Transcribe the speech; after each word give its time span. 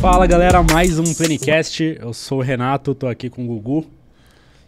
Fala 0.00 0.26
galera, 0.26 0.62
mais 0.62 0.98
um 0.98 1.14
Plenicast. 1.14 1.96
Eu 2.00 2.12
sou 2.12 2.38
o 2.38 2.42
Renato, 2.42 2.94
tô 2.94 3.06
aqui 3.06 3.30
com 3.30 3.44
o 3.44 3.46
Gugu. 3.46 3.86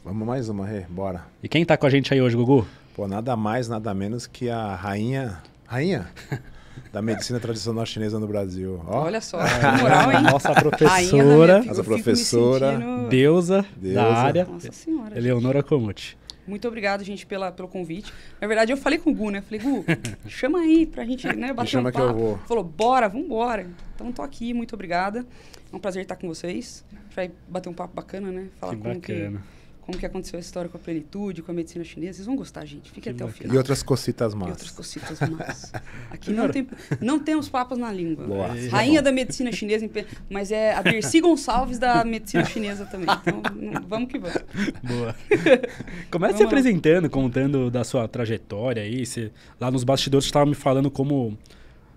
Vamos 0.04 0.26
mais 0.26 0.48
uma, 0.48 0.66
Rê, 0.66 0.82
bora. 0.88 1.22
E 1.42 1.48
quem 1.48 1.64
tá 1.64 1.76
com 1.76 1.86
a 1.86 1.90
gente 1.90 2.12
aí 2.12 2.20
hoje, 2.20 2.36
Gugu? 2.36 2.66
Pô, 2.94 3.08
nada 3.08 3.36
mais, 3.36 3.68
nada 3.68 3.92
menos 3.94 4.26
que 4.26 4.48
a 4.48 4.74
rainha. 4.76 5.38
Rainha? 5.66 6.08
da 6.92 7.00
medicina 7.02 7.40
tradicional 7.40 7.84
chinesa 7.86 8.18
no 8.20 8.26
Brasil. 8.28 8.80
Ó, 8.86 9.04
Olha 9.04 9.20
só, 9.20 9.38
que 9.42 9.82
moral, 9.82 10.12
hein? 10.12 10.22
Nossa 10.22 10.52
professora, 10.52 11.62
Nossa 11.64 11.84
professora, 11.84 12.72
sentindo- 12.72 13.08
deusa, 13.08 13.64
Deusa. 13.76 13.94
da 14.00 14.12
área, 14.14 14.44
Nossa 14.44 14.72
senhora. 14.72 15.16
Eleonora 15.18 15.62
Komuti. 15.62 16.16
Muito 16.50 16.66
obrigado, 16.68 17.02
gente, 17.04 17.24
pela, 17.24 17.50
pelo 17.52 17.68
convite. 17.68 18.12
Na 18.40 18.46
verdade, 18.48 18.72
eu 18.72 18.76
falei 18.76 18.98
com 18.98 19.10
o 19.10 19.14
Gu, 19.14 19.30
né? 19.30 19.40
Falei, 19.40 19.60
Gu, 19.60 19.84
chama 20.28 20.58
aí 20.60 20.84
pra 20.84 21.04
gente 21.04 21.26
né, 21.34 21.52
bater 21.52 21.70
chama 21.70 21.88
um 21.88 21.92
que 21.92 21.98
eu 22.00 22.06
papo. 22.08 22.18
vou. 22.18 22.38
Falou, 22.46 22.64
bora, 22.64 23.08
vambora. 23.08 23.66
Então, 23.94 24.10
tô 24.12 24.20
aqui, 24.22 24.52
muito 24.52 24.74
obrigada. 24.74 25.24
É 25.72 25.76
um 25.76 25.78
prazer 25.78 26.02
estar 26.02 26.16
com 26.16 26.26
vocês. 26.28 26.84
A 26.92 27.02
gente 27.02 27.14
vai 27.16 27.30
bater 27.48 27.68
um 27.68 27.72
papo 27.72 27.94
bacana, 27.94 28.30
né? 28.30 28.48
Falar 28.58 28.74
Que 28.74 28.82
como 28.82 28.94
bacana. 28.94 29.38
que, 29.38 29.59
como 29.80 29.98
que 29.98 30.06
aconteceu 30.06 30.36
a 30.36 30.40
história 30.40 30.68
com 30.70 30.76
a 30.76 30.80
plenitude, 30.80 31.42
com 31.42 31.50
a 31.50 31.54
medicina 31.54 31.84
chinesa. 31.84 32.14
Vocês 32.14 32.26
vão 32.26 32.36
gostar, 32.36 32.64
gente. 32.64 32.90
Fiquem 32.90 33.02
Que 33.02 33.08
até 33.10 33.24
o 33.24 33.28
final. 33.28 33.54
E 33.54 33.58
outras 33.58 33.82
cocitas 33.82 34.32
E 34.32 34.36
más. 34.36 34.50
outras 34.50 34.70
cocitas 34.70 35.20
más. 35.28 35.72
Aqui 36.10 36.32
não 36.32 36.48
tem, 36.48 36.68
não 37.00 37.18
tem 37.18 37.34
os 37.36 37.48
papos 37.48 37.78
na 37.78 37.92
língua. 37.92 38.26
Boa. 38.26 38.48
Rainha 38.70 39.02
da 39.02 39.10
medicina 39.10 39.50
chinesa, 39.52 39.88
mas 40.28 40.52
é 40.52 40.74
a 40.74 40.82
Dercy 40.82 41.20
Gonçalves 41.20 41.78
da 41.78 42.04
medicina 42.04 42.44
chinesa 42.44 42.84
também. 42.86 43.08
Então, 43.20 43.42
vamos 43.88 44.08
que 44.08 44.18
vamos. 44.18 44.42
Boa. 44.82 45.14
Começa 46.10 46.38
se 46.38 46.42
apresentando, 46.44 47.08
contando 47.10 47.70
da 47.70 47.84
sua 47.84 48.06
trajetória 48.08 48.82
aí. 48.82 49.04
Você, 49.04 49.30
lá 49.60 49.70
nos 49.70 49.84
bastidores 49.84 50.24
você 50.24 50.28
estava 50.28 50.46
me 50.46 50.54
falando 50.54 50.90
como, 50.90 51.36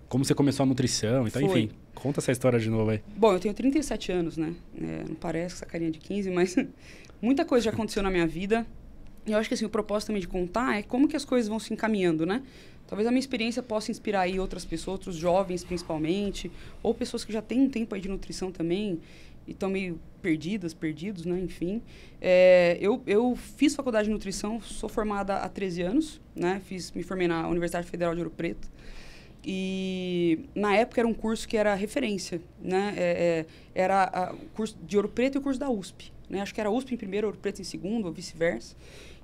como 0.08 0.24
você 0.24 0.34
começou 0.34 0.64
a 0.64 0.66
nutrição. 0.66 1.26
Então, 1.26 1.40
Foi. 1.48 1.60
enfim, 1.60 1.74
conta 1.94 2.20
essa 2.20 2.32
história 2.32 2.58
de 2.58 2.68
novo 2.68 2.90
aí. 2.90 3.00
Bom, 3.16 3.32
eu 3.32 3.40
tenho 3.40 3.54
37 3.54 4.12
anos, 4.12 4.36
né? 4.36 4.54
É, 4.80 5.04
não 5.08 5.14
parece 5.14 5.56
essa 5.56 5.66
carinha 5.66 5.90
de 5.90 5.98
15, 5.98 6.30
mas 6.30 6.56
muita 7.24 7.44
coisa 7.44 7.64
já 7.64 7.70
aconteceu 7.70 8.02
na 8.02 8.10
minha 8.10 8.26
vida. 8.26 8.66
E 9.26 9.32
eu 9.32 9.38
acho 9.38 9.48
que 9.48 9.54
assim, 9.54 9.64
o 9.64 9.70
propósito 9.70 10.08
também 10.08 10.20
de 10.20 10.28
contar 10.28 10.78
é 10.78 10.82
como 10.82 11.08
que 11.08 11.16
as 11.16 11.24
coisas 11.24 11.48
vão 11.48 11.58
se 11.58 11.72
encaminhando, 11.72 12.26
né? 12.26 12.42
Talvez 12.86 13.08
a 13.08 13.10
minha 13.10 13.20
experiência 13.20 13.62
possa 13.62 13.90
inspirar 13.90 14.20
aí 14.20 14.38
outras 14.38 14.64
pessoas, 14.64 14.98
outros 14.98 15.16
jovens 15.16 15.64
principalmente, 15.64 16.50
ou 16.82 16.94
pessoas 16.94 17.24
que 17.24 17.32
já 17.32 17.40
têm 17.40 17.62
um 17.62 17.70
tempo 17.70 17.94
aí 17.94 18.00
de 18.00 18.08
nutrição 18.08 18.52
também 18.52 19.00
e 19.46 19.52
estão 19.52 19.70
meio 19.70 19.98
perdidas, 20.20 20.74
perdidos, 20.74 21.24
né? 21.24 21.40
Enfim. 21.40 21.80
É, 22.20 22.76
eu, 22.80 23.02
eu 23.06 23.34
fiz 23.36 23.74
faculdade 23.74 24.08
de 24.08 24.12
nutrição, 24.12 24.60
sou 24.60 24.88
formada 24.88 25.38
há 25.38 25.48
13 25.48 25.82
anos, 25.82 26.20
né? 26.36 26.60
Fiz, 26.66 26.92
me 26.92 27.02
formei 27.02 27.26
na 27.26 27.48
Universidade 27.48 27.86
Federal 27.86 28.14
de 28.14 28.20
Ouro 28.20 28.30
Preto. 28.30 28.68
E 29.46 30.40
na 30.54 30.74
época 30.74 31.02
era 31.02 31.08
um 31.08 31.12
curso 31.12 31.46
que 31.46 31.56
era 31.56 31.74
referência, 31.74 32.40
né? 32.62 32.94
É, 32.96 33.02
é, 33.04 33.46
era 33.74 34.32
o 34.32 34.46
curso 34.54 34.76
de 34.86 34.96
Ouro 34.96 35.08
Preto 35.08 35.36
e 35.36 35.38
o 35.38 35.42
curso 35.42 35.60
da 35.60 35.68
USP, 35.68 36.10
né? 36.28 36.40
Acho 36.40 36.54
que 36.54 36.60
era 36.60 36.70
USP 36.70 36.94
em 36.94 36.96
primeiro, 36.96 37.26
Ouro 37.26 37.38
Preto 37.38 37.60
em 37.60 37.64
segundo, 37.64 38.06
ou 38.06 38.12
vice-versa. 38.12 38.74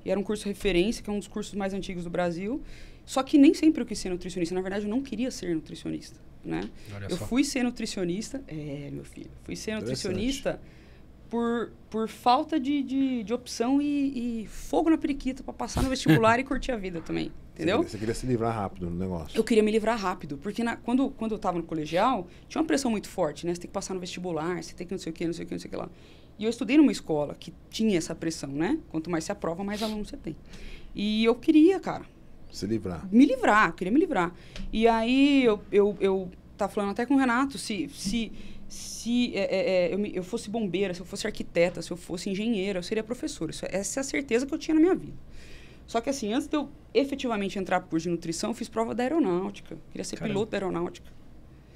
E 0.05 0.11
era 0.11 0.19
um 0.19 0.23
curso 0.23 0.47
referência, 0.49 1.03
que 1.03 1.11
é 1.11 1.13
um 1.13 1.19
dos 1.19 1.29
cursos 1.29 1.55
mais 1.55 1.75
antigos 1.75 2.05
do 2.05 2.11
Brasil. 2.11 2.61
Só 3.05 3.23
que 3.23 3.37
nem 3.37 3.53
sempre 3.55 3.83
eu 3.83 3.87
quis 3.87 3.99
ser 3.99 4.09
nutricionista. 4.11 4.55
Na 4.55 4.61
verdade, 4.61 4.85
eu 4.85 4.91
não 4.91 5.03
queria 5.03 5.31
ser 5.31 5.55
nutricionista, 5.55 6.19
né? 6.45 6.71
Olha 6.95 7.07
Eu 7.11 7.17
só. 7.17 7.27
fui 7.27 7.43
ser 7.45 7.63
nutricionista. 7.65 8.43
É, 8.49 8.89
meu 8.93 9.05
filho. 9.05 9.31
Fui 9.45 9.57
ser 9.57 9.75
nutricionista 9.75 10.61
por, 11.29 11.71
por 11.89 12.09
falta 12.09 12.59
de, 12.59 12.83
de, 12.83 13.23
de 13.25 13.33
opção 13.35 13.81
e, 13.81 14.43
e 14.43 14.47
fogo 14.47 14.91
na 14.91 14.99
periquita 14.99 15.43
para 15.43 15.53
passar 15.55 15.83
no 15.83 15.89
vestibular 15.91 16.39
e 16.41 16.45
curtir 16.45 16.73
a 16.73 16.77
vida 16.77 17.01
também. 17.01 17.31
Entendeu? 17.55 17.83
Você, 17.83 17.91
você 17.91 17.99
queria 17.99 18.15
se 18.15 18.27
livrar 18.27 18.55
rápido 18.55 18.89
no 18.89 18.97
negócio. 18.97 19.37
Eu 19.37 19.45
queria 19.45 19.63
me 19.63 19.71
livrar 19.71 19.99
rápido, 19.99 20.39
porque 20.39 20.65
na- 20.65 20.77
quando, 20.77 21.11
quando 21.11 21.33
eu 21.33 21.37
estava 21.37 21.59
no 21.59 21.65
colegial, 21.65 22.27
tinha 22.49 22.61
uma 22.61 22.67
pressão 22.67 22.91
muito 22.91 23.09
forte, 23.09 23.47
né? 23.47 23.55
Você 23.55 23.61
tem 23.61 23.69
que 23.69 23.75
passar 23.75 23.93
no 23.93 24.01
vestibular, 24.01 24.63
você 24.63 24.75
tem 24.75 24.87
que 24.87 24.93
não 24.95 24.99
sei 24.99 25.11
o 25.11 25.13
que, 25.13 25.27
não 25.27 25.33
sei 25.35 25.45
o 25.45 25.49
que, 25.49 25.55
não 25.55 25.59
sei 25.61 25.69
o 25.69 25.71
que 25.71 25.77
lá. 25.77 25.89
E 26.41 26.45
eu 26.45 26.49
estudei 26.51 26.79
numa 26.79 26.91
escola 26.91 27.35
que 27.39 27.53
tinha 27.69 27.99
essa 27.99 28.15
pressão, 28.15 28.49
né? 28.49 28.79
Quanto 28.89 29.11
mais 29.11 29.25
se 29.25 29.31
aprova, 29.31 29.63
mais 29.63 29.83
aluno 29.83 30.07
você 30.07 30.17
tem. 30.17 30.35
E 30.95 31.23
eu 31.23 31.35
queria, 31.35 31.79
cara, 31.79 32.07
Se 32.51 32.67
livrar. 32.67 33.07
me 33.13 33.27
livrar, 33.27 33.69
eu 33.69 33.73
queria 33.75 33.93
me 33.93 34.01
livrar. 34.01 34.35
E 34.73 34.89
aí 34.89 35.45
eu, 35.45 35.61
eu, 35.71 35.95
eu 36.01 36.31
tava 36.57 36.73
falando 36.73 36.93
até 36.93 37.05
com 37.05 37.15
o 37.15 37.19
Renato, 37.19 37.59
se, 37.59 37.91
se, 37.91 38.33
se 38.71 39.37
é, 39.37 39.41
é, 39.41 39.71
é, 39.91 39.95
eu, 39.95 39.99
me- 39.99 40.13
eu 40.15 40.23
fosse 40.25 40.49
bombeira, 40.49 40.95
se 40.95 41.01
eu 41.01 41.07
fosse 41.07 41.27
arquiteta, 41.27 41.83
se 41.83 41.91
eu 41.91 41.97
fosse 41.99 42.31
engenheira, 42.31 42.79
eu 42.79 42.83
seria 42.83 43.05
professora. 43.05 43.51
Isso- 43.51 43.67
essa 43.69 44.01
é 44.01 44.03
a 44.03 44.05
certeza 44.05 44.47
que 44.47 44.55
eu 44.55 44.59
tinha 44.59 44.75
na 44.75 44.81
minha 44.81 44.95
vida. 44.95 45.13
Só 45.87 46.01
que 46.01 46.09
assim, 46.09 46.33
antes 46.33 46.49
de 46.49 46.57
eu 46.57 46.71
efetivamente 46.95 47.59
entrar 47.59 47.81
curso 47.81 48.05
de 48.05 48.11
nutrição, 48.11 48.49
eu 48.51 48.55
fiz 48.55 48.67
prova 48.69 48.95
da 48.95 49.03
aeronáutica. 49.03 49.77
Queria 49.91 50.05
ser 50.05 50.17
Caramba. 50.17 50.33
piloto 50.33 50.51
da 50.53 50.57
aeronáutica. 50.57 51.13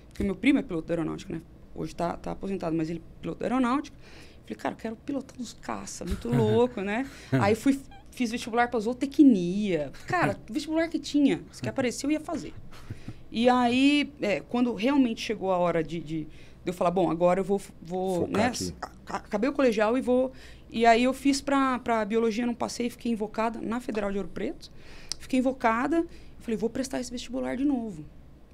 Porque 0.08 0.24
meu 0.24 0.34
primo 0.34 0.58
é 0.58 0.62
piloto 0.62 0.88
da 0.88 0.94
aeronáutica, 0.94 1.34
né? 1.34 1.42
Hoje 1.74 1.94
tá, 1.94 2.16
tá 2.16 2.30
aposentado, 2.30 2.74
mas 2.74 2.88
ele 2.88 3.00
é 3.00 3.20
piloto 3.20 3.40
da 3.40 3.46
aeronáutica. 3.46 3.94
Falei, 4.44 4.56
cara, 4.56 4.74
eu 4.74 4.78
quero 4.78 4.96
pilotar 4.96 5.40
uns 5.40 5.54
caça, 5.54 6.04
muito 6.04 6.28
louco, 6.28 6.80
né? 6.80 7.08
Aí 7.32 7.54
fui, 7.54 7.80
fiz 8.10 8.30
vestibular 8.30 8.68
para 8.68 8.78
zootecnia. 8.80 9.90
Cara, 10.06 10.38
vestibular 10.48 10.88
que 10.88 10.98
tinha, 10.98 11.42
se 11.50 11.62
que 11.62 11.68
apareceu, 11.68 12.10
eu 12.10 12.12
ia 12.12 12.20
fazer. 12.20 12.52
E 13.30 13.48
aí, 13.48 14.12
é, 14.20 14.40
quando 14.40 14.72
realmente 14.74 15.20
chegou 15.20 15.50
a 15.50 15.58
hora 15.58 15.82
de, 15.82 15.98
de, 15.98 16.24
de 16.24 16.28
eu 16.66 16.72
falar, 16.72 16.92
bom, 16.92 17.10
agora 17.10 17.40
eu 17.40 17.44
vou, 17.44 17.60
vou 17.82 18.26
Focar 18.26 18.42
né? 18.42 18.46
aqui. 18.46 18.72
Acabei 19.06 19.50
o 19.50 19.52
colegial 19.52 19.98
e 19.98 20.00
vou. 20.00 20.32
E 20.70 20.86
aí 20.86 21.02
eu 21.02 21.12
fiz 21.12 21.40
para 21.40 21.80
para 21.80 22.04
biologia, 22.04 22.46
não 22.46 22.54
passei, 22.54 22.88
fiquei 22.88 23.10
invocada 23.10 23.60
na 23.60 23.80
Federal 23.80 24.12
de 24.12 24.18
Ouro 24.18 24.30
Preto. 24.32 24.70
Fiquei 25.18 25.40
invocada, 25.40 26.06
falei, 26.38 26.56
vou 26.56 26.70
prestar 26.70 27.00
esse 27.00 27.10
vestibular 27.10 27.56
de 27.56 27.64
novo. 27.64 28.04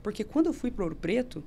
Porque 0.02 0.24
quando 0.24 0.46
eu 0.46 0.52
fui 0.54 0.70
para 0.70 0.84
Ouro 0.84 0.96
Preto, 0.96 1.44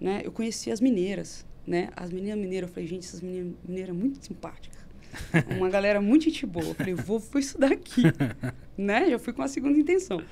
né, 0.00 0.22
eu 0.24 0.32
conheci 0.32 0.72
as 0.72 0.80
mineiras, 0.80 1.46
né? 1.66 1.88
As 1.96 2.10
meninas 2.10 2.38
mineiras, 2.38 2.68
eu 2.68 2.74
falei, 2.74 2.88
gente, 2.88 3.06
essas 3.06 3.20
meninas 3.20 3.54
mineiras 3.66 3.94
muito 3.94 4.24
simpáticas. 4.24 4.80
Uma 5.56 5.68
galera 5.68 6.00
muito 6.00 6.24
gente 6.24 6.46
boa. 6.46 6.66
Eu 6.66 6.74
falei, 6.74 6.94
vou, 6.94 7.18
vou 7.18 7.40
estudar 7.40 7.72
aqui, 7.72 8.02
né? 8.76 9.10
Já 9.10 9.18
fui 9.18 9.32
com 9.32 9.42
a 9.42 9.48
segunda 9.48 9.78
intenção. 9.78 10.22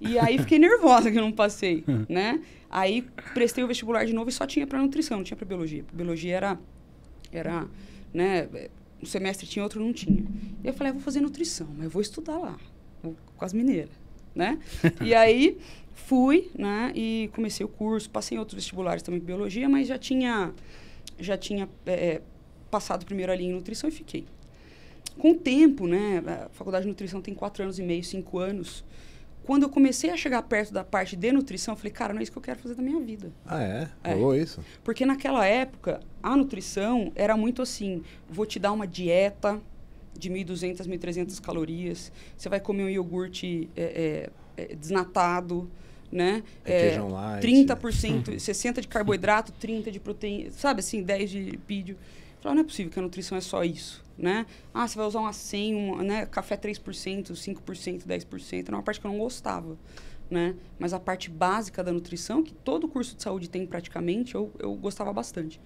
E 0.00 0.18
aí 0.18 0.38
fiquei 0.38 0.58
nervosa 0.58 1.10
que 1.10 1.18
eu 1.18 1.22
não 1.22 1.32
passei, 1.32 1.84
né? 2.08 2.42
Aí 2.68 3.06
prestei 3.32 3.62
o 3.62 3.66
vestibular 3.68 4.04
de 4.04 4.12
novo 4.12 4.28
e 4.28 4.32
só 4.32 4.46
tinha 4.46 4.66
para 4.66 4.80
nutrição, 4.80 5.18
não 5.18 5.24
tinha 5.24 5.36
para 5.36 5.46
biologia. 5.46 5.84
Biologia 5.92 6.36
era 6.36 6.58
era, 7.32 7.66
né, 8.12 8.48
um 9.02 9.06
semestre 9.06 9.46
tinha, 9.46 9.62
outro 9.62 9.80
não 9.80 9.92
tinha. 9.92 10.24
E 10.62 10.68
eu 10.68 10.72
falei, 10.72 10.90
ah, 10.90 10.92
vou 10.92 11.02
fazer 11.02 11.20
nutrição, 11.20 11.66
mas 11.74 11.84
eu 11.84 11.90
vou 11.90 12.00
estudar 12.00 12.38
lá, 12.38 12.56
com 13.02 13.44
as 13.44 13.52
mineiras, 13.52 13.90
né? 14.34 14.58
e 15.02 15.12
aí 15.14 15.58
fui, 15.94 16.50
né, 16.56 16.92
e 16.94 17.30
comecei 17.34 17.64
o 17.64 17.68
curso, 17.68 18.10
passei 18.10 18.36
em 18.36 18.38
outros 18.38 18.54
vestibulares 18.56 19.02
também 19.02 19.20
de 19.20 19.26
biologia, 19.26 19.68
mas 19.68 19.88
já 19.88 19.98
tinha 19.98 20.52
já 21.18 21.36
tinha 21.36 21.68
é, 21.86 22.20
passado 22.70 23.06
primeiro 23.06 23.30
ali 23.30 23.44
em 23.44 23.52
nutrição 23.52 23.88
e 23.88 23.92
fiquei. 23.92 24.26
Com 25.18 25.30
o 25.30 25.34
tempo, 25.36 25.86
né, 25.86 26.22
a 26.26 26.48
faculdade 26.50 26.84
de 26.84 26.88
nutrição 26.88 27.20
tem 27.20 27.32
quatro 27.34 27.62
anos 27.62 27.78
e 27.78 27.82
meio, 27.82 28.02
cinco 28.02 28.38
anos. 28.38 28.84
Quando 29.44 29.64
eu 29.64 29.68
comecei 29.68 30.10
a 30.10 30.16
chegar 30.16 30.42
perto 30.42 30.72
da 30.72 30.82
parte 30.82 31.14
de 31.14 31.30
nutrição, 31.30 31.74
eu 31.74 31.76
falei, 31.76 31.92
cara, 31.92 32.12
não 32.12 32.20
é 32.20 32.22
isso 32.22 32.32
que 32.32 32.38
eu 32.38 32.42
quero 32.42 32.58
fazer 32.58 32.74
da 32.74 32.82
minha 32.82 32.98
vida. 33.00 33.30
Ah, 33.46 33.62
é? 33.62 33.88
É. 34.02 34.14
Rolou 34.14 34.34
isso? 34.34 34.60
Porque 34.82 35.04
naquela 35.06 35.46
época, 35.46 36.00
a 36.22 36.34
nutrição 36.34 37.12
era 37.14 37.36
muito 37.36 37.60
assim: 37.60 38.02
vou 38.28 38.46
te 38.46 38.58
dar 38.58 38.72
uma 38.72 38.86
dieta 38.86 39.60
de 40.18 40.30
1.200, 40.30 40.86
1.300 40.86 41.40
calorias, 41.40 42.10
você 42.36 42.48
vai 42.48 42.58
comer 42.58 42.84
um 42.84 42.88
iogurte 42.88 43.68
é, 43.76 44.30
é, 44.56 44.62
é, 44.62 44.74
desnatado, 44.74 45.70
né? 46.14 46.44
É 46.64 46.90
queijão 46.90 47.08
light. 47.08 47.44
30%, 47.44 48.36
60% 48.36 48.80
de 48.80 48.86
carboidrato, 48.86 49.52
30% 49.52 49.90
de 49.90 49.98
proteína, 49.98 50.50
sabe 50.52 50.78
assim, 50.78 51.04
10% 51.04 51.26
de 51.26 51.40
lipídio. 51.40 51.98
Falei, 52.40 52.54
não 52.54 52.62
é 52.62 52.64
possível 52.64 52.92
que 52.92 52.98
a 53.00 53.02
nutrição 53.02 53.36
é 53.36 53.40
só 53.40 53.64
isso, 53.64 54.04
né? 54.16 54.46
Ah, 54.72 54.86
você 54.86 54.96
vai 54.96 55.08
usar 55.08 55.18
uma 55.18 55.32
100, 55.32 55.74
um, 55.74 55.96
né? 56.02 56.24
café 56.26 56.56
3%, 56.56 57.32
5%, 57.32 58.06
10%. 58.06 58.68
Era 58.68 58.76
uma 58.76 58.82
parte 58.82 59.00
que 59.00 59.06
eu 59.06 59.10
não 59.10 59.18
gostava, 59.18 59.76
né? 60.30 60.54
Mas 60.78 60.92
a 60.92 61.00
parte 61.00 61.28
básica 61.28 61.82
da 61.82 61.92
nutrição, 61.92 62.44
que 62.44 62.54
todo 62.54 62.86
curso 62.86 63.16
de 63.16 63.22
saúde 63.22 63.50
tem 63.50 63.66
praticamente, 63.66 64.36
eu, 64.36 64.52
eu 64.60 64.72
gostava 64.74 65.12
bastante. 65.12 65.60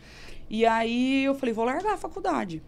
E 0.48 0.64
aí 0.64 1.24
eu 1.24 1.34
falei, 1.34 1.52
vou 1.52 1.66
largar 1.66 1.92
a 1.92 1.98
faculdade, 1.98 2.62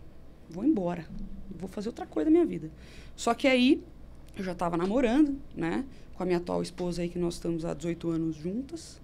vou 0.50 0.64
embora, 0.64 1.06
vou 1.50 1.68
fazer 1.68 1.88
outra 1.88 2.04
coisa 2.04 2.26
da 2.26 2.30
minha 2.30 2.44
vida. 2.44 2.70
Só 3.16 3.32
que 3.32 3.48
aí 3.48 3.82
eu 4.36 4.44
já 4.44 4.52
estava 4.52 4.76
namorando, 4.76 5.40
né? 5.54 5.84
Com 6.20 6.24
a 6.24 6.26
minha 6.26 6.36
atual 6.36 6.60
esposa 6.60 7.00
aí, 7.00 7.08
que 7.08 7.18
nós 7.18 7.36
estamos 7.36 7.64
há 7.64 7.72
18 7.72 8.10
anos 8.10 8.36
juntas. 8.36 9.00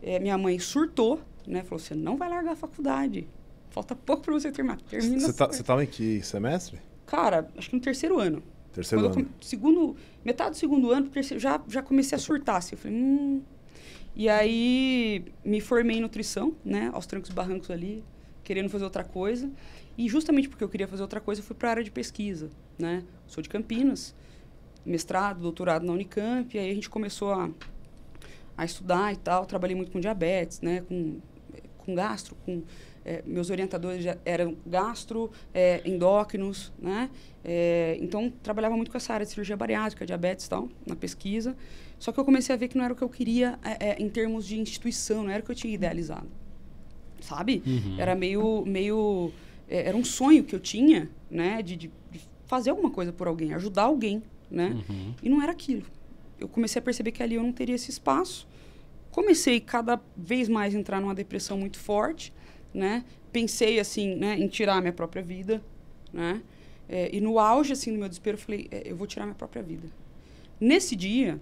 Eh, 0.00 0.20
minha 0.20 0.38
mãe 0.38 0.56
surtou, 0.60 1.20
né? 1.44 1.64
Falou, 1.64 1.80
você 1.80 1.96
não 1.96 2.16
vai 2.16 2.28
largar 2.28 2.52
a 2.52 2.54
faculdade. 2.54 3.26
Falta 3.70 3.96
pouco 3.96 4.22
para 4.22 4.34
você 4.34 4.52
terminar. 4.52 4.80
Termina 4.82 5.18
Você 5.18 5.32
tá, 5.32 5.46
só. 5.46 5.52
você 5.52 5.64
tava 5.64 5.82
em 5.82 5.88
que 5.88 6.22
semestre? 6.22 6.78
Cara, 7.06 7.50
acho 7.56 7.70
que 7.70 7.74
no 7.74 7.82
terceiro 7.82 8.20
ano. 8.20 8.40
Terceiro 8.72 9.02
Quando 9.02 9.12
ano. 9.16 9.24
come- 9.24 9.36
segundo, 9.40 9.96
metade 10.24 10.50
do 10.50 10.56
segundo 10.58 10.92
ano, 10.92 11.08
terceiro, 11.08 11.40
já, 11.42 11.60
já 11.66 11.82
comecei 11.82 12.14
a 12.14 12.20
surtar. 12.20 12.58
Assim, 12.58 12.76
eu 12.76 12.78
falei, 12.78 12.96
hum. 12.96 13.42
E 14.14 14.28
aí 14.28 15.24
me 15.44 15.60
formei 15.60 15.96
em 15.96 16.00
nutrição, 16.00 16.54
né? 16.64 16.88
Aos 16.94 17.04
trancos 17.04 17.30
e 17.30 17.32
barrancos 17.32 17.68
ali, 17.68 18.04
querendo 18.44 18.68
fazer 18.70 18.84
outra 18.84 19.02
coisa. 19.02 19.50
E 19.98 20.08
justamente 20.08 20.48
porque 20.48 20.62
eu 20.62 20.68
queria 20.68 20.86
fazer 20.86 21.02
outra 21.02 21.20
coisa, 21.20 21.40
eu 21.40 21.44
fui 21.44 21.56
para 21.56 21.66
a 21.66 21.70
área 21.72 21.82
de 21.82 21.90
pesquisa, 21.90 22.48
né? 22.78 23.02
Sou 23.26 23.42
de 23.42 23.48
Campinas, 23.48 24.14
mestrado, 24.84 25.40
doutorado 25.40 25.84
na 25.84 25.92
Unicamp. 25.92 26.56
E 26.56 26.60
aí 26.60 26.70
a 26.70 26.74
gente 26.74 26.88
começou 26.90 27.32
a, 27.32 27.50
a 28.56 28.64
estudar 28.64 29.12
e 29.12 29.16
tal. 29.16 29.46
Trabalhei 29.46 29.76
muito 29.76 29.90
com 29.90 30.00
diabetes, 30.00 30.60
né? 30.60 30.82
Com, 30.82 31.18
com 31.78 31.94
gastro, 31.94 32.36
com... 32.44 32.62
É, 33.02 33.22
meus 33.24 33.48
orientadores 33.48 34.04
já 34.04 34.18
eram 34.26 34.54
gastro, 34.66 35.30
é, 35.54 35.80
endócrinos, 35.86 36.70
né? 36.78 37.08
É, 37.42 37.96
então, 37.98 38.30
trabalhava 38.42 38.76
muito 38.76 38.90
com 38.90 38.96
essa 38.98 39.14
área 39.14 39.24
de 39.24 39.32
cirurgia 39.32 39.56
bariátrica, 39.56 40.04
diabetes 40.04 40.44
e 40.44 40.50
tal, 40.50 40.68
na 40.86 40.94
pesquisa. 40.94 41.56
Só 41.98 42.12
que 42.12 42.20
eu 42.20 42.24
comecei 42.26 42.54
a 42.54 42.58
ver 42.58 42.68
que 42.68 42.76
não 42.76 42.84
era 42.84 42.92
o 42.92 42.96
que 42.96 43.02
eu 43.02 43.08
queria 43.08 43.58
em 43.98 44.08
termos 44.10 44.46
de 44.46 44.60
instituição, 44.60 45.22
não 45.22 45.30
era 45.30 45.42
o 45.42 45.46
que 45.46 45.50
eu 45.50 45.56
tinha 45.56 45.72
idealizado. 45.74 46.28
Sabe? 47.20 47.62
Uhum. 47.66 47.96
Era 47.98 48.14
meio... 48.14 48.64
meio 48.66 49.32
era 49.66 49.96
um 49.96 50.04
sonho 50.04 50.44
que 50.44 50.54
eu 50.54 50.60
tinha, 50.60 51.08
né? 51.30 51.62
de, 51.62 51.76
de 51.76 51.90
fazer 52.44 52.70
alguma 52.70 52.90
coisa 52.90 53.12
por 53.12 53.28
alguém, 53.28 53.54
ajudar 53.54 53.84
alguém, 53.84 54.20
né? 54.50 54.82
Uhum. 54.88 55.14
E 55.22 55.28
não 55.28 55.42
era 55.42 55.52
aquilo. 55.52 55.84
Eu 56.38 56.48
comecei 56.48 56.80
a 56.80 56.82
perceber 56.82 57.12
que 57.12 57.22
ali 57.22 57.34
eu 57.34 57.42
não 57.42 57.52
teria 57.52 57.74
esse 57.74 57.90
espaço. 57.90 58.48
Comecei 59.10 59.60
cada 59.60 60.00
vez 60.16 60.48
mais 60.48 60.74
a 60.74 60.78
entrar 60.78 61.00
numa 61.00 61.14
depressão 61.14 61.58
muito 61.58 61.78
forte, 61.78 62.32
né? 62.72 63.04
Pensei 63.32 63.78
assim, 63.78 64.14
né, 64.16 64.38
em 64.38 64.48
tirar 64.48 64.76
a 64.76 64.80
minha 64.80 64.92
própria 64.92 65.22
vida, 65.22 65.62
né? 66.12 66.42
É, 66.88 67.14
e 67.14 67.20
no 67.20 67.38
auge 67.38 67.72
assim 67.72 67.92
do 67.92 67.98
meu 67.98 68.08
desespero, 68.08 68.36
eu 68.36 68.40
falei, 68.40 68.68
é, 68.70 68.82
eu 68.84 68.96
vou 68.96 69.06
tirar 69.06 69.24
minha 69.24 69.34
própria 69.34 69.62
vida. 69.62 69.88
Nesse 70.60 70.96
dia, 70.96 71.40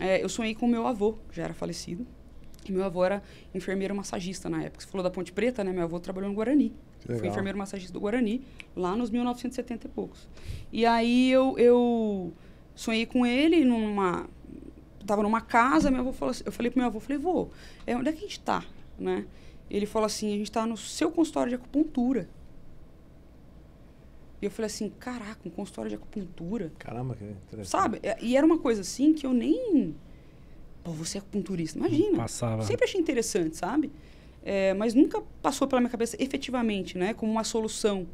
é, 0.00 0.22
eu 0.22 0.28
sonhei 0.28 0.54
com 0.54 0.66
meu 0.66 0.86
avô, 0.86 1.18
já 1.32 1.44
era 1.44 1.54
falecido. 1.54 2.06
E 2.66 2.72
meu 2.72 2.84
avô 2.84 3.04
era 3.04 3.22
enfermeiro 3.54 3.94
massagista 3.94 4.48
na 4.48 4.62
época. 4.62 4.84
Você 4.84 4.90
falou 4.90 5.02
da 5.02 5.10
Ponte 5.10 5.32
Preta, 5.32 5.64
né? 5.64 5.72
Meu 5.72 5.84
avô 5.84 5.98
trabalhou 5.98 6.28
no 6.28 6.34
Guarani. 6.34 6.72
Fui 7.04 7.28
enfermeiro 7.28 7.56
massagista 7.56 7.92
do 7.92 8.00
Guarani, 8.00 8.44
lá 8.76 8.94
nos 8.94 9.10
1970 9.10 9.86
e 9.86 9.90
poucos. 9.90 10.28
E 10.72 10.84
aí 10.84 11.30
eu, 11.30 11.58
eu 11.58 12.32
sonhei 12.74 13.06
com 13.06 13.24
ele 13.24 13.64
numa. 13.64 14.28
Tava 15.06 15.22
numa 15.22 15.40
casa, 15.40 15.90
meu 15.90 16.00
avô 16.00 16.12
falou 16.12 16.32
assim, 16.32 16.42
eu 16.44 16.52
falei 16.52 16.70
pro 16.70 16.80
meu 16.80 16.86
avô, 16.86 17.00
falei, 17.00 17.16
vô, 17.16 17.48
é, 17.86 17.96
onde 17.96 18.10
é 18.10 18.12
que 18.12 18.18
a 18.18 18.20
gente 18.20 18.40
tá? 18.40 18.62
Né? 18.98 19.24
Ele 19.70 19.86
falou 19.86 20.04
assim, 20.04 20.34
a 20.34 20.36
gente 20.36 20.52
tá 20.52 20.66
no 20.66 20.76
seu 20.76 21.10
consultório 21.10 21.48
de 21.48 21.54
acupuntura. 21.56 22.28
E 24.40 24.44
eu 24.44 24.50
falei 24.50 24.66
assim, 24.66 24.90
caraca, 24.90 25.40
um 25.46 25.50
consultório 25.50 25.88
de 25.88 25.96
acupuntura. 25.96 26.72
Caramba, 26.78 27.14
que 27.14 27.24
interessante. 27.24 27.68
Sabe? 27.68 28.00
E 28.20 28.36
era 28.36 28.46
uma 28.46 28.58
coisa 28.58 28.82
assim 28.82 29.14
que 29.14 29.26
eu 29.26 29.32
nem. 29.32 29.94
Pô, 30.84 30.92
você 30.92 31.18
é 31.18 31.20
acupunturista, 31.20 31.78
imagina. 31.78 32.18
Passava. 32.18 32.62
Sempre 32.62 32.84
achei 32.84 33.00
interessante, 33.00 33.56
sabe? 33.56 33.90
É, 34.50 34.72
mas 34.72 34.94
nunca 34.94 35.20
passou 35.42 35.68
pela 35.68 35.78
minha 35.78 35.90
cabeça 35.90 36.16
efetivamente, 36.18 36.96
né? 36.96 37.12
Como 37.12 37.30
uma 37.30 37.44
solução 37.44 38.06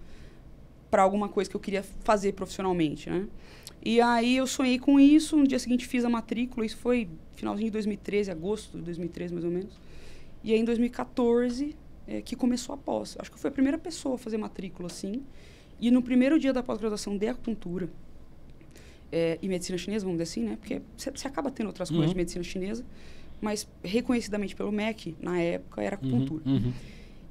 para 0.90 1.00
alguma 1.00 1.28
coisa 1.28 1.48
que 1.48 1.54
eu 1.54 1.60
queria 1.60 1.84
fazer 2.02 2.32
profissionalmente, 2.32 3.08
né? 3.08 3.28
E 3.84 4.00
aí 4.00 4.38
eu 4.38 4.44
sonhei 4.44 4.80
com 4.80 4.98
isso, 4.98 5.36
no 5.36 5.46
dia 5.46 5.60
seguinte 5.60 5.86
fiz 5.86 6.04
a 6.04 6.08
matrícula, 6.08 6.66
isso 6.66 6.76
foi 6.78 7.08
finalzinho 7.36 7.66
de 7.68 7.72
2013, 7.74 8.32
agosto 8.32 8.76
de 8.76 8.82
2013 8.82 9.32
mais 9.32 9.44
ou 9.44 9.50
menos. 9.52 9.80
E 10.42 10.52
aí 10.52 10.58
em 10.58 10.64
2014 10.64 11.76
é, 12.08 12.20
que 12.20 12.34
começou 12.34 12.74
a 12.74 12.78
pós. 12.78 13.16
Acho 13.20 13.30
que 13.30 13.36
eu 13.36 13.40
fui 13.40 13.50
a 13.50 13.52
primeira 13.52 13.78
pessoa 13.78 14.16
a 14.16 14.18
fazer 14.18 14.36
matrícula 14.36 14.88
assim. 14.88 15.22
E 15.80 15.88
no 15.88 16.02
primeiro 16.02 16.36
dia 16.36 16.52
da 16.52 16.64
pós-graduação 16.64 17.16
de 17.16 17.28
acupuntura 17.28 17.88
é, 19.16 19.38
e 19.40 19.48
medicina 19.48 19.78
chinesa, 19.78 20.04
vamos 20.04 20.18
dizer 20.18 20.30
assim, 20.30 20.42
né? 20.50 20.56
Porque 20.60 20.82
você 20.96 21.28
acaba 21.28 21.50
tendo 21.50 21.68
outras 21.68 21.88
Uhum. 21.90 21.96
coisas 21.98 22.10
de 22.10 22.16
medicina 22.16 22.42
chinesa, 22.42 22.84
mas 23.40 23.68
reconhecidamente 23.82 24.56
pelo 24.56 24.72
MEC, 24.72 25.14
na 25.20 25.40
época, 25.40 25.80
era 25.82 25.94
acupuntura. 25.94 26.42
Uhum, 26.44 26.54
uhum. 26.56 26.72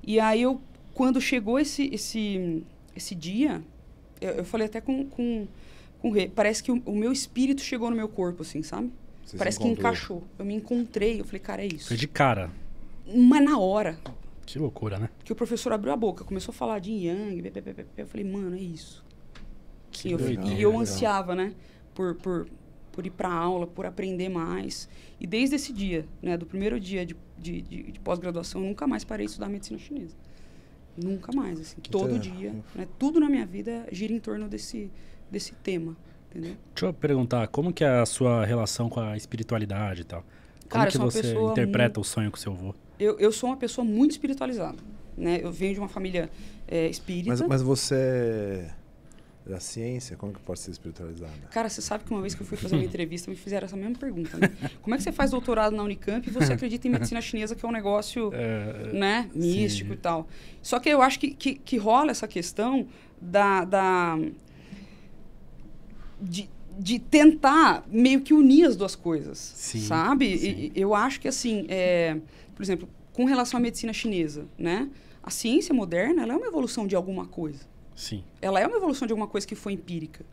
E 0.02 0.20
aí 0.20 0.42
eu, 0.42 0.62
quando 0.94 1.20
chegou 1.20 1.60
esse, 1.60 1.90
esse, 1.94 2.64
esse 2.96 3.14
dia, 3.14 3.62
eu, 4.22 4.30
eu 4.32 4.46
falei 4.46 4.68
até 4.68 4.80
com, 4.80 5.06
com, 5.06 5.48
com 6.00 6.10
o 6.10 6.12
Rê, 6.14 6.30
parece 6.34 6.64
que 6.64 6.72
o, 6.72 6.82
o 6.86 6.96
meu 6.96 7.12
espírito 7.12 7.62
chegou 7.62 7.90
no 7.90 7.96
meu 7.96 8.08
corpo, 8.08 8.44
assim, 8.44 8.64
sabe? 8.64 8.90
Você 9.26 9.38
parece 9.38 9.60
que 9.60 9.68
encaixou. 9.68 10.24
Eu 10.40 10.46
me 10.46 10.54
encontrei, 10.54 11.20
eu 11.20 11.26
falei, 11.26 11.40
cara, 11.40 11.64
é 11.64 11.68
isso. 11.68 11.88
Foi 11.90 11.98
de 11.98 12.08
cara. 12.08 12.50
Mas 13.08 13.44
na 13.44 13.58
hora 13.58 13.98
Que 14.46 14.58
loucura, 14.60 14.98
né? 15.00 15.10
que 15.24 15.32
o 15.34 15.36
professor 15.36 15.74
abriu 15.74 15.92
a 15.92 15.98
boca, 15.98 16.24
começou 16.24 16.52
a 16.52 16.56
falar 16.56 16.80
de 16.80 16.92
Yang, 16.92 17.52
eu 17.98 18.08
falei, 18.08 18.26
mano, 18.26 18.56
é 18.56 18.60
isso. 18.62 19.04
Que 19.92 20.10
E 20.10 20.12
eu, 20.12 20.20
e 20.20 20.62
eu 20.62 20.70
legal. 20.70 20.82
ansiava, 20.82 21.36
né? 21.36 21.54
Por, 21.94 22.16
por, 22.16 22.48
por 22.92 23.06
ir 23.06 23.10
para 23.10 23.31
aula, 23.31 23.68
por 23.68 23.86
aprender 23.86 24.30
mais. 24.30 24.88
E 25.19 25.28
desde 25.28 25.56
esse 25.56 25.74
dia, 25.74 26.06
né? 26.22 26.38
Do 26.38 26.45
primeiro 26.45 26.80
dia 26.80 27.06
de, 27.06 27.16
de, 27.38 27.62
de, 27.62 27.92
de 27.92 28.00
pós-graduação, 28.00 28.62
eu 28.62 28.68
nunca 28.68 28.88
mais 28.88 29.04
parei 29.04 29.25
de 29.25 29.31
estudar 29.31 29.50
medicina 29.50 29.80
chinesa. 29.80 30.16
Nunca 30.95 31.31
mais, 31.31 31.60
assim. 31.60 31.78
Todo 31.90 32.19
dia. 32.19 32.54
Né? 32.75 32.88
Tudo 33.00 33.19
na 33.19 33.28
minha 33.28 33.45
vida 33.45 33.88
gira 33.92 34.13
em 34.13 34.19
torno 34.19 34.48
desse, 34.48 34.92
desse 35.30 35.54
tema, 35.56 35.98
entendeu? 36.30 36.56
Deixa 36.74 36.86
eu 36.86 36.94
perguntar, 36.94 37.48
como 37.48 37.74
que 37.74 37.84
é 37.84 38.00
a 38.00 38.06
sua 38.06 38.46
relação 38.46 38.89
com 38.89 39.00
a 39.00 39.18
espiritualidade 39.18 40.01
e 40.01 40.06
tal? 40.06 40.24
Como 40.69 40.69
Cara, 40.69 40.92
que 40.92 40.98
você 40.98 41.34
interpreta 41.34 42.00
o 42.00 42.04
sonho 42.04 42.30
com 42.30 42.38
seu 42.38 42.54
avô? 42.54 42.75
Eu, 43.00 43.19
eu 43.19 43.31
sou 43.31 43.50
uma 43.50 43.57
pessoa 43.57 43.84
muito 43.84 44.12
espiritualizada, 44.12 44.78
né? 45.18 45.39
Eu 45.42 45.51
venho 45.51 45.74
de 45.74 45.80
uma 45.80 45.89
família 45.89 46.30
é, 46.68 46.88
espírita. 46.88 47.30
Mas, 47.30 47.42
mas 47.42 47.62
você 47.62 47.96
é 47.96 48.83
da 49.45 49.60
ciência, 49.60 50.16
como 50.16 50.31
que 50.34 50.40
pode 50.40 50.60
ser 50.62 50.72
espiritualizada? 50.72 51.34
Cara, 51.51 51.68
você 51.69 51.81
sabe 51.81 52.04
que 52.06 52.12
uma 52.12 52.22
vez 52.22 52.34
que 52.34 52.42
eu 52.42 52.45
fui 52.45 52.57
fazer 52.57 52.75
uma 52.75 52.84
entrevista, 52.86 53.30
me 53.30 53.36
fizeram 53.36 53.66
essa 53.66 53.75
mesma 53.75 53.95
pergunta, 53.98 54.38
né? 54.38 54.50
Como 54.81 54.94
é 54.95 54.98
que 54.98 55.04
você 55.04 55.12
faz 55.12 55.31
doutorado 55.31 55.75
na 55.75 55.84
Unicamp 55.84 56.25
e 56.28 56.31
você 56.31 56.54
acredita 56.54 56.88
em 56.88 56.92
medicina 56.92 57.19
chinesa, 57.22 57.54
que 57.56 57.66
é 57.66 57.68
um 57.68 57.72
negócio, 57.72 58.31
É, 58.34 58.92
né, 58.94 59.30
sim. 59.34 59.40
místico 59.40 59.94
e 59.94 59.98
tal? 59.98 60.28
Só 60.62 60.80
que 60.80 60.88
eu 60.90 61.01
acho 61.01 61.19
que, 61.19 61.31
que, 61.31 61.56
que 61.56 61.78
rola 61.78 62.12
essa 62.12 62.28
questão 62.28 62.88
da... 63.22 63.66
da 63.66 64.18
de, 66.22 66.50
de 66.80 66.98
tentar 67.00 67.84
meio 67.88 68.22
que 68.22 68.34
unir 68.34 68.66
as 68.66 68.75
duas 68.75 68.96
coisas, 68.96 69.38
Sim, 69.38 69.81
sabe? 69.81 70.38
sim. 70.38 70.48
E- 70.48 70.72
eu 70.75 70.96
acho 70.96 71.19
que, 71.19 71.28
assim, 71.28 71.66
é, 71.69 72.18
por 72.56 72.63
exemplo, 72.63 72.88
com 73.12 73.25
relação 73.25 73.57
à 73.60 73.62
medicina 73.62 73.94
chinesa, 73.94 74.46
né? 74.57 74.89
A 75.22 75.30
ciência 75.30 75.74
moderna, 75.74 76.24
é 76.24 76.36
uma 76.36 76.48
evolução 76.48 76.88
de 76.88 76.96
alguma 76.96 77.25
coisa. 77.28 77.60
Sim, 77.95 78.24
Ela 78.42 78.60
é 78.60 78.68
uma 78.68 78.78
evolução 78.78 79.06
de 79.07 79.13
alguma 79.13 79.28
coisa 79.28 79.45
que 79.48 79.56
foi 79.56 79.74
empírica. 79.74 80.25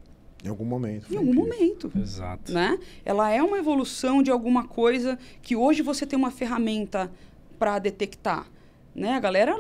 Em 0.42 0.48
algum 0.48 0.64
momento. 0.64 1.12
Em 1.12 1.16
algum 1.18 1.30
empírico. 1.32 1.58
momento 1.58 1.92
exato. 1.98 2.52
né? 2.52 2.78
Ela 3.04 3.30
é 3.30 3.42
uma 3.42 3.58
evolução 3.58 4.22
de 4.22 4.30
alguma 4.30 4.66
coisa 4.66 5.18
que 5.42 5.54
hoje 5.54 5.82
você 5.82 6.06
tem 6.06 6.18
uma 6.18 6.30
ferramenta 6.30 7.10
para 7.58 7.78
detectar, 7.78 8.46
né? 8.94 9.12
A 9.12 9.20
galera, 9.20 9.54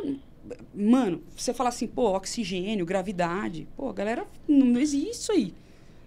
mano, 0.74 1.22
você 1.36 1.52
fala 1.52 1.68
assim, 1.68 1.86
pô, 1.86 2.16
oxigênio, 2.16 2.86
gravidade, 2.86 3.68
pô, 3.76 3.90
a 3.90 3.92
galera 3.92 4.26
não, 4.48 4.66
não 4.66 4.80
existe 4.80 5.10
isso 5.10 5.32
aí, 5.32 5.52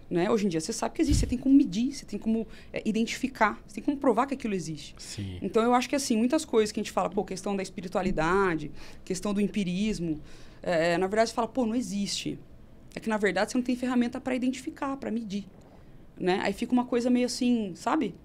né? 0.10 0.28
Hoje 0.32 0.48
em 0.48 0.50
dia 0.50 0.60
você 0.60 0.74
sabe 0.74 0.96
que 0.96 1.04
existe, 1.04 1.20
você 1.20 1.28
tem 1.28 1.38
como 1.38 1.54
medir, 1.56 1.94
você 1.94 2.04
tem 2.04 2.18
como 2.18 2.48
é, 2.72 2.82
identificar, 2.84 3.62
você 3.68 3.76
tem 3.76 3.84
como 3.84 3.98
provar 3.98 4.26
que 4.26 4.34
aquilo 4.34 4.56
existe. 4.56 4.96
Sim. 4.98 5.38
Então 5.40 5.62
eu 5.62 5.76
acho 5.76 5.88
que 5.88 5.96
assim, 5.96 6.18
muitas 6.18 6.44
coisas 6.46 6.72
que 6.72 6.80
a 6.80 6.84
gente 6.84 6.92
fala, 6.92 7.12
pô, 7.12 7.24
questão 7.24 7.56
da 7.56 7.62
espiritualidade, 7.62 8.72
questão 9.06 9.36
do 9.36 9.40
empirismo, 9.40 10.20
é, 10.64 10.98
na 10.98 11.08
verdade 11.08 11.30
você 11.30 11.36
fala, 11.36 11.48
pô, 11.48 11.66
não 11.66 11.76
existe. 11.76 12.40
É 12.96 13.00
que 13.00 13.10
na 13.10 13.18
verdade 13.18 13.52
você 13.52 13.58
não 13.58 13.64
tem 13.64 13.76
ferramenta 13.76 14.22
para 14.22 14.34
identificar, 14.34 14.96
para 14.98 15.12
medir, 15.12 15.46
né? 16.18 16.40
Aí 16.44 16.54
fica 16.54 16.72
uma 16.72 16.86
coisa 16.86 17.10
meio 17.10 17.26
assim, 17.26 17.74
sabe? 17.76 18.16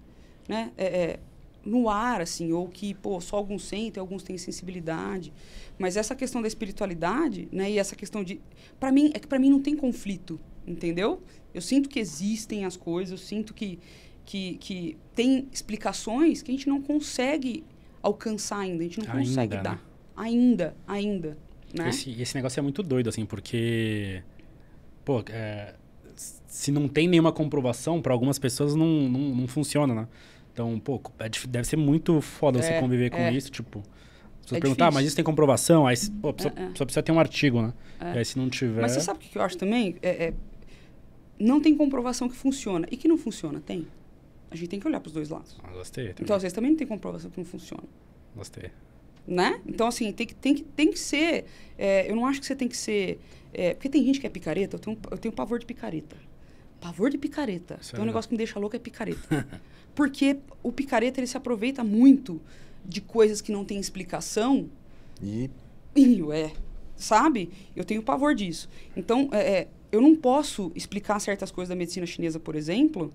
Né? 0.47 0.71
É, 0.77 0.85
é, 0.85 1.19
no 1.65 1.89
ar, 1.89 2.21
assim, 2.21 2.51
ou 2.51 2.67
que, 2.67 2.93
pô, 2.93 3.19
só 3.19 3.35
alguns 3.35 3.63
sentem, 3.65 3.99
alguns 3.99 4.23
têm 4.23 4.37
sensibilidade. 4.37 5.33
Mas 5.77 5.97
essa 5.97 6.15
questão 6.15 6.41
da 6.41 6.47
espiritualidade, 6.47 7.47
né? 7.51 7.69
E 7.69 7.77
essa 7.77 7.95
questão 7.95 8.23
de... 8.23 8.39
para 8.79 8.91
mim, 8.91 9.11
é 9.13 9.19
que 9.19 9.27
para 9.27 9.39
mim 9.39 9.49
não 9.49 9.61
tem 9.61 9.75
conflito, 9.75 10.39
entendeu? 10.65 11.21
Eu 11.53 11.61
sinto 11.61 11.89
que 11.89 11.99
existem 11.99 12.63
as 12.63 12.77
coisas, 12.77 13.11
eu 13.11 13.17
sinto 13.17 13.53
que, 13.53 13.79
que, 14.25 14.55
que 14.55 14.97
tem 15.15 15.47
explicações 15.51 16.41
que 16.41 16.51
a 16.51 16.53
gente 16.53 16.69
não 16.69 16.81
consegue 16.81 17.63
alcançar 18.01 18.59
ainda, 18.59 18.83
a 18.83 18.87
gente 18.87 18.99
não 18.99 19.07
Ainda, 19.07 19.19
consegue 19.19 19.55
né? 19.55 19.61
dar. 19.61 19.85
Ainda, 20.15 20.75
ainda, 20.87 21.37
né? 21.73 21.89
Esse, 21.89 22.21
esse 22.21 22.35
negócio 22.35 22.59
é 22.59 22.61
muito 22.63 22.81
doido, 22.83 23.09
assim, 23.09 23.25
porque. 23.25 24.23
Pô, 25.05 25.23
é, 25.29 25.75
se 26.15 26.71
não 26.71 26.87
tem 26.87 27.07
nenhuma 27.07 27.31
comprovação, 27.31 28.01
para 28.01 28.13
algumas 28.13 28.37
pessoas 28.39 28.75
não, 28.75 28.87
não, 28.87 29.35
não 29.35 29.47
funciona, 29.47 29.93
né? 29.93 30.07
Então, 30.51 30.79
pô, 30.79 31.01
é 31.19 31.29
deve 31.47 31.67
ser 31.67 31.77
muito 31.77 32.19
foda 32.21 32.61
você 32.61 32.73
É, 32.73 32.79
conviver 32.79 33.09
com 33.09 33.17
é. 33.17 33.31
isso, 33.31 33.49
tipo. 33.51 33.83
Você 34.45 34.57
É 34.57 34.59
perguntar, 34.59 34.87
ah, 34.87 34.91
mas 34.91 35.05
isso 35.05 35.15
tem 35.15 35.23
comprovação? 35.23 35.85
Aí, 35.85 35.95
pô, 36.21 36.33
precisa, 36.33 36.53
É, 36.57 36.63
é. 36.63 36.71
só 36.75 36.83
precisa 36.83 37.03
ter 37.03 37.11
um 37.11 37.19
artigo, 37.19 37.61
né? 37.61 37.73
Aí, 37.99 38.25
se 38.25 38.37
não 38.37 38.49
tiver. 38.49 38.81
Mas 38.81 38.93
você 38.93 39.01
sabe 39.01 39.19
o 39.19 39.21
que 39.21 39.37
eu 39.37 39.41
acho 39.41 39.57
também? 39.57 39.95
É, 40.01 40.33
não 41.39 41.61
tem 41.61 41.75
comprovação 41.75 42.27
que 42.27 42.35
funciona. 42.35 42.87
E 42.91 42.97
que 42.97 43.07
não 43.07 43.17
funciona, 43.17 43.59
tem? 43.59 43.87
A 44.51 44.55
gente 44.55 44.67
tem 44.67 44.79
que 44.79 44.87
olhar 44.87 44.99
para 44.99 45.07
os 45.07 45.13
dois 45.13 45.29
lados. 45.29 45.55
Ah, 45.63 45.71
gostei. 45.71 46.05
Também. 46.09 46.23
Então, 46.23 46.35
às 46.35 46.41
vezes, 46.41 46.53
também 46.53 46.71
não 46.71 46.77
tem 46.77 46.87
comprovação 46.87 47.29
que 47.29 47.37
não 47.37 47.45
funciona. 47.45 47.83
Gostei. 48.35 48.71
Né? 49.29 49.61
Então, 49.67 49.87
assim, 49.87 50.11
tem 50.11 50.25
que, 50.25 50.33
tem 50.33 50.55
que, 50.55 50.63
tem 50.63 50.89
que 50.89 50.97
ser... 50.97 51.45
é, 51.77 52.09
eu 52.09 52.15
não 52.15 52.25
acho 52.25 52.39
que 52.39 52.47
você 52.47 52.55
tem 52.55 52.67
que 52.67 52.75
ser... 52.75 53.19
é, 53.53 53.75
porque 53.75 53.87
tem 53.87 54.03
gente 54.03 54.19
que 54.19 54.25
é 54.25 54.29
picareta. 54.29 54.75
Eu 54.75 54.79
tenho, 54.79 54.97
eu 55.11 55.17
tenho 55.19 55.31
pavor 55.31 55.59
de 55.59 55.67
picareta. 55.67 56.15
Pavor 56.81 57.11
de 57.11 57.17
picareta. 57.17 57.75
tem 57.75 57.79
um 57.79 57.83
Sério? 57.83 58.05
negócio 58.05 58.27
que 58.27 58.33
me 58.33 58.39
deixa 58.39 58.57
louco, 58.57 58.75
é 58.75 58.79
picareta. 58.79 59.47
porque 59.93 60.37
o 60.63 60.71
picareta, 60.71 61.19
ele 61.19 61.27
se 61.27 61.37
aproveita 61.37 61.83
muito 61.83 62.41
de 62.83 63.01
coisas 63.01 63.39
que 63.39 63.51
não 63.51 63.63
têm 63.63 63.79
explicação 63.79 64.67
E 65.21 65.49
Ih, 65.95 66.23
é. 66.31 66.51
Sabe? 66.95 67.51
Eu 67.75 67.83
tenho 67.83 68.01
pavor 68.01 68.33
disso. 68.33 68.67
Então, 68.95 69.29
é, 69.31 69.37
é, 69.37 69.67
eu 69.91 70.01
não 70.01 70.15
posso 70.15 70.71
explicar 70.75 71.19
certas 71.19 71.51
coisas 71.51 71.69
da 71.69 71.75
medicina 71.75 72.05
chinesa, 72.05 72.39
por 72.39 72.55
exemplo, 72.55 73.13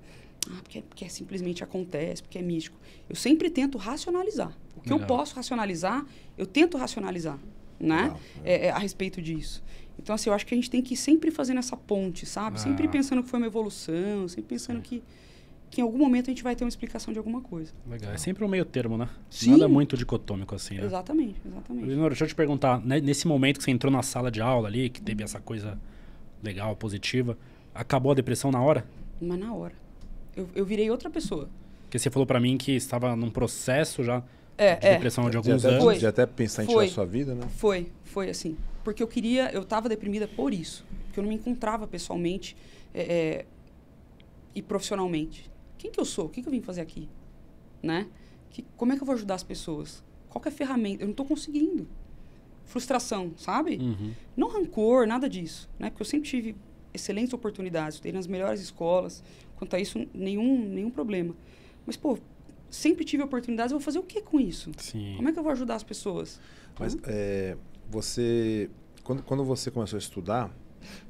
Ah, 0.51 0.59
porque, 0.63 0.83
porque 0.83 1.09
simplesmente 1.09 1.65
acontece, 1.65 2.23
porque 2.23 2.39
é 2.39 2.43
místico. 2.43 2.77
Eu 3.09 3.17
sempre 3.17 3.49
tento 3.51 3.79
racionalizar. 3.79 4.53
O 4.77 4.81
que 4.81 4.93
eu 4.93 4.97
Legal. 4.99 5.09
posso 5.19 5.35
racionalizar, 5.37 6.05
eu 6.37 6.45
tento 6.47 6.77
racionalizar, 6.77 7.39
né? 7.81 8.03
Legal, 8.03 8.21
É, 8.45 8.67
é, 8.67 8.71
a 8.71 8.79
respeito 8.79 9.23
disso. 9.23 9.63
Então, 9.99 10.15
assim, 10.15 10.29
eu 10.29 10.35
acho 10.35 10.45
que 10.47 10.53
a 10.55 10.57
gente 10.57 10.69
tem 10.71 10.83
que 10.83 10.95
ir 10.95 10.97
sempre 10.97 11.31
fazendo 11.31 11.59
essa 11.59 11.77
ponte, 11.77 12.27
sabe? 12.27 12.61
Sempre 12.61 12.87
Ah. 12.87 12.91
pensando 12.91 13.23
que 13.23 13.29
foi 13.31 13.39
uma 13.39 13.47
evolução, 13.47 14.27
sempre 14.29 14.49
pensando 14.57 14.83
que, 14.83 15.03
que 15.71 15.81
em 15.81 15.85
algum 15.85 15.97
momento 15.99 16.27
a 16.27 16.31
gente 16.31 16.43
vai 16.43 16.55
ter 16.55 16.65
uma 16.65 16.69
explicação 16.69 17.13
de 17.13 17.19
alguma 17.19 17.41
coisa. 17.41 17.73
Legal. 17.89 18.13
É 18.13 18.19
sempre 18.19 18.45
um 18.45 18.49
meio 18.49 18.65
termo, 18.65 18.99
né? 18.99 19.09
Sim. 19.31 19.53
Nada 19.53 19.67
muito 19.69 19.97
dicotômico 19.97 20.55
assim, 20.55 20.75
né? 20.77 20.85
Exatamente, 20.85 21.41
exatamente. 21.47 21.87
Leonor, 21.87 22.11
deixa 22.11 22.25
eu 22.25 22.29
te 22.29 22.35
perguntar, 22.35 22.85
né, 22.85 23.01
nesse 23.01 23.27
momento 23.27 23.59
que 23.59 23.65
você 23.65 23.71
entrou 23.71 23.91
na 23.93 24.03
sala 24.03 24.31
de 24.31 24.41
aula 24.43 24.69
ali, 24.69 24.91
que 24.91 25.01
teve 25.01 25.23
essa 25.23 25.41
coisa 25.41 25.79
legal, 26.43 26.77
positiva, 26.77 27.39
acabou 27.75 28.13
a 28.13 28.15
depressão 28.15 28.51
na 28.51 28.61
hora? 28.61 28.85
Mas 29.21 29.39
na 29.39 29.55
hora. 29.55 29.73
Eu, 30.37 30.49
eu 30.55 30.65
virei 30.65 30.91
outra 30.91 31.09
pessoa. 31.11 31.49
Porque 31.85 31.99
você 31.99 32.11
falou 32.11 32.27
pra 32.27 32.41
mim 32.41 32.57
que 32.57 32.73
estava 32.73 33.15
num 33.15 33.31
processo 33.31 34.03
já 34.03 34.23
É, 34.59 34.77
de 34.77 34.87
é. 34.87 34.93
depressão 34.95 35.25
de 35.25 35.31
De 35.31 35.37
alguns 35.37 35.65
até, 35.65 35.75
anos. 35.77 35.99
De 35.99 36.07
até 36.07 36.27
pensar 36.27 36.65
em 36.65 36.67
Foi. 36.67 36.85
tirar 36.87 36.95
sua 36.95 37.07
vida, 37.07 37.35
né? 37.35 37.47
Foi, 37.57 37.91
foi 38.05 38.31
assim. 38.31 38.57
Porque 38.83 39.03
eu 39.03 39.09
queria, 39.09 39.51
eu 39.53 39.63
estava 39.63 39.89
deprimida 39.89 40.27
por 40.29 40.53
isso. 40.53 40.85
Porque 41.07 41.21
eu 41.21 41.23
não 41.23 41.29
me 41.29 41.37
encontrava 41.37 41.87
pessoalmente 41.87 42.57
é, 42.93 43.01
é, 43.03 43.47
e 44.55 44.61
profissionalmente. 44.63 45.51
Quem 45.79 45.91
que 45.91 46.01
eu 46.01 46.05
sou? 46.05 46.27
O 46.27 46.29
que, 46.29 46.43
que 46.43 46.49
eu 46.49 46.53
vim 46.53 46.61
fazer 46.61 46.81
aqui? 46.81 47.09
Né? 47.83 48.07
Que, 48.51 48.65
como 48.77 48.93
é 48.93 48.97
que 48.97 49.03
eu 49.03 49.07
vou 49.07 49.15
ajudar 49.15 49.35
as 49.35 49.43
pessoas? 49.43 50.03
Qual 50.29 50.41
que 50.43 50.49
é 50.49 50.53
a 50.53 50.55
ferramenta? 50.55 51.03
Eu 51.03 51.07
não 51.07 51.13
estou 51.13 51.27
conseguindo. 51.27 51.87
Frustração, 52.65 53.33
sabe? 53.37 53.77
Uhum. 53.77 54.13
Não 54.37 54.49
rancor, 54.49 55.07
nada 55.07 55.29
disso. 55.29 55.69
Né? 55.79 55.91
Porque 55.91 56.03
eu 56.03 56.07
sempre 56.07 56.29
tive 56.29 56.57
excelentes 56.93 57.33
oportunidades. 57.35 57.95
Estudei 57.97 58.13
nas 58.13 58.27
melhores 58.27 58.61
escolas. 58.61 59.23
Quanto 59.57 59.75
a 59.77 59.81
isso, 59.81 60.07
nenhum, 60.15 60.59
nenhum 60.69 60.91
problema. 60.91 61.35
Mas, 61.87 61.97
pô, 61.97 62.19
sempre 62.71 63.05
tive 63.05 63.23
oportunidades. 63.23 63.73
Eu 63.73 63.79
vou 63.79 63.85
fazer 63.85 63.99
o 63.99 64.03
que 64.03 64.21
com 64.21 64.41
isso? 64.41 64.71
Sim. 64.79 65.15
Como 65.17 65.29
é 65.29 65.33
que 65.33 65.39
eu 65.39 65.43
vou 65.43 65.53
ajudar 65.53 65.77
as 65.77 65.83
pessoas? 65.83 66.41
Mas 66.79 66.97
é, 67.05 67.57
você, 67.91 68.69
quando, 69.03 69.23
quando 69.23 69.45
você 69.45 69.71
começou 69.71 69.97
a 69.97 70.01
estudar, 70.01 70.51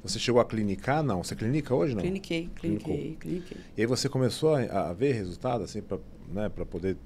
você 0.03 0.19
chegou 0.19 0.39
a 0.39 0.45
clinicar? 0.45 1.01
Não. 1.03 1.23
Você 1.23 1.35
clinica 1.35 1.73
hoje, 1.73 1.95
não? 1.95 2.01
Cliniquei, 2.01 2.49
Clinicou. 2.55 2.93
cliniquei, 2.95 3.17
cliniquei. 3.19 3.57
E 3.75 3.81
aí 3.81 3.87
você 3.87 4.07
começou 4.07 4.55
a, 4.55 4.89
a 4.89 4.93
ver 4.93 5.13
resultado, 5.13 5.63
assim, 5.63 5.81
para 5.81 5.97
né, 6.31 6.49
pra 6.49 6.65
poder 6.65 6.97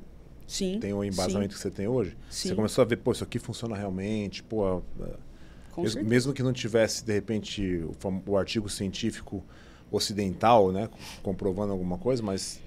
Sim. 0.46 0.80
ter 0.80 0.94
o 0.94 1.04
embasamento 1.04 1.56
que 1.56 1.62
você 1.62 1.72
tem 1.72 1.88
hoje? 1.88 2.18
Sim. 2.30 2.50
Você 2.50 2.56
começou 2.56 2.82
a 2.82 2.86
ver, 2.86 2.98
pô, 2.98 3.12
isso 3.12 3.24
aqui 3.24 3.40
funciona 3.40 3.76
realmente, 3.76 4.44
pô... 4.44 4.66
a- 4.66 4.78
a- 5.04 5.30
Com 5.72 5.84
mesmo, 5.84 6.04
mesmo 6.04 6.34
que 6.34 6.42
não 6.44 6.52
tivesse, 6.54 7.06
de 7.06 7.14
repente, 7.14 7.84
o, 7.84 8.32
o 8.32 8.38
artigo 8.38 8.68
científico 8.70 9.44
ocidental, 9.92 10.72
né, 10.72 10.90
comprovando 11.24 11.72
alguma 11.72 11.98
coisa, 11.98 12.22
mas 12.24 12.60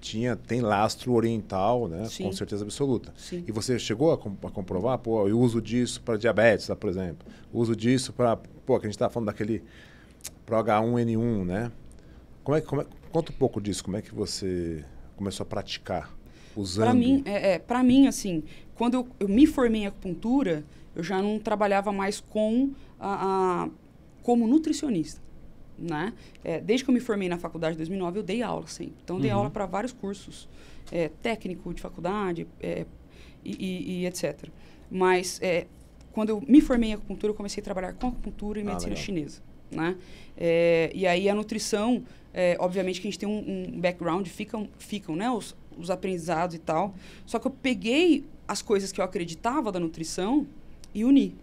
tinha, 0.00 0.36
tem 0.36 0.60
lastro 0.60 1.12
oriental, 1.12 1.86
né, 1.88 2.06
Sim. 2.08 2.24
com 2.24 2.32
certeza 2.32 2.64
absoluta. 2.64 3.12
Sim. 3.16 3.44
E 3.46 3.52
você 3.52 3.78
chegou 3.78 4.12
a, 4.12 4.18
com- 4.18 4.34
a 4.44 4.50
comprovar, 4.50 4.98
pô, 4.98 5.28
eu 5.28 5.38
uso 5.38 5.60
disso 5.60 6.00
para 6.02 6.16
diabetes, 6.16 6.66
tá, 6.66 6.74
por 6.76 6.88
exemplo. 6.88 7.26
Uso 7.52 7.74
disso 7.76 8.12
para, 8.12 8.36
pô, 8.36 8.78
que 8.80 8.86
a 8.86 8.88
gente 8.90 8.98
tá 8.98 9.08
falando 9.10 9.26
daquele 9.26 9.62
pro 10.44 10.56
H1N1, 10.56 11.44
né? 11.44 11.72
Como 12.42 12.56
é, 12.56 12.60
que- 12.60 12.66
como 12.66 12.82
é, 12.82 12.86
conta 13.10 13.32
um 13.32 13.34
pouco 13.34 13.60
disso, 13.60 13.84
como 13.84 13.96
é 13.96 14.02
que 14.02 14.14
você 14.14 14.84
começou 15.16 15.44
a 15.44 15.46
praticar 15.46 16.14
usando? 16.56 16.84
Para 16.86 16.94
mim, 16.94 17.22
é, 17.26 17.54
é, 17.54 17.58
pra 17.58 17.82
mim, 17.82 18.06
assim, 18.06 18.42
quando 18.76 18.94
eu, 18.94 19.08
eu 19.20 19.28
me 19.28 19.46
formei 19.46 19.82
em 19.82 19.86
acupuntura, 19.86 20.64
eu 20.94 21.02
já 21.02 21.20
não 21.20 21.38
trabalhava 21.38 21.92
mais 21.92 22.20
com 22.20 22.70
a, 22.98 23.64
a- 23.64 23.68
como 24.22 24.46
nutricionista, 24.46 25.20
né? 25.78 26.12
É, 26.44 26.60
desde 26.60 26.84
que 26.84 26.90
eu 26.90 26.94
me 26.94 27.00
formei 27.00 27.28
na 27.28 27.38
faculdade 27.38 27.74
em 27.74 27.78
2009, 27.78 28.18
eu 28.18 28.22
dei 28.22 28.42
aula 28.42 28.66
sempre. 28.66 28.94
Então, 29.04 29.20
dei 29.20 29.30
Uhum. 29.30 29.36
aula 29.38 29.50
para 29.50 29.66
vários 29.66 29.92
cursos, 29.92 30.48
é, 30.90 31.08
técnico 31.22 31.72
de 31.74 31.80
faculdade 31.82 32.46
é, 32.60 32.86
e, 33.44 33.50
e- 33.52 34.00
e 34.02 34.06
etc. 34.06 34.48
Mas, 34.90 35.38
é, 35.42 35.66
quando 36.12 36.30
eu 36.30 36.42
me 36.46 36.60
formei 36.60 36.90
em 36.90 36.94
acupuntura, 36.94 37.30
eu 37.30 37.34
comecei 37.34 37.60
a 37.60 37.64
trabalhar 37.64 37.92
com 37.92 38.08
acupuntura 38.08 38.58
e 38.58 38.62
Ah, 38.62 38.66
medicina 38.66 38.90
legal. 38.90 39.04
chinesa, 39.04 39.40
né? 39.70 39.96
É, 40.36 40.90
e 40.94 41.06
aí, 41.06 41.28
a 41.28 41.34
nutrição, 41.34 42.02
é, 42.32 42.56
obviamente 42.58 43.00
que 43.00 43.08
a 43.08 43.10
gente 43.10 43.18
tem 43.18 43.28
um, 43.28 43.74
um 43.74 43.80
background, 43.80 44.26
ficam, 44.26 44.68
ficam 44.78 45.14
né, 45.16 45.30
os, 45.30 45.54
os 45.76 45.90
aprendizados 45.90 46.54
e 46.54 46.58
tal. 46.58 46.94
Só 47.26 47.38
que 47.38 47.46
eu 47.46 47.50
peguei 47.50 48.24
as 48.48 48.62
coisas 48.62 48.92
que 48.92 49.00
eu 49.00 49.04
acreditava 49.04 49.70
da 49.72 49.80
nutrição 49.80 50.46
e 50.94 51.04
uni 51.04 51.34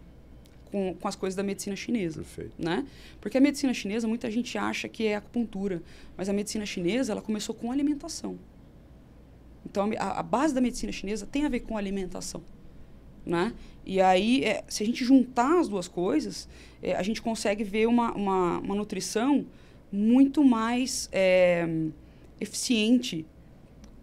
com, 0.73 0.95
com 0.99 1.07
as 1.07 1.15
coisas 1.15 1.35
da 1.35 1.43
medicina 1.43 1.75
chinesa 1.75 2.23
Perfeito. 2.23 2.55
né? 2.57 2.83
Porque 3.21 3.37
a 3.37 3.41
medicina 3.41 3.71
chinesa, 3.75 4.07
muita 4.07 4.31
gente 4.31 4.57
acha 4.57 4.89
que 4.89 5.05
é 5.05 5.15
acupuntura, 5.15 5.83
mas 6.17 6.27
a 6.27 6.33
medicina 6.33 6.65
chinesa, 6.65 7.11
ela 7.11 7.21
começou 7.21 7.53
com 7.53 7.71
alimentação. 7.71 8.39
Então, 9.63 9.91
a 9.99 10.19
a 10.19 10.23
base 10.23 10.51
da 10.51 10.59
medicina 10.59 10.91
chinesa 10.91 11.27
tem 11.27 11.45
a 11.45 11.49
ver 11.49 11.59
com 11.59 11.77
alimentação, 11.77 12.41
né? 13.23 13.53
E 13.85 14.01
aí, 14.01 14.43
é, 14.43 14.63
se 14.67 14.81
a 14.81 14.85
gente 14.85 15.05
juntar 15.05 15.59
as 15.59 15.67
duas 15.67 15.87
coisas, 15.87 16.49
é, 16.81 16.95
a 16.95 17.03
gente 17.03 17.21
consegue 17.21 17.63
ver 17.63 17.87
uma, 17.87 18.11
uma, 18.13 18.57
uma 18.57 18.75
nutrição 18.75 19.45
muito 19.91 20.43
mais 20.43 21.07
é, 21.11 21.67
eficiente. 22.41 23.25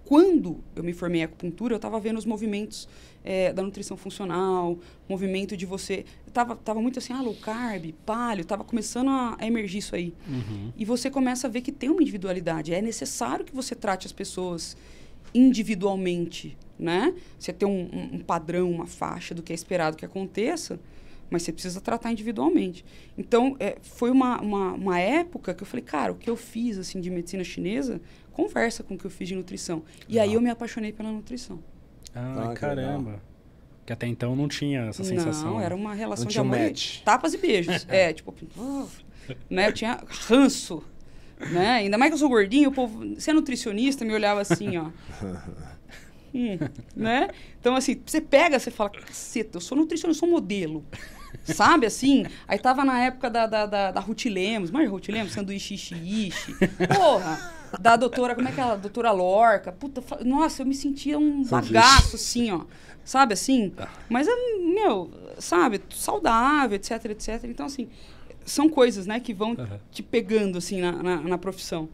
Quando 0.05 0.59
eu 0.77 0.85
me 0.85 0.93
formei 0.93 1.21
em 1.21 1.25
acupuntura, 1.25 1.75
eu 1.75 1.77
estava 1.77 1.99
vendo 1.99 2.19
os 2.19 2.25
movimentos 2.25 2.89
é, 3.25 3.53
da 3.53 3.63
nutrição 3.63 3.97
funcional, 3.97 4.79
movimento 5.09 5.57
de 5.57 5.67
você. 5.67 6.05
Tava, 6.33 6.55
tava 6.57 6.81
muito 6.81 6.99
assim, 6.99 7.13
ah, 7.13 7.21
low 7.21 7.35
carb, 7.35 7.93
paleo, 8.07 8.45
tava 8.45 8.63
começando 8.65 9.09
a, 9.09 9.37
a 9.39 9.47
emergir 9.47 9.79
isso 9.79 9.95
aí. 9.97 10.15
Uhum. 10.29 10.73
E 10.77 10.85
você 10.85 11.11
começa 11.11 11.47
a 11.47 11.51
ver 11.51 11.61
que 11.61 11.73
tem 11.73 11.91
uma 11.91 12.01
individualidade. 12.03 12.73
É 12.73 12.81
necessário 12.81 13.45
que 13.45 13.55
você 13.55 13.75
trate 13.75 14.07
as 14.07 14.13
pessoas 14.13 14.77
individualmente, 15.35 16.57
né? 16.79 17.15
Você 17.39 17.53
tem 17.53 17.67
um, 17.69 17.89
um- 17.93 18.17
um 18.17 18.19
padrão, 18.21 18.71
uma 18.71 18.87
faixa 18.87 19.35
do 19.35 19.43
que 19.43 19.53
é 19.53 19.55
esperado 19.55 19.97
que 19.97 20.05
aconteça, 20.05 20.79
mas 21.31 21.43
você 21.43 21.53
precisa 21.53 21.81
tratar 21.81 22.11
individualmente. 22.13 22.85
Então, 23.17 23.57
é, 23.61 23.77
foi 23.81 24.11
uma, 24.11 24.41
uma, 24.41 24.73
uma 24.73 24.99
época 24.99 25.55
que 25.55 25.63
eu 25.63 25.67
falei, 25.67 25.85
cara, 25.85 26.13
o 26.13 26.17
que 26.17 26.29
eu 26.29 26.37
fiz 26.37 26.79
assim 26.79 27.01
de 27.01 27.11
medicina 27.11 27.45
chinesa 27.45 28.01
conversa 28.33 28.83
com 28.83 28.95
o 28.95 28.99
que 28.99 29.05
eu 29.05 29.11
fiz 29.11 29.29
de 29.29 29.35
nutrição. 29.35 29.83
E 30.09 30.19
aí 30.19 30.35
eu 30.35 30.41
me 30.41 30.51
apaixonei 30.51 30.93
pela 30.93 31.11
nutrição. 31.13 31.61
Ah, 32.15 32.45
Ah, 32.51 32.55
que 32.55 32.61
caramba. 32.61 33.23
Que 33.87 33.93
até 33.93 34.07
então 34.07 34.37
não 34.37 34.47
tinha 34.49 34.83
essa 34.83 35.03
sensação. 35.03 35.53
Não, 35.55 35.61
era 35.61 35.75
uma 35.75 35.95
relação 35.95 36.25
Não 36.25 36.29
de 36.29 36.33
tinha 36.35 36.43
amor. 36.43 36.59
e 36.59 36.69
match. 36.69 37.01
Tapas 37.03 37.35
e 37.35 37.39
beijos. 37.39 37.87
é, 37.91 38.13
tipo, 38.13 38.35
uh, 38.57 38.89
né? 39.49 39.69
Eu 39.69 39.73
tinha 39.73 40.01
ranço. 40.29 40.83
Né? 41.39 41.71
Ainda 41.73 41.97
mais 41.97 42.11
que 42.11 42.15
eu 42.15 42.19
sou 42.19 42.29
gordinho, 42.29 42.69
o 42.69 42.73
povo, 42.73 43.15
você 43.15 43.31
é 43.31 43.35
nutricionista, 43.35 44.05
me 44.05 44.13
olhava 44.13 44.41
assim, 44.41 44.77
ó. 44.77 44.91
Hum, 46.33 46.57
né? 46.95 47.29
Então, 47.59 47.75
assim, 47.75 48.01
você 48.07 48.21
pega, 48.21 48.57
você 48.57 48.71
fala, 48.71 48.89
caceta, 48.91 49.57
eu 49.57 49.61
sou 49.61 49.77
nutricionista, 49.77 50.25
eu 50.25 50.29
sou 50.29 50.33
modelo. 50.33 50.85
Sabe, 51.43 51.87
assim? 51.87 52.25
Aí 52.47 52.57
tava 52.57 52.85
na 52.85 53.01
época 53.03 53.29
da, 53.29 53.47
da, 53.47 53.67
da, 53.67 53.91
da 53.91 54.01
Ruth 54.01 54.27
Lemos, 54.27 54.71
mas 54.71 54.89
Ruth 54.89 55.09
Lemos, 55.09 55.33
sanduíche 55.33 55.75
ishi, 55.75 56.29
ishi. 56.29 56.55
Porra! 56.95 57.53
Da 57.79 57.97
doutora, 57.97 58.35
como 58.35 58.49
é 58.49 58.53
que 58.53 58.61
é 58.61 58.63
ela? 58.63 58.77
Doutora 58.77 59.13
Lorca. 59.13 59.71
Puta, 59.73 60.03
nossa, 60.25 60.63
eu 60.63 60.67
me 60.67 60.75
sentia 60.75 61.19
um 61.19 61.45
bagaço, 61.45 62.17
assim, 62.17 62.51
ó. 62.51 62.63
Sabe, 63.05 63.35
assim? 63.35 63.73
Mas, 64.09 64.29
é, 64.29 64.33
meu, 64.59 65.11
sabe, 65.39 65.81
saudável, 65.91 66.77
etc, 66.77 67.05
etc. 67.07 67.45
Então, 67.45 67.67
assim, 67.67 67.89
são 68.45 68.69
coisas, 68.69 69.07
né, 69.07 69.21
que 69.21 69.33
vão 69.33 69.53
Aham. 69.53 69.81
te 69.91 70.03
pegando, 70.03 70.59
assim, 70.59 70.81
na, 70.81 70.93
na, 70.93 71.17
na 71.21 71.39
profissão. 71.39 71.89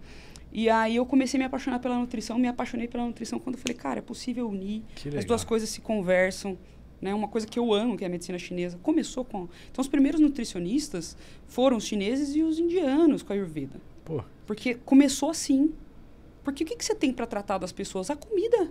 E 0.52 0.71
aí 0.71 0.97
eu 0.97 1.04
comecei 1.04 1.38
a 1.38 1.40
me 1.40 1.45
apaixonar 1.45 1.78
pela 1.80 1.99
nutrição, 1.99 2.38
me 2.38 2.49
apaixonei 2.49 2.88
pela 2.88 3.04
nutrição 3.04 3.38
quando 3.38 3.56
eu 3.56 3.61
falei, 3.61 3.76
cara, 3.76 3.99
é 3.99 4.02
possível 4.02 4.49
unir, 4.49 4.83
as 5.16 5.25
duas 5.25 5.45
coisas 5.45 5.68
se 5.68 5.80
conversam, 5.80 6.56
né? 7.00 7.12
Uma 7.14 7.28
coisa 7.28 7.47
que 7.47 7.59
eu 7.59 7.75
amo, 7.75 7.97
que 7.97 8.04
é 8.04 8.06
a 8.06 8.11
medicina 8.11 8.38
chinesa, 8.38 8.78
começou 8.83 9.25
com... 9.25 9.49
Então, 9.71 9.83
os 9.83 9.88
primeiros 9.88 10.18
nutricionistas 10.18 11.16
foram 11.47 11.76
os 11.76 11.85
chineses 11.85 12.35
e 12.35 12.42
os 12.42 12.59
indianos 12.59 13.23
com 13.23 13.33
a 13.33 13.37
Ayurveda. 13.37 13.78
Pô, 14.04 14.25
Porque 14.46 14.74
começou 14.74 15.30
assim. 15.30 15.74
Porque 16.44 16.64
o 16.64 16.66
que, 16.66 16.76
que 16.76 16.84
você 16.84 16.94
tem 16.94 17.12
para 17.12 17.26
tratar 17.26 17.58
das 17.58 17.72
pessoas? 17.72 18.08
A 18.10 18.16
comida. 18.16 18.70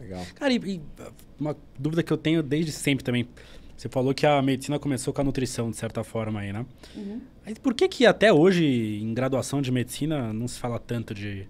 Legal. 0.00 0.24
Cara, 0.34 0.52
e, 0.52 0.56
e 0.56 0.80
uma 1.38 1.56
dúvida 1.78 2.02
que 2.02 2.12
eu 2.12 2.16
tenho 2.16 2.42
desde 2.42 2.72
sempre 2.72 3.04
também. 3.04 3.28
Você 3.76 3.90
falou 3.90 4.14
que 4.14 4.24
a 4.24 4.40
medicina 4.40 4.78
começou 4.78 5.12
com 5.12 5.20
a 5.20 5.24
nutrição, 5.24 5.70
de 5.70 5.76
certa 5.76 6.02
forma 6.02 6.40
aí, 6.40 6.50
né? 6.50 6.64
Aí 7.44 7.54
por 7.54 7.74
que 7.74 7.86
que 7.86 8.06
até 8.06 8.32
hoje, 8.32 8.64
em 9.02 9.12
graduação 9.12 9.60
de 9.60 9.70
medicina, 9.70 10.32
não 10.32 10.48
se 10.48 10.58
fala 10.58 10.78
tanto 10.78 11.12
de, 11.12 11.46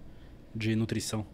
de 0.53 0.75
nutrição? 0.75 1.25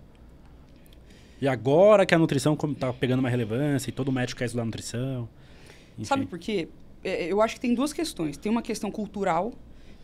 E 1.42 1.48
agora 1.48 2.06
que 2.06 2.14
a 2.14 2.20
nutrição 2.20 2.56
como 2.56 2.76
tá 2.76 2.94
pegando 2.94 3.20
uma 3.20 3.30
relevância 3.30 3.90
e 3.90 3.94
todo 3.94 4.12
médico 4.12 4.38
quer 4.38 4.46
estudar 4.46 4.64
nutrição. 4.66 5.28
Enfim. 5.98 6.06
Sabe 6.06 6.26
por 6.28 6.38
quê? 6.38 6.70
É, 7.04 7.26
eu 7.26 7.42
acho 7.42 7.56
que 7.56 7.60
tem 7.60 7.74
duas 7.74 7.92
questões. 7.92 8.38
Tem 8.38 8.52
uma 8.52 8.62
questão 8.62 8.92
cultural, 8.92 9.52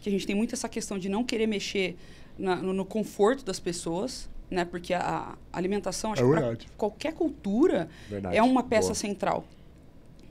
que 0.01 0.09
a 0.09 0.11
gente 0.11 0.25
tem 0.25 0.35
muito 0.35 0.53
essa 0.55 0.69
questão 0.69 0.97
de 0.97 1.09
não 1.09 1.23
querer 1.23 1.47
mexer 1.47 1.97
na- 2.37 2.55
no, 2.57 2.73
no 2.73 2.85
conforto 2.85 3.43
das 3.43 3.59
pessoas, 3.59 4.29
né? 4.49 4.63
Porque 4.65 4.93
a, 4.93 5.35
a 5.51 5.57
alimentação, 5.57 6.13
acho 6.13 6.33
É 6.35 6.55
que 6.55 6.69
qualquer 6.71 7.13
cultura, 7.13 7.89
Verdade. 8.09 8.35
é 8.37 8.41
uma 8.43 8.63
peça 8.63 8.87
Boa. 8.89 8.95
central. 8.95 9.45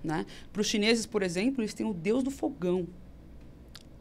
Né? 0.02 0.24
Para 0.52 0.60
os 0.62 0.66
chineses, 0.68 1.06
por 1.06 1.22
exemplo, 1.22 1.60
eles 1.60 1.74
têm 1.74 1.84
o 1.84 1.92
deus 1.92 2.22
do 2.22 2.30
fogão. 2.30 2.86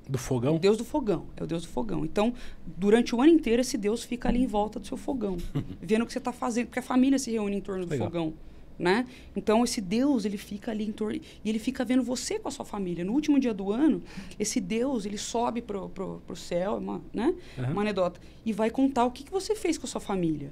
Do 0.08 0.18
fogão? 0.18 0.56
O 0.56 0.60
deus 0.60 0.78
do 0.78 0.86
fogão. 0.86 1.26
É 1.36 1.44
o 1.44 1.48
deus 1.48 1.64
do 1.64 1.68
fogão. 1.70 2.06
Então, 2.06 2.34
durante 2.66 3.14
o 3.14 3.22
ano 3.22 3.32
inteiro, 3.32 3.62
esse 3.62 3.78
deus 3.78 4.04
fica 4.04 4.30
ali 4.30 4.42
em 4.42 4.48
volta 4.48 4.80
do 4.80 4.88
seu 4.88 4.96
fogão, 4.96 5.36
vendo 5.82 6.04
o 6.04 6.06
que 6.06 6.14
você 6.14 6.20
está 6.20 6.32
fazendo, 6.32 6.68
porque 6.68 6.80
a 6.80 6.84
família 6.84 7.20
se 7.20 7.30
reúne 7.32 7.58
em 7.58 7.62
torno 7.62 7.86
do 7.86 7.90
Legal. 7.90 8.08
fogão. 8.08 8.34
Né? 8.80 9.08
Então, 9.36 9.64
esse 9.64 9.82
Deus, 9.82 10.24
ele 10.24 10.38
fica 10.38 10.70
ali 10.70 10.88
em 10.88 10.92
torno... 10.92 11.20
E 11.44 11.50
ele 11.50 11.58
fica 11.58 11.84
vendo 11.84 12.04
você 12.04 12.38
com 12.38 12.48
a 12.48 12.52
sua 12.52 12.64
família. 12.64 13.04
No 13.04 13.14
último 13.14 13.40
dia 13.40 13.52
do 13.54 13.72
ano, 13.72 14.04
esse 14.40 14.62
Deus, 14.62 15.06
ele 15.06 15.18
sobe 15.18 15.64
pro, 15.64 15.90
pro, 15.90 16.22
pro 16.28 16.36
céu, 16.36 16.76
é 16.76 16.78
uma, 16.78 17.02
né? 17.12 17.34
Aham. 17.58 17.72
uma 17.72 17.82
anedota, 17.82 18.20
e 18.46 18.54
vai 18.54 18.70
contar 18.70 19.06
o 19.06 19.12
que, 19.12 19.24
que 19.24 19.32
você 19.32 19.56
fez 19.56 19.80
com 19.80 19.88
a 19.88 19.90
sua 19.90 20.00
família. 20.00 20.52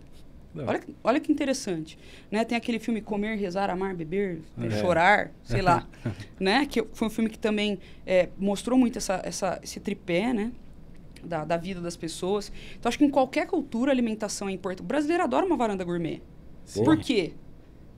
Não. 0.55 0.65
Olha, 0.65 0.79
que- 0.79 0.95
olha 1.03 1.19
que 1.19 1.31
interessante. 1.31 1.99
Né? 2.31 2.43
Tem 2.45 2.57
aquele 2.57 2.79
filme 2.79 2.99
Comer, 2.99 3.35
Rezar, 3.37 3.69
Amar, 3.69 3.95
Beber, 3.95 4.39
É. 4.59 4.69
Chorar, 4.81 5.31
sei 5.43 5.61
lá. 5.61 5.85
né? 6.39 6.65
Que 6.65 6.81
foi 6.93 7.07
um 7.07 7.11
filme 7.11 7.29
que 7.29 7.37
também 7.37 7.77
é, 8.07 8.29
mostrou 8.39 8.75
muito 8.79 8.97
essa, 8.97 9.21
essa, 9.23 9.59
esse 9.61 9.79
tripé, 9.79 10.33
né? 10.33 10.51
Da, 11.23 11.43
da 11.45 11.57
vida 11.57 11.79
das 11.81 11.95
pessoas. 11.97 12.51
Então, 12.79 12.87
acho 12.89 12.97
que 12.97 13.03
em 13.05 13.09
qualquer 13.09 13.45
cultura, 13.47 13.91
a 13.91 13.93
alimentação 13.93 14.47
é 14.47 14.51
importante. 14.51 14.83
O 14.83 14.87
brasileiro 14.87 15.23
adora 15.23 15.45
uma 15.45 15.57
varanda 15.57 15.83
gourmet. 15.83 16.21
Sim. 16.63 16.83
Por 16.83 16.97
quê? 16.97 17.33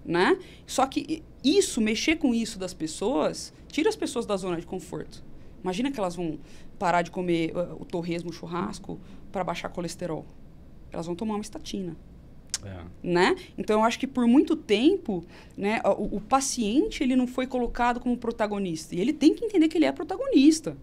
Né? 0.08 0.40
Só 0.66 0.86
que 0.86 1.22
isso, 1.44 1.82
mexer 1.82 2.16
com 2.16 2.34
isso 2.34 2.58
das 2.58 2.74
pessoas, 2.74 3.54
tira 3.68 3.90
as 3.90 3.96
pessoas 3.96 4.26
da 4.26 4.38
zona 4.38 4.58
de 4.58 4.66
conforto. 4.66 5.22
Imagina 5.62 5.92
que 5.92 6.00
elas 6.00 6.16
vão 6.16 6.40
parar 6.80 7.02
de 7.02 7.12
comer 7.12 7.52
uh, 7.54 7.76
o 7.78 7.84
torresmo, 7.84 8.30
o 8.30 8.34
churrasco, 8.34 8.98
para 9.34 9.44
baixar 9.44 9.68
colesterol. 9.68 10.26
Elas 10.92 11.06
vão 11.06 11.16
tomar 11.16 11.34
uma 11.36 11.42
estatina 11.42 11.98
É. 12.64 12.84
né? 13.04 13.36
Então 13.58 13.80
eu 13.80 13.84
acho 13.84 14.00
que 14.00 14.08
por 14.08 14.26
muito 14.26 14.56
tempo, 14.56 15.26
né, 15.58 15.82
o, 15.84 16.16
o 16.18 16.22
paciente 16.22 17.04
ele 17.04 17.16
não 17.16 17.28
foi 17.28 17.46
colocado 17.46 18.00
como 18.00 18.18
protagonista 18.18 18.96
e 18.96 19.02
ele 19.02 19.12
tem 19.12 19.34
que 19.34 19.44
entender 19.44 19.68
que 19.68 19.78
ele 19.78 19.86
é 19.86 19.92
protagonista. 19.92 20.78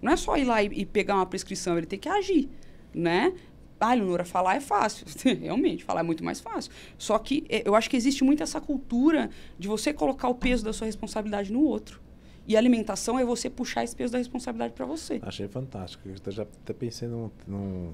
Não 0.00 0.10
é 0.12 0.16
só 0.16 0.38
ir 0.38 0.44
lá 0.44 0.62
e, 0.62 0.68
e 0.72 0.86
pegar 0.86 1.16
uma 1.16 1.26
prescrição, 1.26 1.76
ele 1.76 1.86
tem 1.86 1.98
que 1.98 2.08
agir, 2.08 2.48
né? 2.94 3.34
Ah, 3.80 3.94
Leonora, 3.94 4.24
falar 4.26 4.56
é 4.56 4.60
fácil. 4.60 5.06
Realmente, 5.40 5.82
falar 5.84 6.00
é 6.00 6.02
muito 6.02 6.22
mais 6.22 6.38
fácil. 6.38 6.70
Só 6.98 7.18
que 7.18 7.44
eh, 7.48 7.62
eu 7.64 7.74
acho 7.74 7.88
que 7.88 7.96
existe 7.96 8.22
muito 8.22 8.42
essa 8.42 8.60
cultura 8.60 9.30
de 9.58 9.66
você 9.66 9.92
colocar 9.92 10.28
o 10.28 10.34
peso 10.34 10.62
da 10.64 10.72
sua 10.72 10.86
responsabilidade 10.86 11.50
no 11.52 11.62
outro. 11.62 12.00
E 12.46 12.56
a 12.56 12.58
alimentação 12.58 13.18
é 13.18 13.24
você 13.24 13.48
puxar 13.48 13.82
esse 13.84 13.96
peso 13.96 14.12
da 14.12 14.18
responsabilidade 14.18 14.74
para 14.74 14.84
você. 14.84 15.18
Achei 15.22 15.48
fantástico. 15.48 16.08
Eu 16.08 16.32
já 16.32 16.42
até 16.42 16.72
pensei 16.72 17.08
num, 17.08 17.30
num, 17.46 17.92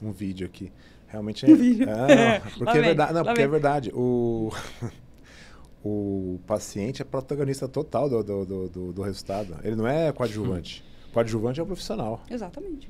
num 0.00 0.12
vídeo 0.12 0.46
aqui. 0.46 0.70
Realmente 1.08 1.44
é. 1.44 1.48
Um 1.50 1.56
vídeo. 1.56 1.88
É, 1.88 2.38
não, 2.44 2.50
porque 2.58 2.78
é 2.78 2.80
verdade. 2.82 3.12
Não, 3.14 3.24
porque 3.24 3.42
é 3.42 3.48
verdade. 3.48 3.90
O, 3.94 4.50
o 5.84 6.38
paciente 6.46 7.00
é 7.02 7.04
protagonista 7.04 7.66
total 7.66 8.08
do, 8.08 8.22
do, 8.22 8.44
do, 8.46 8.68
do- 8.68 8.92
do 8.92 9.02
resultado. 9.02 9.56
Ele 9.64 9.76
não 9.76 9.86
é 9.86 10.12
coadjuvante. 10.12 10.84
Coadjuvante 11.12 11.58
é 11.58 11.62
o 11.62 11.66
profissional. 11.66 12.22
Exatamente. 12.30 12.88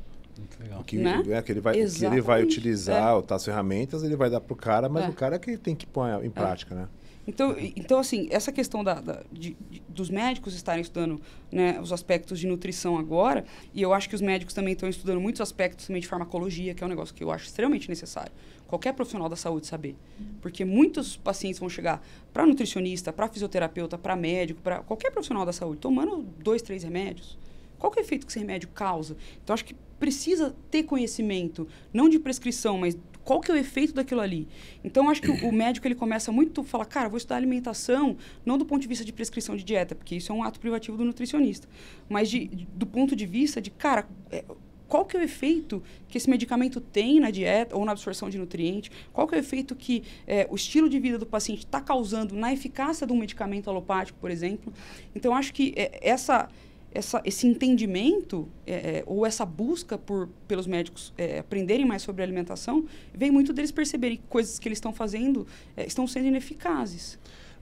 O 0.78 0.84
que, 0.84 0.96
Né? 0.96 1.22
é, 1.30 1.42
que 1.42 1.52
ele 1.52 1.60
vai, 1.60 1.72
o 1.72 1.74
que 1.74 2.04
ele 2.04 2.20
vai 2.20 2.40
Exatamente. 2.40 2.44
utilizar, 2.44 3.22
as 3.30 3.44
ferramentas, 3.44 4.02
ele 4.02 4.16
vai 4.16 4.30
dar 4.30 4.40
pro 4.40 4.56
cara, 4.56 4.88
mas 4.88 5.04
É. 5.04 5.08
o 5.08 5.12
cara 5.12 5.36
é 5.36 5.38
que 5.38 5.56
tem 5.56 5.74
que 5.74 5.86
pôr 5.86 6.24
em 6.24 6.30
prática, 6.30 6.74
né? 6.74 6.88
Então, 7.26 7.54
então 7.76 7.98
assim, 8.00 8.26
essa 8.30 8.50
questão 8.50 8.82
da, 8.82 8.94
da- 8.94 9.22
de- 9.30 9.56
de- 9.70 9.82
dos 9.88 10.08
médicos 10.10 10.54
estarem 10.54 10.80
estudando 10.80 11.20
né, 11.52 11.78
os 11.80 11.92
aspectos 11.92 12.40
de 12.40 12.46
nutrição 12.46 12.96
agora, 12.96 13.44
e 13.74 13.82
eu 13.82 13.92
acho 13.92 14.08
que 14.08 14.14
os 14.14 14.20
médicos 14.20 14.54
também 14.54 14.72
estão 14.72 14.88
estudando 14.88 15.20
muitos 15.20 15.40
aspectos 15.40 15.86
também 15.86 16.00
de 16.00 16.08
farmacologia, 16.08 16.74
que 16.74 16.82
é 16.82 16.86
um 16.86 16.90
negócio 16.90 17.14
que 17.14 17.22
eu 17.22 17.30
acho 17.30 17.44
extremamente 17.44 17.88
necessário. 17.88 18.32
Qualquer 18.66 18.94
profissional 18.94 19.28
da 19.28 19.36
saúde 19.36 19.66
saber. 19.66 19.96
Porque 20.40 20.64
muitos 20.64 21.16
pacientes 21.16 21.60
vão 21.60 21.68
chegar 21.68 22.02
para 22.32 22.46
nutricionista, 22.46 23.12
para 23.12 23.28
fisioterapeuta, 23.28 23.98
para 23.98 24.16
médico, 24.16 24.60
para 24.62 24.78
qualquer 24.78 25.10
profissional 25.12 25.44
da 25.44 25.52
saúde, 25.52 25.78
tomando 25.80 26.22
dois, 26.42 26.62
três 26.62 26.82
remédios. 26.82 27.38
Qual 27.78 27.92
que 27.92 27.98
é 27.98 28.02
o 28.02 28.04
efeito 28.04 28.26
que 28.26 28.32
esse 28.32 28.38
remédio 28.38 28.68
causa? 28.70 29.16
Então, 29.44 29.54
acho 29.54 29.64
que 29.64 29.74
precisa 30.00 30.56
ter 30.70 30.82
conhecimento, 30.84 31.68
não 31.92 32.08
de 32.08 32.18
prescrição, 32.18 32.78
mas 32.78 32.98
qual 33.22 33.40
que 33.40 33.50
é 33.50 33.54
o 33.54 33.56
efeito 33.56 33.92
daquilo 33.92 34.20
ali. 34.22 34.48
Então, 34.82 35.08
acho 35.08 35.20
que 35.20 35.30
o, 35.30 35.52
médico 35.52 35.86
ele 35.86 35.94
começa 35.94 36.32
muito 36.32 36.62
a 36.62 36.64
falar, 36.64 36.86
cara, 36.86 37.08
vou 37.08 37.18
estudar 37.18 37.36
alimentação, 37.36 38.16
não 38.44 38.56
do 38.56 38.64
ponto 38.64 38.80
de 38.80 38.88
vista 38.88 39.04
de 39.04 39.12
prescrição 39.12 39.54
de 39.54 39.62
dieta, 39.62 39.94
porque 39.94 40.16
isso 40.16 40.32
é 40.32 40.34
um 40.34 40.42
ato 40.42 40.58
privativo 40.58 40.96
do 40.96 41.04
nutricionista, 41.04 41.68
mas 42.08 42.30
de, 42.30 42.48
de- 42.48 42.66
do 42.74 42.86
ponto 42.86 43.14
de 43.14 43.26
vista 43.26 43.60
de, 43.60 43.70
cara, 43.70 44.08
é, 44.32 44.42
qual 44.88 45.04
que 45.04 45.16
é 45.16 45.20
o 45.20 45.22
efeito 45.22 45.80
que 46.08 46.18
esse 46.18 46.28
medicamento 46.28 46.80
tem 46.80 47.20
na 47.20 47.30
dieta 47.30 47.76
ou 47.76 47.84
na 47.84 47.92
absorção 47.92 48.28
de 48.28 48.36
nutrientes? 48.36 48.90
Qual 49.12 49.28
que 49.28 49.36
é 49.36 49.38
o 49.38 49.40
efeito 49.40 49.76
que 49.76 50.02
é, 50.26 50.48
o 50.50 50.56
estilo 50.56 50.88
de 50.88 50.98
vida 50.98 51.16
do 51.16 51.26
paciente 51.26 51.60
está 51.60 51.80
causando 51.80 52.34
na 52.34 52.52
eficácia 52.52 53.06
de 53.06 53.12
um 53.12 53.16
medicamento 53.16 53.70
alopático, 53.70 54.18
por 54.18 54.32
exemplo? 54.32 54.72
Então, 55.14 55.32
acho 55.32 55.54
que 55.54 55.72
é, 55.76 56.00
essa 56.02 56.48
essa, 56.92 57.22
esse 57.24 57.46
entendimento 57.46 58.48
é, 58.66 58.72
é, 58.98 59.04
ou 59.06 59.24
essa 59.24 59.44
busca 59.46 59.96
por, 59.96 60.28
pelos 60.48 60.66
médicos 60.66 61.12
é, 61.16 61.38
aprenderem 61.38 61.86
mais 61.86 62.02
sobre 62.02 62.22
alimentação 62.22 62.84
vem 63.14 63.30
muito 63.30 63.52
deles 63.52 63.70
perceberem 63.70 64.16
que 64.16 64.24
coisas 64.28 64.58
que 64.58 64.68
eles 64.68 64.76
estão 64.78 64.92
fazendo 64.92 65.46
é, 65.76 65.86
estão 65.86 66.06
sendo 66.06 66.26
ineficazes. 66.26 67.18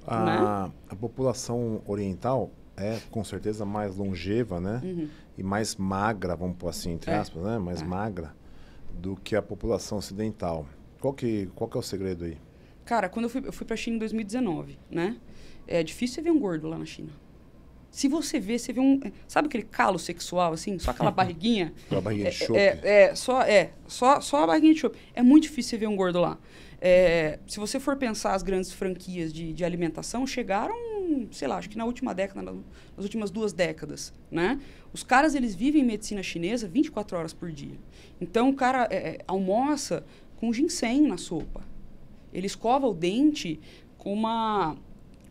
A, 0.06 0.70
a 0.88 0.96
população 0.96 1.82
oriental 1.86 2.50
é 2.76 2.98
com 3.10 3.22
certeza 3.22 3.66
mais 3.66 3.96
longeva, 3.96 4.60
né? 4.60 4.80
Uhum. 4.82 5.08
E 5.36 5.42
mais 5.42 5.76
magra, 5.76 6.34
vamos 6.34 6.56
pôr 6.56 6.68
assim, 6.68 6.92
entre 6.92 7.10
É. 7.10 7.16
aspas, 7.16 7.42
né? 7.42 7.58
Mais 7.58 7.82
É. 7.82 7.84
magra 7.84 8.34
do 8.94 9.16
que 9.16 9.36
a 9.36 9.42
população 9.42 9.98
ocidental. 9.98 10.66
Qual 11.00 11.12
que, 11.12 11.50
qual 11.54 11.68
que 11.68 11.76
é 11.76 11.80
o 11.80 11.82
segredo 11.82 12.24
aí? 12.24 12.38
Cara, 12.84 13.08
quando 13.08 13.24
eu 13.24 13.28
fui, 13.30 13.42
eu 13.44 13.52
fui 13.52 13.66
para 13.66 13.74
a 13.74 13.76
China 13.76 13.96
em 13.96 13.98
2019, 13.98 14.78
né? 14.90 15.16
É 15.66 15.82
difícil 15.82 16.22
ver 16.22 16.30
um 16.30 16.38
gordo 16.38 16.66
lá 16.68 16.78
na 16.78 16.86
China. 16.86 17.10
Se 17.90 18.06
você 18.06 18.38
vê, 18.38 18.58
você 18.58 18.72
vê 18.72 18.80
um. 18.80 19.00
Sabe 19.26 19.48
aquele 19.48 19.64
calo 19.64 19.98
sexual, 19.98 20.52
assim? 20.52 20.78
Só 20.78 20.90
aquela 20.90 21.10
barriguinha? 21.12 21.72
Aquela 21.86 22.00
barriguinha 22.00 22.30
de 22.30 22.36
chope? 22.36 22.58
É, 22.58 22.80
é, 22.82 23.14
só, 23.14 23.42
é 23.42 23.70
só, 23.86 24.20
só 24.20 24.44
a 24.44 24.46
barriguinha 24.46 24.74
de 24.74 24.80
chope. 24.80 24.98
É 25.14 25.22
muito 25.22 25.44
difícil 25.44 25.70
você 25.70 25.76
ver 25.78 25.86
um 25.88 25.96
gordo 25.96 26.20
lá. 26.20 26.38
É, 26.80 27.38
se 27.46 27.58
você 27.58 27.80
for 27.80 27.96
pensar 27.96 28.34
as 28.34 28.42
grandes 28.42 28.72
franquias 28.72 29.32
de, 29.32 29.52
de 29.52 29.64
alimentação, 29.64 30.24
chegaram, 30.26 30.76
sei 31.32 31.48
lá, 31.48 31.56
acho 31.56 31.68
que 31.68 31.76
na 31.76 31.84
última 31.84 32.14
década, 32.14 32.40
na- 32.42 32.52
nas 32.52 33.04
últimas 33.04 33.30
duas 33.32 33.52
décadas, 33.52 34.12
né? 34.30 34.60
Os 34.92 35.02
caras, 35.02 35.34
eles 35.34 35.54
vivem 35.56 35.82
medicina 35.82 36.22
chinesa 36.22 36.68
24 36.68 37.16
horas 37.18 37.32
por 37.32 37.50
dia. 37.50 37.76
Então, 38.20 38.50
o 38.50 38.54
cara 38.54 38.86
é, 38.90 38.96
é, 38.96 39.18
almoça 39.26 40.04
com 40.36 40.52
ginseng 40.52 41.08
na 41.08 41.16
sopa. 41.16 41.62
Ele 42.32 42.46
escova 42.46 42.86
o 42.86 42.94
dente 42.94 43.58
com 43.96 44.12
uma, 44.12 44.76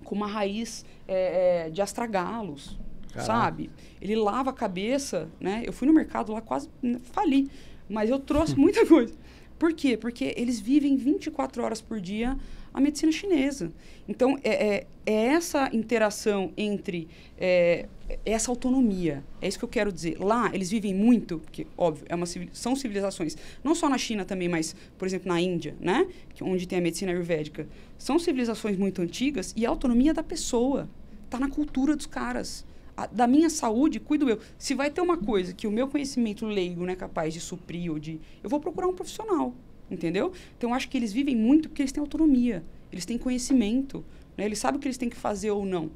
com 0.07 0.15
uma 0.15 0.25
raiz 0.25 0.85
é, 1.05 1.65
é, 1.65 1.69
de 1.69 1.81
astragalos, 1.81 2.79
Caraca. 3.09 3.27
sabe? 3.27 3.69
Ele 4.01 4.15
lava 4.15 4.51
a 4.51 4.53
cabeça, 4.53 5.27
né? 5.37 5.63
Eu 5.65 5.73
fui 5.73 5.85
no 5.85 5.93
mercado 5.93 6.31
lá, 6.31 6.39
quase 6.39 6.69
fali, 7.11 7.51
mas 7.89 8.09
eu 8.09 8.17
trouxe 8.17 8.55
muita 8.57 8.85
coisa. 8.85 9.13
Por 9.59 9.73
quê? 9.73 9.97
Porque 9.97 10.33
eles 10.37 10.61
vivem 10.61 10.95
24 10.95 11.61
horas 11.61 11.81
por 11.81 11.99
dia 11.99 12.37
a 12.77 12.79
medicina 12.79 13.11
chinesa. 13.11 13.71
Então, 14.07 14.37
é, 14.43 14.67
é, 14.67 14.87
é 15.03 15.13
essa 15.29 15.67
interação 15.73 16.53
entre 16.55 17.07
é, 17.35 17.87
essa 18.23 18.51
autonomia. 18.51 19.23
É 19.41 19.47
isso 19.47 19.57
que 19.57 19.65
eu 19.65 19.69
quero 19.69 19.91
dizer. 19.91 20.19
Lá, 20.19 20.51
eles 20.53 20.69
vivem 20.69 20.93
muito, 20.93 21.39
porque, 21.39 21.65
óbvio, 21.75 22.05
é 22.07 22.13
uma 22.13 22.27
são 22.53 22.75
civilizações, 22.75 23.35
não 23.63 23.73
só 23.73 23.89
na 23.89 23.97
China 23.97 24.23
também, 24.23 24.47
mas, 24.47 24.75
por 24.95 25.07
exemplo, 25.07 25.27
na 25.27 25.41
Índia, 25.41 25.75
né? 25.79 26.07
Que, 26.35 26.43
onde 26.43 26.67
tem 26.67 26.77
a 26.77 26.81
medicina 26.81 27.11
ayurvédica. 27.11 27.67
São 27.97 28.19
civilizações 28.19 28.77
muito 28.77 29.01
antigas 29.01 29.55
e 29.57 29.65
a 29.65 29.69
autonomia 29.69 30.13
da 30.13 30.21
pessoa 30.21 30.87
está 31.25 31.39
na 31.39 31.49
cultura 31.49 31.95
dos 31.95 32.05
caras. 32.05 32.63
A- 32.95 33.07
da 33.07 33.25
minha 33.25 33.49
saúde, 33.49 33.99
cuido 33.99 34.29
eu. 34.29 34.39
Se 34.57 34.75
vai 34.75 34.91
ter 34.91 35.01
uma 35.01 35.17
coisa 35.17 35.51
que 35.51 35.65
o 35.65 35.71
meu 35.71 35.87
conhecimento 35.87 36.45
leigo 36.45 36.81
não 36.85 36.93
é 36.93 36.95
capaz 36.95 37.33
de 37.33 37.39
suprir 37.39 37.91
ou 37.91 37.97
de. 37.97 38.19
Eu 38.43 38.49
vou 38.51 38.59
procurar 38.59 38.87
um 38.87 38.93
profissional. 38.93 39.55
Entendeu? 39.89 40.33
Então, 40.57 40.71
eu 40.71 40.75
acho 40.75 40.89
que 40.89 40.97
eles 40.97 41.13
vivem 41.13 41.35
muito 41.35 41.69
porque 41.69 41.81
eles 41.81 41.91
têm 41.91 42.01
autonomia. 42.01 42.63
Eles 42.91 43.05
têm 43.05 43.17
conhecimento. 43.17 44.03
Né? 44.37 44.45
Eles 44.45 44.59
sabem 44.59 44.77
o 44.77 44.81
que 44.81 44.87
eles 44.87 44.97
têm 44.97 45.09
que 45.09 45.15
fazer 45.15 45.51
ou 45.51 45.65
não. 45.65 45.91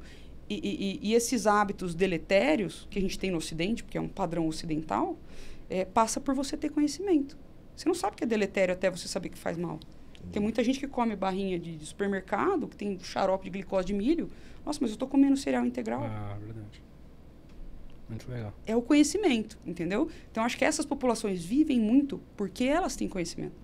E, 0.48 0.54
e- 1.02 1.08
e- 1.10 1.14
esses 1.14 1.46
hábitos 1.46 1.94
deletérios 1.94 2.86
que 2.90 2.98
a 2.98 3.02
gente 3.02 3.18
tem 3.18 3.30
no 3.30 3.38
Ocidente, 3.38 3.82
porque 3.84 3.96
é 3.96 4.00
um 4.00 4.08
padrão 4.08 4.46
ocidental, 4.48 5.16
é, 5.70 5.84
passa 5.84 6.20
por 6.20 6.34
você 6.34 6.56
ter 6.56 6.70
conhecimento. 6.70 7.36
Você 7.76 7.88
não 7.88 7.94
sabe 7.94 8.16
que 8.16 8.24
é 8.24 8.26
deletério 8.26 8.74
até 8.74 8.90
você 8.90 9.08
saber 9.08 9.28
que 9.30 9.38
faz 9.38 9.56
mal. 9.56 9.78
Tem 10.30 10.40
muita 10.40 10.62
gente 10.62 10.78
que 10.78 10.86
come 10.86 11.16
barrinha 11.16 11.58
de, 11.58 11.76
de 11.76 11.84
supermercado, 11.86 12.68
que 12.68 12.76
tem 12.76 12.98
xarope 13.00 13.44
de 13.44 13.50
glicose 13.50 13.86
de 13.86 13.92
milho. 13.94 14.30
Nossa, 14.64 14.78
mas 14.80 14.90
eu 14.90 14.94
estou 14.94 15.08
comendo 15.08 15.36
cereal 15.36 15.64
integral. 15.66 16.02
Ah, 16.04 16.36
verdade. 16.44 16.82
Muito 18.08 18.30
legal. 18.30 18.52
É 18.66 18.76
o 18.76 18.82
conhecimento, 18.82 19.58
entendeu? 19.66 20.08
Então, 20.30 20.44
acho 20.44 20.56
que 20.58 20.64
essas 20.64 20.84
populações 20.84 21.42
vivem 21.44 21.80
muito 21.80 22.20
porque 22.36 22.64
elas 22.64 22.94
têm 22.94 23.08
conhecimento. 23.08 23.54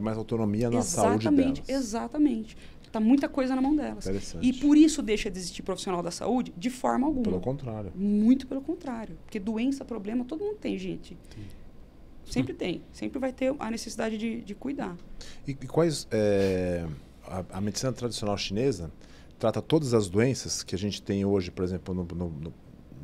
Tem 0.00 0.04
mais 0.04 0.16
autonomia 0.16 0.70
na 0.70 0.80
saúde 0.82 1.26
exatamente, 1.26 1.62
delas. 1.62 1.82
exatamente. 1.84 2.56
Tá 2.90 2.98
muita 2.98 3.28
coisa 3.28 3.54
na 3.54 3.62
mão 3.62 3.76
delas. 3.76 4.04
Interessante. 4.06 4.44
E 4.48 4.52
por 4.52 4.76
isso 4.76 5.00
deixa 5.00 5.30
de 5.30 5.38
existir 5.38 5.62
profissional 5.62 6.02
da 6.02 6.10
saúde 6.10 6.52
de 6.56 6.68
forma 6.70 7.06
alguma. 7.06 7.22
Pelo 7.24 7.40
contrário. 7.40 7.92
Muito 7.94 8.46
pelo 8.48 8.60
contrário. 8.60 9.16
Porque 9.24 9.38
doença, 9.38 9.84
problema, 9.84 10.24
todo 10.24 10.42
mundo 10.42 10.56
tem, 10.56 10.76
gente. 10.76 11.16
Sim. 11.32 11.44
Sempre 12.24 12.54
tem. 12.54 12.82
Sempre 12.92 13.18
vai 13.20 13.32
ter 13.32 13.54
a 13.58 13.70
necessidade 13.70 14.16
de, 14.18 14.40
de 14.40 14.54
cuidar. 14.54 14.96
E, 15.46 15.50
e 15.52 15.54
quais. 15.66 16.08
é, 16.10 16.84
a, 17.24 17.44
a 17.58 17.60
medicina 17.60 17.92
tradicional 17.92 18.36
chinesa 18.36 18.90
trata 19.38 19.62
todas 19.62 19.94
as 19.94 20.08
doenças 20.08 20.62
que 20.64 20.74
a 20.74 20.78
gente 20.78 21.00
tem 21.00 21.24
hoje, 21.24 21.50
por 21.50 21.64
exemplo, 21.64 21.94
no, 21.94 22.04
no, 22.04 22.28
no- 22.28 22.54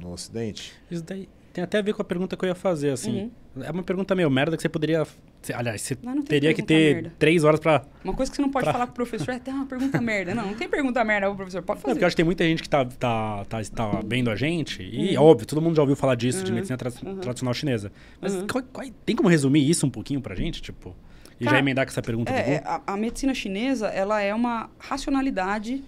no 0.00 0.12
Ocidente? 0.12 0.72
Isso 0.90 1.02
daí 1.04 1.28
tem 1.52 1.62
até 1.64 1.78
a 1.78 1.82
ver 1.82 1.94
com 1.94 2.02
a 2.02 2.04
pergunta 2.04 2.36
que 2.36 2.44
eu 2.44 2.48
ia 2.48 2.54
fazer, 2.56 2.90
assim. 2.90 3.30
É 3.62 3.70
uma 3.70 3.82
pergunta 3.82 4.14
meio 4.14 4.30
merda 4.30 4.56
que 4.56 4.62
você 4.62 4.68
poderia. 4.68 5.06
Aliás, 5.54 5.80
você 5.80 5.96
Não, 6.02 6.16
não 6.16 6.22
teria 6.22 6.52
que 6.52 6.62
ter 6.62 6.94
merda. 6.94 7.12
três 7.18 7.44
horas 7.44 7.58
pra. 7.60 7.82
Uma 8.04 8.12
coisa 8.14 8.30
que 8.30 8.36
você 8.36 8.42
não 8.42 8.50
pode 8.50 8.64
Pra- 8.64 8.72
falar 8.72 8.86
com 8.86 8.92
o 8.92 8.94
professor 8.94 9.30
é 9.32 9.36
até 9.36 9.52
uma 9.52 9.66
pergunta 9.66 10.00
merda. 10.00 10.34
Não, 10.34 10.46
não 10.48 10.54
tem 10.54 10.68
pergunta 10.68 11.02
merda, 11.04 11.30
o 11.30 11.36
professor 11.36 11.62
pode 11.62 11.78
Não, 11.78 11.82
fazer. 11.82 11.94
porque 11.94 12.04
eu 12.04 12.06
acho 12.06 12.14
que 12.16 12.22
tem 12.22 12.24
muita 12.24 12.44
gente 12.44 12.62
que 12.62 12.68
tá, 12.68 12.84
tá, 12.84 13.44
tá, 13.48 13.60
tá 13.74 14.00
vendo 14.04 14.30
a 14.30 14.36
gente, 14.36 14.82
e 14.82 15.16
Uhum. 15.16 15.22
óbvio, 15.24 15.46
todo 15.46 15.62
mundo 15.62 15.74
já 15.76 15.82
ouviu 15.82 15.96
falar 15.96 16.14
disso, 16.16 16.42
de 16.44 16.50
Uhum. 16.50 16.56
medicina 16.56 16.76
tra- 16.76 16.90
Uhum. 17.04 17.16
tradicional 17.18 17.54
chinesa. 17.54 17.92
Mas 18.20 18.34
Uhum. 18.34 18.46
qual- 18.46 18.64
qual- 18.72 18.86
tem 19.04 19.14
como 19.16 19.28
resumir 19.28 19.68
isso 19.68 19.86
um 19.86 19.90
pouquinho 19.90 20.20
pra 20.20 20.34
gente? 20.34 20.60
Tipo, 20.60 20.94
e 21.40 21.44
já 21.44 21.50
Cara, 21.50 21.60
emendar 21.62 21.86
com 21.86 21.90
essa 21.90 22.02
pergunta 22.02 22.32
do 22.32 22.36
É, 22.38 22.54
é, 22.54 22.62
a, 22.64 22.80
a 22.86 22.96
medicina 22.96 23.32
chinesa, 23.34 23.86
ela 23.88 24.20
é 24.20 24.34
uma 24.34 24.68
racionalidade. 24.78 25.82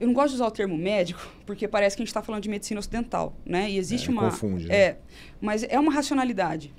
Eu 0.00 0.06
não 0.08 0.14
gosto 0.14 0.30
de 0.30 0.34
usar 0.36 0.46
o 0.46 0.50
termo 0.50 0.76
médico, 0.76 1.20
porque 1.46 1.68
parece 1.68 1.96
que 1.96 2.02
a 2.02 2.04
gente 2.04 2.08
está 2.10 2.22
falando 2.22 2.42
de 2.42 2.48
medicina 2.48 2.78
ocidental, 2.80 3.34
né? 3.46 3.70
E 3.70 3.78
existe 3.78 4.08
É, 4.08 4.12
uma. 4.12 4.30
confunde, 4.30 4.66
né? 4.66 4.74
É, 4.74 4.98
mas 5.40 5.62
é 5.62 5.78
uma 5.78 5.92
racionalidade 5.92 6.74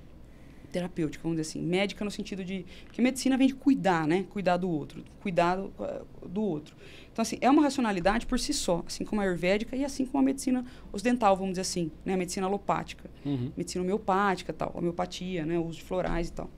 terapêutica, 0.71 1.23
vamos 1.23 1.37
dizer 1.37 1.49
assim, 1.49 1.61
médica 1.65 2.03
no 2.03 2.11
sentido 2.11 2.43
de. 2.43 2.65
Porque 2.83 3.01
medicina 3.01 3.37
vem 3.37 3.47
de 3.47 3.55
cuidar, 3.55 4.05
né? 4.05 4.25
Cuidar 4.29 4.57
do 4.57 4.69
outro, 4.69 5.03
cuidar 5.21 5.55
do, 5.55 5.71
eh, 5.79 6.01
do 6.27 6.41
outro. 6.41 6.75
Então, 7.13 7.23
assim, 7.23 7.37
é 7.39 7.49
uma 7.49 7.61
racionalidade 7.61 8.25
por 8.25 8.37
si 8.37 8.53
só, 8.53 8.83
assim 8.85 9.05
como 9.05 9.21
a 9.21 9.23
ayurvédica 9.23 9.73
e 9.77 9.85
assim 9.85 10.05
como 10.05 10.21
a 10.21 10.25
medicina 10.25 10.65
ocidental, 10.91 11.33
vamos 11.37 11.51
dizer 11.53 11.61
assim, 11.61 11.89
né? 12.03 12.13
A 12.13 12.17
medicina 12.17 12.45
alopática 12.45 13.09
Uhum. 13.25 13.51
medicina 13.55 13.81
homeopática, 13.85 14.51
tal, 14.51 14.71
homeopatia, 14.75 15.45
né, 15.45 15.57
o 15.57 15.63
uso 15.65 15.77
de 15.79 15.83
florais 15.85 16.27
e 16.27 16.33
tal. 16.33 16.49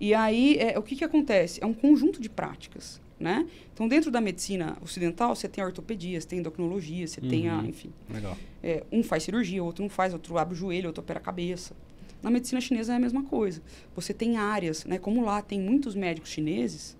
E 0.00 0.14
aí, 0.14 0.56
é, 0.58 0.78
o 0.78 0.82
que 0.82 0.94
que 0.94 1.04
acontece? 1.04 1.58
É 1.62 1.66
um 1.66 1.74
conjunto 1.74 2.20
de 2.20 2.28
práticas, 2.30 3.00
né? 3.18 3.46
Então, 3.72 3.88
dentro 3.88 4.10
da 4.10 4.20
medicina 4.20 4.76
ocidental, 4.82 5.34
você 5.34 5.48
tem 5.48 5.62
a 5.62 5.66
ortopedia, 5.66 6.20
você 6.20 6.26
tem 6.26 6.38
endocrinologia, 6.38 7.06
você 7.06 7.20
tem 7.20 7.48
a, 7.48 7.58
Uhum. 7.58 7.66
enfim, 7.66 7.90
Legal. 8.10 8.36
é, 8.62 8.84
um 8.92 9.02
faz 9.02 9.22
cirurgia, 9.22 9.62
outro 9.64 9.82
não 9.82 9.88
faz, 9.88 10.12
outro 10.12 10.36
abre 10.36 10.54
o 10.54 10.56
joelho, 10.56 10.88
outro 10.88 11.02
opera 11.02 11.18
a 11.18 11.22
cabeça. 11.22 11.74
Na 12.22 12.30
medicina 12.30 12.60
chinesa 12.60 12.92
é 12.92 12.96
a 12.96 12.98
mesma 12.98 13.22
coisa. 13.22 13.62
Você 13.94 14.12
tem 14.12 14.36
áreas, 14.36 14.84
né? 14.84 14.98
Como 14.98 15.24
lá 15.24 15.40
tem 15.40 15.60
muitos 15.60 15.94
médicos 15.94 16.30
chineses, 16.30 16.96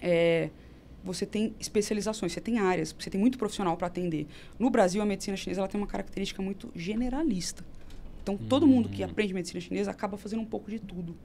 é, 0.00 0.50
você 1.04 1.26
tem 1.26 1.54
especializações, 1.58 2.32
você 2.32 2.40
tem 2.40 2.58
áreas, 2.58 2.94
você 2.96 3.10
tem 3.10 3.20
muito 3.20 3.36
profissional 3.36 3.76
para 3.76 3.88
atender. 3.88 4.26
No 4.58 4.70
Brasil, 4.70 5.02
a 5.02 5.06
medicina 5.06 5.36
chinesa 5.36 5.60
ela 5.60 5.68
tem 5.68 5.80
uma 5.80 5.86
característica 5.86 6.40
muito 6.40 6.70
generalista. 6.74 7.64
Então, 8.22 8.36
todo 8.36 8.66
mundo 8.66 8.88
que 8.88 9.02
aprende 9.02 9.34
medicina 9.34 9.60
chinesa 9.60 9.90
acaba 9.90 10.16
fazendo 10.16 10.42
um 10.42 10.44
pouco 10.46 10.70
de 10.70 10.78
tudo, 10.78 11.16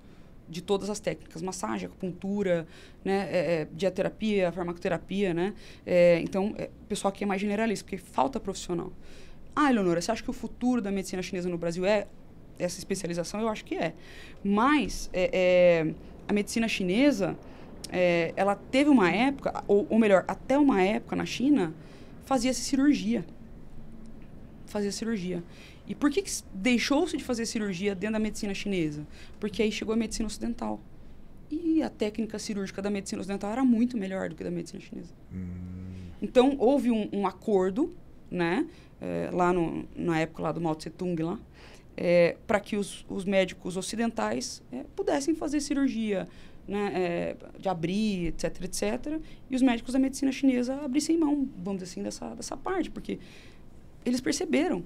de 0.50 0.62
todas 0.62 0.90
as 0.90 1.00
técnicas, 1.00 1.42
massagem, 1.42 1.88
acupuntura, 1.88 2.68
né, 3.04 3.28
é, 3.32 3.38
é, 3.38 3.68
diaterapia, 3.74 4.52
farmacoterapia, 4.52 5.34
né? 5.34 5.54
É, 5.86 6.20
então, 6.22 6.54
é, 6.58 6.70
pessoal 6.88 7.14
aqui 7.14 7.24
é 7.24 7.28
mais 7.28 7.42
generalista, 7.42 7.84
porque 7.84 7.98
falta 7.98 8.40
profissional. 8.40 8.92
Ah, 9.56 9.70
Eleonora, 9.70 10.00
você 10.00 10.12
acha 10.12 10.24
que 10.24 10.30
o 10.30 10.34
futuro 10.34 10.82
da 10.82 10.92
medicina 10.92 11.22
chinesa 11.22 11.50
no 11.50 11.58
Brasil 11.58 11.86
é 11.86 12.08
essa 12.60 12.80
especialização? 12.80 13.42
Eu 13.42 13.50
acho 13.50 13.66
que 13.66 13.76
é. 13.76 13.94
Mas 14.44 15.10
é, 15.12 15.30
é, 15.34 15.94
a 16.28 16.34
medicina 16.34 16.68
chinesa, 16.68 17.36
é, 17.92 18.34
ela 18.36 18.56
teve 18.56 18.90
uma 18.90 19.12
época, 19.12 19.64
ou, 19.68 19.88
ou 19.90 20.00
melhor, 20.00 20.24
até 20.28 20.58
uma 20.58 20.82
época 20.82 21.16
na 21.16 21.26
China, 21.26 21.74
fazia-se 22.26 22.62
cirurgia. 22.62 23.26
Fazia 24.68 24.92
cirurgia. 24.92 25.44
E 25.88 25.96
por 25.96 26.12
que, 26.12 26.22
que 26.22 26.32
deixou-se 26.54 27.16
de 27.16 27.24
fazer 27.24 27.46
cirurgia 27.46 27.96
dentro 27.96 28.14
da 28.14 28.20
medicina 28.20 28.54
chinesa? 28.54 29.08
Porque 29.40 29.64
aí 29.64 29.72
chegou 29.72 29.94
a 29.94 29.98
medicina 29.98 30.28
ocidental. 30.28 30.80
E 31.50 31.82
a 31.82 31.90
técnica 31.90 32.38
cirúrgica 32.38 32.82
da 32.82 32.90
medicina 32.90 33.22
ocidental 33.22 33.52
era 33.52 33.64
muito 33.64 33.98
melhor 33.98 34.30
do 34.30 34.36
que 34.36 34.44
da 34.44 34.52
medicina 34.52 34.82
chinesa. 34.82 35.14
Então, 36.22 36.58
houve 36.60 36.92
um, 36.92 37.08
um 37.14 37.26
acordo, 37.26 37.96
né, 38.30 38.68
eh, 39.00 39.30
lá 39.32 39.54
no, 39.54 39.86
na 39.96 40.20
época 40.20 40.44
lá 40.44 40.52
do 40.52 40.60
Mao 40.60 40.76
Tse 40.76 40.90
Tung, 40.90 41.22
lá, 41.24 41.40
para 42.46 42.60
que 42.60 42.76
os, 42.76 43.06
os 43.08 43.24
médicos 43.24 43.78
ocidentais 43.78 44.62
eh, 44.74 44.86
pudessem 44.96 45.34
fazer 45.36 45.62
cirurgia 45.62 46.28
né, 46.68 46.92
eh, 46.94 47.36
de 47.58 47.70
abrir, 47.70 48.28
etc, 48.28 48.64
etc, 48.64 49.22
e 49.50 49.56
os 49.56 49.62
médicos 49.62 49.94
da 49.94 50.00
medicina 50.00 50.32
chinesa 50.32 50.76
abrissem 50.84 51.18
mão, 51.18 51.48
vamos 51.58 51.82
dizer 51.82 51.92
assim, 51.92 52.04
dessa, 52.04 52.36
dessa 52.36 52.58
parte, 52.58 52.92
porque 52.92 53.20
eles 54.06 54.20
perceberam 54.20 54.84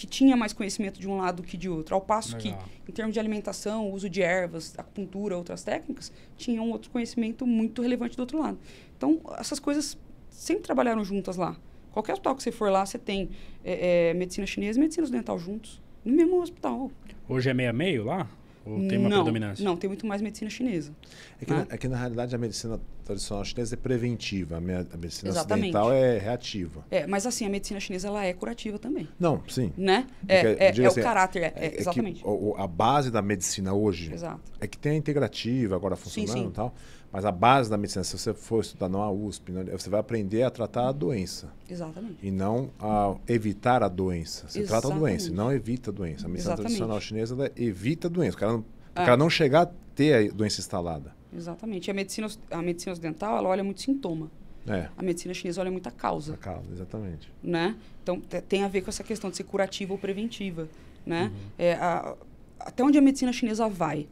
que 0.00 0.06
tinha 0.06 0.34
mais 0.34 0.54
conhecimento 0.54 0.98
de 0.98 1.06
um 1.06 1.18
lado 1.18 1.42
que 1.42 1.58
de 1.58 1.68
outro, 1.68 1.94
ao 1.94 2.00
passo 2.00 2.34
Legal. 2.34 2.64
que, 2.86 2.90
em 2.90 2.94
termos 2.94 3.12
de 3.12 3.20
alimentação, 3.20 3.92
uso 3.92 4.08
de 4.08 4.22
ervas, 4.22 4.74
acupuntura, 4.78 5.36
outras 5.36 5.62
técnicas, 5.62 6.10
tinham 6.38 6.66
um 6.66 6.70
outro 6.70 6.90
conhecimento 6.90 7.46
muito 7.46 7.82
relevante 7.82 8.16
do 8.16 8.20
outro 8.20 8.38
lado. 8.38 8.58
Então, 8.96 9.20
essas 9.36 9.60
coisas 9.60 9.98
sempre 10.30 10.62
trabalharam 10.62 11.04
juntas 11.04 11.36
lá. 11.36 11.54
Qualquer 11.92 12.14
hospital 12.14 12.34
que 12.34 12.42
você 12.42 12.50
for 12.50 12.70
lá, 12.70 12.86
você 12.86 12.98
tem 12.98 13.28
é, 13.62 14.08
é, 14.08 14.14
medicina 14.14 14.46
chinesa 14.46 14.78
e 14.78 14.80
medicina 14.80 15.04
ocidental 15.04 15.38
juntos, 15.38 15.82
no 16.02 16.16
mesmo 16.16 16.40
hospital. 16.40 16.90
Hoje 17.28 17.50
é 17.50 17.52
meio 17.52 17.68
a 17.68 17.72
meio 17.74 18.04
lá? 18.04 18.26
Ou 18.64 18.88
tem 18.88 18.96
uma 18.96 19.10
não, 19.10 19.18
predominância? 19.18 19.62
Não, 19.62 19.76
tem 19.76 19.88
muito 19.88 20.06
mais 20.06 20.22
medicina 20.22 20.48
chinesa. 20.48 20.94
É 21.42 21.44
que, 21.44 21.52
né? 21.52 21.66
na, 21.68 21.74
é 21.74 21.76
que, 21.76 21.88
na 21.88 21.98
realidade 21.98 22.34
a 22.34 22.38
medicina 22.38 22.80
tradicional 23.10 23.44
chinesa 23.44 23.74
é 23.74 23.76
preventiva, 23.76 24.56
a, 24.56 24.60
me- 24.60 24.74
a 24.74 24.96
medicina 24.96 25.30
Exatamente. 25.30 25.74
ocidental 25.76 25.92
é 25.92 26.18
reativa. 26.18 26.84
É, 26.90 27.06
mas 27.06 27.26
assim, 27.26 27.44
a 27.46 27.48
medicina 27.50 27.80
chinesa 27.80 28.08
ela 28.08 28.24
é 28.24 28.32
curativa 28.32 28.78
também, 28.78 29.08
Não, 29.18 29.42
sim. 29.48 29.72
né? 29.76 30.06
É 30.28 30.36
É, 30.36 30.52
é, 30.52 30.64
é 30.82 30.86
assim, 30.86 31.00
o 31.00 31.02
caráter, 31.02 31.42
é, 31.42 31.52
É, 31.56 31.66
é, 31.66 31.68
que 31.70 31.80
exatamente. 31.80 32.22
o- 32.24 32.50
o- 32.50 32.56
a 32.56 32.66
base 32.66 33.10
da 33.10 33.20
medicina 33.20 33.72
hoje 33.74 34.12
Exato. 34.12 34.40
é 34.60 34.66
que 34.66 34.78
tem 34.78 34.92
a 34.92 34.94
integrativa 34.96 35.74
agora 35.76 35.96
funcionando 35.96 36.32
sim. 36.44 36.48
e 36.48 36.50
tal, 36.52 36.74
mas 37.12 37.24
a 37.24 37.32
base 37.32 37.68
da 37.68 37.76
medicina, 37.76 38.04
se 38.04 38.16
você 38.16 38.32
for 38.32 38.60
estudar 38.60 38.88
na 38.88 39.10
USP, 39.10 39.50
né, 39.50 39.64
você 39.64 39.90
vai 39.90 39.98
aprender 39.98 40.44
a 40.44 40.50
tratar 40.50 40.88
a 40.88 40.92
doença 40.92 41.48
Exatamente. 41.68 42.16
e 42.22 42.30
não 42.30 42.70
a 42.78 43.16
evitar 43.26 43.82
a 43.82 43.88
doença. 43.88 44.46
Você 44.48 44.62
trata 44.62 44.86
a 44.86 44.90
doença, 44.96 45.26
Exatamente. 45.26 45.36
não 45.36 45.52
evita 45.52 45.90
a 45.90 45.92
doença. 45.92 46.26
A 46.26 46.28
medicina 46.28 46.52
Exatamente. 46.54 46.76
tradicional 46.76 47.00
chinesa 47.00 47.52
evita 47.56 48.06
a 48.06 48.10
doença. 48.10 48.36
O 48.36 48.40
cara, 48.40 48.52
não, 48.52 48.60
o 48.60 48.64
É. 48.94 49.04
cara 49.04 49.16
não 49.16 49.28
chegar 49.28 49.62
a 49.62 49.70
ter 49.94 50.30
a 50.30 50.32
doença 50.32 50.60
instalada. 50.60 51.12
Exatamente. 51.36 51.88
E 51.88 51.90
a 51.90 51.94
medicina, 51.94 52.28
a 52.50 52.62
medicina 52.62 52.92
ocidental, 52.92 53.36
ela 53.38 53.48
olha 53.48 53.62
muito 53.64 53.80
sintoma. 53.80 54.30
É, 54.66 54.88
A 54.96 55.02
medicina 55.02 55.32
chinesa 55.32 55.60
olha 55.60 55.70
muito 55.70 55.86
a 55.88 55.90
causa. 55.92 56.34
a 56.34 56.36
causa, 56.36 56.70
exatamente. 56.72 57.32
né? 57.42 57.76
Então 58.02 58.20
te- 58.20 58.42
tem 58.42 58.62
a 58.62 58.68
ver 58.68 58.82
com 58.82 58.90
essa 58.90 59.02
questão 59.02 59.30
de 59.30 59.36
ser 59.36 59.44
curativa 59.44 59.92
ou 59.92 59.98
preventiva, 59.98 60.68
né? 61.06 61.24
Uhum. 61.32 61.38
É, 61.58 61.72
a- 61.74 62.14
até 62.58 62.84
onde 62.84 62.98
a 62.98 63.00
medicina 63.00 63.32
chinesa 63.32 63.68
vai? 63.68 64.06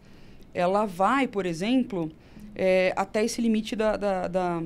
Ela 0.55 0.87
vai, 0.87 1.29
por 1.29 1.45
exemplo, 1.45 2.11
é, 2.55 2.95
até 2.97 3.23
esse 3.25 3.43
limite 3.43 3.77
da, 3.77 3.97
da, 3.97 4.27
da, 4.27 4.63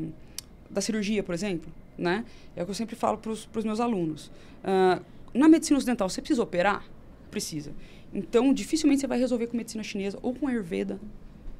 da 0.71 0.81
cirurgia, 0.81 1.23
por 1.23 1.35
exemplo, 1.35 1.71
né? 1.99 2.25
É 2.55 2.63
o 2.63 2.65
que 2.65 2.71
eu 2.71 2.75
sempre 2.77 2.95
falo 2.95 3.19
para 3.19 3.33
os 3.33 3.65
meus 3.65 3.81
alunos. 3.81 4.31
Ah, 4.63 5.01
na 5.35 5.49
medicina 5.49 5.77
ocidental, 5.79 6.09
você 6.09 6.21
precisa 6.23 6.43
operar? 6.43 6.85
Precisa. 7.31 7.73
Então, 8.15 8.55
dificilmente 8.55 9.01
você 9.01 9.07
vai 9.09 9.19
resolver 9.19 9.49
com 9.49 9.57
medicina 9.57 9.83
chinesa 9.83 10.17
ou 10.23 10.33
com 10.33 10.47
Ayurveda, 10.47 11.01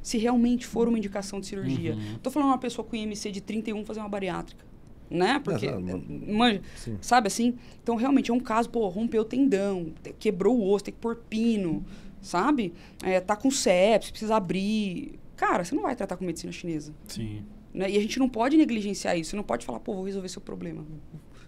se 0.03 0.19
realmente 0.19 0.67
for 0.67 0.89
uma 0.89 0.99
indicação 0.99 1.41
de 1.41 1.47
cirurgia. 1.47 1.97
Estou 2.17 2.33
falando 2.33 2.49
uma 2.49 2.59
pessoa 2.59 2.85
com 2.87 2.97
IMC 2.97 3.31
de 3.31 3.41
31 3.41 3.85
fazer 3.85 4.01
uma 4.01 4.09
bariátrica, 4.09 4.65
né? 5.11 5.41
Porque, 5.45 5.71
não, 5.71 5.81
não. 5.81 5.97
eh, 6.29 6.33
manja. 6.33 6.63
Sabe 7.01 7.29
assim? 7.29 7.55
Então, 7.83 7.97
realmente, 7.97 8.31
é 8.31 8.35
um 8.35 8.41
caso, 8.41 8.69
pô, 8.69 8.87
rompeu 8.89 9.23
o 9.23 9.25
tendão, 9.25 9.93
te- 10.03 10.13
quebrou 10.19 10.59
o 10.59 10.71
osso, 10.73 10.85
tem 10.85 10.95
que 10.95 11.01
pôr 11.01 11.17
pino, 11.31 11.85
sabe? 12.21 12.73
É, 13.03 13.21
tá 13.21 13.37
com 13.37 13.51
sepsis, 13.51 14.11
precisa 14.11 14.35
abrir. 14.37 15.19
Cara, 15.37 15.65
você 15.65 15.75
não 15.75 15.83
vai 15.83 15.95
tratar 15.97 16.17
com 16.17 16.25
medicina 16.25 16.53
chinesa. 16.53 16.93
Sim, 17.07 17.43
Né? 17.75 17.91
E 17.91 17.97
a 17.97 18.01
gente 18.01 18.19
não 18.19 18.29
pode 18.29 18.57
negligenciar 18.57 19.17
isso. 19.19 19.31
Você 19.31 19.37
não 19.37 19.43
pode 19.45 19.65
falar, 19.65 19.81
pô, 19.81 19.95
vou 19.95 20.05
resolver 20.05 20.29
seu 20.29 20.41
problema. 20.43 20.85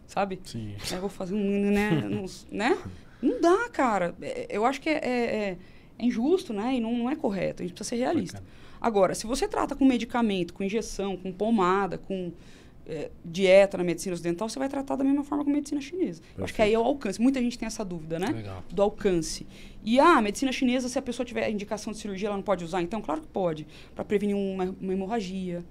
Sabe? 0.06 0.38
sim. 0.44 0.74
É, 0.92 0.96
vou 0.96 1.08
fazer 1.08 1.34
um, 1.34 1.70
né? 1.70 1.90
Não, 2.08 2.24
né? 2.50 2.78
Não 3.22 3.40
dá, 3.40 3.68
cara. 3.70 4.14
É, 4.20 4.46
eu 4.50 4.64
acho 4.66 4.80
que 4.80 4.88
é, 4.88 4.94
é- 5.02 5.34
é- 5.50 5.58
é 5.98 6.04
injusto, 6.06 6.52
né? 6.52 6.74
E 6.74 6.80
não, 6.80 6.96
não 6.96 7.10
é 7.10 7.16
correto. 7.16 7.62
A 7.62 7.66
gente 7.66 7.74
precisa 7.74 7.96
ser 7.96 8.02
realista. 8.02 8.42
Agora, 8.80 9.14
se 9.14 9.26
você 9.26 9.48
trata 9.48 9.74
com 9.74 9.84
medicamento, 9.84 10.52
com 10.52 10.62
injeção, 10.62 11.16
com 11.16 11.32
pomada, 11.32 11.96
com 11.96 12.32
é, 12.86 13.10
dieta 13.24 13.78
na 13.78 13.84
medicina 13.84 14.14
ocidental, 14.14 14.48
você 14.48 14.58
vai 14.58 14.68
tratar 14.68 14.96
da 14.96 15.04
mesma 15.04 15.24
forma 15.24 15.44
com 15.44 15.50
a 15.50 15.52
medicina 15.52 15.80
chinesa. 15.80 16.20
Eu 16.36 16.44
acho 16.44 16.54
que 16.54 16.60
aí 16.60 16.74
é 16.74 16.78
o 16.78 16.82
alcance. 16.82 17.20
Muita 17.20 17.40
gente 17.40 17.58
tem 17.58 17.66
essa 17.66 17.84
dúvida, 17.84 18.18
né? 18.18 18.26
Legal. 18.26 18.62
Do 18.70 18.82
alcance. 18.82 19.46
E 19.82 19.98
ah, 19.98 20.18
a 20.18 20.22
medicina 20.22 20.52
chinesa, 20.52 20.88
se 20.88 20.98
a 20.98 21.02
pessoa 21.02 21.24
tiver 21.24 21.48
indicação 21.50 21.92
de 21.92 21.98
cirurgia, 21.98 22.28
ela 22.28 22.36
não 22.36 22.42
pode 22.42 22.64
usar? 22.64 22.82
Então, 22.82 23.00
claro 23.00 23.22
que 23.22 23.28
pode. 23.28 23.66
Para 23.94 24.04
prevenir 24.04 24.36
uma, 24.36 24.74
uma 24.80 24.92
hemorragia, 24.92 25.64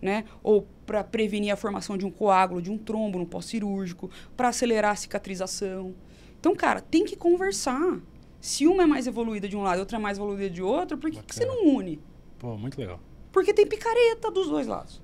né? 0.00 0.24
Ou 0.42 0.66
para 0.84 1.02
prevenir 1.02 1.52
a 1.52 1.56
formação 1.56 1.96
de 1.96 2.04
um 2.04 2.10
coágulo, 2.10 2.60
de 2.60 2.70
um 2.70 2.78
trombo 2.78 3.18
no 3.18 3.26
pós-cirúrgico, 3.26 4.10
para 4.36 4.48
acelerar 4.48 4.92
a 4.92 4.96
cicatrização. 4.96 5.94
Então, 6.38 6.54
cara, 6.54 6.80
tem 6.80 7.04
que 7.04 7.16
conversar. 7.16 8.00
Se 8.40 8.66
uma 8.66 8.84
é 8.84 8.86
mais 8.86 9.06
evoluída 9.06 9.48
de 9.48 9.56
um 9.56 9.62
lado 9.62 9.78
e 9.78 9.80
outra 9.80 9.96
é 9.98 10.00
mais 10.00 10.16
evoluída 10.18 10.48
de 10.50 10.62
outro, 10.62 10.96
por 10.96 11.10
que, 11.10 11.20
que 11.22 11.34
você 11.34 11.44
não 11.44 11.66
une? 11.66 12.00
Pô, 12.38 12.56
muito 12.56 12.78
legal. 12.78 13.00
Porque 13.32 13.52
tem 13.52 13.66
picareta 13.66 14.30
dos 14.30 14.48
dois 14.48 14.66
lados. 14.66 15.00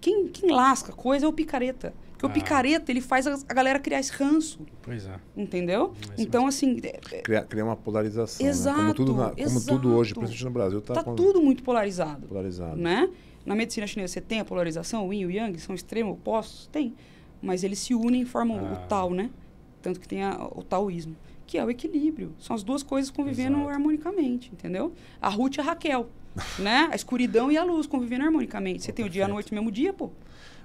Quem, 0.00 0.28
quem 0.28 0.50
lasca 0.50 0.92
coisa 0.92 1.26
é 1.26 1.28
o 1.28 1.32
picareta. 1.32 1.94
Porque 2.12 2.26
Ah. 2.26 2.28
o 2.28 2.32
picareta, 2.32 2.90
ele 2.90 3.00
faz 3.00 3.26
a, 3.26 3.34
a 3.48 3.54
galera 3.54 3.78
criar 3.78 4.00
esse 4.00 4.10
ranço, 4.12 4.60
Pois 4.82 5.06
é. 5.06 5.20
entendeu? 5.36 5.92
Isso 6.00 6.12
então, 6.18 6.46
assim, 6.46 6.80
é- 6.82 7.00
é- 7.16 7.20
Criar, 7.22 7.44
criar 7.44 7.64
uma 7.64 7.76
polarização. 7.76 8.44
né? 8.44 8.50
Exato, 8.50 8.78
Como, 8.80 8.94
tudo, 8.94 9.14
na- 9.14 9.30
como 9.30 9.64
tudo 9.66 9.94
hoje, 9.94 10.14
principalmente 10.14 10.44
no 10.44 10.50
Brasil, 10.50 10.78
está 10.78 10.94
tá 10.94 11.02
tudo 11.04 11.40
muito 11.42 11.62
polarizado, 11.62 12.26
polarizado. 12.26 12.76
né? 12.76 13.10
Na 13.44 13.54
medicina 13.54 13.86
chinesa 13.86 14.14
você 14.14 14.20
tem 14.20 14.40
a 14.40 14.44
polarização, 14.44 15.06
o 15.06 15.12
yin 15.12 15.20
e 15.20 15.26
o 15.26 15.30
yang, 15.30 15.58
são 15.60 15.74
extremos 15.74 16.14
opostos? 16.14 16.66
Tem. 16.72 16.94
Mas 17.42 17.62
eles 17.62 17.78
se 17.78 17.94
unem 17.94 18.22
e 18.22 18.24
formam 18.24 18.58
Ah. 18.58 18.72
o 18.72 18.88
Tao, 18.88 19.10
né? 19.12 19.30
Tanto 19.82 20.00
que 20.00 20.08
tem 20.08 20.22
a- 20.22 20.48
o 20.52 20.62
taoísmo, 20.62 21.14
que 21.46 21.56
é 21.58 21.64
o 21.64 21.70
equilíbrio. 21.70 22.32
São 22.38 22.54
as 22.56 22.62
duas 22.62 22.82
coisas 22.82 23.10
convivendo 23.10 23.56
Exato. 23.58 23.70
harmonicamente, 23.70 24.50
entendeu? 24.52 24.92
A 25.20 25.28
Ruth 25.28 25.56
e 25.56 25.60
a 25.60 25.64
Raquel, 25.64 26.08
né? 26.58 26.88
A 26.90 26.96
escuridão 26.96 27.50
e 27.50 27.56
a 27.56 27.64
luz 27.64 27.86
convivendo 27.86 28.24
harmonicamente. 28.24 28.82
Você 28.82 28.92
tem 28.92 29.04
o 29.04 29.08
dia 29.08 29.20
e 29.20 29.22
a 29.22 29.26
perfeito. 29.26 29.34
noite 29.34 29.52
no 29.52 29.60
mesmo 29.60 29.70
dia, 29.72 29.92
pô. 29.92 30.10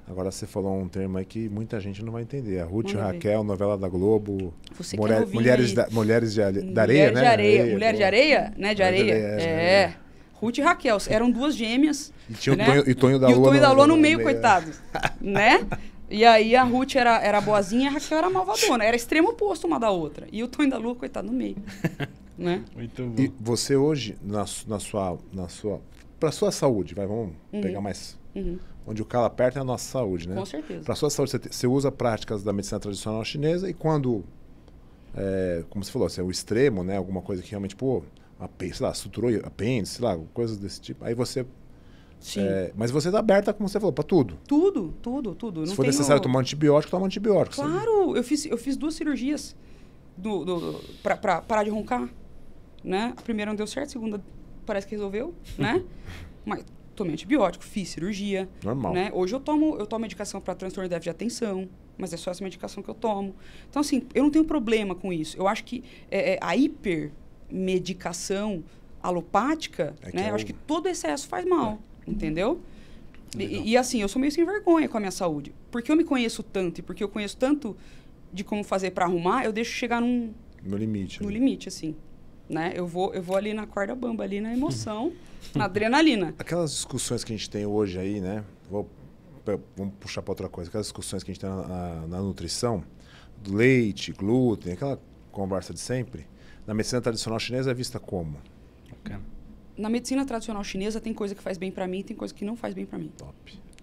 Agora 0.07 0.31
você 0.31 0.47
falou 0.47 0.77
um 0.77 0.89
termo 0.89 1.17
aí 1.19 1.25
que 1.25 1.47
muita 1.47 1.79
gente 1.79 2.03
não 2.03 2.11
vai 2.11 2.23
entender. 2.23 2.59
A 2.59 2.65
Ruth 2.65 2.89
e 2.89 2.93
ver. 2.95 3.01
Raquel, 3.01 3.43
novela 3.43 3.77
da 3.77 3.87
Globo. 3.87 4.53
É 4.93 4.97
mulher- 4.97 5.27
mulheres, 5.27 5.73
da, 5.73 5.87
mulheres 5.91 6.33
de, 6.33 6.41
da 6.41 6.51
Mulher 6.51 6.79
areia, 6.81 7.07
de 7.09 7.13
né? 7.15 7.27
areia. 7.27 7.65
Mulher 7.73 7.95
de 7.95 8.03
areia, 8.03 8.39
né? 8.41 8.49
De 8.49 8.57
Mulher 8.57 8.75
de 8.75 8.83
areia. 8.83 9.13
areia, 9.33 9.47
é. 9.47 9.87
né? 9.87 9.95
Ruth 10.33 10.57
e 10.57 10.61
Raquel 10.61 10.97
eram 11.07 11.29
duas 11.29 11.55
gêmeas. 11.55 12.11
E 12.27 12.33
tinha 12.33 12.53
o 12.53 12.57
né? 12.57 12.65
Tonho, 12.65 12.89
e 12.89 12.95
Tonho 12.95 13.19
da 13.19 13.29
e 13.29 13.33
Lua. 13.35 13.43
o 13.43 13.49
Tonho 13.49 13.61
da 13.61 13.71
Lua 13.71 13.85
no 13.85 13.95
no 13.95 14.01
meio, 14.01 14.17
meio, 14.17 14.27
coitado. 14.27 14.71
né? 15.21 15.65
E 16.11 16.25
aí 16.25 16.55
a 16.55 16.63
Ruth 16.63 16.95
era, 16.95 17.19
era 17.23 17.39
boazinha 17.39 17.85
e 17.85 17.87
a 17.87 17.91
Raquel 17.91 18.17
era 18.17 18.29
malvadona. 18.29 18.83
Era 18.83 18.95
extremo 18.95 19.29
oposto 19.29 19.65
uma 19.65 19.79
da 19.79 19.89
outra. 19.89 20.27
E 20.31 20.43
o 20.43 20.47
Tonho 20.47 20.69
da 20.69 20.77
Lua, 20.77 20.93
coitado, 20.95 21.27
no 21.27 21.33
meio. 21.33 21.55
né? 22.37 22.63
Muito 22.75 23.03
bom. 23.05 23.21
E 23.23 23.31
você 23.39 23.75
hoje, 23.77 24.17
na, 24.21 24.45
na 24.67 24.79
sua. 24.79 25.17
Na 25.31 25.47
sua 25.47 25.79
pra 26.19 26.31
sua 26.31 26.51
saúde, 26.51 26.93
vai, 26.93 27.07
vamos 27.07 27.33
pegar 27.49 27.81
mais. 27.81 28.19
Uhum. 28.35 28.59
Onde 28.85 29.01
o 29.01 29.05
calo 29.05 29.25
aperta 29.25 29.57
é 29.59 29.61
a 29.61 29.63
nossa 29.63 29.85
saúde, 29.89 30.27
né? 30.29 30.35
Com 30.35 30.45
certeza. 30.45 30.83
Para 30.83 30.93
sua 30.95 31.09
saúde, 31.09 31.31
você, 31.31 31.39
te- 31.39 31.55
você 31.55 31.65
usa 31.65 31.91
práticas 31.91 32.43
da 32.43 32.51
medicina 32.53 32.79
tradicional 32.79 33.23
chinesa 33.25 33.67
e 33.69 33.73
quando, 33.73 34.23
é, 35.15 35.63
como 35.69 35.83
você 35.83 35.91
falou, 35.91 36.05
assim, 36.05 36.21
é 36.21 36.23
o 36.23 36.29
extremo, 36.29 36.83
né? 36.83 36.97
Alguma 36.97 37.21
coisa 37.21 37.41
que 37.41 37.49
realmente, 37.49 37.75
pô, 37.75 38.03
apê- 38.39 38.71
sei 38.73 38.85
lá, 38.85 38.93
suturou 38.93 39.31
apêndice, 39.43 39.95
sei 39.95 40.05
lá, 40.05 40.17
coisas 40.33 40.57
desse 40.57 40.79
tipo. 40.81 41.03
Aí 41.05 41.13
você. 41.15 41.45
Sim. 42.21 42.41
é, 42.41 42.71
mas 42.77 42.89
você 42.91 43.11
tá 43.11 43.19
aberta, 43.19 43.51
como 43.53 43.67
você 43.67 43.79
falou, 43.79 43.91
para 43.91 44.03
tudo. 44.03 44.37
Tudo, 44.47 44.93
tudo, 45.01 45.35
tudo. 45.35 45.61
Se 45.65 45.69
Não 45.71 45.75
for 45.75 45.81
tenho- 45.83 45.91
necessário 45.91 46.21
tomar 46.21 46.39
antibiótico, 46.39 46.89
toma 46.91 47.05
antibiótico. 47.07 47.55
sabe? 47.57 47.69
Claro, 47.71 48.15
eu 48.15 48.23
fiz, 48.23 48.45
eu 48.45 48.57
fiz 48.57 48.77
duas 48.77 48.93
cirurgias 48.93 49.55
do, 50.15 50.45
do, 50.45 50.79
pra 51.03 51.17
parar 51.17 51.63
de 51.63 51.69
roncar. 51.71 52.07
Né? 52.83 53.13
A 53.17 53.21
primeira 53.21 53.51
não 53.51 53.55
deu 53.55 53.67
certo, 53.67 53.87
a 53.89 53.91
segunda 53.91 54.23
parece 54.65 54.87
que 54.87 54.95
resolveu, 54.95 55.33
né? 55.57 55.83
Mas 56.45 56.63
tomei 56.95 57.13
antibiótico, 57.13 57.63
fiz 57.63 57.89
cirurgia. 57.89 58.47
Normal. 58.63 58.93
Né? 58.93 59.11
Hoje 59.13 59.33
eu 59.35 59.39
tomo, 59.39 59.75
eu 59.77 59.85
tomo 59.87 60.01
medicação 60.01 60.39
para 60.41 60.53
transtorno 60.55 60.87
de 60.87 60.89
déficit 60.89 61.03
de 61.05 61.09
atenção, 61.09 61.69
mas 61.97 62.11
é 62.13 62.17
só 62.17 62.31
essa 62.31 62.43
medicação 62.43 62.81
que 62.81 62.89
eu 62.89 62.95
tomo. 62.95 63.35
Então, 63.69 63.79
assim, 63.79 64.03
eu 64.15 64.23
não 64.23 64.31
tenho 64.31 64.43
problema 64.45 64.95
com 64.95 65.13
isso. 65.13 65.37
Eu 65.37 65.47
acho 65.47 65.63
que 65.63 65.83
é, 66.09 66.33
é, 66.33 66.39
a 66.41 66.55
hipermedicação 67.51 68.63
alopática, 69.01 69.95
É 70.01 70.15
né? 70.15 70.27
é 70.27 70.29
eu 70.31 70.35
acho 70.35 70.45
que 70.45 70.53
todo 70.53 70.87
excesso 70.87 71.27
faz 71.27 71.45
mal, 71.45 71.79
entendeu? 72.07 72.61
E, 73.37 73.71
e, 73.71 73.77
assim, 73.77 74.01
eu 74.01 74.09
sou 74.09 74.19
meio 74.19 74.31
sem 74.31 74.43
vergonha 74.45 74.89
com 74.89 74.97
a 74.97 74.99
minha 74.99 75.11
saúde. 75.11 75.53
Porque 75.71 75.89
eu 75.91 75.95
me 75.95 76.03
conheço 76.03 76.43
tanto 76.43 76.79
e 76.79 76.81
porque 76.81 77.01
eu 77.03 77.07
conheço 77.07 77.37
tanto 77.37 77.77
de 78.33 78.43
como 78.43 78.63
fazer 78.63 78.91
para 78.91 79.05
arrumar, 79.05 79.45
eu 79.45 79.53
deixo 79.53 79.71
chegar 79.71 80.01
num, 80.01 80.33
No 80.63 80.75
limite. 80.75 81.21
no 81.21 81.27
né? 81.29 81.33
limite, 81.35 81.69
assim. 81.69 81.95
Né? 82.49 82.73
Eu, 82.75 82.85
vou, 82.85 83.13
eu 83.13 83.21
vou 83.21 83.37
ali 83.37 83.53
na 83.53 83.65
corda 83.65 83.95
bamba, 83.95 84.23
ali 84.25 84.41
na 84.41 84.51
emoção, 84.53 85.13
na 85.55 85.65
adrenalina. 85.65 86.35
Aquelas 86.37 86.71
discussões 86.71 87.23
que 87.23 87.31
a 87.31 87.37
gente 87.37 87.49
tem 87.49 87.65
hoje 87.65 87.97
aí, 87.97 88.19
né? 88.19 88.43
Vou, 88.69 88.89
vamos 89.77 89.93
puxar 89.99 90.21
para 90.21 90.31
outra 90.33 90.49
coisa. 90.49 90.69
Aquelas 90.69 90.87
discussões 90.87 91.23
que 91.23 91.31
a 91.31 91.33
gente 91.33 91.41
tem 91.41 91.49
na, 91.49 91.67
na- 91.67 92.07
na 92.07 92.21
nutrição, 92.21 92.83
do 93.41 93.55
leite, 93.55 94.11
glúten, 94.11 94.73
aquela 94.73 94.99
conversa 95.31 95.73
de 95.73 95.79
sempre. 95.79 96.27
Na 96.67 96.73
medicina 96.73 96.99
tradicional 97.01 97.39
chinesa 97.39 97.71
é 97.71 97.73
vista 97.73 97.97
como? 97.99 98.37
Bacana. 98.89 99.23
Na 99.77 99.89
medicina 99.89 100.25
tradicional 100.25 100.63
chinesa 100.63 100.99
tem 100.99 101.13
coisa 101.13 101.33
que 101.33 101.41
faz 101.41 101.57
bem 101.57 101.71
para 101.71 101.87
mim 101.87 101.99
e 101.99 102.03
tem 102.03 102.15
coisa 102.15 102.33
que 102.33 102.43
não 102.45 102.55
faz 102.55 102.73
bem 102.73 102.85
para 102.85 102.97
mim. 102.99 103.11
Top. 103.17 103.33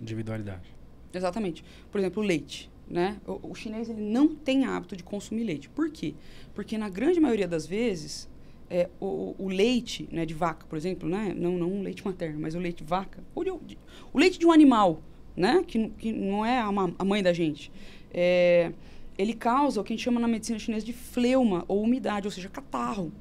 Individualidade. 0.01 0.69
Exatamente. 1.13 1.65
Por 1.91 1.99
exemplo, 1.99 2.23
o 2.23 2.27
leite. 2.27 2.71
Né? 2.89 3.19
O, 3.27 3.51
o 3.51 3.55
chinês 3.55 3.89
ele 3.91 4.01
não 4.01 4.35
tem 4.35 4.65
hábito 4.65 4.97
de 4.97 5.03
consumir 5.03 5.45
leite. 5.45 5.69
Por 5.69 5.91
quê? 5.91 6.15
Porque 6.55 6.79
na 6.79 6.89
grande 6.89 7.21
maioria 7.21 7.47
das 7.47 7.67
vezes, 7.67 8.29
é, 8.71 8.89
o, 8.99 9.35
o 9.39 9.49
leite 9.49 10.09
né, 10.11 10.25
de 10.25 10.33
vaca, 10.33 10.65
por 10.67 10.77
exemplo, 10.77 11.07
né? 11.09 11.35
não, 11.37 11.59
não 11.59 11.71
o 11.81 11.83
leite 11.83 12.03
materno, 12.05 12.41
mas 12.41 12.55
o 12.55 12.59
leite 12.59 12.79
de 12.83 12.85
vaca, 12.89 13.23
ou 13.35 13.45
de- 13.45 13.67
de- 13.67 13.79
o 14.13 14.19
leite 14.19 14.39
de 14.39 14.47
um 14.47 14.53
animal, 14.53 15.03
né? 15.37 15.63
que, 15.67 15.89
que 15.91 16.13
não 16.13 16.47
é 16.47 16.59
a, 16.61 16.69
a 16.99 17.05
mãe 17.05 17.23
da 17.23 17.33
gente, 17.33 17.71
é, 18.11 18.73
ele 19.19 19.35
causa 19.35 19.81
o 19.81 19.85
que 19.85 19.93
a 19.93 19.97
gente 19.97 20.05
chama 20.05 20.19
na 20.19 20.29
medicina 20.29 20.59
chinesa 20.59 20.87
de 20.87 20.93
fleuma 20.95 21.67
ou 21.69 21.83
umidade, 21.83 22.27
ou 22.27 22.31
seja, 22.31 22.49
catarro, 22.49 23.13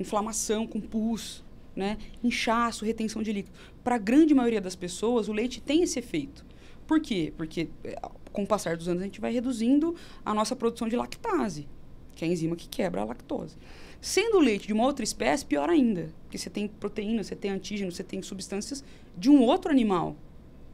inflamação 0.00 0.66
com 0.66 0.80
pus, 0.80 1.44
né? 1.78 1.96
inchaço, 2.24 2.84
retenção 2.84 3.22
de 3.22 3.32
líquido. 3.32 3.56
Para 3.84 3.94
a 3.94 3.98
grande 3.98 4.34
maioria 4.34 4.60
das 4.60 4.74
pessoas, 4.74 5.28
o 5.28 5.32
leite 5.32 5.60
tem 5.60 5.82
esse 5.82 5.98
efeito. 6.00 6.44
Por 6.88 7.00
quê? 7.00 7.32
Porque 7.36 7.68
é, 7.84 7.96
com 8.32 8.42
o 8.42 8.46
passar 8.46 8.76
dos 8.76 8.88
anos 8.88 9.00
a 9.00 9.04
gente 9.04 9.20
vai 9.20 9.32
reduzindo 9.32 9.94
a 10.24 10.34
nossa 10.34 10.56
produção 10.56 10.88
de 10.88 10.96
lactase, 10.96 11.68
que 12.16 12.24
é 12.24 12.28
a 12.28 12.30
enzima 12.30 12.56
que 12.56 12.68
quebra 12.68 13.02
a 13.02 13.04
lactose. 13.04 13.56
Sendo 14.00 14.38
o 14.38 14.40
leite 14.40 14.66
de 14.66 14.72
uma 14.72 14.84
outra 14.84 15.04
espécie, 15.04 15.46
pior 15.46 15.70
ainda, 15.70 16.12
porque 16.22 16.36
você 16.36 16.50
tem 16.50 16.66
proteína, 16.66 17.22
você 17.22 17.36
tem 17.36 17.52
antígeno, 17.52 17.92
você 17.92 18.02
tem 18.02 18.20
substâncias 18.22 18.82
de 19.16 19.30
um 19.30 19.40
outro 19.40 19.70
animal, 19.70 20.16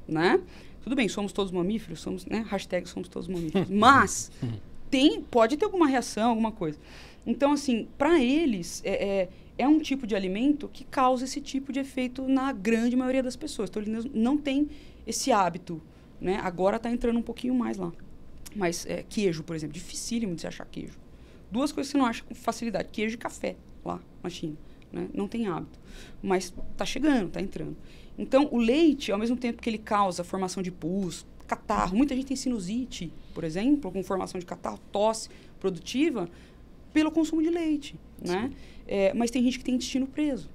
né? 0.09 0.41
Tudo 0.83 0.97
bem, 0.97 1.09
somos 1.09 1.33
todos 1.33 1.53
mamíferos, 1.53 2.01
somos, 2.01 2.25
né? 2.27 2.45
Hashtag 2.49 2.89
somos 2.89 3.09
todos 3.09 3.29
mamíferos. 3.29 3.69
Mas 3.71 4.31
tem, 4.91 5.21
pode 5.23 5.57
ter 5.57 5.65
alguma 5.65 5.87
reação, 5.87 6.31
alguma 6.31 6.53
coisa. 6.53 6.79
Então, 7.27 7.53
assim, 7.53 7.89
para 7.97 8.23
eles, 8.23 8.83
é, 8.85 8.93
é, 8.93 9.29
é 9.57 9.67
um 9.69 9.79
tipo 9.79 10.07
de 10.07 10.15
alimento 10.15 10.69
que 10.73 10.85
causa 10.85 11.25
esse 11.25 11.41
tipo 11.41 11.73
de 11.73 11.81
efeito 11.81 12.27
na 12.27 12.53
grande 12.53 12.97
maioria 12.97 13.23
das 13.23 13.37
pessoas. 13.37 13.71
Então, 13.71 13.83
eles 13.83 14.05
não 14.13 14.37
têm 14.37 14.69
esse 15.07 15.31
hábito, 15.31 15.81
né? 16.21 16.41
Agora 16.43 16.77
está 16.77 16.91
entrando 16.91 17.19
um 17.19 17.23
pouquinho 17.23 17.55
mais 17.55 17.77
lá. 17.77 17.93
Mas 18.55 18.87
é, 18.87 19.03
queijo, 19.03 19.43
por 19.43 19.55
exemplo, 19.55 19.75
dificílimo 19.75 20.35
de 20.35 20.41
se 20.41 20.47
achar 20.47 20.67
queijo. 20.67 20.99
Duas 21.51 21.73
coisas 21.73 21.93
que 21.93 21.97
você 21.97 22.03
não 22.03 22.07
acha 22.07 22.25
com 22.25 22.35
facilidade: 22.35 22.89
queijo 22.91 23.15
e 23.15 23.19
café 23.19 23.57
lá 23.85 24.01
na 24.23 24.31
China. 24.31 24.57
Né? 24.93 25.09
Não 25.13 25.29
tem 25.29 25.47
hábito. 25.47 25.79
Mas 26.23 26.53
está 26.73 26.85
chegando, 26.85 27.29
está 27.29 27.41
entrando. 27.41 27.77
Então, 28.17 28.49
o 28.51 28.59
leite, 28.59 29.11
ao 29.11 29.19
mesmo 29.19 29.37
tempo 29.37 29.61
que 29.61 29.69
ele 29.69 29.79
causa 29.79 30.23
formação 30.23 30.63
de 30.63 30.71
pus, 30.71 31.27
catarro, 31.47 31.97
muita 31.97 32.15
gente 32.15 32.27
tem 32.27 32.37
sinusite, 32.37 33.13
por 33.35 33.45
exemplo, 33.45 33.91
com 33.91 34.03
formação 34.03 34.39
de 34.39 34.47
catarro, 34.47 34.79
tosse 34.93 35.29
produtiva, 35.59 36.29
pelo 36.93 37.11
consumo 37.11 37.43
de 37.43 37.51
leite, 37.51 37.97
né? 38.25 38.53
É, 38.87 39.13
mas 39.15 39.31
tem 39.31 39.43
gente 39.43 39.59
que 39.59 39.65
tem 39.65 39.75
intestino 39.75 40.07
preso 40.07 40.51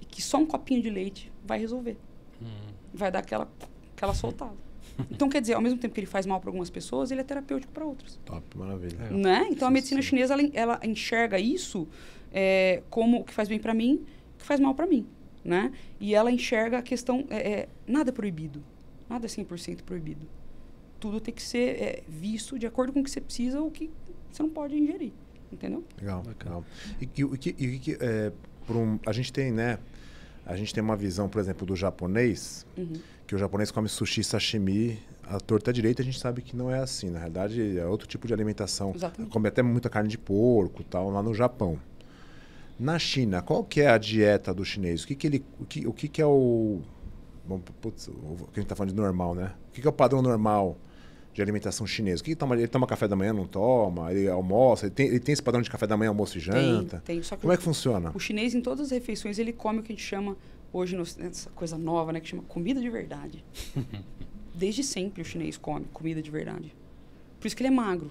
e 0.00 0.04
que 0.04 0.22
só 0.22 0.38
um 0.38 0.46
copinho 0.46 0.82
de 0.82 0.90
leite 0.90 1.32
vai 1.44 1.58
resolver, 1.58 1.96
vai 2.92 3.10
dar 3.10 3.20
aquela 3.20 3.50
aquela 3.96 4.14
soltada. 4.14 4.54
Então, 5.10 5.28
quer 5.28 5.42
dizer, 5.42 5.52
ao 5.52 5.60
mesmo 5.60 5.78
tempo 5.78 5.92
que 5.92 6.00
ele 6.00 6.06
faz 6.06 6.24
mal 6.24 6.40
para 6.40 6.48
algumas 6.48 6.70
pessoas, 6.70 7.10
ele 7.10 7.20
é 7.20 7.24
terapêutico 7.24 7.70
para 7.70 7.84
outras. 7.84 8.18
Top, 8.24 8.56
maravilha. 8.56 8.96
É. 9.02 9.12
Né? 9.12 9.46
Então, 9.50 9.68
a 9.68 9.70
medicina 9.70 10.00
sim. 10.00 10.08
chinesa, 10.08 10.32
ela, 10.32 10.42
ela 10.54 10.80
enxerga 10.84 11.38
isso 11.38 11.86
é, 12.32 12.82
como 12.88 13.20
o 13.20 13.24
que 13.24 13.34
faz 13.34 13.46
bem 13.46 13.58
para 13.58 13.74
mim, 13.74 14.06
o 14.34 14.38
que 14.38 14.46
faz 14.46 14.58
mal 14.58 14.74
para 14.74 14.86
mim. 14.86 15.06
Né? 15.44 15.70
E 16.00 16.14
ela 16.14 16.30
enxerga 16.30 16.78
a 16.78 16.82
questão... 16.82 17.26
É, 17.28 17.36
é, 17.36 17.68
nada 17.86 18.08
é 18.08 18.12
proibido. 18.12 18.64
Nada 19.06 19.26
é 19.26 19.28
100% 19.28 19.82
proibido. 19.82 20.26
Tudo 20.98 21.20
tem 21.20 21.34
que 21.34 21.42
ser 21.42 21.82
é, 21.82 22.02
visto 22.08 22.58
de 22.58 22.66
acordo 22.66 22.90
com 22.90 23.00
o 23.00 23.04
que 23.04 23.10
você 23.10 23.20
precisa 23.20 23.60
ou 23.60 23.68
o 23.68 23.70
que 23.70 23.90
você 24.30 24.42
não 24.42 24.48
pode 24.50 24.76
ingerir. 24.76 25.12
Entendeu? 25.52 25.84
Legal, 26.00 26.22
legal. 26.26 26.64
E, 27.00 27.06
que- 27.06 27.24
o 27.24 27.30
que- 27.36 27.54
e 27.58 27.76
o 27.76 27.80
que- 27.80 27.96
é, 28.00 28.32
por 28.66 28.76
um- 28.76 28.98
a 29.06 29.12
gente 29.12 29.32
tem, 29.32 29.50
né? 29.52 29.78
A 30.44 30.56
gente 30.56 30.72
tem 30.74 30.82
uma 30.82 30.96
visão, 30.96 31.28
por 31.28 31.40
exemplo, 31.40 31.66
do 31.66 31.74
japonês, 31.74 32.64
Uhum. 32.76 32.94
que 33.26 33.34
o 33.34 33.38
japonês 33.38 33.70
come 33.70 33.88
sushi, 33.88 34.22
sashimi, 34.22 34.98
a 35.24 35.40
torta 35.40 35.72
direita, 35.72 36.02
a 36.02 36.04
gente 36.04 36.18
sabe 36.20 36.40
que 36.42 36.54
não 36.56 36.70
é 36.70 36.78
assim. 36.78 37.10
Na 37.10 37.18
realidade, 37.18 37.78
é 37.78 37.84
outro 37.86 38.06
tipo 38.06 38.26
de 38.28 38.32
alimentação. 38.34 38.92
Exatamente. 38.94 39.32
Come 39.32 39.48
até 39.48 39.62
muita 39.62 39.88
carne 39.90 40.08
de 40.08 40.16
porco, 40.18 40.84
tal, 40.84 41.10
lá 41.10 41.22
no 41.22 41.34
Japão. 41.34 41.78
Na 42.78 42.98
China, 42.98 43.40
qual 43.42 43.64
que 43.64 43.80
é 43.80 43.88
a 43.88 43.98
dieta 43.98 44.52
do 44.52 44.64
chinês? 44.64 45.02
O 45.02 45.06
que 45.06 45.14
que 45.14 45.26
ele, 45.26 45.44
o 45.58 45.64
que, 45.64 45.86
o 45.86 45.92
que 45.92 46.08
que 46.08 46.20
é 46.22 46.26
o, 46.26 46.80
bom, 47.46 47.58
putz, 47.80 48.06
o 48.08 48.46
que 48.52 48.58
a 48.58 48.60
gente 48.60 48.68
tá 48.68 48.76
falando 48.76 48.90
de 48.90 48.96
normal, 48.96 49.34
né? 49.34 49.52
O 49.70 49.72
que 49.72 49.80
que 49.80 49.86
é 49.86 49.90
o 49.90 49.92
padrão 49.92 50.20
normal 50.20 50.76
de 51.36 51.42
alimentação 51.42 51.86
chinesa? 51.86 52.22
O 52.22 52.24
que, 52.24 52.30
que 52.30 52.36
toma? 52.36 52.56
Ele 52.56 52.66
toma 52.66 52.86
café 52.86 53.06
da 53.06 53.14
manhã, 53.14 53.32
não 53.32 53.46
toma? 53.46 54.10
Ele 54.10 54.26
almoça? 54.28 54.86
Ele 54.86 54.94
tem, 54.94 55.06
ele 55.08 55.20
tem 55.20 55.32
esse 55.34 55.42
padrão 55.42 55.60
de 55.60 55.68
café 55.70 55.86
da 55.86 55.94
manhã, 55.96 56.08
almoço 56.08 56.38
e 56.38 56.40
janta? 56.40 57.02
Tem, 57.04 57.16
tem. 57.16 57.22
Só 57.22 57.36
que 57.36 57.42
Como 57.42 57.52
o- 57.52 57.54
é 57.54 57.58
que 57.58 57.62
funciona? 57.62 58.10
O 58.14 58.18
chinês, 58.18 58.54
em 58.54 58.60
todas 58.62 58.86
as 58.86 58.90
refeições, 58.90 59.38
ele 59.38 59.52
come 59.52 59.80
o 59.80 59.82
que 59.82 59.92
a 59.92 59.94
gente 59.94 60.04
chama, 60.04 60.34
hoje, 60.72 60.96
no- 60.96 61.04
nessa 61.18 61.50
coisa 61.50 61.76
nova, 61.76 62.10
né? 62.12 62.20
Que 62.20 62.28
chama 62.28 62.42
comida 62.44 62.80
de 62.80 62.88
verdade. 62.88 63.44
Desde 64.54 64.82
sempre 64.82 65.20
o 65.20 65.24
chinês 65.24 65.58
come 65.58 65.84
comida 65.92 66.22
de 66.22 66.30
verdade. 66.30 66.74
Por 67.38 67.46
isso 67.46 67.54
que 67.54 67.62
ele 67.62 67.68
é 67.68 67.70
magro. 67.76 68.10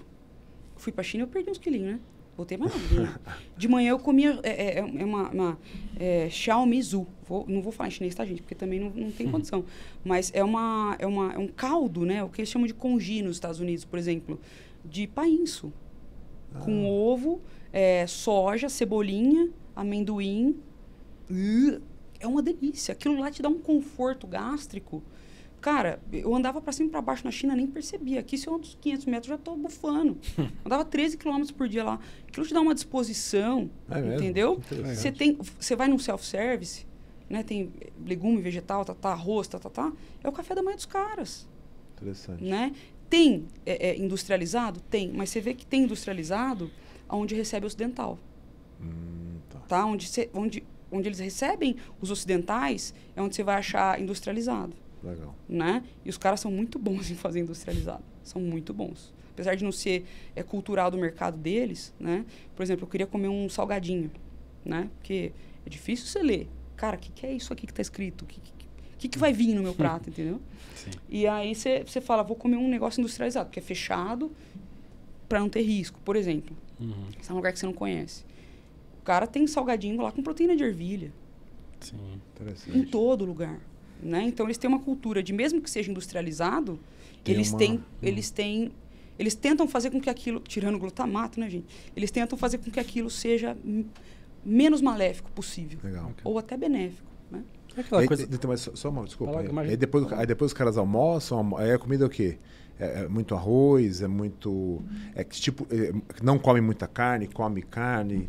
Fui 0.76 0.92
pra 0.92 1.02
China 1.02 1.24
e 1.24 1.26
eu 1.26 1.28
perdi 1.28 1.50
uns 1.50 1.58
quilinhos, 1.58 1.94
né? 1.94 2.00
Voltei 2.36 2.58
mais 2.58 2.72
magrinha. 2.74 3.20
De 3.56 3.66
manhã 3.66 3.90
eu 3.90 3.98
comia 3.98 4.38
é, 4.42 4.78
é, 4.78 4.78
é 4.78 5.04
uma, 5.04 5.30
uma 5.30 5.58
é, 5.98 6.28
xiaomizu. 6.28 7.06
Vou, 7.26 7.46
não 7.48 7.62
vou 7.62 7.72
falar 7.72 7.88
em 7.88 7.90
chinês, 7.92 8.14
tá, 8.14 8.24
gente? 8.26 8.42
Porque 8.42 8.54
também 8.54 8.78
não, 8.78 8.90
não 8.90 9.10
tem 9.10 9.26
condição. 9.30 9.64
Mas 10.04 10.30
é, 10.34 10.44
uma, 10.44 10.96
é, 10.98 11.06
uma, 11.06 11.32
é 11.32 11.38
um 11.38 11.48
caldo, 11.48 12.04
né? 12.04 12.22
O 12.22 12.28
que 12.28 12.42
eles 12.42 12.50
chamam 12.50 12.66
de 12.66 12.74
congee 12.74 13.22
nos 13.22 13.36
Estados 13.36 13.58
Unidos, 13.58 13.84
por 13.84 13.98
exemplo. 13.98 14.38
De 14.84 15.06
painço. 15.06 15.72
Com 16.60 16.86
ovo, 16.86 17.40
é, 17.72 18.06
soja, 18.06 18.68
cebolinha, 18.68 19.50
amendoim. 19.74 20.56
Uh, 21.30 21.80
É 22.18 22.26
uma 22.26 22.42
delícia. 22.42 22.92
Aquilo 22.92 23.18
lá 23.18 23.30
te 23.30 23.42
dá 23.42 23.48
um 23.48 23.58
conforto 23.58 24.26
gástrico. 24.26 25.02
Cara, 25.66 25.98
eu 26.12 26.32
andava 26.32 26.60
para 26.60 26.72
cima 26.72 26.88
e 26.88 26.92
para 26.92 27.02
baixo 27.02 27.24
na 27.24 27.32
China, 27.32 27.56
nem 27.56 27.66
percebia. 27.66 28.20
Aqui, 28.20 28.38
se 28.38 28.46
eu 28.46 28.54
ando 28.54 28.62
uns 28.62 28.78
500 28.80 29.06
metros, 29.06 29.26
já 29.26 29.36
tô 29.36 29.56
bufando. 29.56 30.16
andava 30.64 30.84
13 30.84 31.16
quilômetros 31.16 31.50
por 31.50 31.68
dia 31.68 31.82
lá. 31.82 31.98
Aquilo 32.28 32.46
te 32.46 32.54
dá 32.54 32.60
uma 32.60 32.72
disposição, 32.72 33.68
É 33.90 34.14
entendeu? 34.14 34.60
Você 34.84 35.10
tem, 35.10 35.36
você 35.58 35.74
vai 35.74 35.88
num 35.88 35.98
self-service, 35.98 36.86
né? 37.28 37.42
Tem 37.42 37.72
legume, 38.06 38.40
vegetal, 38.40 38.84
tá, 38.84 38.94
tá, 38.94 39.10
arroz, 39.10 39.48
tá, 39.48 39.58
tá, 39.58 39.68
tá. 39.68 39.92
É 40.22 40.28
o 40.28 40.30
café 40.30 40.54
da 40.54 40.62
manhã 40.62 40.76
dos 40.76 40.86
caras, 40.86 41.48
Interessante. 41.96 42.44
né? 42.44 42.72
Tem 43.10 43.48
é, 43.66 43.88
é, 43.88 43.98
industrializado? 43.98 44.78
Tem. 44.82 45.10
Mas 45.12 45.30
você 45.30 45.40
vê 45.40 45.52
que 45.52 45.66
tem 45.66 45.82
industrializado 45.82 46.70
onde 47.08 47.34
recebe 47.34 47.66
ocidental, 47.66 48.20
Hum, 48.80 49.38
tá. 49.50 49.58
tá? 49.66 49.84
Onde, 49.84 50.06
cê, 50.06 50.30
onde, 50.32 50.62
onde 50.92 51.08
eles 51.08 51.18
recebem 51.18 51.74
os 52.00 52.12
ocidentais 52.12 52.94
é 53.16 53.20
onde 53.20 53.34
você 53.34 53.42
vai 53.42 53.56
achar 53.56 54.00
industrializado 54.00 54.85
Legal. 55.06 55.34
né? 55.48 55.82
E 56.04 56.10
os 56.10 56.18
caras 56.18 56.40
são 56.40 56.50
muito 56.50 56.78
bons 56.78 57.08
em 57.12 57.14
fazer 57.14 57.40
industrializado. 57.40 58.02
São 58.22 58.40
muito 58.40 58.74
bons. 58.74 59.12
Apesar 59.32 59.54
de 59.54 59.64
não 59.64 59.72
ser 59.72 60.06
é, 60.34 60.42
cultural 60.42 60.90
do 60.90 60.96
mercado 60.98 61.36
deles, 61.36 61.92
né? 62.00 62.24
Por 62.54 62.62
exemplo, 62.62 62.84
eu 62.84 62.88
queria 62.88 63.06
comer 63.06 63.28
um 63.28 63.48
salgadinho, 63.48 64.10
né? 64.64 64.88
Porque 64.96 65.32
é 65.64 65.68
difícil 65.68 66.06
você 66.06 66.22
ler. 66.22 66.48
Cara, 66.76 66.96
o 66.96 66.98
que, 66.98 67.10
que 67.12 67.26
é 67.26 67.32
isso 67.32 67.52
aqui 67.52 67.66
que 67.66 67.72
tá 67.74 67.82
escrito? 67.82 68.22
O 68.22 68.26
que, 68.26 68.40
que, 68.98 69.08
que, 69.08 69.18
vai 69.18 69.32
vir 69.32 69.54
no 69.54 69.62
meu 69.62 69.74
prato, 69.76 70.08
entendeu? 70.08 70.40
Sim. 70.74 70.90
E 71.08 71.26
aí 71.26 71.54
você 71.54 72.00
fala, 72.00 72.22
vou 72.22 72.34
comer 72.36 72.56
um 72.56 72.68
negócio 72.68 73.00
industrializado, 73.00 73.50
que 73.50 73.58
é 73.58 73.62
fechado 73.62 74.32
para 75.28 75.38
não 75.40 75.48
ter 75.50 75.62
risco. 75.62 76.00
Por 76.04 76.16
exemplo, 76.16 76.56
Uhum. 76.80 77.06
você 77.20 77.30
é 77.30 77.32
um 77.32 77.36
lugar 77.36 77.52
que 77.52 77.58
você 77.58 77.64
não 77.66 77.72
conhece. 77.72 78.22
O 79.00 79.04
cara 79.04 79.26
tem 79.26 79.46
salgadinho 79.46 80.00
lá 80.02 80.12
com 80.12 80.22
proteína 80.22 80.54
de 80.56 80.62
ervilha 80.64 81.10
Sim. 81.80 81.96
em 81.96 82.16
Interessante. 82.42 82.86
todo 82.90 83.24
lugar, 83.24 83.60
né? 84.02 84.22
Então 84.24 84.46
eles 84.46 84.58
têm 84.58 84.68
uma 84.68 84.80
cultura 84.80 85.22
de 85.22 85.32
mesmo 85.32 85.60
que 85.60 85.70
seja 85.70 85.90
industrializado, 85.90 86.78
Tem 87.24 87.34
eles 87.34 87.50
uma- 87.50 87.58
têm, 87.58 87.72
hum. 87.74 87.80
eles 88.02 88.30
têm, 88.30 88.72
eles 89.18 89.34
tentam 89.34 89.66
fazer 89.66 89.90
com 89.90 90.00
que 90.00 90.10
aquilo, 90.10 90.40
tirando 90.40 90.74
o 90.76 90.78
glutamato, 90.78 91.38
né, 91.40 91.48
gente? 91.50 91.66
Eles 91.96 92.10
tentam 92.10 92.36
fazer 92.38 92.58
com 92.58 92.70
que 92.70 92.78
aquilo 92.80 93.08
seja 93.10 93.56
menos 94.44 94.80
maléfico 94.80 95.30
possível 95.32 95.78
Legal. 95.82 96.12
ou 96.22 96.38
até 96.38 96.56
benéfico, 96.56 97.10
né? 97.30 97.42
É 97.76 97.80
aquela 97.80 98.00
Aí, 98.02 98.06
coisa. 98.08 98.26
só- 98.56 98.74
só 98.74 98.88
uma, 98.90 99.04
desculpa. 99.04 99.32
Fala, 99.34 99.44
aí, 99.44 99.50
imagina. 99.50 99.72
aí 99.72 99.76
depois, 99.76 100.12
aí 100.12 100.26
depois 100.26 100.50
os 100.52 100.56
caras 100.56 100.76
almoçam, 100.78 101.38
almo- 101.38 101.56
aí 101.56 101.72
a 101.72 101.78
comida 101.78 102.04
é 102.04 102.06
o 102.06 102.10
quê? 102.10 102.38
É, 102.78 103.04
é 103.04 103.08
muito 103.08 103.34
arroz, 103.34 104.02
é 104.02 104.06
muito. 104.06 104.82
É 105.14 105.24
que 105.24 105.40
tipo. 105.40 105.66
é, 105.70 105.92
não 106.22 106.38
come 106.38 106.60
muita 106.60 106.86
carne, 106.86 107.26
come 107.26 107.62
carne. 107.62 108.28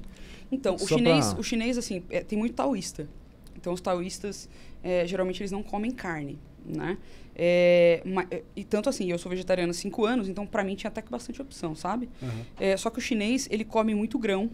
Então, 0.51 0.75
o 0.75 0.87
chinês, 0.87 1.31
pra- 1.33 1.39
o 1.41 1.43
chinês 1.43 1.77
assim, 1.77 2.01
é, 2.09 2.21
tem 2.21 2.39
muito 2.39 2.55
taoísta. 2.55 3.07
Então 3.55 3.73
os 3.73 3.81
taoístas 3.81 4.47
é, 4.87 5.05
geralmente 5.05 5.41
eles 5.41 5.51
não 5.51 5.61
comem 5.63 5.91
carne, 5.91 6.39
né? 6.65 6.97
É, 7.35 8.01
ma- 8.05 8.25
é, 8.31 8.43
e 8.55 8.63
tanto 8.63 8.89
assim, 8.89 9.11
eu 9.11 9.17
sou 9.19 9.29
vegetariana 9.29 9.71
há 9.71 9.73
cinco 9.73 10.05
anos, 10.05 10.27
então 10.29 10.45
para 10.47 10.63
mim 10.63 10.75
tinha 10.75 10.89
até 10.89 11.01
que 11.01 11.11
bastante 11.11 11.41
opção, 11.41 11.75
sabe? 11.75 12.09
Aham. 12.23 12.45
É, 12.59 12.77
só 12.77 12.89
que 12.89 12.97
o 12.97 13.01
chinês, 13.01 13.47
ele 13.51 13.63
come 13.65 13.93
muito 13.93 14.17
grão, 14.17 14.49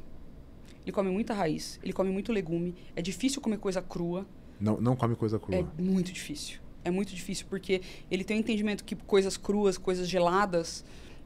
ele 0.84 0.92
come 0.92 1.10
muita 1.10 1.34
raiz, 1.34 1.80
ele 1.84 1.94
come 1.94 2.10
muito 2.10 2.32
legume. 2.32 2.76
É 2.96 3.02
difícil 3.02 3.42
comer 3.42 3.58
coisa 3.58 3.82
crua, 3.82 4.26
Não, 4.60 4.82
não 4.82 4.96
come 4.96 5.16
coisa 5.16 5.38
crua. 5.40 5.60
é 5.60 5.82
muito 5.82 6.12
difícil. 6.12 6.58
É 6.84 6.92
muito 6.92 7.16
difícil, 7.16 7.46
porque 7.50 7.82
ele 8.12 8.24
tem 8.26 8.36
o 8.38 8.40
entendimento 8.42 8.84
que 8.84 8.96
coisas 8.96 9.38
cruas, 9.38 9.78
coisas 9.78 10.10
geladas, 10.10 10.84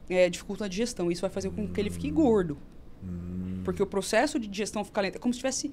é, 0.08 0.30
dificultam 0.30 0.64
a 0.66 0.68
digestão. 0.68 1.10
Isso 1.10 1.22
vai 1.22 1.30
fazer 1.30 1.50
com 1.50 1.66
que 1.66 1.80
ele 1.80 1.90
fique 1.90 2.08
gordo. 2.10 2.56
Hum, 3.02 3.62
Porque 3.64 3.82
o 3.82 3.86
processo 3.86 4.38
de 4.38 4.46
digestão 4.46 4.84
fica 4.84 5.00
lento. 5.00 5.16
É 5.16 5.18
como 5.18 5.34
se 5.34 5.40
tivesse. 5.40 5.72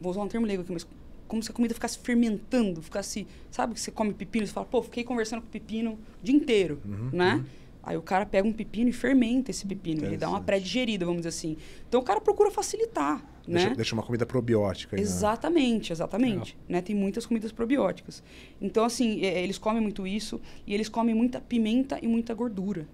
Vou 0.00 0.12
usar 0.12 0.22
um 0.22 0.28
termo 0.28 0.46
leigo 0.46 0.62
aqui, 0.62 0.72
mas 0.72 0.86
como 1.26 1.42
se 1.42 1.50
a 1.50 1.54
comida 1.54 1.74
ficasse 1.74 1.98
fermentando, 1.98 2.80
ficasse. 2.82 3.26
Sabe 3.50 3.74
que 3.74 3.80
você 3.80 3.90
come 3.90 4.12
pepino 4.14 4.44
e 4.44 4.46
você 4.48 4.52
fala, 4.52 4.66
pô, 4.66 4.82
fiquei 4.82 5.04
conversando 5.04 5.42
com 5.42 5.48
o 5.48 5.50
pepino 5.50 5.92
o 5.92 5.98
dia 6.22 6.34
inteiro, 6.34 6.80
Uhum, 6.84 7.10
né? 7.12 7.34
uhum. 7.36 7.44
Aí 7.82 7.96
o 7.96 8.02
cara 8.02 8.26
pega 8.26 8.46
um 8.48 8.52
pepino 8.52 8.90
e 8.90 8.92
fermenta 8.92 9.52
esse 9.52 9.64
pepino. 9.64 10.04
Ele 10.04 10.16
dá 10.16 10.28
uma 10.28 10.40
pré-digerida, 10.40 11.04
vamos 11.06 11.20
dizer 11.20 11.28
assim. 11.28 11.56
Então 11.88 12.00
o 12.00 12.02
cara 12.02 12.20
procura 12.20 12.50
facilitar, 12.50 13.24
deixa, 13.46 13.68
né? 13.68 13.74
deixa 13.76 13.94
uma 13.94 14.02
comida 14.02 14.26
probiótica. 14.26 14.96
aí, 14.96 15.00
né? 15.00 15.06
Exatamente, 15.08 15.92
exatamente. 15.92 16.58
Né? 16.68 16.82
Tem 16.82 16.96
muitas 16.96 17.24
comidas 17.24 17.52
probióticas. 17.52 18.24
Então, 18.60 18.84
assim, 18.84 19.20
é, 19.24 19.40
eles 19.40 19.56
comem 19.56 19.80
muito 19.80 20.04
isso 20.04 20.40
e 20.66 20.74
eles 20.74 20.88
comem 20.88 21.14
muita 21.14 21.40
pimenta 21.40 21.96
e 22.02 22.08
muita 22.08 22.34
gordura. 22.34 22.88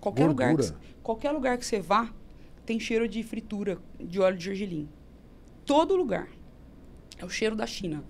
Qualquer 0.00 0.26
lugar, 0.26 0.50
que, 0.50 0.56
Gordura? 0.62 0.80
qualquer 1.00 1.30
lugar 1.30 1.56
que 1.56 1.64
você 1.64 1.80
vá, 1.80 2.12
tem 2.66 2.80
cheiro 2.80 3.06
de 3.06 3.22
fritura 3.22 3.78
de 4.00 4.18
óleo 4.18 4.36
de 4.36 4.44
gergelim. 4.46 4.88
Todo 5.64 5.94
lugar. 5.94 6.28
É 7.18 7.24
o 7.24 7.28
cheiro 7.30 7.54
da 7.56 7.66
China. 7.66 8.04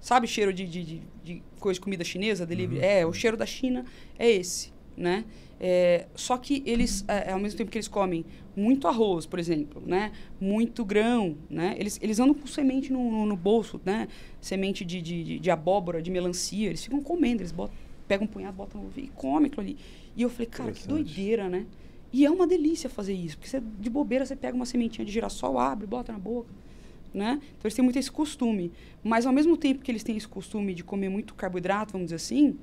Sabe 0.00 0.26
cheiro 0.26 0.52
de, 0.52 0.66
de, 0.66 0.82
de, 0.82 1.02
de 1.24 1.42
coisa 1.58 1.74
de 1.78 1.80
comida 1.82 2.02
chinesa? 2.04 2.46
Delivery? 2.46 2.78
Uhum. 2.80 2.84
É, 2.84 3.06
o 3.06 3.12
cheiro 3.12 3.36
da 3.36 3.44
China 3.46 3.84
é 4.18 4.30
esse, 4.30 4.72
né? 4.96 5.24
É, 5.62 6.06
só 6.14 6.38
que 6.38 6.62
eles, 6.64 7.04
é, 7.06 7.32
ao 7.32 7.38
mesmo 7.38 7.58
tempo 7.58 7.70
que 7.70 7.76
eles 7.76 7.86
comem 7.88 8.24
muito 8.56 8.88
arroz, 8.88 9.26
por 9.26 9.38
exemplo, 9.38 9.82
né? 9.84 10.10
Muito 10.40 10.86
grão, 10.86 11.36
né? 11.50 11.76
Eles, 11.78 11.98
eles 12.00 12.18
andam 12.18 12.34
com 12.34 12.46
semente 12.46 12.90
no, 12.90 13.10
no, 13.10 13.26
no 13.26 13.36
bolso, 13.36 13.78
né? 13.84 14.08
Semente 14.40 14.86
de, 14.86 15.02
de, 15.02 15.38
de- 15.38 15.50
abóbora, 15.50 16.00
de 16.00 16.10
melancia. 16.10 16.68
Eles 16.68 16.82
ficam 16.82 17.02
comendo, 17.02 17.42
eles 17.42 17.52
botam, 17.52 17.74
pegam 18.08 18.24
um 18.24 18.28
punhado, 18.28 18.56
botam 18.56 18.80
no 18.82 18.90
e 18.96 19.08
comem 19.08 19.48
aquilo 19.48 19.60
ali. 19.62 19.76
E 20.16 20.22
eu 20.22 20.30
falei, 20.30 20.46
cara, 20.46 20.72
que 20.72 20.88
doideira, 20.88 21.48
né? 21.50 21.66
E 22.10 22.24
é 22.24 22.30
uma 22.30 22.46
delícia 22.46 22.88
fazer 22.88 23.12
isso, 23.12 23.36
porque 23.36 23.48
você, 23.50 23.60
de 23.60 23.90
bobeira 23.90 24.24
você 24.24 24.34
pega 24.34 24.56
uma 24.56 24.66
sementinha 24.66 25.04
de 25.04 25.12
girassol, 25.12 25.58
abre, 25.58 25.86
bota 25.86 26.10
na 26.12 26.18
boca, 26.18 26.48
né? 27.12 27.34
Então 27.42 27.60
eles 27.64 27.74
têm 27.74 27.84
muito 27.84 27.98
esse 27.98 28.10
costume. 28.10 28.72
Mas 29.02 29.26
ao 29.26 29.32
mesmo 29.32 29.56
tempo 29.56 29.82
que 29.82 29.90
eles 29.90 30.02
têm 30.02 30.16
esse 30.16 30.28
costume 30.28 30.74
de 30.74 30.84
comer 30.84 31.08
muito 31.08 31.34
carboidrato, 31.34 31.92
vamos 31.92 32.06
dizer 32.06 32.16
assim, 32.16 32.56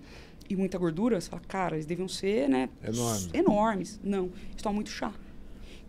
e 0.50 0.56
muita 0.56 0.78
gordura, 0.78 1.20
você 1.20 1.30
fala, 1.30 1.42
cara, 1.48 1.76
eles 1.76 1.86
deviam 1.86 2.08
ser, 2.08 2.48
né? 2.48 2.70
Enorme. 2.84 3.18
s- 3.18 3.30
Enormes. 3.34 4.00
Não, 4.04 4.26
eles 4.52 4.62
tomam 4.62 4.76
muito 4.76 4.90
chá. 4.90 5.12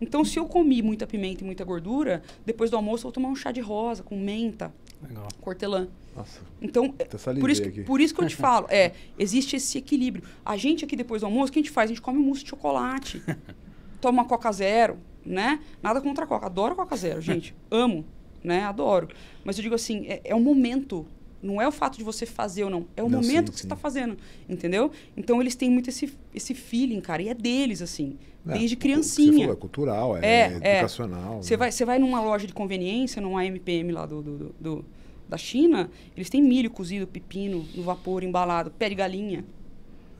Então, 0.01 0.23
se 0.23 0.39
eu 0.39 0.45
comi 0.45 0.81
muita 0.81 1.05
pimenta 1.05 1.43
e 1.43 1.45
muita 1.45 1.63
gordura, 1.63 2.21
depois 2.45 2.69
do 2.71 2.77
almoço 2.77 3.01
eu 3.01 3.03
vou 3.07 3.11
tomar 3.11 3.29
um 3.29 3.35
chá 3.35 3.51
de 3.51 3.59
rosa 3.59 4.01
com 4.01 4.17
menta, 4.17 4.73
Legal. 5.05 5.27
hortelã. 5.41 5.87
Nossa, 6.15 6.41
Então, 6.61 6.93
por 7.39 7.49
isso, 7.49 7.61
que, 7.61 7.83
por 7.83 7.99
isso 8.01 8.13
que 8.15 8.21
eu 8.21 8.27
te 8.27 8.35
falo, 8.37 8.65
é, 8.69 8.93
existe 9.17 9.55
esse 9.57 9.77
equilíbrio. 9.77 10.23
A 10.45 10.55
gente 10.57 10.83
aqui 10.85 10.95
depois 10.95 11.21
do 11.21 11.25
almoço, 11.25 11.49
o 11.49 11.53
que 11.53 11.59
a 11.59 11.61
gente 11.61 11.71
faz? 11.71 11.89
A 11.89 11.93
gente 11.93 12.01
come 12.01 12.17
um 12.17 12.23
mousse 12.23 12.43
de 12.43 12.49
chocolate, 12.49 13.21
toma 14.01 14.21
uma 14.23 14.25
Coca 14.27 14.51
Zero, 14.53 14.97
né? 15.25 15.59
Nada 15.83 15.99
contra 16.01 16.23
a 16.23 16.27
Coca. 16.27 16.45
Adoro 16.45 16.75
Coca 16.75 16.95
Zero, 16.95 17.21
gente. 17.21 17.53
Amo, 17.69 18.05
né? 18.43 18.63
Adoro. 18.63 19.07
Mas 19.43 19.57
eu 19.57 19.63
digo 19.63 19.75
assim, 19.75 20.05
é, 20.07 20.21
é 20.23 20.35
o 20.35 20.39
momento. 20.39 21.05
Não 21.41 21.61
é 21.61 21.67
o 21.67 21.71
fato 21.71 21.97
de 21.97 22.03
você 22.03 22.25
fazer 22.25 22.65
ou 22.65 22.69
não. 22.69 22.85
É 22.97 23.01
o 23.01 23.07
Não, 23.07 23.21
momento 23.21 23.45
sim, 23.47 23.51
que 23.51 23.51
sim. 23.51 23.57
você 23.59 23.65
está 23.65 23.75
fazendo, 23.77 24.17
entendeu? 24.49 24.91
Então, 25.15 25.39
eles 25.39 25.55
têm 25.55 25.69
muito 25.69 25.89
esse, 25.89 26.11
esse 26.35 26.53
feeling, 26.53 26.99
cara. 26.99 27.21
E 27.21 27.29
é 27.29 27.33
deles, 27.33 27.81
assim. 27.81 28.17
É, 28.47 28.53
desde 28.57 28.75
criancinha. 28.75 29.39
falou, 29.45 29.53
é 29.53 29.55
cultural, 29.55 30.17
é, 30.17 30.19
É, 30.25 30.59
é. 30.61 30.73
educacional. 30.77 31.41
Você 31.41 31.53
né? 31.53 31.57
vai, 31.57 31.71
você 31.71 31.85
vai 31.85 31.97
numa 31.97 32.19
loja 32.21 32.45
de 32.45 32.53
conveniência, 32.53 33.21
numa 33.21 33.45
MPM 33.45 33.91
lá 33.93 34.05
do, 34.05 34.21
do, 34.21 34.37
do- 34.37 34.55
do- 34.59 34.85
da 35.29 35.37
China, 35.37 35.89
eles 36.17 36.29
têm 36.29 36.41
milho 36.41 36.69
cozido, 36.71 37.05
pepino, 37.07 37.65
no 37.75 37.83
vapor, 37.83 38.21
embalado, 38.23 38.71
pé 38.71 38.89
de 38.89 38.95
galinha. 38.95 39.45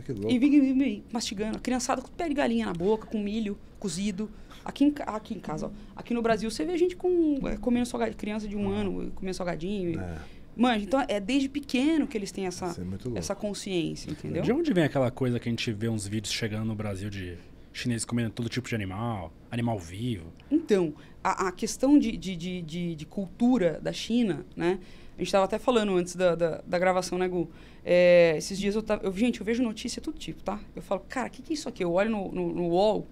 Que 0.05 0.13
louco. 0.13 0.32
E 0.32 0.39
vem 0.39 1.03
mastigando. 1.12 1.58
A 1.58 1.60
criançada 1.60 2.01
com 2.01 2.10
pé 2.10 2.29
de 2.29 2.34
galinha 2.36 2.65
na 2.67 2.73
boca, 2.73 3.05
com 3.08 3.19
milho 3.19 3.58
cozido. 3.79 4.29
Aqui 4.69 4.86
em, 4.86 4.93
aqui 5.08 5.34
em 5.34 5.39
casa, 5.39 5.65
ó. 5.65 5.71
Aqui 5.95 6.13
no 6.13 6.21
Brasil, 6.21 6.49
você 6.49 6.63
vê 6.63 6.77
gente 6.77 6.95
com, 6.95 7.39
é, 7.47 7.58
comendo 7.58 7.88
salgadinho, 7.88 8.15
criança 8.15 8.47
de 8.47 8.55
um 8.55 8.69
ano 8.69 9.12
comendo 9.15 9.36
salgadinho. 9.36 9.99
É, 9.99 10.17
Mano, 10.55 10.84
então 10.84 11.03
é 11.08 11.19
desde 11.19 11.49
pequeno 11.49 12.05
que 12.05 12.15
eles 12.15 12.32
têm 12.32 12.45
essa, 12.45 12.67
é 12.67 13.17
essa 13.17 13.34
consciência, 13.34 14.12
entendeu? 14.12 14.43
De 14.43 14.51
onde 14.51 14.71
vem 14.71 14.84
aquela 14.84 15.10
coisa 15.10 15.39
que 15.39 15.49
a 15.49 15.51
gente 15.51 15.71
vê 15.71 15.89
uns 15.89 16.05
vídeos 16.05 16.32
chegando 16.32 16.65
no 16.65 16.75
Brasil 16.75 17.10
de 17.10 17.38
chineses 17.73 18.05
comendo 18.05 18.29
todo 18.29 18.47
tipo 18.47 18.67
de 18.67 18.75
animal, 18.75 19.34
animal 19.49 19.79
vivo? 19.79 20.32
Então, 20.51 20.93
a, 21.23 21.47
a 21.47 21.51
questão 21.51 21.97
de, 21.97 22.15
de, 22.15 22.36
de, 22.36 22.62
de, 22.62 22.95
de 22.95 23.05
cultura 23.05 23.79
da 23.82 23.91
China, 23.91 24.45
né? 24.55 24.79
A 25.17 25.21
gente 25.21 25.27
estava 25.29 25.45
até 25.45 25.58
falando 25.58 25.95
antes 25.95 26.15
da, 26.15 26.36
da, 26.36 26.62
da 26.65 26.77
gravação, 26.77 27.17
né, 27.17 27.27
Gu? 27.27 27.49
É, 27.84 28.36
esses 28.38 28.60
dias 28.60 28.75
eu 28.75 28.84
tava. 28.84 29.03
Eu, 29.03 29.12
gente, 29.13 29.39
eu 29.39 29.45
vejo 29.45 29.63
notícia 29.63 29.99
todo 30.01 30.17
tipo, 30.17 30.43
tá? 30.43 30.60
Eu 30.75 30.82
falo, 30.82 31.01
cara, 31.10 31.27
o 31.27 31.32
que, 31.32 31.41
que 31.41 31.53
é 31.53 31.55
isso 31.55 31.67
aqui? 31.67 31.84
Eu 31.84 31.93
olho 31.93 32.12
no, 32.12 32.32
no, 32.32 32.53
no 32.53 32.67
UOL, 32.67 33.08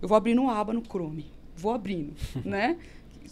eu 0.00 0.08
vou 0.08 0.16
abrindo 0.16 0.40
uma 0.42 0.56
aba 0.58 0.72
no 0.72 0.82
Chrome. 0.84 1.26
Vou 1.56 1.72
abrindo, 1.72 2.14
né? 2.44 2.76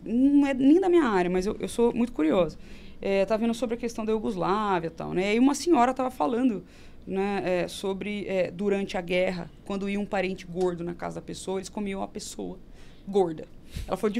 Não 0.05 0.47
é 0.47 0.55
nem 0.55 0.81
da 0.81 0.89
minha 0.89 1.05
área, 1.05 1.31
mas 1.31 1.47
eu, 1.47 1.57
eu 1.59 1.69
sou 1.69 1.93
muito 1.95 2.13
curiosa. 2.13 2.59
É, 3.01 3.25
tá 3.25 3.37
vendo 3.37 3.55
sobre 3.55 3.75
a 3.75 3.79
questão 3.79 4.05
da 4.05 4.13
Iugoslávia 4.13 4.89
e 4.89 4.91
tal, 4.91 5.13
né? 5.13 5.35
E 5.35 5.39
uma 5.39 5.55
senhora 5.55 5.93
estava 5.93 6.11
falando 6.11 6.65
né, 7.07 7.43
é, 7.63 7.69
sobre 7.69 8.27
é, 8.27 8.51
durante 8.51 8.97
a 8.99 9.01
guerra, 9.01 9.51
quando 9.65 9.89
ia 9.89 9.99
um 9.99 10.05
parente 10.05 10.45
gordo 10.47 10.85
na 10.85 10.95
casa 10.95 11.17
da 11.17 11.23
pessoa, 11.23 11.59
eles 11.59 11.69
comiam 11.69 12.03
a 12.03 12.09
pessoa 12.09 12.59
gorda. 13.07 13.47
Ela 13.87 13.97
foi 13.97 14.11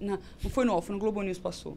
na- 0.00 0.18
não 0.42 0.50
foi 0.50 0.64
no 0.64 0.80
foi 0.80 0.94
no 0.94 0.98
Globo 1.00 1.22
News 1.22 1.38
passou. 1.38 1.76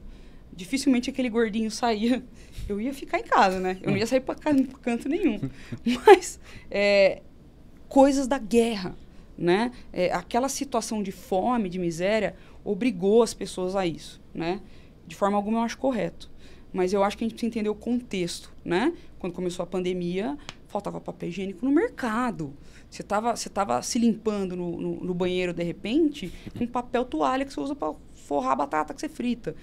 Dificilmente 0.55 1.09
aquele 1.09 1.29
gordinho 1.29 1.69
saía. 1.71 2.23
Eu 2.69 2.79
ia 2.79 2.93
ficar 2.93 3.19
em 3.19 3.23
casa, 3.23 3.59
né? 3.59 3.77
Eu 3.81 3.91
não 3.91 3.97
ia 3.97 4.05
sair 4.07 4.21
para 4.21 4.35
canto 4.35 5.09
nenhum. 5.09 5.39
Mas 6.05 6.39
é, 6.71 7.21
coisas 7.89 8.27
da 8.27 8.37
guerra, 8.37 8.95
né? 9.37 9.71
É, 9.91 10.11
aquela 10.13 10.49
situação 10.49 11.01
de 11.01 11.11
fome, 11.11 11.69
de 11.69 11.79
miséria, 11.79 12.35
obrigou 12.63 13.23
as 13.23 13.33
pessoas 13.33 13.75
a 13.75 13.85
isso, 13.85 14.21
né? 14.33 14.61
De 15.05 15.15
forma 15.15 15.37
alguma 15.37 15.59
eu 15.59 15.63
acho 15.63 15.77
correto. 15.77 16.31
Mas 16.71 16.91
eu 16.91 17.03
acho 17.03 17.17
que 17.17 17.23
a 17.23 17.25
gente 17.25 17.35
precisa 17.35 17.49
entender 17.49 17.69
o 17.69 17.75
contexto, 17.75 18.51
né? 18.65 18.93
Quando 19.19 19.33
começou 19.33 19.63
a 19.63 19.67
pandemia, 19.67 20.37
faltava 20.67 20.99
papel 20.99 21.29
higiênico 21.29 21.63
no 21.63 21.71
mercado. 21.71 22.53
Você 22.89 23.03
estava 23.03 23.35
você 23.35 23.47
tava 23.47 23.81
se 23.83 23.99
limpando 23.99 24.55
no, 24.55 24.81
no, 24.81 25.03
no, 25.03 25.13
banheiro, 25.13 25.53
de 25.53 25.63
repente, 25.63 26.33
com 26.57 26.65
papel 26.65 27.05
toalha 27.05 27.45
que 27.45 27.53
você 27.53 27.59
usa 27.59 27.75
para 27.75 27.93
forrar 28.15 28.53
a 28.53 28.55
batata 28.55 28.93
que 28.93 28.99
você 28.99 29.07
frita. 29.07 29.55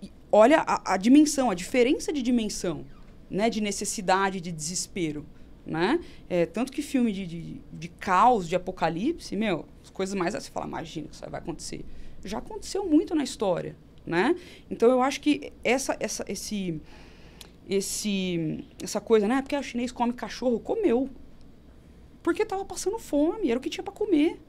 E, 0.00 0.12
olha 0.30 0.60
a, 0.60 0.94
a, 0.94 0.96
dimensão, 0.96 1.50
a 1.50 1.54
diferença 1.54 2.12
de 2.12 2.22
dimensão, 2.22 2.84
né? 3.28 3.50
De 3.50 3.60
necessidade, 3.60 4.40
de 4.40 4.52
desespero, 4.52 5.26
né? 5.64 6.00
É, 6.28 6.46
tanto 6.46 6.72
que 6.72 6.82
filme 6.82 7.12
de, 7.12 7.26
de, 7.26 7.60
de 7.72 7.88
caos, 7.88 8.48
de 8.48 8.56
apocalipse, 8.56 9.36
meu, 9.36 9.66
as 9.82 9.90
coisas 9.90 10.14
mais... 10.14 10.34
Você 10.34 10.50
fala, 10.50 10.66
imagina 10.66 11.08
que 11.08 11.14
isso 11.14 11.30
vai 11.30 11.40
acontecer. 11.40 11.84
Já 12.24 12.38
aconteceu 12.38 12.84
muito 12.86 13.14
na 13.14 13.24
história, 13.24 13.76
né? 14.06 14.36
Então, 14.70 14.90
eu 14.90 15.02
acho 15.02 15.20
que 15.20 15.52
essa, 15.64 15.96
essa, 16.00 16.24
esse 16.28 16.80
esse 17.68 18.64
essa 18.82 19.00
coisa, 19.00 19.26
né? 19.26 19.40
Porque 19.42 19.56
o 19.56 19.62
chinês 19.62 19.92
come 19.92 20.12
cachorro, 20.12 20.58
comeu. 20.60 21.08
Porque 22.22 22.42
estava 22.42 22.64
passando 22.64 22.98
fome, 22.98 23.50
era 23.50 23.58
o 23.58 23.62
que 23.62 23.70
tinha 23.70 23.82
para 23.82 23.92
comer, 23.92 24.40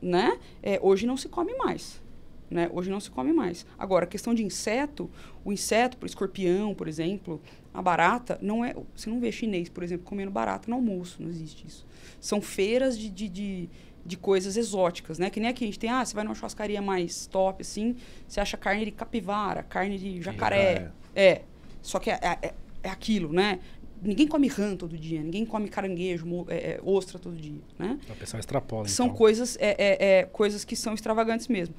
né? 0.00 0.38
É, 0.62 0.78
hoje 0.82 1.06
não 1.06 1.16
se 1.16 1.28
come 1.28 1.52
mais, 1.56 2.00
né? 2.48 2.70
Hoje 2.72 2.90
não 2.90 3.00
se 3.00 3.10
come 3.10 3.32
mais. 3.32 3.66
Agora, 3.76 4.04
a 4.04 4.08
questão 4.08 4.32
de 4.32 4.44
inseto, 4.44 5.10
o 5.44 5.52
inseto, 5.52 5.96
por 5.96 6.06
escorpião, 6.06 6.74
por 6.74 6.86
exemplo, 6.86 7.40
a 7.72 7.80
barata, 7.80 8.38
não 8.42 8.64
é, 8.64 8.74
você 8.94 9.08
não 9.08 9.20
vê 9.20 9.30
chinês, 9.30 9.68
por 9.68 9.82
exemplo, 9.82 10.04
comendo 10.04 10.30
barata 10.30 10.68
no 10.68 10.76
almoço, 10.76 11.22
não 11.22 11.30
existe 11.30 11.66
isso. 11.66 11.86
São 12.20 12.40
feiras 12.40 12.98
de, 12.98 13.08
de, 13.08 13.28
de 13.28 13.70
de 14.04 14.16
coisas 14.16 14.56
exóticas, 14.56 15.18
né? 15.18 15.30
Que 15.30 15.40
nem 15.40 15.50
aqui 15.50 15.64
a 15.64 15.66
gente 15.66 15.78
tem, 15.78 15.90
ah, 15.90 16.04
você 16.04 16.14
vai 16.14 16.24
numa 16.24 16.34
churrascaria 16.34 16.80
mais 16.80 17.26
top, 17.26 17.62
assim, 17.62 17.96
você 18.26 18.40
acha 18.40 18.56
carne 18.56 18.84
de 18.84 18.90
capivara, 18.90 19.62
carne 19.62 19.98
de 19.98 20.22
jacaré. 20.22 20.90
É. 21.14 21.24
é. 21.24 21.42
Só 21.82 21.98
que 21.98 22.10
é, 22.10 22.18
é, 22.42 22.54
é 22.82 22.88
aquilo, 22.88 23.32
né? 23.32 23.60
Ninguém 24.02 24.26
come 24.26 24.48
rã 24.48 24.74
todo 24.74 24.96
dia, 24.96 25.22
ninguém 25.22 25.44
come 25.44 25.68
caranguejo, 25.68 26.26
é, 26.48 26.54
é, 26.54 26.80
ostra 26.82 27.18
todo 27.18 27.36
dia, 27.36 27.60
né? 27.78 27.98
A 28.08 28.14
pessoa 28.14 28.40
extrapola, 28.40 28.88
São 28.88 29.06
então. 29.06 29.16
coisas, 29.16 29.56
é, 29.60 29.76
é, 29.78 30.18
é, 30.18 30.24
coisas 30.24 30.64
que 30.64 30.74
são 30.74 30.94
extravagantes 30.94 31.48
mesmo. 31.48 31.74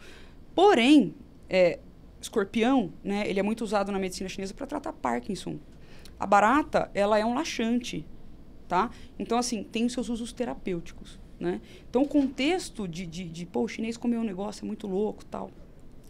Porém, 0.53 1.15
é, 1.49 1.79
escorpião, 2.21 2.93
né? 3.03 3.27
Ele 3.27 3.39
é 3.39 3.43
muito 3.43 3.63
usado 3.63 3.91
na 3.91 3.97
medicina 3.97 4.29
chinesa 4.29 4.53
para 4.53 4.67
tratar 4.67 4.93
Parkinson. 4.93 5.57
A 6.21 6.27
barata, 6.27 6.91
ela 6.93 7.17
é 7.17 7.25
um 7.25 7.33
laxante, 7.33 8.05
tá? 8.67 8.91
Então, 9.17 9.37
assim, 9.37 9.63
tem 9.63 9.85
os 9.85 9.93
seus 9.93 10.09
usos 10.09 10.31
terapêuticos, 10.31 11.19
né? 11.39 11.59
Então, 11.89 12.03
o 12.03 12.07
contexto 12.07 12.87
de, 12.87 13.05
de, 13.05 13.27
de 13.27 13.45
pô, 13.45 13.63
o 13.63 13.67
chinês 13.67 13.97
comeu 13.97 14.19
um 14.19 14.23
negócio, 14.23 14.63
é 14.63 14.67
muito 14.67 14.87
louco, 14.87 15.25
tal 15.25 15.49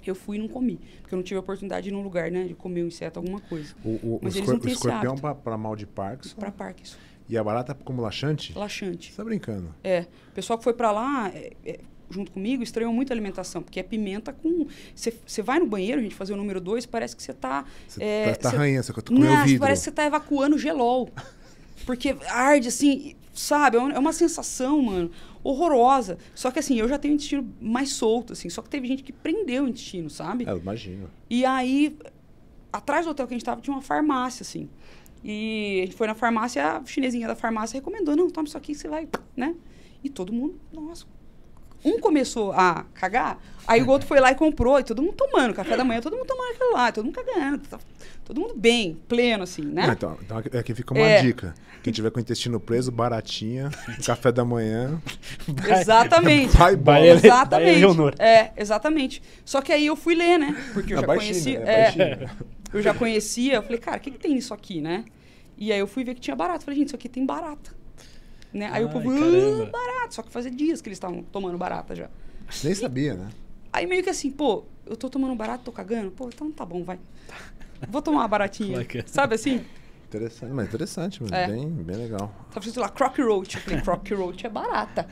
eu 0.09 0.15
fui 0.15 0.37
e 0.37 0.39
não 0.39 0.47
comi. 0.47 0.79
Porque 1.01 1.13
eu 1.13 1.17
não 1.17 1.23
tive 1.23 1.37
a 1.37 1.41
oportunidade 1.41 1.83
de 1.83 1.89
ir 1.89 1.93
num 1.93 2.01
lugar, 2.01 2.31
né? 2.31 2.45
De 2.45 2.55
comer 2.55 2.83
um 2.83 2.87
inseto, 2.87 3.19
alguma 3.19 3.39
coisa. 3.39 3.75
O, 3.83 3.89
o, 3.89 4.19
Mas 4.21 4.33
o, 4.33 4.39
eles 4.39 4.49
não 4.49 4.59
têm 4.59 4.71
o 4.71 4.73
escorpião 4.73 5.15
para 5.15 5.57
mal 5.57 5.75
de 5.75 5.85
Parkinson? 5.85 6.35
Para 6.37 6.51
Parkinson. 6.51 6.97
E 7.29 7.37
a 7.37 7.43
barata 7.43 7.73
como 7.73 8.01
laxante? 8.01 8.57
Laxante. 8.57 9.11
Você 9.11 9.17
tá 9.17 9.23
brincando? 9.23 9.73
É. 9.83 10.07
O 10.29 10.33
pessoal 10.33 10.57
que 10.57 10.63
foi 10.63 10.73
para 10.73 10.91
lá, 10.91 11.29
é, 11.29 11.53
é, 11.63 11.79
junto 12.11 12.31
comigo, 12.31 12.63
estranhou 12.63 12.93
muito 12.93 13.11
a 13.11 13.13
alimentação. 13.13 13.61
Porque 13.61 13.79
é 13.79 13.83
pimenta 13.83 14.33
com... 14.33 14.67
Você 14.95 15.41
vai 15.41 15.59
no 15.59 15.65
banheiro, 15.65 15.99
a 15.99 16.03
gente 16.03 16.15
fazer 16.15 16.33
o 16.33 16.37
número 16.37 16.59
dois, 16.59 16.85
parece 16.85 17.15
que 17.15 17.23
você 17.23 17.33
tá... 17.33 17.65
Você 17.87 18.03
é, 18.03 18.33
tá 18.33 18.49
ranha, 18.49 18.81
você 18.83 18.93
comeu 18.93 19.43
vidro. 19.43 19.59
Parece 19.59 19.81
que 19.81 19.85
você 19.85 19.91
tá 19.91 20.05
evacuando 20.05 20.57
gelol. 20.57 21.09
Porque 21.85 22.15
arde, 22.29 22.67
assim, 22.67 23.15
sabe? 23.33 23.77
É 23.77 23.99
uma 23.99 24.13
sensação, 24.13 24.81
mano 24.81 25.11
horrorosa. 25.43 26.17
Só 26.35 26.51
que 26.51 26.59
assim, 26.59 26.77
eu 26.77 26.87
já 26.87 26.97
tenho 26.97 27.13
o 27.13 27.15
intestino 27.15 27.51
mais 27.59 27.93
solto, 27.93 28.33
assim. 28.33 28.49
Só 28.49 28.61
que 28.61 28.69
teve 28.69 28.87
gente 28.87 29.03
que 29.03 29.11
prendeu 29.11 29.63
o 29.63 29.67
intestino, 29.67 30.09
sabe? 30.09 30.47
É, 30.47 30.55
imagino. 30.55 31.09
E 31.29 31.45
aí, 31.45 31.97
atrás 32.71 33.05
do 33.05 33.11
hotel 33.11 33.27
que 33.27 33.33
a 33.33 33.37
gente 33.37 33.45
tava, 33.45 33.61
tinha 33.61 33.75
uma 33.75 33.81
farmácia, 33.81 34.43
assim. 34.43 34.69
E 35.23 35.81
a 35.83 35.85
gente 35.85 35.95
foi 35.95 36.07
na 36.07 36.15
farmácia, 36.15 36.77
a 36.77 36.85
chinesinha 36.85 37.27
da 37.27 37.35
farmácia 37.35 37.77
recomendou, 37.77 38.15
não, 38.15 38.29
toma 38.29 38.47
isso 38.47 38.57
aqui, 38.57 38.73
você 38.73 38.87
vai, 38.87 39.07
né? 39.35 39.55
E 40.03 40.09
todo 40.09 40.33
mundo, 40.33 40.59
nossa. 40.73 41.05
Um 41.83 41.99
começou 41.99 42.51
a 42.51 42.85
cagar, 42.93 43.39
aí 43.67 43.81
o 43.81 43.89
outro 43.89 44.07
foi 44.07 44.19
lá 44.19 44.31
e 44.31 44.35
comprou, 44.35 44.79
e 44.79 44.83
todo 44.83 45.01
mundo 45.01 45.15
tomando, 45.15 45.53
café 45.53 45.75
da 45.75 45.83
manhã, 45.83 46.01
todo 46.01 46.15
mundo 46.15 46.27
tomando 46.27 46.51
aquilo 46.51 46.73
lá, 46.73 46.91
todo 46.91 47.05
mundo 47.05 47.15
cagando. 47.15 47.59
Tá 47.67 47.79
todo 48.23 48.39
mundo 48.39 48.53
bem, 48.55 48.97
pleno, 49.07 49.43
assim, 49.43 49.63
né? 49.63 49.87
Não, 49.87 49.93
então, 49.93 50.17
então 50.21 50.37
aqui 50.37 50.73
fica 50.73 50.93
uma 50.93 51.01
é. 51.01 51.21
dica. 51.21 51.53
Quem 51.83 51.91
tiver 51.91 52.11
com 52.11 52.19
o 52.19 52.21
intestino 52.21 52.59
preso, 52.59 52.91
baratinha, 52.91 53.69
café 54.05 54.31
da 54.31 54.45
manhã. 54.45 55.01
exatamente. 55.79 56.55
Vai, 56.55 56.75
vai, 56.75 57.09
exatamente. 57.09 57.85
Vai 57.85 58.13
é, 58.19 58.53
exatamente. 58.55 59.21
Só 59.43 59.61
que 59.61 59.73
aí 59.73 59.85
eu 59.85 59.95
fui 59.95 60.15
ler, 60.15 60.37
né? 60.37 60.55
Porque 60.73 60.93
eu 60.93 61.01
já 61.01 61.07
conhecia. 61.07 61.59
É, 61.59 62.01
é 62.01 62.29
eu 62.73 62.81
já 62.81 62.93
conhecia, 62.93 63.55
eu 63.55 63.63
falei, 63.63 63.79
cara, 63.79 63.97
o 63.97 63.99
que, 63.99 64.11
que 64.11 64.19
tem 64.19 64.35
nisso 64.35 64.53
aqui, 64.53 64.79
né? 64.79 65.03
E 65.57 65.71
aí 65.71 65.79
eu 65.79 65.87
fui 65.87 66.03
ver 66.03 66.15
que 66.15 66.21
tinha 66.21 66.35
barata. 66.35 66.59
Eu 66.59 66.65
falei, 66.65 66.79
gente, 66.79 66.87
isso 66.87 66.95
aqui 66.95 67.09
tem 67.09 67.25
barata. 67.25 67.71
Né? 68.53 68.65
Aí 68.67 68.83
Ai, 68.83 68.85
o 68.85 68.89
povo, 68.89 69.09
ah, 69.09 69.65
barato. 69.71 70.15
Só 70.15 70.21
que 70.21 70.31
fazia 70.31 70.51
dias 70.51 70.81
que 70.81 70.89
eles 70.89 70.97
estavam 70.97 71.23
tomando 71.23 71.57
barata 71.57 71.95
já. 71.95 72.09
Nem 72.63 72.73
sabia, 72.75 73.13
né? 73.13 73.29
Aí 73.71 73.85
meio 73.85 74.03
que 74.03 74.09
assim, 74.09 74.29
pô, 74.29 74.65
eu 74.85 74.97
tô 74.97 75.09
tomando 75.09 75.35
barato, 75.35 75.63
tô 75.63 75.71
cagando. 75.71 76.11
Pô, 76.11 76.27
então 76.27 76.51
tá 76.51 76.65
bom, 76.65 76.83
vai. 76.83 76.99
Vou 77.89 78.01
tomar 78.01 78.19
uma 78.19 78.27
baratinha. 78.27 78.85
Sabe 79.07 79.35
assim? 79.35 79.63
Interessante, 80.11 80.51
mas 80.51 80.67
interessante, 80.67 81.23
mas 81.23 81.31
é. 81.31 81.47
bem, 81.47 81.69
bem 81.69 81.95
legal. 81.95 82.33
Tava 82.49 82.59
escrito 82.59 82.81
lá, 82.81 82.89
crock 82.89 83.21
roach. 83.21 83.55
Eu 83.55 83.61
falei, 83.61 83.81
crock 83.81 84.13
roach 84.13 84.45
é 84.45 84.49
barata. 84.49 85.07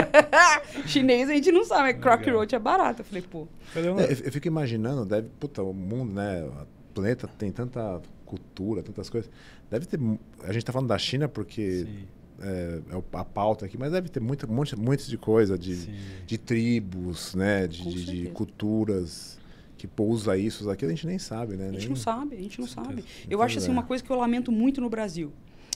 Chinês 0.84 1.30
a 1.30 1.32
gente 1.32 1.50
não 1.50 1.64
sabe, 1.64 1.94
mas 1.94 2.02
crock 2.02 2.30
roach 2.30 2.54
é 2.54 2.58
barata. 2.58 3.00
Eu 3.00 3.06
falei, 3.06 3.22
pô. 3.22 3.48
É, 3.74 3.80
eu, 3.80 3.98
eu 3.98 4.32
fico 4.32 4.46
imaginando, 4.46 5.06
deve, 5.06 5.30
puta, 5.40 5.62
o 5.62 5.72
mundo, 5.72 6.12
né? 6.12 6.44
O 6.44 6.66
planeta 6.92 7.26
tem 7.26 7.50
tanta 7.50 8.02
cultura, 8.26 8.82
tantas 8.82 9.08
coisas. 9.08 9.30
Deve 9.70 9.86
ter. 9.86 9.98
A 10.44 10.52
gente 10.52 10.66
tá 10.66 10.72
falando 10.72 10.88
da 10.88 10.98
China 10.98 11.26
porque. 11.26 11.86
É, 11.88 12.19
é, 12.40 12.80
a 13.12 13.24
pauta 13.24 13.66
aqui, 13.66 13.76
mas 13.78 13.92
deve 13.92 14.08
ter 14.08 14.20
muita, 14.20 14.46
muita, 14.46 14.76
muitas 14.76 15.06
de 15.06 15.18
coisa, 15.18 15.58
de, 15.58 15.88
de 16.26 16.38
tribos, 16.38 17.34
né? 17.34 17.66
De, 17.66 17.82
de, 17.82 18.04
de 18.04 18.30
culturas 18.30 19.38
que 19.76 19.86
pousa 19.86 20.36
isso, 20.36 20.68
aquilo, 20.68 20.90
a 20.90 20.94
gente 20.94 21.06
nem 21.06 21.18
sabe, 21.18 21.56
né? 21.56 21.68
A 21.68 21.72
gente 21.72 21.80
nem... 21.80 21.88
não 21.88 21.96
sabe, 21.96 22.36
a 22.36 22.40
gente 22.42 22.60
não 22.60 22.66
sabe. 22.66 23.02
Eu 23.28 23.40
acho 23.40 23.56
assim, 23.56 23.70
uma 23.70 23.82
coisa 23.82 24.04
que 24.04 24.10
eu 24.10 24.16
lamento 24.16 24.52
muito 24.52 24.78
no 24.78 24.90
Brasil, 24.90 25.32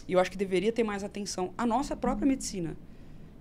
e 0.06 0.12
eu 0.12 0.20
acho 0.20 0.30
que 0.30 0.36
deveria 0.36 0.70
ter 0.70 0.84
mais 0.84 1.02
atenção, 1.02 1.54
a 1.56 1.64
nossa 1.64 1.96
própria 1.96 2.26
medicina. 2.26 2.76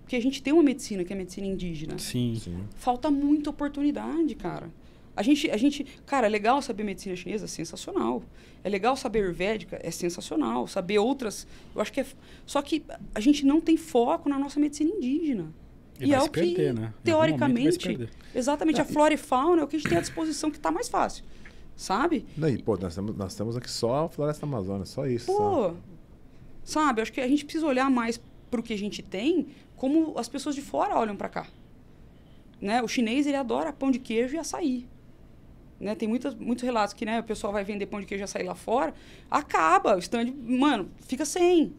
Porque 0.00 0.16
a 0.16 0.20
gente 0.20 0.42
tem 0.42 0.52
uma 0.52 0.62
medicina 0.62 1.04
que 1.04 1.12
é 1.12 1.16
a 1.16 1.18
medicina 1.18 1.46
indígena. 1.46 1.98
Sim. 1.98 2.38
Sim. 2.42 2.64
Falta 2.76 3.10
muita 3.10 3.50
oportunidade, 3.50 4.34
cara. 4.34 4.68
A 5.16 5.22
gente, 5.22 5.50
a 5.50 5.56
gente, 5.56 5.84
cara, 6.04 6.26
é 6.26 6.30
legal 6.30 6.60
saber 6.60 6.82
medicina 6.82 7.14
chinesa, 7.14 7.44
é 7.44 7.48
sensacional. 7.48 8.22
É 8.64 8.68
legal 8.68 8.96
saber 8.96 9.20
ayurvédica, 9.20 9.78
é 9.82 9.90
sensacional. 9.90 10.66
Saber 10.66 10.98
outras, 10.98 11.46
eu 11.74 11.80
acho 11.80 11.92
que 11.92 12.00
é. 12.00 12.06
Só 12.44 12.60
que 12.60 12.84
a 13.14 13.20
gente 13.20 13.46
não 13.46 13.60
tem 13.60 13.76
foco 13.76 14.28
na 14.28 14.38
nossa 14.38 14.58
medicina 14.58 14.90
indígena. 14.90 15.52
E, 16.00 16.06
e 16.06 16.14
é 16.14 16.20
o 16.20 16.24
que, 16.24 16.40
perder, 16.40 16.74
né? 16.74 16.92
teoricamente, 17.04 18.08
exatamente, 18.34 18.80
a 18.80 18.84
flora 18.84 19.14
e 19.14 19.16
fauna 19.16 19.62
é 19.62 19.64
o 19.64 19.68
que 19.68 19.76
a 19.76 19.78
gente 19.78 19.88
tem 19.88 19.98
à 19.98 20.00
disposição 20.00 20.50
que 20.50 20.56
está 20.56 20.70
mais 20.70 20.88
fácil. 20.88 21.24
Sabe? 21.76 22.26
Daí, 22.36 22.60
pô, 22.60 22.76
nós 22.76 22.94
temos, 22.94 23.16
nós 23.16 23.34
temos 23.34 23.56
aqui 23.56 23.70
só 23.70 24.06
a 24.06 24.08
floresta 24.08 24.44
amazônica, 24.44 24.86
só 24.86 25.06
isso. 25.06 25.26
Pô, 25.26 25.62
sabe? 25.62 25.76
sabe? 26.64 27.02
Acho 27.02 27.12
que 27.12 27.20
a 27.20 27.28
gente 27.28 27.44
precisa 27.44 27.66
olhar 27.66 27.88
mais 27.88 28.20
para 28.50 28.60
o 28.60 28.62
que 28.62 28.72
a 28.72 28.78
gente 28.78 29.02
tem, 29.02 29.48
como 29.76 30.18
as 30.18 30.28
pessoas 30.28 30.54
de 30.54 30.62
fora 30.62 30.98
olham 30.98 31.16
para 31.16 31.28
cá. 31.28 31.46
Né? 32.60 32.82
O 32.82 32.88
chinês, 32.88 33.26
ele 33.26 33.36
adora 33.36 33.72
pão 33.72 33.90
de 33.90 33.98
queijo 33.98 34.34
e 34.34 34.38
açaí. 34.38 34.86
Né? 35.84 35.94
Tem 35.94 36.08
muitas, 36.08 36.34
muitos 36.34 36.64
relatos 36.64 36.94
que 36.94 37.04
né, 37.04 37.20
o 37.20 37.22
pessoal 37.22 37.52
vai 37.52 37.62
vender 37.62 37.86
pão 37.86 38.00
de 38.00 38.06
queijo 38.06 38.22
e 38.22 38.24
açaí 38.24 38.42
lá 38.42 38.54
fora, 38.54 38.94
acaba, 39.30 39.96
o 39.96 39.98
stand, 39.98 40.32
mano, 40.42 40.90
fica 41.06 41.24
sem. 41.26 41.74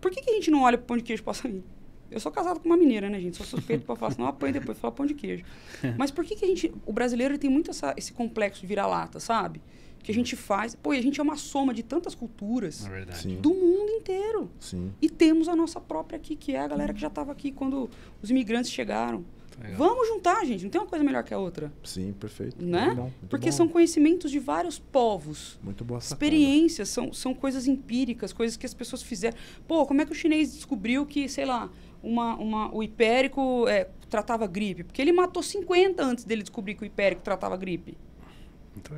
Por 0.00 0.10
que, 0.10 0.22
que 0.22 0.30
a 0.30 0.34
gente 0.34 0.50
não 0.50 0.62
olha 0.62 0.78
para 0.78 0.86
pão 0.86 0.96
de 0.96 1.02
queijo 1.02 1.22
e 1.26 1.30
açaí? 1.30 1.64
Eu 2.10 2.18
sou 2.20 2.30
casado 2.30 2.60
com 2.60 2.66
uma 2.68 2.76
mineira, 2.76 3.08
né, 3.08 3.20
gente? 3.20 3.36
Sou 3.36 3.46
suspeito 3.46 3.84
para 3.84 3.96
falar, 3.96 4.12
senão 4.12 4.28
apanho 4.28 4.52
depois, 4.52 4.78
falar 4.78 4.92
pão 4.92 5.06
de 5.06 5.14
queijo. 5.14 5.44
Mas 5.98 6.10
por 6.10 6.24
que, 6.24 6.36
que 6.36 6.44
a 6.44 6.48
gente. 6.48 6.72
O 6.86 6.92
brasileiro 6.92 7.36
tem 7.38 7.50
muito 7.50 7.70
essa, 7.70 7.92
esse 7.96 8.12
complexo 8.12 8.60
de 8.60 8.66
vira-lata, 8.66 9.20
sabe? 9.20 9.60
Que 10.00 10.10
a 10.10 10.14
gente 10.14 10.34
faz. 10.34 10.74
Pô, 10.74 10.92
a 10.92 11.00
gente 11.00 11.20
é 11.20 11.22
uma 11.22 11.36
soma 11.36 11.74
de 11.74 11.82
tantas 11.82 12.14
culturas 12.14 12.86
é 12.86 13.28
do 13.40 13.50
mundo 13.50 13.90
inteiro. 13.90 14.50
Sim. 14.58 14.92
E 15.00 15.08
temos 15.08 15.48
a 15.48 15.54
nossa 15.54 15.80
própria 15.80 16.16
aqui, 16.16 16.34
que 16.34 16.52
é 16.52 16.60
a 16.60 16.68
galera 16.68 16.92
que 16.92 17.00
já 17.00 17.08
estava 17.08 17.30
aqui 17.30 17.52
quando 17.52 17.88
os 18.22 18.30
imigrantes 18.30 18.70
chegaram. 18.70 19.24
Legal. 19.58 19.76
Vamos 19.76 20.08
juntar, 20.08 20.44
gente. 20.44 20.64
Não 20.64 20.70
tem 20.70 20.80
uma 20.80 20.86
coisa 20.86 21.04
melhor 21.04 21.22
que 21.22 21.34
a 21.34 21.38
outra. 21.38 21.72
Sim, 21.84 22.12
perfeito. 22.12 22.64
Né? 22.64 22.86
Muito 22.86 22.96
bom, 22.96 23.02
muito 23.02 23.26
Porque 23.28 23.50
bom. 23.50 23.56
são 23.56 23.68
conhecimentos 23.68 24.30
de 24.30 24.38
vários 24.38 24.78
povos. 24.78 25.58
Muito 25.62 25.84
boa 25.84 26.00
sacada. 26.00 26.14
Experiências, 26.14 26.88
são, 26.88 27.12
são 27.12 27.34
coisas 27.34 27.66
empíricas, 27.66 28.32
coisas 28.32 28.56
que 28.56 28.64
as 28.64 28.74
pessoas 28.74 29.02
fizeram. 29.02 29.36
Pô, 29.66 29.84
como 29.86 30.00
é 30.00 30.06
que 30.06 30.12
o 30.12 30.14
chinês 30.14 30.54
descobriu 30.54 31.04
que, 31.04 31.28
sei 31.28 31.44
lá, 31.44 31.70
uma, 32.02 32.36
uma, 32.36 32.74
o 32.74 32.82
hipérico 32.82 33.68
é, 33.68 33.88
tratava 34.08 34.46
gripe? 34.46 34.84
Porque 34.84 35.00
ele 35.02 35.12
matou 35.12 35.42
50 35.42 36.02
antes 36.02 36.24
dele 36.24 36.42
descobrir 36.42 36.74
que 36.74 36.82
o 36.82 36.86
hipérico 36.86 37.22
tratava 37.22 37.56
gripe. 37.56 37.96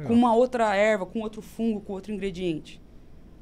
Com 0.07 0.15
uma 0.15 0.35
outra 0.35 0.75
erva, 0.77 1.07
com 1.07 1.21
outro 1.21 1.43
fungo, 1.43 1.81
com 1.81 1.95
outro 1.95 2.13
ingrediente. 2.13 2.81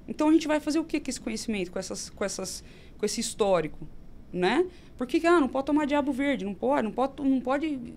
Então 0.09 0.29
a 0.29 0.33
gente 0.33 0.49
vai 0.49 0.59
fazer 0.59 0.79
o 0.79 0.85
que 0.85 0.99
com 0.99 1.11
esse 1.11 1.21
conhecimento, 1.21 1.71
com, 1.71 1.79
essas, 1.79 2.09
com, 2.11 2.25
essas, 2.25 2.65
com 2.97 3.05
esse 3.05 3.21
histórico? 3.21 3.87
Né? 4.33 4.67
Por 5.01 5.07
que, 5.07 5.27
ah, 5.27 5.41
não 5.41 5.49
pode 5.49 5.65
tomar 5.65 5.87
diabo 5.87 6.13
verde? 6.13 6.45
Não 6.45 6.53
pode, 6.53 6.83
não 6.83 6.93
pode, 6.93 7.23
não 7.23 7.41
pode 7.41 7.95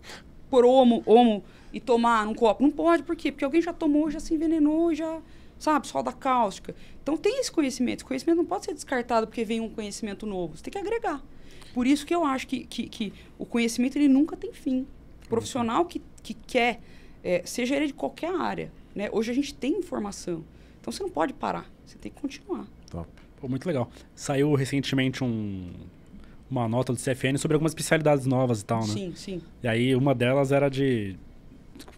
pôr 0.50 0.64
homo, 0.64 1.04
homo 1.06 1.44
e 1.74 1.82
tomar 1.82 2.26
num 2.26 2.34
copo. 2.34 2.64
Não 2.64 2.72
pode, 2.72 3.04
por 3.04 3.14
quê? 3.14 3.30
Porque 3.30 3.44
alguém 3.44 3.62
já 3.62 3.74
tomou, 3.74 4.10
já 4.10 4.22
se 4.22 4.34
envenenou, 4.34 4.96
já. 4.96 5.20
sabe? 5.60 5.86
Solda 5.86 6.14
cáustica. 6.14 6.74
Então 7.02 7.18
tem 7.18 7.42
esse 7.42 7.52
conhecimento. 7.52 7.98
Esse 7.98 8.06
conhecimento 8.06 8.38
não 8.38 8.46
pode 8.46 8.64
ser 8.64 8.74
descartado 8.74 9.28
porque 9.28 9.44
vem 9.44 9.60
um 9.60 9.68
conhecimento 9.68 10.26
novo. 10.26 10.56
Você 10.56 10.64
tem 10.64 10.72
que 10.72 10.78
agregar. 10.78 11.22
Por 11.74 11.86
isso 11.86 12.06
que 12.06 12.16
eu 12.16 12.24
acho 12.24 12.48
que, 12.48 12.64
que, 12.64 12.88
que 12.88 13.14
o 13.38 13.46
conhecimento 13.46 13.98
ele 13.98 14.08
nunca 14.08 14.38
tem 14.38 14.54
fim. 14.54 14.88
O 15.26 15.28
profissional 15.28 15.84
que, 15.84 16.02
que 16.22 16.34
quer, 16.34 16.80
é, 17.22 17.42
seja 17.44 17.76
ele 17.76 17.88
de 17.88 17.94
qualquer 17.94 18.34
área, 18.34 18.72
né? 18.96 19.10
Hoje 19.12 19.30
a 19.30 19.36
gente 19.36 19.54
tem 19.54 19.74
informação. 19.78 20.42
Então 20.80 20.90
você 20.90 21.04
não 21.04 21.10
pode 21.10 21.34
parar. 21.34 21.70
Você 21.86 21.98
tem 21.98 22.10
que 22.10 22.22
continuar. 22.22 22.66
Top. 22.90 23.10
Pô, 23.42 23.50
muito 23.50 23.68
legal. 23.68 23.92
Saiu 24.16 24.56
recentemente 24.56 25.22
um, 25.22 25.70
uma 26.54 26.68
nota 26.70 26.94
do 26.94 27.00
CFN 27.00 27.38
sobre 27.38 27.56
algumas 27.56 27.72
especialidades 27.72 28.26
novas 28.26 28.62
e 28.62 28.66
tal, 28.66 28.82
né? 28.82 28.94
Sim, 28.94 29.14
sim. 29.16 29.42
E 29.64 29.68
aí 29.68 29.96
uma 29.96 30.14
delas 30.14 30.52
era 30.52 30.70
de. 30.70 31.16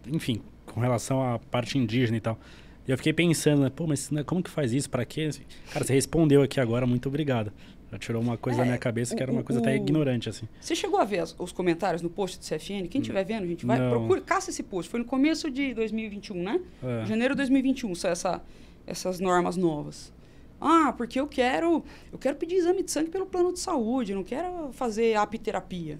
Enfim, 0.07 0.41
com 0.65 0.79
relação 0.79 1.21
à 1.21 1.39
parte 1.39 1.77
indígena 1.77 2.17
e 2.17 2.21
tal. 2.21 2.39
E 2.87 2.91
eu 2.91 2.97
fiquei 2.97 3.13
pensando, 3.13 3.63
né, 3.63 3.71
pô, 3.73 3.87
mas 3.87 4.11
né, 4.11 4.23
como 4.23 4.41
que 4.43 4.49
faz 4.49 4.71
isso? 4.71 4.89
Para 4.89 5.03
quê? 5.05 5.29
Cara, 5.71 5.83
você 5.83 5.93
respondeu 5.93 6.41
aqui 6.43 6.59
agora, 6.59 6.85
muito 6.85 7.09
obrigado. 7.09 7.51
Já 7.91 7.97
tirou 7.99 8.21
uma 8.21 8.37
coisa 8.37 8.59
É, 8.59 8.61
da 8.61 8.65
minha 8.65 8.77
cabeça 8.77 9.15
que 9.15 9.21
era 9.21 9.31
uma 9.31 9.41
o- 9.41 9.43
coisa 9.43 9.59
até 9.59 9.71
o- 9.73 9.75
ignorante, 9.75 10.29
assim. 10.29 10.47
Você 10.59 10.75
chegou 10.75 10.99
a 10.99 11.05
ver 11.05 11.19
as- 11.19 11.35
os 11.37 11.51
comentários 11.51 12.01
no 12.01 12.09
post 12.09 12.37
do 12.39 12.43
CFN? 12.45 12.87
Quem 12.87 13.01
estiver 13.01 13.23
vendo, 13.23 13.47
gente, 13.47 13.65
vai, 13.65 13.79
Não. 13.79 13.89
procura, 13.89 14.21
caça 14.21 14.49
esse 14.49 14.63
post. 14.63 14.89
Foi 14.89 14.99
no 14.99 15.05
começo 15.05 15.49
de 15.51 15.73
2021, 15.73 16.41
né? 16.43 16.59
É. 16.83 17.05
Janeiro 17.05 17.33
de 17.33 17.37
2021, 17.37 17.93
são 17.95 18.09
essa, 18.11 18.41
essas 18.87 19.19
normas 19.19 19.55
novas. 19.57 20.11
Ah, 20.59 20.93
porque 20.93 21.19
eu 21.19 21.27
quero, 21.27 21.83
eu 22.11 22.17
quero 22.17 22.35
pedir 22.37 22.55
exame 22.55 22.81
de 22.83 22.91
sangue 22.91 23.09
pelo 23.09 23.25
plano 23.25 23.51
de 23.51 23.59
saúde, 23.59 24.11
eu 24.13 24.15
não 24.15 24.23
quero 24.23 24.71
fazer 24.71 25.15
apiterapia. 25.15 25.99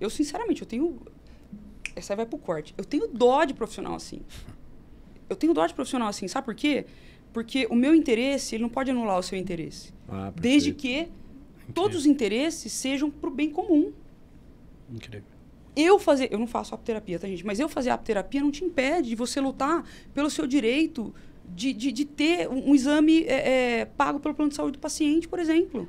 Eu, 0.00 0.08
sinceramente, 0.08 0.62
eu 0.62 0.66
tenho. 0.66 0.98
Essa 1.94 2.12
aí 2.14 2.16
vai 2.16 2.26
pro 2.26 2.38
corte. 2.38 2.74
Eu 2.78 2.84
tenho 2.84 3.06
dó 3.08 3.44
de 3.44 3.52
profissional 3.52 3.94
assim. 3.94 4.22
Eu 5.28 5.36
tenho 5.36 5.52
dó 5.52 5.66
de 5.66 5.74
profissional 5.74 6.08
assim. 6.08 6.26
Sabe 6.26 6.44
por 6.44 6.54
quê? 6.54 6.86
Porque 7.32 7.66
o 7.70 7.74
meu 7.74 7.94
interesse, 7.94 8.54
ele 8.54 8.62
não 8.62 8.70
pode 8.70 8.90
anular 8.90 9.18
o 9.18 9.22
seu 9.22 9.38
interesse. 9.38 9.92
Ah, 10.08 10.32
Desde 10.34 10.72
que 10.72 11.08
todos 11.74 11.98
os 11.98 12.06
interesses 12.06 12.72
sejam 12.72 13.10
pro 13.10 13.30
bem 13.30 13.50
comum. 13.50 13.92
Incrível. 14.90 15.28
Eu 15.76 15.98
fazer, 15.98 16.32
eu 16.32 16.38
não 16.38 16.48
faço 16.48 16.74
apterapia, 16.74 17.18
tá, 17.18 17.28
gente? 17.28 17.46
Mas 17.46 17.60
eu 17.60 17.68
fazer 17.68 17.90
apterapia 17.90 18.40
não 18.40 18.50
te 18.50 18.64
impede 18.64 19.10
de 19.10 19.14
você 19.14 19.40
lutar 19.40 19.84
pelo 20.12 20.28
seu 20.28 20.46
direito 20.46 21.14
de, 21.48 21.72
de, 21.72 21.92
de 21.92 22.04
ter 22.04 22.48
um, 22.48 22.70
um 22.70 22.74
exame 22.74 23.24
é, 23.24 23.80
é, 23.80 23.84
pago 23.84 24.20
pelo 24.20 24.34
plano 24.34 24.50
de 24.50 24.56
saúde 24.56 24.72
do 24.72 24.78
paciente, 24.78 25.28
por 25.28 25.38
exemplo. 25.38 25.88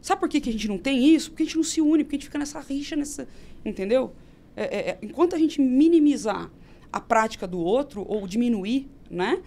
Sabe 0.00 0.20
por 0.20 0.28
que, 0.28 0.40
que 0.40 0.48
a 0.48 0.52
gente 0.52 0.68
não 0.68 0.78
tem 0.78 1.14
isso? 1.14 1.30
Porque 1.30 1.42
a 1.42 1.46
gente 1.46 1.56
não 1.56 1.64
se 1.64 1.80
une, 1.80 2.04
porque 2.04 2.16
a 2.16 2.18
gente 2.18 2.26
fica 2.26 2.38
nessa 2.38 2.60
rixa, 2.60 2.96
nessa. 2.96 3.28
Entendeu? 3.64 4.14
É, 4.56 4.64
é, 4.64 4.90
é, 4.90 4.98
enquanto 5.02 5.36
a 5.36 5.38
gente 5.38 5.60
minimizar 5.60 6.50
a 6.92 7.00
prática 7.00 7.46
do 7.46 7.58
outro 7.58 8.04
ou 8.08 8.26
diminuir, 8.26 8.88
né? 9.10 9.42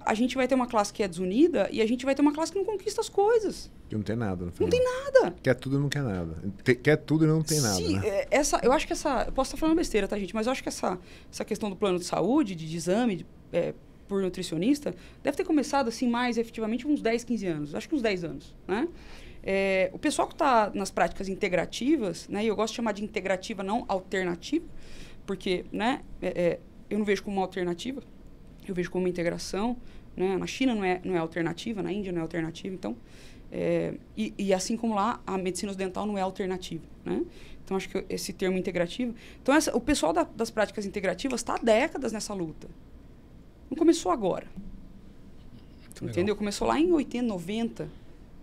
A 0.00 0.14
gente 0.14 0.36
vai 0.36 0.46
ter 0.46 0.54
uma 0.54 0.68
classe 0.68 0.92
que 0.92 1.02
é 1.02 1.08
desunida 1.08 1.68
e 1.72 1.82
a 1.82 1.86
gente 1.86 2.04
vai 2.04 2.14
ter 2.14 2.22
uma 2.22 2.32
classe 2.32 2.52
que 2.52 2.58
não 2.58 2.64
conquista 2.64 3.00
as 3.00 3.08
coisas. 3.08 3.68
Que 3.88 3.96
não 3.96 4.02
tem 4.02 4.14
nada. 4.14 4.44
No 4.44 4.52
Não 4.60 4.68
tem 4.68 4.82
nada. 4.82 5.34
Quer 5.42 5.54
tudo 5.54 5.76
e 5.76 5.80
não 5.80 5.88
quer 5.88 6.02
nada. 6.02 6.36
Quer 6.82 6.96
tudo 6.96 7.24
e 7.24 7.28
não 7.28 7.42
tem 7.42 7.60
nada, 7.60 7.74
Se, 7.74 7.94
né? 7.94 8.06
é, 8.06 8.28
essa, 8.30 8.60
eu 8.62 8.70
acho 8.72 8.86
que 8.86 8.92
essa. 8.92 9.24
Eu 9.26 9.32
posso 9.32 9.48
estar 9.48 9.58
falando 9.58 9.76
besteira, 9.76 10.06
tá, 10.06 10.16
gente? 10.16 10.34
Mas 10.34 10.46
eu 10.46 10.52
acho 10.52 10.62
que 10.62 10.68
essa, 10.68 10.98
essa 11.30 11.44
questão 11.44 11.68
do 11.68 11.76
plano 11.76 11.98
de 11.98 12.04
saúde, 12.04 12.54
de, 12.54 12.68
de 12.68 12.76
exame 12.76 13.16
de, 13.16 13.26
é, 13.52 13.74
por 14.08 14.22
nutricionista, 14.22 14.94
deve 15.22 15.36
ter 15.36 15.44
começado 15.44 15.88
assim 15.88 16.08
mais 16.08 16.38
efetivamente 16.38 16.86
uns 16.86 17.00
10, 17.02 17.24
15 17.24 17.46
anos. 17.46 17.74
Acho 17.74 17.88
que 17.88 17.94
uns 17.94 18.02
10 18.02 18.24
anos, 18.24 18.54
né? 18.66 18.88
É, 19.42 19.90
o 19.92 19.98
pessoal 19.98 20.26
que 20.26 20.34
está 20.34 20.70
nas 20.74 20.90
práticas 20.90 21.28
integrativas, 21.28 22.28
né? 22.28 22.44
E 22.44 22.48
eu 22.48 22.56
gosto 22.56 22.72
de 22.72 22.76
chamar 22.76 22.92
de 22.92 23.04
integrativa, 23.04 23.62
não 23.62 23.84
alternativa, 23.88 24.64
porque, 25.24 25.64
né? 25.72 26.02
é, 26.20 26.28
é, 26.28 26.60
eu 26.90 26.98
não 26.98 27.04
vejo 27.04 27.22
como 27.22 27.36
uma 27.36 27.42
alternativa, 27.44 28.02
eu 28.66 28.74
vejo 28.74 28.90
como 28.90 29.04
uma 29.04 29.08
integração. 29.08 29.76
Né? 30.16 30.36
Na 30.36 30.46
China 30.46 30.74
não 30.74 30.84
é, 30.84 31.00
não 31.04 31.14
é 31.14 31.18
alternativa, 31.18 31.82
na 31.82 31.92
Índia 31.92 32.10
não 32.10 32.20
é 32.20 32.22
alternativa, 32.22 32.74
então... 32.74 32.96
é, 33.52 33.94
e, 34.16 34.32
e 34.38 34.54
assim 34.54 34.76
como 34.76 34.94
lá, 34.94 35.20
a 35.26 35.36
medicina 35.38 35.70
ocidental 35.70 36.06
não 36.06 36.16
é 36.18 36.22
alternativa, 36.22 36.84
né? 37.04 37.22
Então, 37.64 37.76
acho 37.76 37.88
que 37.88 38.04
esse 38.08 38.32
termo 38.32 38.56
integrativo... 38.56 39.14
Então, 39.42 39.52
essa, 39.54 39.76
o 39.76 39.80
pessoal 39.80 40.12
da- 40.12 40.22
das 40.22 40.50
práticas 40.50 40.86
integrativas 40.86 41.40
está 41.40 41.54
há 41.56 41.58
décadas 41.58 42.12
nessa 42.12 42.32
luta. 42.32 42.68
Não 43.70 43.76
começou 43.76 44.12
agora, 44.12 44.46
legal. 45.94 46.10
entendeu? 46.10 46.36
Começou 46.36 46.68
lá 46.68 46.78
em 46.78 46.92
80, 46.92 47.26
90, 47.26 47.88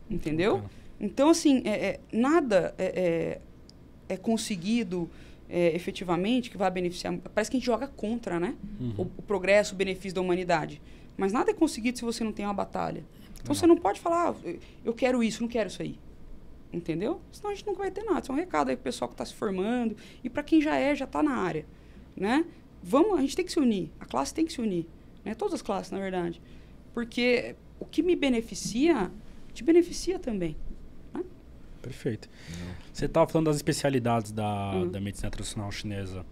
entendeu? 0.09 0.63
Então, 0.99 1.29
assim, 1.29 1.61
é, 1.65 1.69
é, 1.85 1.99
nada 2.11 2.73
é, 2.77 3.39
é, 4.09 4.13
é 4.13 4.17
conseguido 4.17 5.09
é, 5.49 5.75
efetivamente 5.75 6.49
que 6.49 6.57
vai 6.57 6.69
beneficiar. 6.71 7.17
Parece 7.33 7.49
que 7.51 7.57
a 7.57 7.59
gente 7.59 7.65
joga 7.65 7.87
contra, 7.87 8.39
né? 8.39 8.55
Uhum. 8.79 8.93
O, 8.97 9.01
o 9.17 9.21
progresso, 9.21 9.73
o 9.73 9.77
benefício 9.77 10.15
da 10.15 10.21
humanidade. 10.21 10.81
Mas 11.17 11.31
nada 11.31 11.51
é 11.51 11.53
conseguido 11.53 11.97
se 11.97 12.03
você 12.05 12.23
não 12.23 12.31
tem 12.31 12.45
uma 12.45 12.53
batalha. 12.53 13.03
Então 13.35 13.47
Não. 13.49 13.55
você 13.55 13.67
não 13.67 13.75
pode 13.77 13.99
falar, 13.99 14.29
ah, 14.31 14.35
eu- 14.43 14.59
eu 14.85 14.93
quero 14.93 15.21
isso, 15.23 15.41
não 15.41 15.49
quero 15.49 15.67
isso 15.67 15.81
aí. 15.81 15.99
Entendeu? 16.71 17.21
Senão 17.31 17.51
a 17.51 17.55
gente 17.55 17.67
nunca 17.67 17.79
vai 17.79 17.91
ter 17.91 18.03
nada. 18.03 18.21
Isso 18.21 18.31
é 18.31 18.35
um 18.35 18.37
recado 18.37 18.69
aí 18.69 18.75
pro 18.75 18.83
pessoal 18.85 19.07
que 19.09 19.13
está 19.13 19.25
se 19.25 19.33
formando 19.33 19.95
e 20.23 20.29
para 20.29 20.41
quem 20.41 20.59
já 20.61 20.75
é, 20.75 20.95
já 20.95 21.05
está 21.05 21.21
na 21.21 21.35
área. 21.35 21.65
Né? 22.15 22.45
Vamos, 22.81 23.17
a 23.17 23.21
gente 23.21 23.35
tem 23.35 23.45
que 23.45 23.51
se 23.51 23.59
unir. 23.59 23.91
A 23.99 24.05
classe 24.05 24.33
tem 24.33 24.45
que 24.45 24.53
se 24.53 24.59
unir. 24.61 24.87
Né? 25.23 25.33
Todas 25.35 25.55
as 25.55 25.61
classes, 25.61 25.91
na 25.91 25.99
verdade. 25.99 26.41
Porque 26.93 27.55
o 27.79 27.85
que 27.85 28.03
me 28.03 28.15
beneficia, 28.15 29.11
te 29.53 29.63
beneficia 29.63 30.19
também. 30.19 30.55
Perfeito. 31.81 32.29
Você 32.93 33.05
estava 33.05 33.27
falando 33.29 33.47
das 33.47 33.57
especialidades 33.57 34.31
da, 34.31 34.71
Uhum. 34.73 34.87
da 34.89 35.01
medicina 35.01 35.29
tradicional 35.29 35.69
chinesa. 35.69 36.25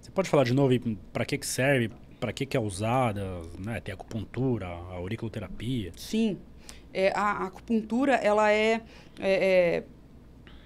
Você 0.00 0.10
pode 0.10 0.28
falar 0.28 0.42
de 0.42 0.52
novo 0.52 0.74
para 1.12 1.24
que, 1.24 1.38
que 1.38 1.46
serve, 1.46 1.90
para 2.18 2.32
que, 2.32 2.44
que 2.44 2.56
é 2.56 2.60
usada? 2.60 3.40
Né? 3.56 3.80
Tem 3.80 3.94
acupuntura, 3.94 4.66
a 4.66 4.94
auriculoterapia. 4.94 5.92
Sim. 5.96 6.38
É, 6.92 7.12
a, 7.14 7.20
a 7.22 7.46
acupuntura, 7.46 8.14
ela 8.16 8.50
é, 8.50 8.80
é, 9.20 9.84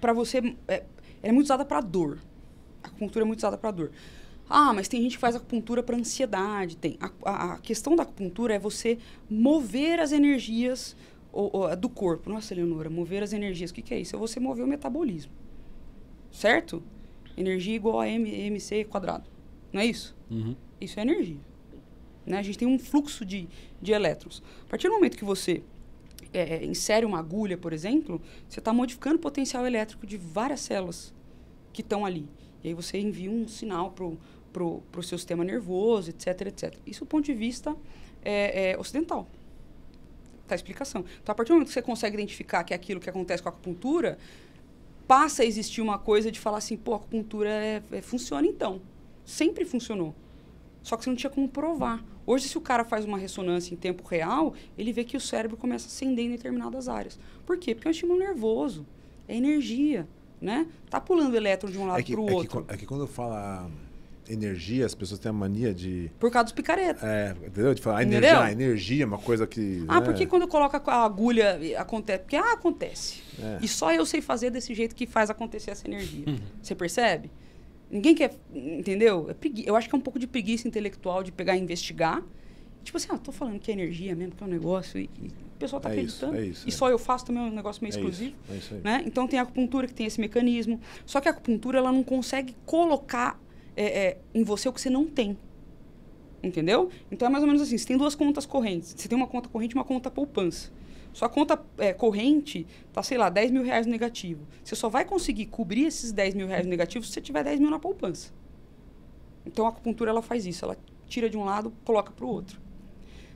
para 0.01 0.11
você, 0.11 0.39
é, 0.67 0.77
ela 1.21 1.29
é 1.29 1.31
muito 1.31 1.45
usada 1.45 1.63
para 1.63 1.79
dor. 1.79 2.17
A 2.83 2.87
acupuntura 2.87 3.23
é 3.23 3.27
muito 3.27 3.39
usada 3.39 3.59
para 3.59 3.69
dor. 3.69 3.91
Ah, 4.49 4.73
mas 4.73 4.87
tem 4.87 5.01
gente 5.01 5.11
que 5.13 5.17
faz 5.19 5.35
acupuntura 5.35 5.83
para 5.83 5.95
ansiedade. 5.95 6.75
Tem. 6.75 6.97
A, 6.99 7.11
a- 7.23 7.53
a 7.53 7.57
questão 7.59 7.95
da 7.95 8.03
acupuntura 8.03 8.55
é 8.55 8.59
você 8.59 8.97
mover 9.29 9.99
as 9.99 10.11
energias 10.11 10.95
o- 11.31 11.59
o- 11.59 11.75
do 11.75 11.87
corpo. 11.87 12.29
Nossa, 12.29 12.53
Eleonora, 12.53 12.89
mover 12.89 13.21
as 13.21 13.31
energias. 13.31 13.69
O 13.69 13.73
que, 13.73 13.81
que 13.83 13.93
é 13.93 13.99
isso? 13.99 14.15
É 14.15 14.19
você 14.19 14.39
mover 14.39 14.65
o 14.65 14.67
metabolismo. 14.67 15.31
Certo? 16.31 16.81
Energia 17.37 17.75
igual 17.75 17.99
a 17.99 18.07
M, 18.07 18.29
MC 18.29 18.83
quadrado. 18.85 19.29
Não 19.71 19.81
é 19.81 19.85
isso? 19.85 20.15
Uhum. 20.29 20.55
Isso 20.81 20.99
é 20.99 21.03
energia. 21.03 21.39
Né? 22.25 22.37
A 22.37 22.41
gente 22.41 22.57
tem 22.57 22.67
um 22.67 22.77
fluxo 22.79 23.23
de, 23.25 23.47
de 23.81 23.91
elétrons. 23.91 24.41
A 24.65 24.69
partir 24.69 24.87
do 24.87 24.93
momento 24.95 25.17
que 25.17 25.23
você 25.25 25.63
é, 26.33 26.55
é, 26.57 26.65
insere 26.65 27.05
uma 27.05 27.19
agulha, 27.19 27.57
por 27.57 27.73
exemplo, 27.73 28.21
você 28.47 28.59
está 28.59 28.73
modificando 28.73 29.15
o 29.17 29.19
potencial 29.19 29.65
elétrico 29.65 30.05
de 30.05 30.17
várias 30.17 30.59
células 30.61 31.13
que 31.71 31.81
estão 31.81 32.05
ali. 32.05 32.27
E 32.63 32.67
aí 32.69 32.73
você 32.73 32.99
envia 32.99 33.31
um 33.31 33.47
sinal 33.47 33.91
para 33.91 34.05
o 34.49 34.51
pro, 34.51 34.83
pro 34.91 35.03
seu 35.03 35.17
sistema 35.17 35.43
nervoso, 35.43 36.09
etc, 36.09 36.41
etc. 36.47 36.75
Isso 36.85 37.01
do 37.01 37.05
ponto 37.05 37.25
de 37.25 37.33
vista 37.33 37.75
é, 38.23 38.71
é, 38.71 38.77
ocidental. 38.77 39.27
Tá 40.47 40.55
a 40.55 40.57
explicação. 40.57 41.05
Então, 41.21 41.31
a 41.31 41.35
partir 41.35 41.49
do 41.49 41.53
momento 41.55 41.67
que 41.67 41.73
você 41.73 41.81
consegue 41.81 42.15
identificar 42.15 42.63
que 42.63 42.73
é 42.73 42.75
aquilo 42.75 42.99
que 42.99 43.09
acontece 43.09 43.41
com 43.43 43.49
a 43.49 43.51
acupuntura, 43.51 44.17
passa 45.07 45.43
a 45.43 45.45
existir 45.45 45.81
uma 45.81 45.97
coisa 45.99 46.31
de 46.31 46.39
falar 46.39 46.57
assim, 46.57 46.75
pô, 46.75 46.93
a 46.93 46.97
acupuntura 46.97 47.49
é, 47.49 47.81
é- 47.91 48.01
funciona 48.01 48.47
então. 48.47 48.81
Sempre 49.23 49.63
funcionou. 49.63 50.13
Só 50.81 50.97
que 50.97 51.03
você 51.03 51.09
não 51.09 51.17
tinha 51.17 51.29
como 51.29 51.47
provar. 51.47 52.03
Hoje, 52.25 52.47
se 52.47 52.57
o 52.57 52.61
cara 52.61 52.83
faz 52.83 53.05
uma 53.05 53.17
ressonância 53.17 53.73
em 53.73 53.77
tempo 53.77 54.07
real, 54.07 54.53
ele 54.77 54.91
vê 54.93 55.03
que 55.03 55.17
o 55.17 55.19
cérebro 55.19 55.55
começa 55.57 55.85
a 55.85 55.89
acender 55.89 56.25
em 56.25 56.31
determinadas 56.31 56.87
áreas. 56.87 57.19
Por 57.45 57.57
quê? 57.57 57.75
Porque 57.75 57.87
é 57.87 57.89
um 57.89 57.91
estímulo 57.91 58.19
nervoso. 58.19 58.85
É 59.27 59.35
energia, 59.35 60.07
né? 60.41 60.65
Tá 60.89 60.99
pulando 60.99 61.35
elétron 61.35 61.69
de 61.69 61.77
um 61.77 61.85
lado 61.85 61.99
É 61.99 62.03
que, 62.03 62.13
para 62.13 62.21
o 62.21 62.25
é, 62.25 62.27
que, 62.29 62.33
outro. 62.35 62.63
quan- 62.63 62.73
é 62.73 62.77
que 62.77 62.85
quando 62.87 63.05
fala 63.07 63.69
energia, 64.29 64.85
as 64.85 64.93
pessoas 64.95 65.19
têm 65.19 65.29
a 65.29 65.33
mania 65.33 65.73
de. 65.73 66.11
Por 66.19 66.31
causa 66.31 66.45
dos 66.45 66.53
picaretas. 66.53 67.03
É, 67.03 67.35
entendeu? 67.45 67.73
De 67.73 67.81
falar 67.81 68.03
Entendeu? 68.03 68.19
energia, 68.19 68.43
ah, 68.43 68.51
energia 68.51 69.03
é 69.03 69.05
uma 69.05 69.17
coisa 69.17 69.47
que. 69.47 69.83
Ah, 69.87 69.99
né? 69.99 70.05
porque 70.05 70.25
quando 70.25 70.47
coloca 70.47 70.81
a 70.91 71.03
agulha 71.03 71.59
acontece? 71.77 72.19
Porque 72.19 72.35
ah, 72.35 72.53
acontece. 72.53 73.21
É. 73.41 73.59
E 73.61 73.67
só 73.67 73.91
eu 73.93 74.05
sei 74.05 74.21
fazer 74.21 74.49
desse 74.49 74.73
jeito 74.73 74.95
que 74.95 75.05
faz 75.07 75.29
acontecer 75.29 75.71
essa 75.71 75.87
energia. 75.87 76.25
Você 76.61 76.75
percebe? 76.75 77.31
Ninguém 77.91 78.13
quer, 78.13 78.35
entendeu? 78.53 79.27
É 79.29 79.33
pregui... 79.33 79.63
Eu 79.65 79.75
acho 79.75 79.89
que 79.89 79.95
é 79.95 79.97
um 79.97 80.01
pouco 80.01 80.19
de 80.19 80.27
preguiça 80.27 80.67
intelectual 80.67 81.23
de 81.23 81.31
pegar 81.31 81.57
e 81.57 81.59
investigar. 81.59 82.23
Tipo 82.83 82.97
assim, 82.97 83.07
ah, 83.11 83.17
tô 83.17 83.31
falando 83.31 83.59
que 83.59 83.71
é 83.71 83.73
energia 83.73 84.15
mesmo, 84.15 84.35
que 84.35 84.43
é 84.43 84.47
um 84.47 84.49
negócio. 84.49 84.99
E, 84.99 85.09
e 85.21 85.27
o 85.27 85.59
pessoal 85.59 85.81
tá 85.81 85.89
É 85.93 86.01
isso, 86.01 86.23
acreditando. 86.25 86.37
é 86.37 86.45
isso, 86.45 86.67
e 86.67 86.69
é. 86.69 86.71
só 86.71 86.89
eu 86.89 86.97
faço 86.99 87.25
também 87.25 87.43
é 87.43 87.47
um 87.47 87.53
negócio 87.53 87.83
meio 87.83 87.93
É 87.93 87.97
exclusivo. 87.97 88.35
isso, 88.43 88.53
é 88.53 88.57
isso 88.57 88.73
aí. 88.75 88.81
Né? 88.83 89.03
Então 89.05 89.27
tem 89.27 89.39
a 89.39 89.41
acupuntura 89.41 89.87
que 89.87 89.93
tem 89.93 90.05
esse 90.05 90.21
mecanismo. 90.21 90.79
Só 91.05 91.19
que 91.19 91.27
a 91.27 91.31
acupuntura 91.31 91.79
ela 91.79 91.91
não 91.91 92.03
consegue 92.03 92.55
colocar 92.65 93.39
é, 93.79 93.85
é, 93.85 94.17
em 94.33 94.43
você 94.43 94.67
o 94.67 94.73
que 94.73 94.81
você 94.81 94.89
não 94.89 95.05
tem. 95.05 95.37
Entendeu? 96.43 96.89
Então 97.09 97.25
é 97.25 97.31
mais 97.31 97.41
ou 97.41 97.47
menos 97.47 97.61
assim: 97.61 97.77
você 97.77 97.87
tem 97.87 97.97
duas 97.97 98.13
contas 98.13 98.45
correntes. 98.45 98.93
Você 98.95 99.07
tem 99.07 99.17
uma 99.17 99.27
conta 99.27 99.47
corrente 99.47 99.71
e 99.71 99.75
uma 99.75 99.85
conta 99.85 100.11
poupança. 100.11 100.69
Sua 101.13 101.29
conta 101.29 101.59
é, 101.77 101.93
corrente 101.93 102.67
tá, 102.93 103.01
sei 103.01 103.17
lá, 103.17 103.29
10 103.29 103.51
mil 103.51 103.63
reais 103.63 103.87
negativo. 103.87 104.45
Você 104.63 104.75
só 104.75 104.89
vai 104.89 105.05
conseguir 105.05 105.45
cobrir 105.45 105.85
esses 105.85 106.11
10 106.11 106.35
mil 106.35 106.47
reais 106.47 106.65
negativos 106.65 107.07
se 107.07 107.13
você 107.13 107.21
tiver 107.21 107.43
10 107.43 107.59
mil 107.59 107.69
na 107.69 107.79
poupança. 107.79 108.31
Então 109.45 109.65
a 109.65 109.69
acupuntura 109.69 110.11
ela 110.11 110.21
faz 110.21 110.45
isso. 110.45 110.65
Ela 110.65 110.77
tira 111.07 111.29
de 111.29 111.37
um 111.37 111.45
lado, 111.45 111.73
coloca 111.85 112.11
para 112.11 112.25
o 112.25 112.29
outro. 112.29 112.59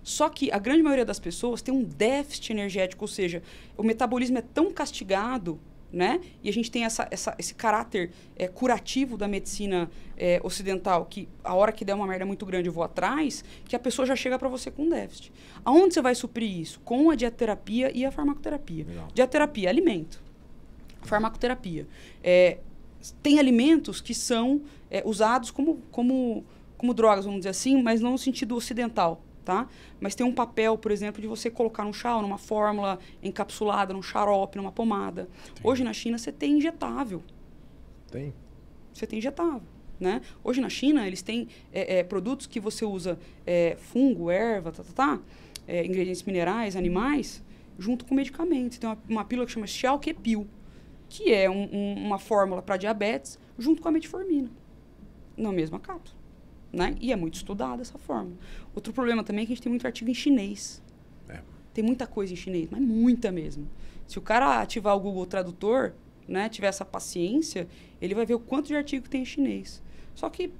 Só 0.03 0.27
que 0.27 0.51
a 0.51 0.59
grande 0.59 0.83
maioria 0.83 1.05
das 1.05 1.19
pessoas 1.19 1.61
tem 1.61 1.73
um 1.73 1.83
déficit 1.83 2.51
energético, 2.51 3.05
ou 3.05 3.07
seja, 3.07 3.41
o 3.77 3.83
metabolismo 3.83 4.37
é 4.37 4.41
tão 4.41 4.71
castigado 4.71 5.57
né? 5.93 6.19
E 6.43 6.49
a 6.49 6.53
gente 6.53 6.71
tem 6.71 6.85
essa, 6.85 7.07
essa, 7.11 7.35
esse 7.37 7.53
caráter 7.53 8.11
é, 8.35 8.47
curativo 8.47 9.15
da 9.15 9.27
medicina 9.27 9.89
é, 10.17 10.41
ocidental, 10.43 11.05
que 11.05 11.29
a 11.43 11.53
hora 11.53 11.71
que 11.71 11.85
der 11.85 11.93
uma 11.93 12.07
merda 12.07 12.25
muito 12.25 12.43
grande 12.47 12.67
eu 12.67 12.73
vou 12.73 12.83
atrás, 12.83 13.45
que 13.65 13.75
a 13.75 13.79
pessoa 13.79 14.03
já 14.03 14.15
chega 14.15 14.39
para 14.39 14.49
você 14.49 14.71
com 14.71 14.89
déficit. 14.89 15.31
Aonde 15.63 15.93
você 15.93 16.01
vai 16.01 16.15
suprir 16.15 16.49
isso? 16.49 16.79
Com 16.79 17.11
a 17.11 17.15
dietoterapia 17.15 17.95
e 17.95 18.03
a 18.03 18.11
farmacoterapia. 18.11 18.85
Legal. 18.87 19.07
Dietoterapia, 19.13 19.69
alimento. 19.69 20.19
Farmacoterapia. 21.03 21.87
É, 22.23 22.57
tem 23.21 23.37
alimentos 23.37 24.01
que 24.01 24.15
são 24.15 24.63
é, 24.89 25.03
usados 25.05 25.51
como, 25.51 25.79
como, 25.91 26.43
como 26.75 26.91
drogas, 26.95 27.25
vamos 27.25 27.41
dizer 27.41 27.49
assim, 27.49 27.83
mas 27.83 28.01
não 28.01 28.13
no 28.13 28.17
sentido 28.17 28.55
ocidental 28.55 29.21
tá? 29.43 29.67
Mas 29.99 30.15
tem 30.15 30.25
um 30.25 30.33
papel, 30.33 30.77
por 30.77 30.91
exemplo, 30.91 31.21
de 31.21 31.27
você 31.27 31.49
colocar 31.49 31.83
num 31.83 31.93
chá, 31.93 32.19
numa 32.21 32.37
fórmula 32.37 32.99
encapsulada, 33.21 33.93
num 33.93 34.01
xarope, 34.01 34.57
numa 34.57 34.71
pomada. 34.71 35.29
Sim. 35.55 35.61
Hoje 35.63 35.83
na 35.83 35.93
China 35.93 36.17
você 36.17 36.31
tem 36.31 36.57
injetável. 36.57 37.21
Tem? 38.11 38.33
Você 38.93 39.05
tem 39.05 39.19
injetável. 39.19 39.61
Né? 39.99 40.21
Hoje 40.43 40.59
na 40.59 40.69
China 40.69 41.05
eles 41.05 41.21
têm 41.21 41.47
é, 41.71 41.99
é, 41.99 42.03
produtos 42.03 42.47
que 42.47 42.59
você 42.59 42.83
usa 42.83 43.19
é, 43.45 43.77
fungo, 43.79 44.29
erva, 44.31 44.71
tá, 44.71 44.83
tá, 44.83 44.93
tá, 44.93 45.19
é, 45.67 45.85
ingredientes 45.85 46.23
minerais, 46.23 46.75
animais, 46.75 47.43
junto 47.77 48.05
com 48.05 48.15
medicamentos. 48.15 48.77
Tem 48.77 48.89
uma, 48.89 48.97
uma 49.07 49.25
pílula 49.25 49.45
que 49.45 49.51
chama 49.51 49.67
Xiaoqepil, 49.67 50.47
que 51.07 51.31
é 51.31 51.49
um, 51.49 51.69
um, 51.71 51.93
uma 52.05 52.19
fórmula 52.19 52.61
para 52.61 52.75
diabetes, 52.75 53.39
junto 53.57 53.81
com 53.81 53.87
a 53.87 53.91
metformina, 53.91 54.49
na 55.37 55.51
mesma 55.51 55.79
cápsula. 55.79 56.22
Né? 56.73 56.95
E 56.99 57.13
é 57.13 57.15
muito 57.15 57.35
estudada 57.35 57.83
essa 57.83 57.99
fórmula. 57.99 58.35
Outro 58.73 58.91
problema 58.91 59.23
também 59.23 59.43
é 59.43 59.45
que 59.45 59.53
a 59.53 59.55
gente 59.55 59.63
tem 59.63 59.69
muito 59.69 59.85
artigo 59.85 60.09
em 60.09 60.13
chinês. 60.13 60.81
É. 61.29 61.39
Tem 61.71 61.83
muita 61.83 62.07
coisa 62.07 62.33
em 62.33 62.35
chinês, 62.35 62.67
mas 62.71 62.81
muita 62.81 63.31
mesmo. 63.31 63.69
Se 64.07 64.17
o 64.17 64.21
cara 64.21 64.59
ativar 64.59 64.97
o 64.97 64.99
Google 64.99 65.25
Tradutor, 65.27 65.93
né, 66.27 66.49
tiver 66.49 66.67
essa 66.67 66.83
paciência, 66.83 67.67
ele 68.01 68.15
vai 68.15 68.25
ver 68.25 68.33
o 68.33 68.39
quanto 68.39 68.67
de 68.67 68.75
artigo 68.75 69.07
tem 69.07 69.21
em 69.21 69.25
chinês. 69.25 69.83
Só 70.15 70.29
que 70.29 70.51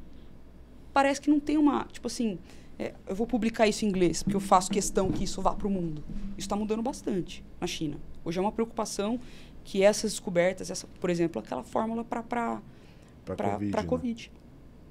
parece 0.94 1.20
que 1.20 1.30
não 1.30 1.40
tem 1.40 1.58
uma, 1.58 1.86
tipo 1.92 2.06
assim, 2.06 2.38
é, 2.78 2.94
eu 3.08 3.16
vou 3.16 3.26
publicar 3.26 3.68
isso 3.68 3.86
em 3.86 3.88
inglês, 3.88 4.24
porque 4.24 4.36
eu 4.36 4.40
faço 4.40 4.72
questão 4.72 5.12
que 5.12 5.24
isso 5.24 5.42
vá 5.42 5.54
para 5.54 5.68
o 5.68 5.72
mundo. 5.72 6.04
Isso 6.32 6.46
está 6.46 6.56
mudando 6.56 6.82
bastante 6.82 7.44
na 7.60 7.68
China. 7.68 7.98
Hoje 8.24 8.38
é 8.38 8.42
uma 8.42 8.52
preocupação 8.52 9.20
que 9.64 9.82
essas 9.82 10.12
descobertas, 10.12 10.70
essa, 10.70 10.88
por 11.00 11.10
exemplo, 11.10 11.42
aquela 11.42 11.64
fórmula 11.64 12.04
para 12.04 12.22
para 12.22 12.62
COVID, 13.26 13.72
né? 13.72 13.84
COVID, 13.84 14.32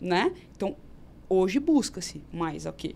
né? 0.00 0.32
Então, 0.56 0.76
Hoje 1.34 1.58
busca-se 1.58 2.22
mais 2.30 2.66
o 2.66 2.72
quê? 2.74 2.94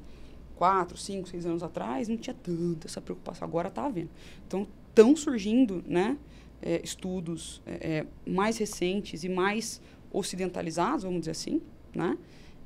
Quatro, 0.56 0.98
cinco, 0.98 1.26
seis 1.26 1.46
anos 1.46 1.62
atrás 1.62 2.06
não 2.06 2.18
tinha 2.18 2.34
tanta 2.34 2.86
essa 2.86 3.00
preocupação. 3.00 3.48
Agora 3.48 3.68
está 3.68 3.86
havendo. 3.86 4.10
Então, 4.46 4.68
estão 4.90 5.16
surgindo 5.16 5.82
né, 5.86 6.18
é, 6.60 6.78
estudos 6.84 7.62
é, 7.64 8.04
é, 8.26 8.30
mais 8.30 8.58
recentes 8.58 9.24
e 9.24 9.28
mais 9.30 9.80
ocidentalizados, 10.12 11.04
vamos 11.04 11.20
dizer 11.20 11.30
assim, 11.30 11.62
né, 11.94 12.18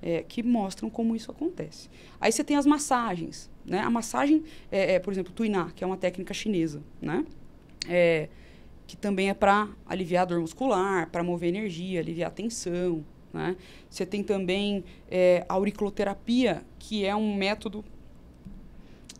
é, 0.02 0.24
que 0.24 0.42
mostram 0.42 0.90
como 0.90 1.14
isso 1.14 1.30
acontece. 1.30 1.88
Aí 2.20 2.32
você 2.32 2.42
tem 2.42 2.56
as 2.56 2.66
massagens. 2.66 3.48
Né? 3.64 3.78
A 3.78 3.90
massagem, 3.90 4.42
é, 4.72 4.94
é, 4.94 4.98
por 4.98 5.12
exemplo, 5.12 5.32
tuiná, 5.32 5.70
que 5.70 5.84
é 5.84 5.86
uma 5.86 5.96
técnica 5.96 6.34
chinesa, 6.34 6.82
né? 7.00 7.24
que 8.88 8.96
também 8.96 9.30
é 9.30 9.34
para 9.34 9.68
aliviar 9.86 10.26
dor 10.26 10.40
muscular, 10.40 11.08
para 11.10 11.22
mover 11.22 11.48
energia, 11.48 12.00
aliviar 12.00 12.32
tensão, 12.32 13.04
né? 13.32 13.56
Você 13.88 14.04
tem 14.04 14.22
também 14.22 14.84
é, 15.10 15.44
auriculoterapia, 15.48 16.64
que 16.78 17.04
é 17.04 17.14
um 17.14 17.34
método 17.34 17.84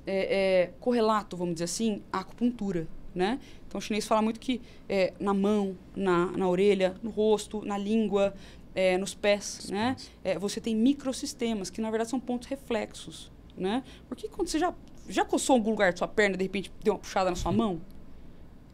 é, 0.07 0.63
é, 0.63 0.71
correlato, 0.81 1.37
vamos 1.37 1.55
dizer 1.55 1.65
assim, 1.65 2.03
à 2.13 2.21
acupuntura. 2.21 2.87
Né? 3.15 3.41
Então, 3.67 3.79
o 3.79 3.83
chinês 3.83 4.07
fala 4.07 4.23
muito 4.23 4.39
que 4.39 4.61
é, 4.89 5.13
na 5.19 5.35
mão, 5.35 5.77
na, 5.97 6.27
na 6.27 6.49
orelha, 6.49 6.95
no 7.03 7.11
rosto, 7.11 7.65
na 7.65 7.77
língua, 7.77 8.35
é, 8.75 8.97
nos 8.97 9.15
pés, 9.15 9.69
né? 9.69 9.97
É, 10.23 10.39
você 10.39 10.61
tem 10.61 10.77
microsistemas, 10.77 11.71
que 11.71 11.81
na 11.81 11.91
verdade 11.91 12.11
são 12.11 12.21
pontos 12.21 12.49
reflexos. 12.49 13.31
Né? 13.57 13.83
Porque 14.09 14.29
quando 14.29 14.49
você 14.49 14.59
já, 14.59 14.73
já 15.09 15.25
coçou 15.25 15.55
algum 15.55 15.71
lugar 15.71 15.93
da 15.93 15.99
sua 15.99 16.09
perna 16.09 16.37
de 16.37 16.45
repente 16.45 16.73
deu 16.83 16.95
uma 16.95 16.99
puxada 17.01 17.31
na 17.31 17.37
sua 17.37 17.53
mão? 17.53 17.81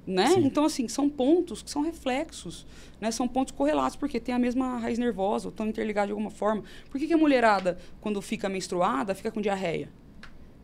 Né? 0.07 0.35
Então, 0.39 0.65
assim, 0.65 0.87
são 0.87 1.11
pontos 1.11 1.63
que 1.63 1.71
são 1.71 1.83
reflexos, 1.83 2.65
né? 3.01 3.11
São 3.11 3.27
pontos 3.27 3.53
correlatos, 3.53 3.97
porque 3.97 4.21
tem 4.21 4.33
a 4.33 4.39
mesma 4.39 4.79
raiz 4.79 5.01
nervosa, 5.01 5.49
ou 5.49 5.51
estão 5.51 5.67
interligados 5.67 6.07
de 6.07 6.13
alguma 6.13 6.31
forma. 6.31 6.63
Por 6.89 7.01
que, 7.01 7.09
que 7.09 7.13
a 7.13 7.17
mulherada, 7.17 7.77
quando 8.01 8.23
fica 8.23 8.49
menstruada, 8.49 9.17
fica 9.17 9.33
com 9.33 9.41
diarreia? 9.41 9.91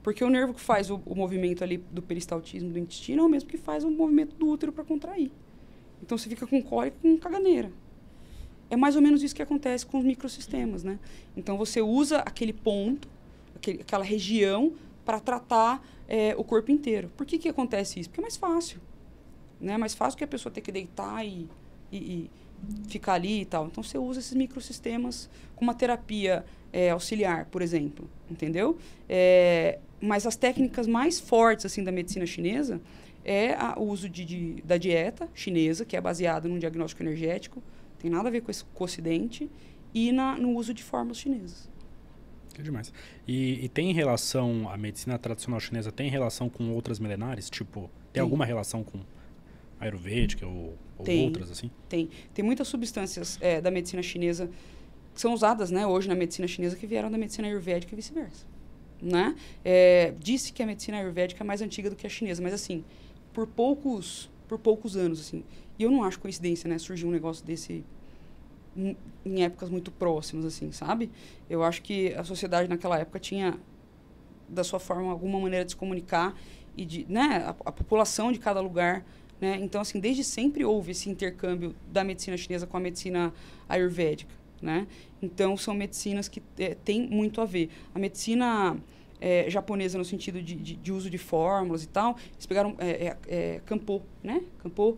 Porque 0.00 0.22
o 0.22 0.30
nervo 0.30 0.54
que 0.54 0.60
faz 0.60 0.90
o, 0.90 1.02
o 1.04 1.16
movimento 1.16 1.64
ali 1.64 1.78
do 1.78 2.00
peristaltismo 2.00 2.70
do 2.70 2.78
intestino 2.78 3.22
é 3.22 3.26
o 3.26 3.28
mesmo 3.28 3.48
que 3.48 3.56
faz 3.56 3.82
o 3.82 3.90
movimento 3.90 4.36
do 4.36 4.46
útero 4.46 4.72
para 4.72 4.84
contrair. 4.84 5.32
Então, 6.00 6.16
você 6.16 6.28
fica 6.28 6.46
com 6.46 6.62
cólica 6.62 6.96
e 6.98 7.00
com 7.00 7.18
caganeira. 7.18 7.72
É 8.70 8.76
mais 8.76 8.94
ou 8.94 9.02
menos 9.02 9.24
isso 9.24 9.34
que 9.34 9.42
acontece 9.42 9.84
com 9.84 9.98
os 9.98 10.04
microsistemas, 10.04 10.84
né? 10.84 11.00
Então, 11.36 11.58
você 11.58 11.82
usa 11.82 12.18
aquele 12.18 12.52
ponto, 12.52 13.08
aquele, 13.56 13.80
aquela 13.80 14.04
região, 14.04 14.72
para 15.04 15.18
tratar 15.18 15.84
é, 16.08 16.32
o 16.38 16.44
corpo 16.44 16.70
inteiro. 16.70 17.10
Por 17.16 17.26
que, 17.26 17.38
que 17.38 17.48
acontece 17.48 17.98
isso? 17.98 18.08
Porque 18.08 18.20
é 18.20 18.22
mais 18.22 18.36
fácil 18.36 18.80
né? 19.62 19.78
Mais 19.78 19.94
fácil 19.94 20.18
que 20.18 20.24
a 20.24 20.28
pessoa 20.28 20.52
ter 20.52 20.60
que 20.60 20.72
deitar 20.72 21.24
e, 21.24 21.48
e, 21.90 21.96
e 21.96 22.30
ficar 22.88 23.14
ali 23.14 23.42
e 23.42 23.44
tal. 23.44 23.66
Então 23.66 23.82
você 23.82 23.96
usa 23.96 24.20
esses 24.20 24.34
microsistemas 24.34 25.30
com 25.56 25.64
uma 25.64 25.74
terapia 25.74 26.44
é, 26.72 26.90
auxiliar, 26.90 27.46
por 27.46 27.62
exemplo, 27.62 28.08
entendeu? 28.30 28.76
É, 29.08 29.78
mas 30.00 30.26
as 30.26 30.36
técnicas 30.36 30.86
mais 30.86 31.20
fortes 31.20 31.64
assim 31.64 31.84
da 31.84 31.92
medicina 31.92 32.26
chinesa 32.26 32.80
é 33.24 33.56
o 33.76 33.84
uso 33.84 34.08
de, 34.08 34.24
de, 34.24 34.62
da 34.62 34.76
dieta 34.76 35.28
chinesa, 35.32 35.84
que 35.84 35.96
é 35.96 36.00
baseada 36.00 36.48
num 36.48 36.58
diagnóstico 36.58 37.02
energético, 37.02 37.62
tem 37.98 38.10
nada 38.10 38.28
a 38.28 38.32
ver 38.32 38.40
com, 38.40 38.50
esse, 38.50 38.64
com 38.64 38.82
o 38.82 38.84
Ocidente, 38.84 39.48
e 39.94 40.10
na, 40.10 40.36
no 40.36 40.56
uso 40.56 40.74
de 40.74 40.82
fórmulas 40.82 41.18
chinesas. 41.18 41.70
Que 42.52 42.62
demais. 42.62 42.92
E, 43.26 43.64
e, 43.64 43.68
tem 43.68 43.92
relação, 43.92 44.68
a 44.68 44.76
medicina 44.76 45.18
tradicional 45.18 45.60
chinesa 45.60 45.92
tem 45.92 46.10
relação 46.10 46.48
com 46.48 46.70
outras 46.70 46.98
milenares? 46.98 47.48
Tipo, 47.48 47.82
tem, 47.82 47.90
tem. 48.14 48.22
alguma 48.22 48.44
relação 48.44 48.82
com 48.82 49.00
ayurvédica 49.82 50.46
ou, 50.46 50.78
ou 50.96 51.04
tem, 51.04 51.24
outras 51.26 51.50
assim? 51.50 51.70
Tem. 51.88 52.08
Tem 52.32 52.44
muitas 52.44 52.68
substâncias 52.68 53.38
é, 53.40 53.60
da 53.60 53.70
medicina 53.70 54.02
chinesa 54.02 54.48
que 55.14 55.20
são 55.20 55.34
usadas 55.34 55.70
né, 55.70 55.86
hoje 55.86 56.08
na 56.08 56.14
medicina 56.14 56.48
chinesa 56.48 56.76
que 56.76 56.86
vieram 56.86 57.10
da 57.10 57.18
medicina 57.18 57.48
ayurvédica 57.48 57.92
e 57.92 57.96
vice-versa. 57.96 58.46
Né? 59.00 59.34
É, 59.64 60.14
disse 60.18 60.52
que 60.52 60.62
a 60.62 60.66
medicina 60.66 60.98
ayurvédica 60.98 61.42
é 61.42 61.46
mais 61.46 61.60
antiga 61.60 61.90
do 61.90 61.96
que 61.96 62.06
a 62.06 62.10
chinesa, 62.10 62.42
mas 62.42 62.54
assim, 62.54 62.84
por 63.32 63.46
poucos, 63.46 64.30
por 64.48 64.58
poucos 64.58 64.96
anos. 64.96 65.20
assim. 65.20 65.44
E 65.78 65.82
eu 65.82 65.90
não 65.90 66.04
acho 66.04 66.18
coincidência 66.18 66.68
né, 66.68 66.78
surgir 66.78 67.04
um 67.04 67.10
negócio 67.10 67.44
desse 67.44 67.84
em, 68.76 68.96
em 69.24 69.42
épocas 69.42 69.68
muito 69.68 69.90
próximas, 69.90 70.44
assim, 70.44 70.72
sabe? 70.72 71.10
Eu 71.50 71.62
acho 71.62 71.82
que 71.82 72.14
a 72.14 72.24
sociedade 72.24 72.68
naquela 72.68 72.98
época 72.98 73.18
tinha, 73.18 73.58
da 74.48 74.64
sua 74.64 74.80
forma, 74.80 75.10
alguma 75.10 75.38
maneira 75.40 75.64
de 75.64 75.72
se 75.72 75.76
comunicar 75.76 76.34
e 76.76 76.84
de, 76.84 77.06
né, 77.08 77.44
a, 77.44 77.50
a 77.50 77.72
população 77.72 78.32
de 78.32 78.38
cada 78.38 78.60
lugar 78.60 79.04
né? 79.42 79.58
Então, 79.60 79.80
assim, 79.80 79.98
desde 79.98 80.22
sempre 80.22 80.64
houve 80.64 80.92
esse 80.92 81.10
intercâmbio 81.10 81.74
da 81.90 82.04
medicina 82.04 82.36
chinesa 82.36 82.64
com 82.64 82.76
a 82.76 82.80
medicina 82.80 83.34
ayurvédica. 83.68 84.32
Né? 84.62 84.86
Então, 85.20 85.56
são 85.56 85.74
medicinas 85.74 86.28
que 86.28 86.40
é, 86.56 86.76
têm 86.76 87.08
muito 87.08 87.40
a 87.40 87.44
ver. 87.44 87.68
A 87.92 87.98
medicina 87.98 88.76
é, 89.20 89.50
japonesa, 89.50 89.98
no 89.98 90.04
sentido 90.04 90.40
de, 90.40 90.54
de, 90.54 90.76
de, 90.76 90.92
uso 90.92 91.10
de 91.10 91.18
fórmulas 91.18 91.82
e 91.82 91.88
tal, 91.88 92.16
eles 92.34 92.46
pegaram 92.46 92.76
é, 92.78 93.16
é, 93.26 93.60
Kampo, 93.66 94.00
né? 94.22 94.44
Kampo, 94.60 94.96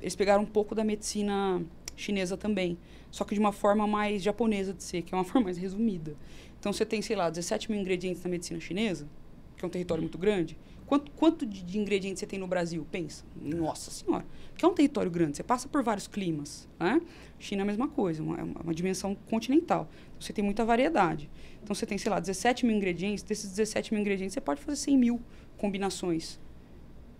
eles 0.00 0.16
pegaram 0.16 0.42
um 0.42 0.46
pouco 0.46 0.74
da 0.74 0.82
medicina 0.82 1.62
chinesa 1.94 2.38
também, 2.38 2.78
só 3.10 3.24
que 3.24 3.34
de 3.34 3.40
uma 3.40 3.52
forma 3.52 3.86
mais 3.86 4.22
japonesa 4.22 4.72
de 4.72 4.82
ser, 4.82 5.02
que 5.02 5.14
é 5.14 5.18
uma 5.18 5.24
forma 5.24 5.44
mais 5.44 5.58
resumida. 5.58 6.16
Então, 6.58 6.72
você 6.72 6.86
tem, 6.86 7.02
sei 7.02 7.14
lá, 7.14 7.28
17 7.28 7.70
mil 7.70 7.78
ingredientes 7.78 8.22
na 8.22 8.30
medicina 8.30 8.58
chinesa, 8.58 9.06
que 9.54 9.62
é 9.62 9.68
um 9.68 9.70
território 9.70 10.02
muito 10.02 10.16
grande, 10.16 10.56
Quanto, 10.90 11.12
quanto 11.12 11.46
de, 11.46 11.62
de, 11.62 11.78
ingredientes 11.78 12.18
você 12.18 12.26
tem 12.26 12.36
no 12.36 12.48
Brasil? 12.48 12.84
Pensa. 12.90 13.24
Nossa 13.40 13.92
Senhora. 13.92 14.26
Porque 14.48 14.64
é 14.64 14.68
um 14.68 14.74
território 14.74 15.08
grande, 15.08 15.36
você 15.36 15.42
passa 15.44 15.68
por 15.68 15.84
vários 15.84 16.08
climas. 16.08 16.68
Né? 16.80 17.00
China 17.38 17.60
é 17.60 17.62
a 17.62 17.66
mesma 17.66 17.86
coisa, 17.86 18.20
uma, 18.20 18.40
é 18.40 18.42
uma, 18.42 18.74
dimensão 18.74 19.14
continental. 19.14 19.88
Então, 20.08 20.20
você 20.20 20.32
tem 20.32 20.44
muita 20.44 20.64
variedade. 20.64 21.30
Então, 21.62 21.76
você 21.76 21.86
tem, 21.86 21.96
sei 21.96 22.10
lá, 22.10 22.18
17 22.18 22.66
mil 22.66 22.74
ingredientes. 22.74 23.22
Desses 23.22 23.50
17 23.50 23.94
mil 23.94 24.00
ingredientes, 24.00 24.34
você 24.34 24.40
pode 24.40 24.60
fazer 24.60 24.78
100 24.78 24.98
mil 24.98 25.20
combinações. 25.56 26.40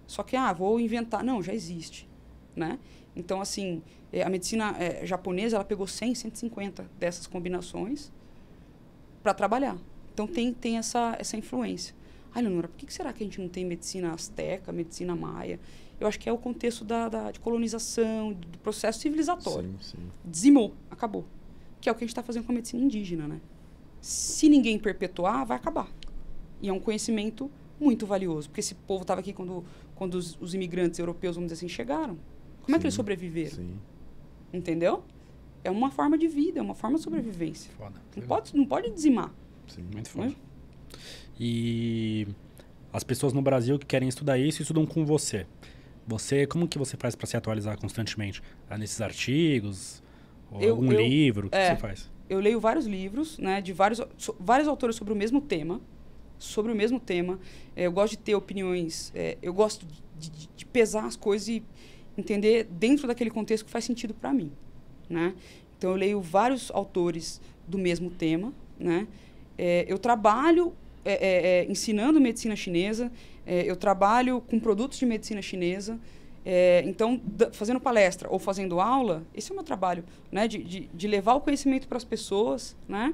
Só 0.04 0.24
que, 0.24 0.34
ah, 0.34 0.52
vou 0.52 0.80
inventar. 0.80 1.22
Não, 1.22 1.40
já 1.40 1.54
existe. 1.54 2.08
Né? 2.56 2.76
Então, 3.14 3.40
assim, 3.40 3.84
é, 4.12 4.24
a 4.24 4.28
medicina 4.28 4.74
é, 4.80 5.06
japonesa, 5.06 5.54
ela 5.54 5.64
pegou 5.64 5.86
100, 5.86 6.16
150 6.16 6.90
dessas 6.98 7.28
combinações 7.28 8.10
para 9.22 9.32
trabalhar. 9.32 9.78
Então, 10.12 10.26
tem, 10.26 10.52
tem 10.52 10.76
essa, 10.76 11.14
essa 11.20 11.36
influência. 11.36 11.99
Ai, 12.34 12.42
Leonora, 12.42 12.68
por 12.68 12.76
que 12.76 12.92
será 12.92 13.12
que 13.12 13.22
a 13.22 13.26
gente 13.26 13.40
não 13.40 13.48
tem 13.48 13.64
medicina 13.64 14.12
asteca, 14.12 14.72
medicina 14.72 15.16
maia? 15.16 15.58
Eu 15.98 16.06
acho 16.06 16.18
que 16.18 16.28
é 16.28 16.32
o 16.32 16.38
contexto 16.38 16.84
da, 16.84 17.08
da 17.08 17.30
de 17.30 17.40
colonização, 17.40 18.32
do 18.32 18.58
processo 18.58 19.00
civilizatório. 19.00 19.70
Sim, 19.80 19.96
sim. 19.98 20.10
Dizimou, 20.24 20.74
acabou. 20.90 21.26
Que 21.80 21.88
é 21.88 21.92
o 21.92 21.94
que 21.94 22.04
a 22.04 22.06
gente 22.06 22.12
está 22.12 22.22
fazendo 22.22 22.44
com 22.44 22.52
a 22.52 22.54
medicina 22.54 22.82
indígena, 22.82 23.28
né? 23.28 23.40
Se 24.00 24.48
ninguém 24.48 24.78
perpetuar, 24.78 25.44
vai 25.44 25.56
acabar. 25.56 25.90
E 26.62 26.68
é 26.68 26.72
um 26.72 26.80
conhecimento 26.80 27.50
muito 27.78 28.06
valioso, 28.06 28.48
porque 28.48 28.60
esse 28.60 28.74
povo 28.74 29.02
estava 29.02 29.20
aqui 29.20 29.32
quando, 29.32 29.64
quando 29.94 30.14
os, 30.14 30.38
os, 30.40 30.54
imigrantes 30.54 30.98
europeus, 30.98 31.36
vamos 31.36 31.50
dizer 31.50 31.64
assim, 31.64 31.68
chegaram. 31.68 32.18
Como 32.62 32.66
sim, 32.66 32.74
é 32.74 32.78
que 32.78 32.86
eles 32.86 32.94
sobreviveram? 32.94 33.56
Sim. 33.56 33.78
Entendeu? 34.52 35.02
É 35.64 35.70
uma 35.70 35.90
forma 35.90 36.16
de 36.16 36.28
vida, 36.28 36.58
é 36.58 36.62
uma 36.62 36.74
forma 36.74 36.96
de 36.96 37.04
sobrevivência. 37.04 37.70
Foda. 37.76 38.00
Não, 38.16 38.26
pode, 38.26 38.56
não 38.56 38.66
pode 38.66 38.90
dizimar. 38.90 39.34
Sim, 39.66 39.82
muito 39.92 40.10
foda. 40.10 40.28
É? 40.28 40.34
E 41.42 42.28
as 42.92 43.02
pessoas 43.02 43.32
no 43.32 43.40
Brasil 43.40 43.78
que 43.78 43.86
querem 43.86 44.06
estudar 44.06 44.36
isso 44.36 44.60
estudam 44.60 44.84
com 44.84 45.06
você. 45.06 45.46
Você, 46.06 46.46
como 46.46 46.68
que 46.68 46.76
você 46.76 46.98
faz 46.98 47.14
para 47.14 47.26
se 47.26 47.34
atualizar 47.34 47.78
constantemente? 47.80 48.42
Ah, 48.68 48.76
nesses 48.76 49.00
artigos? 49.00 50.02
Ou 50.50 50.60
eu, 50.60 50.74
algum 50.74 50.92
eu, 50.92 51.00
livro? 51.00 51.46
O 51.46 51.50
que 51.50 51.56
é, 51.56 51.74
você 51.74 51.80
faz? 51.80 52.10
Eu 52.28 52.40
leio 52.40 52.60
vários 52.60 52.84
livros, 52.84 53.38
né, 53.38 53.62
de 53.62 53.72
vários, 53.72 54.02
so, 54.18 54.36
vários 54.38 54.68
autores 54.68 54.96
sobre 54.96 55.14
o 55.14 55.16
mesmo 55.16 55.40
tema. 55.40 55.80
Sobre 56.38 56.72
o 56.72 56.74
mesmo 56.74 57.00
tema. 57.00 57.40
É, 57.74 57.86
eu 57.86 57.92
gosto 57.92 58.12
de 58.12 58.18
ter 58.18 58.34
opiniões. 58.34 59.10
É, 59.14 59.38
eu 59.40 59.54
gosto 59.54 59.86
de, 60.18 60.30
de, 60.30 60.48
de, 60.54 60.66
pesar 60.66 61.06
as 61.06 61.16
coisas 61.16 61.48
e 61.48 61.62
entender 62.18 62.64
dentro 62.64 63.06
daquele 63.06 63.30
contexto 63.30 63.64
que 63.64 63.70
faz 63.70 63.84
sentido 63.84 64.12
para 64.12 64.32
mim, 64.32 64.52
né? 65.08 65.34
Então 65.78 65.90
eu 65.90 65.96
leio 65.96 66.20
vários 66.20 66.70
autores 66.70 67.40
do 67.66 67.78
mesmo 67.78 68.10
tema, 68.10 68.52
né? 68.78 69.06
É, 69.56 69.84
eu 69.88 69.98
trabalho 69.98 70.74
é, 71.04 71.12
é, 71.12 71.46
é, 71.64 71.70
ensinando 71.70 72.20
medicina 72.20 72.54
chinesa, 72.54 73.10
é, 73.46 73.62
eu 73.62 73.76
trabalho 73.76 74.40
com 74.40 74.58
produtos 74.60 74.98
de 74.98 75.06
medicina 75.06 75.40
chinesa. 75.40 75.98
É, 76.44 76.82
então, 76.86 77.20
fazendo 77.52 77.78
palestra 77.78 78.28
ou 78.30 78.38
fazendo 78.38 78.80
aula, 78.80 79.22
esse 79.34 79.50
é 79.50 79.52
o 79.52 79.56
meu 79.56 79.64
trabalho, 79.64 80.04
né? 80.32 80.48
De, 80.48 80.58
de, 80.62 80.90
de 80.92 81.08
levar 81.08 81.34
o 81.34 81.40
conhecimento 81.40 81.86
para 81.86 81.98
as 81.98 82.04
pessoas, 82.04 82.76
né? 82.88 83.12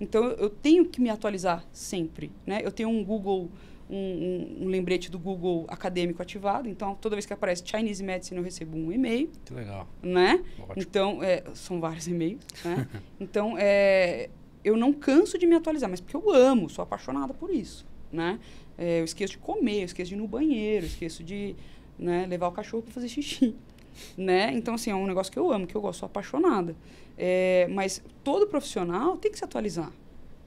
Então, 0.00 0.24
eu, 0.24 0.36
eu, 0.36 0.50
tenho 0.50 0.84
que 0.84 1.00
me 1.00 1.10
atualizar 1.10 1.64
sempre, 1.72 2.30
né? 2.46 2.60
Eu 2.62 2.70
tenho 2.70 2.88
um 2.88 3.04
Google, 3.04 3.50
um, 3.90 3.96
um, 3.96 4.56
um, 4.64 4.68
lembrete 4.68 5.10
do 5.10 5.18
Google 5.18 5.64
acadêmico 5.68 6.22
ativado. 6.22 6.68
Então, 6.68 6.94
toda 6.94 7.16
vez 7.16 7.26
que 7.26 7.32
aparece 7.32 7.64
Chinese 7.66 8.02
Medicine, 8.04 8.38
eu 8.38 8.44
recebo 8.44 8.76
um 8.76 8.92
e-mail. 8.92 9.28
Que 9.44 9.54
legal. 9.54 9.88
Né? 10.00 10.44
Ótimo. 10.60 10.74
Então, 10.76 11.22
é, 11.22 11.42
são 11.54 11.80
vários 11.80 12.06
e-mails, 12.06 12.44
né? 12.64 12.86
então, 13.18 13.56
é, 13.58 14.30
eu 14.68 14.76
não 14.76 14.92
canso 14.92 15.38
de 15.38 15.46
me 15.46 15.54
atualizar, 15.54 15.88
mas 15.88 16.00
porque 16.00 16.16
eu 16.16 16.30
amo, 16.30 16.68
sou 16.68 16.82
apaixonada 16.82 17.32
por 17.32 17.50
isso, 17.50 17.86
né? 18.12 18.38
É, 18.76 19.00
eu 19.00 19.04
esqueço 19.04 19.32
de 19.32 19.38
comer, 19.38 19.80
eu 19.80 19.84
esqueço 19.86 20.10
de 20.10 20.14
ir 20.14 20.18
no 20.18 20.28
banheiro, 20.28 20.84
eu 20.84 20.88
esqueço 20.88 21.24
de 21.24 21.56
né, 21.98 22.26
levar 22.26 22.48
o 22.48 22.52
cachorro 22.52 22.82
para 22.82 22.92
fazer 22.92 23.08
xixi, 23.08 23.54
né? 24.16 24.52
Então, 24.52 24.74
assim, 24.74 24.90
é 24.90 24.94
um 24.94 25.06
negócio 25.06 25.32
que 25.32 25.38
eu 25.38 25.50
amo, 25.50 25.66
que 25.66 25.74
eu 25.74 25.80
gosto, 25.80 26.00
sou 26.00 26.06
apaixonada. 26.06 26.76
É, 27.16 27.66
mas 27.70 28.02
todo 28.22 28.46
profissional 28.46 29.16
tem 29.16 29.30
que 29.32 29.38
se 29.38 29.44
atualizar, 29.44 29.92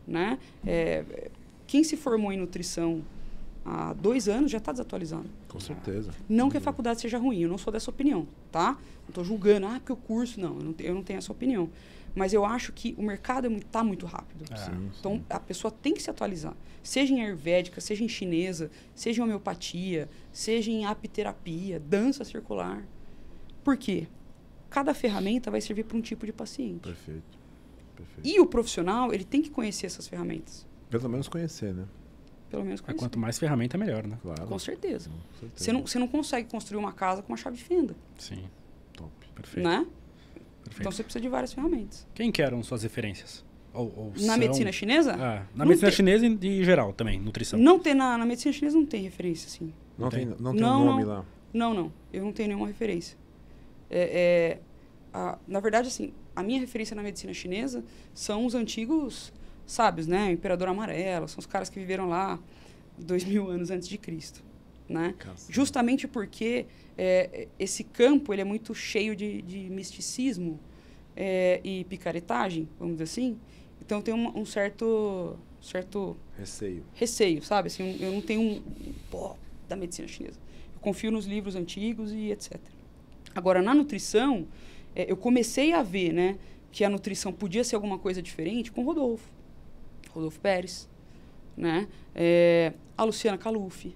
né? 0.07 0.39
É, 0.65 1.29
quem 1.67 1.83
se 1.83 1.97
formou 1.97 2.31
em 2.31 2.37
nutrição 2.37 3.03
há 3.65 3.93
dois 3.93 4.27
anos 4.27 4.51
já 4.51 4.57
está 4.57 4.71
desatualizado. 4.71 5.25
Com 5.47 5.59
certeza. 5.59 6.11
Não 6.27 6.49
que 6.49 6.57
a 6.57 6.61
faculdade 6.61 7.01
seja 7.01 7.17
ruim, 7.17 7.41
eu 7.41 7.49
não 7.49 7.57
sou 7.57 7.71
dessa 7.71 7.89
opinião, 7.89 8.27
tá? 8.51 8.77
Não 9.01 9.09
estou 9.09 9.23
julgando, 9.23 9.67
ah, 9.67 9.75
porque 9.79 9.91
o 9.91 9.95
curso, 9.95 10.39
não 10.39 10.57
eu, 10.57 10.63
não, 10.63 10.75
eu 10.79 10.95
não 10.95 11.03
tenho 11.03 11.17
essa 11.17 11.31
opinião. 11.31 11.69
Mas 12.13 12.33
eu 12.33 12.45
acho 12.45 12.73
que 12.73 12.93
o 12.97 13.03
mercado 13.03 13.47
está 13.51 13.79
é 13.79 13.83
muito 13.83 14.05
rápido. 14.05 14.45
É, 14.51 14.97
então, 14.99 15.15
sim. 15.15 15.25
a 15.29 15.39
pessoa 15.39 15.71
tem 15.71 15.93
que 15.93 16.01
se 16.01 16.09
atualizar. 16.09 16.55
Seja 16.83 17.13
em 17.13 17.21
ayurvédica, 17.21 17.79
seja 17.79 18.03
em 18.03 18.09
chinesa, 18.09 18.69
seja 18.93 19.21
em 19.21 19.23
homeopatia, 19.23 20.09
seja 20.31 20.71
em 20.71 20.85
apiterapia, 20.85 21.79
dança 21.79 22.23
circular. 22.25 22.85
Por 23.63 23.77
quê? 23.77 24.07
Cada 24.69 24.93
ferramenta 24.93 25.51
vai 25.51 25.61
servir 25.61 25.83
para 25.83 25.97
um 25.97 26.01
tipo 26.01 26.25
de 26.25 26.33
paciente. 26.33 26.81
Perfeito. 26.81 27.39
Perfeito. 27.95 28.27
E 28.27 28.39
o 28.39 28.45
profissional, 28.45 29.13
ele 29.13 29.23
tem 29.23 29.41
que 29.41 29.49
conhecer 29.49 29.85
essas 29.85 30.07
ferramentas. 30.07 30.67
Pelo 30.89 31.07
menos 31.07 31.27
conhecer, 31.27 31.73
né? 31.73 31.85
Pelo 32.49 32.65
menos 32.65 32.81
é, 32.81 32.83
conhecer. 32.83 32.97
É, 32.97 32.99
quanto 32.99 33.19
mais 33.19 33.37
ferramenta, 33.37 33.77
melhor, 33.77 34.05
né? 34.05 34.17
Claro. 34.21 34.47
Com 34.47 34.59
certeza. 34.59 35.09
Com 35.09 35.39
certeza. 35.39 35.63
Você, 35.63 35.71
não, 35.71 35.81
você 35.81 35.99
não 35.99 36.07
consegue 36.07 36.49
construir 36.49 36.79
uma 36.79 36.91
casa 36.91 37.21
com 37.21 37.31
uma 37.31 37.37
chave 37.37 37.57
de 37.57 37.63
fenda. 37.63 37.95
Sim. 38.17 38.43
Top. 38.93 39.11
Perfeito. 39.35 39.67
Né? 39.67 39.85
Perfeito. 40.71 40.81
Então 40.81 40.91
você 40.91 41.03
precisa 41.03 41.21
de 41.21 41.27
várias 41.27 41.53
ferramentas. 41.53 42.07
Quem 42.13 42.31
que 42.31 42.41
eram 42.41 42.63
suas 42.63 42.83
referências? 42.83 43.43
Ou, 43.73 43.93
ou 43.95 44.13
na 44.15 44.19
são... 44.19 44.37
medicina 44.37 44.71
chinesa? 44.71 45.11
É, 45.11 45.43
na 45.53 45.65
medicina 45.65 45.89
tem... 45.89 45.95
chinesa 45.97 46.25
e 46.25 46.61
em 46.61 46.63
geral 46.63 46.93
também, 46.93 47.19
nutrição. 47.19 47.59
Não 47.59 47.77
tem, 47.77 47.93
na, 47.93 48.17
na 48.17 48.25
medicina 48.25 48.53
chinesa 48.53 48.77
não 48.77 48.85
tem 48.85 49.01
referência, 49.03 49.47
assim. 49.47 49.73
Não, 49.97 50.09
tem, 50.09 50.25
não 50.25 50.51
tem 50.51 50.61
não, 50.61 50.81
um 50.81 50.85
nome 50.85 51.03
não, 51.03 51.09
lá? 51.09 51.25
Não, 51.53 51.73
não. 51.73 51.93
Eu 52.11 52.23
não 52.23 52.31
tenho 52.31 52.47
nenhuma 52.49 52.67
referência. 52.67 53.17
É, 53.89 53.99
é, 53.99 54.59
a, 55.13 55.37
na 55.47 55.59
verdade, 55.59 55.89
assim, 55.89 56.13
a 56.35 56.41
minha 56.41 56.59
referência 56.59 56.95
na 56.95 57.03
medicina 57.03 57.33
chinesa 57.33 57.83
são 58.13 58.45
os 58.45 58.55
antigos 58.55 59.33
sábios, 59.65 60.07
né? 60.07 60.29
O 60.29 60.31
Imperador 60.31 60.69
Amarelo, 60.69 61.27
são 61.27 61.39
os 61.39 61.45
caras 61.45 61.69
que 61.69 61.79
viveram 61.79 62.07
lá 62.07 62.39
dois 62.97 63.23
mil 63.23 63.49
anos 63.49 63.71
antes 63.71 63.87
de 63.87 63.97
Cristo. 63.97 64.41
Né? 64.91 65.15
Justamente 65.49 66.07
porque 66.07 66.65
é, 66.97 67.47
esse 67.57 67.83
campo 67.83 68.33
ele 68.33 68.41
é 68.41 68.45
muito 68.45 68.75
cheio 68.75 69.15
de, 69.15 69.41
de 69.41 69.69
misticismo 69.69 70.59
é, 71.15 71.61
e 71.63 71.85
picaretagem, 71.85 72.67
vamos 72.77 72.95
dizer 72.95 73.05
assim. 73.05 73.39
Então 73.81 74.01
tem 74.01 74.13
um, 74.13 74.37
um 74.37 74.45
certo 74.45 75.37
certo 75.61 76.17
receio, 76.37 76.83
receio, 76.93 77.41
sabe? 77.41 77.67
Assim, 77.67 77.97
eu 77.99 78.11
não 78.11 78.21
tenho 78.21 78.41
um 78.41 78.61
pó 79.09 79.37
da 79.69 79.75
medicina 79.75 80.07
chinesa. 80.07 80.39
Eu 80.73 80.79
confio 80.81 81.11
nos 81.11 81.25
livros 81.25 81.55
antigos 81.55 82.11
e 82.11 82.31
etc. 82.31 82.59
Agora 83.33 83.61
na 83.61 83.73
nutrição 83.73 84.45
é, 84.93 85.09
eu 85.09 85.15
comecei 85.15 85.71
a 85.71 85.81
ver, 85.81 86.11
né, 86.11 86.37
que 86.71 86.83
a 86.83 86.89
nutrição 86.89 87.31
podia 87.31 87.63
ser 87.63 87.75
alguma 87.75 87.97
coisa 87.97 88.21
diferente 88.21 88.71
com 88.71 88.83
Rodolfo, 88.83 89.31
Rodolfo 90.09 90.39
Pérez, 90.39 90.89
né? 91.55 91.87
É, 92.13 92.73
a 92.97 93.03
Luciana 93.03 93.37
Caluf, 93.37 93.93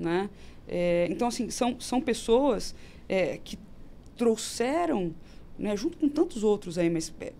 né? 0.00 0.30
É, 0.66 1.06
então, 1.10 1.28
assim, 1.28 1.50
são, 1.50 1.78
são 1.78 2.00
pessoas 2.00 2.74
é, 3.08 3.38
que 3.38 3.58
trouxeram, 4.16 5.14
né, 5.58 5.76
junto 5.76 5.98
com 5.98 6.08
tantos 6.08 6.42
outros 6.44 6.78
aí, 6.78 6.88
mas 6.88 7.12
é, 7.20 7.32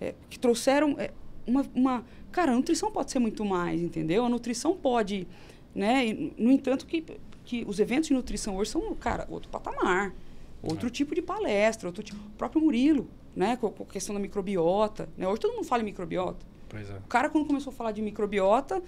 é, 0.00 0.14
que 0.28 0.38
trouxeram 0.38 0.94
é, 0.98 1.10
uma, 1.46 1.66
uma... 1.74 2.04
Cara, 2.30 2.52
a 2.52 2.54
nutrição 2.54 2.90
pode 2.90 3.10
ser 3.10 3.18
muito 3.18 3.44
mais, 3.44 3.80
entendeu? 3.80 4.24
A 4.24 4.28
nutrição 4.28 4.76
pode... 4.76 5.26
Né? 5.74 6.06
E, 6.06 6.34
no 6.36 6.50
entanto, 6.50 6.86
que, 6.86 7.04
que 7.44 7.64
os 7.66 7.80
eventos 7.80 8.08
de 8.08 8.14
nutrição 8.14 8.56
hoje 8.56 8.70
são, 8.70 8.94
cara, 8.94 9.26
outro 9.30 9.48
patamar. 9.48 10.14
Outro 10.62 10.90
tipo 10.90 11.14
de 11.14 11.22
palestra, 11.22 11.88
outro 11.88 12.02
tipo... 12.02 12.18
O 12.18 12.30
próprio 12.36 12.60
Murilo, 12.60 13.08
né? 13.34 13.56
Com, 13.56 13.70
com 13.70 13.84
a 13.84 13.86
questão 13.86 14.14
da 14.14 14.20
microbiota. 14.20 15.08
Né? 15.16 15.26
Hoje 15.28 15.40
todo 15.40 15.54
mundo 15.54 15.64
fala 15.64 15.82
em 15.82 15.86
microbiota. 15.86 16.44
Pois 16.68 16.90
é. 16.90 16.96
O 16.96 17.08
cara, 17.08 17.30
quando 17.30 17.46
começou 17.46 17.72
a 17.72 17.74
falar 17.74 17.92
de 17.92 18.02
microbiota... 18.02 18.82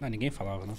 Não, 0.00 0.08
ninguém 0.08 0.30
falava, 0.30 0.66
né? 0.66 0.74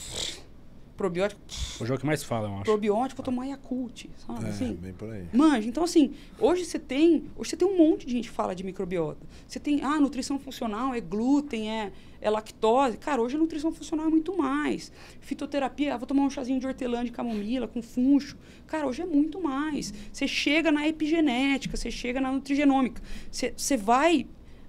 Probiótico. 0.97 1.39
O 1.79 1.85
jogo 1.85 1.99
que 1.99 2.05
mais 2.05 2.23
fala, 2.23 2.47
eu 2.47 2.53
acho. 2.55 2.63
Probiótico, 2.63 3.21
eu 3.21 3.25
tomar 3.25 3.45
Yakult, 3.45 4.07
sabe? 4.25 4.45
É, 4.45 4.49
assim? 4.49 4.73
bem 4.73 4.93
por 4.93 5.09
aí. 5.11 5.27
Manja, 5.31 5.69
então 5.69 5.83
assim, 5.83 6.15
hoje 6.39 6.65
você 6.65 6.79
tem, 6.79 7.25
hoje 7.35 7.51
você 7.51 7.55
tem 7.55 7.67
um 7.67 7.77
monte 7.77 8.07
de 8.07 8.13
gente 8.13 8.29
que 8.29 8.35
fala 8.35 8.55
de 8.55 8.63
microbiota. 8.63 9.23
Você 9.47 9.59
tem, 9.59 9.83
ah, 9.83 9.99
nutrição 9.99 10.39
funcional, 10.39 10.95
é 10.95 10.99
glúten, 10.99 11.69
é, 11.69 11.91
é 12.19 12.29
lactose. 12.31 12.97
Cara, 12.97 13.21
hoje 13.21 13.35
a 13.35 13.39
nutrição 13.39 13.71
funcional 13.71 14.07
é 14.07 14.09
muito 14.09 14.35
mais. 14.35 14.91
Fitoterapia, 15.21 15.93
ah, 15.93 15.97
vou 15.97 16.07
tomar 16.07 16.23
um 16.23 16.29
chazinho 16.31 16.59
de 16.59 16.65
hortelã 16.65 17.05
de 17.05 17.11
camomila 17.11 17.67
com 17.67 17.81
funcho. 17.81 18.35
Cara, 18.65 18.87
hoje 18.87 19.03
é 19.03 19.05
muito 19.05 19.39
mais. 19.39 19.93
Você 20.11 20.27
chega 20.27 20.71
na 20.71 20.87
epigenética, 20.87 21.77
você 21.77 21.91
chega 21.91 22.19
na 22.19 22.31
nutrigenômica. 22.31 23.01
Você, 23.31 23.53
você 23.55 23.77
vai 23.77 24.25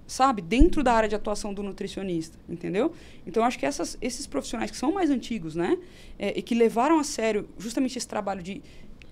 sabe, 0.09 0.41
dentro 0.41 0.83
da 0.83 0.91
área 0.91 1.07
de 1.07 1.15
atuação 1.15 1.53
do 1.53 1.61
nutricionista, 1.61 2.37
entendeu? 2.49 2.91
Então, 3.27 3.43
acho 3.43 3.59
que 3.59 3.65
essas, 3.65 3.95
esses 4.01 4.25
profissionais 4.25 4.71
que 4.71 4.77
são 4.77 4.91
mais 4.91 5.09
antigos, 5.09 5.55
né, 5.55 5.77
é, 6.17 6.37
e 6.37 6.41
que 6.41 6.55
levaram 6.55 6.99
a 6.99 7.03
sério 7.03 7.47
justamente 7.59 7.95
esse 7.97 8.07
trabalho 8.07 8.41
de, 8.41 8.61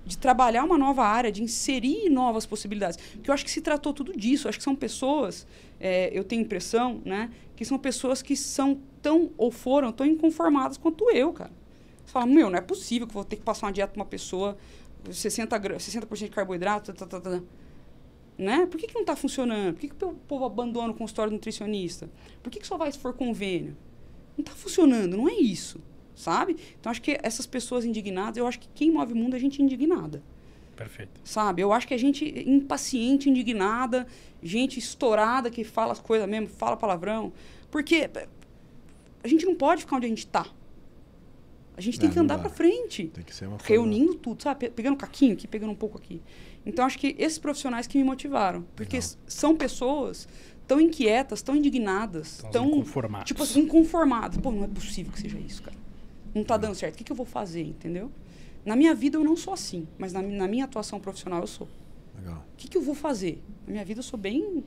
de 0.04 0.18
trabalhar 0.18 0.64
uma 0.64 0.78
nova 0.78 1.06
área, 1.06 1.32
de 1.32 1.44
inserir 1.44 2.10
novas 2.10 2.48
possibilidades, 2.48 2.98
que 3.22 3.30
eu 3.30 3.34
acho 3.34 3.46
que 3.46 3.52
se 3.52 3.62
tratou 3.62 3.94
tudo 3.94 4.18
disso, 4.18 4.50
acho 4.50 4.58
que 4.58 4.64
são 4.64 4.76
pessoas, 4.76 5.46
é, 5.80 6.10
eu 6.12 6.24
tenho 6.24 6.42
impressão, 6.42 7.00
né, 7.06 7.30
que 7.56 7.64
são 7.64 7.78
pessoas 7.78 8.24
que 8.24 8.36
são 8.36 8.80
tão, 9.02 9.30
ou 9.38 9.52
foram, 9.52 9.92
tão 9.92 10.06
inconformadas 10.06 10.78
quanto 10.78 11.10
eu, 11.12 11.32
cara. 11.32 11.52
Você 12.04 12.12
fala, 12.12 12.26
meu, 12.26 12.50
não 12.50 12.58
é 12.58 12.62
possível 12.62 13.06
que 13.06 13.12
eu 13.12 13.16
vou 13.16 13.24
ter 13.24 13.36
que 13.36 13.44
passar 13.44 13.68
uma 13.68 13.72
dieta 13.72 13.94
para 13.94 14.00
uma 14.00 14.06
pessoa, 14.06 14.58
60%, 15.08 15.80
60 15.80 16.16
de 16.16 16.30
carboidrato, 16.30 16.92
tá, 16.92 17.06
tá, 17.06 17.20
tá, 17.20 17.30
tá. 17.30 17.42
Né? 18.38 18.68
Por 18.68 18.80
que, 18.80 18.86
que 18.88 18.94
não 18.94 19.02
está 19.02 19.16
funcionando? 19.16 19.74
Por 19.74 19.80
que, 19.82 19.88
que 19.90 20.06
o 20.06 20.14
povo 20.14 20.46
abandona 20.46 20.92
o 20.92 20.94
consultório 20.94 21.34
nutricionista? 21.34 22.10
Por 22.44 22.52
que, 22.52 22.60
que 22.60 22.68
só 22.68 22.78
vai 22.78 22.92
se 22.92 23.00
for 23.00 23.14
convênio? 23.14 23.76
Não 24.38 24.44
está 24.44 24.52
funcionando, 24.54 25.18
não 25.18 25.28
é 25.28 25.34
isso, 25.34 25.80
sabe? 26.14 26.56
Então, 26.80 26.92
acho 26.92 27.02
que 27.02 27.18
essas 27.24 27.48
pessoas 27.48 27.84
indignadas, 27.84 28.38
eu 28.38 28.46
acho 28.46 28.60
que 28.60 28.70
quem 28.76 28.92
move 28.92 29.14
o 29.14 29.16
mundo 29.16 29.36
é 29.36 29.40
gente 29.40 29.60
indignada. 29.64 30.22
Perfeito. 30.76 31.20
Sabe? 31.24 31.64
Eu 31.64 31.74
acho 31.74 31.88
que 31.88 31.94
é 31.96 31.98
gente 31.98 32.24
impaciente, 32.48 33.28
indignada, 33.28 34.06
gente 34.44 34.78
estourada 34.78 35.50
que 35.50 35.64
fala 35.64 35.92
as 35.92 36.00
coisas 36.00 36.30
mesmo, 36.30 36.48
fala 36.48 36.78
palavrão. 36.78 37.34
Porque 37.72 38.08
a 39.24 39.28
gente 39.28 39.44
não 39.48 39.56
pode 39.56 39.82
ficar 39.82 39.96
onde 39.96 40.06
a 40.06 40.10
gente 40.10 40.20
está. 40.20 40.46
A 41.76 41.82
gente 41.82 42.00
tem 42.00 42.10
É, 42.10 42.12
que 42.14 42.20
andar 42.20 42.38
para 42.40 42.50
frente. 42.50 43.08
Tem 43.08 43.24
que 43.24 43.34
ser 43.36 43.48
uma 43.48 43.58
reunindo 43.64 44.14
tudo, 44.16 44.42
sabe? 44.44 44.62
Pe- 44.62 44.70
Pegando 44.72 44.94
um 44.94 44.98
caquinho 44.98 45.34
aqui, 45.34 45.48
pegando 45.48 45.72
um 45.72 45.76
pouco 45.76 45.98
aqui. 45.98 46.22
Então, 46.68 46.86
acho 46.86 47.00
que 47.00 47.16
esses 47.18 47.40
profissionais 47.40 47.88
que 47.88 47.98
me 47.98 48.04
motivaram. 48.04 48.66
Porque 48.76 48.98
Legal. 48.98 49.12
são 49.26 49.56
pessoas 49.56 50.28
tão 50.68 50.82
inquietas, 50.82 51.42
tão 51.42 51.56
indignadas, 51.56 52.40
Tão 52.40 52.52
tão... 52.52 52.68
inconformados. 52.68 53.26
Tipo 53.28 53.42
assim, 53.44 53.62
inconformadas. 53.62 54.38
Pô, 54.38 54.52
não 54.52 54.66
é 54.66 54.68
possível 54.68 55.14
que 55.14 55.20
seja 55.22 55.40
isso, 55.40 55.64
cara. 55.64 55.78
Não 56.36 56.44
tá 56.44 56.58
dando 56.58 56.76
certo. 56.76 56.96
O 56.96 56.98
que, 56.98 57.06
que 57.06 57.12
eu 57.12 57.16
vou 57.16 57.26
fazer, 57.26 57.62
entendeu? 57.64 58.12
Na 58.66 58.76
minha 58.76 58.94
vida 58.94 59.18
eu 59.18 59.24
não 59.24 59.38
sou 59.38 59.54
assim. 59.54 59.88
Mas 59.98 60.12
na, 60.12 60.22
na 60.22 60.46
minha 60.46 60.66
atuação 60.66 61.00
profissional 61.00 61.40
eu 61.40 61.48
sou. 61.48 61.70
Legal. 62.18 62.44
O 62.54 62.58
que, 62.58 62.68
que 62.68 62.78
eu 62.78 62.82
vou 62.82 62.94
fazer? 62.94 63.42
Na 63.66 63.72
minha 63.72 63.86
vida 63.86 64.00
eu 64.00 64.04
sou 64.04 64.20
bem... 64.20 64.62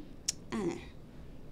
ah, 0.50 0.78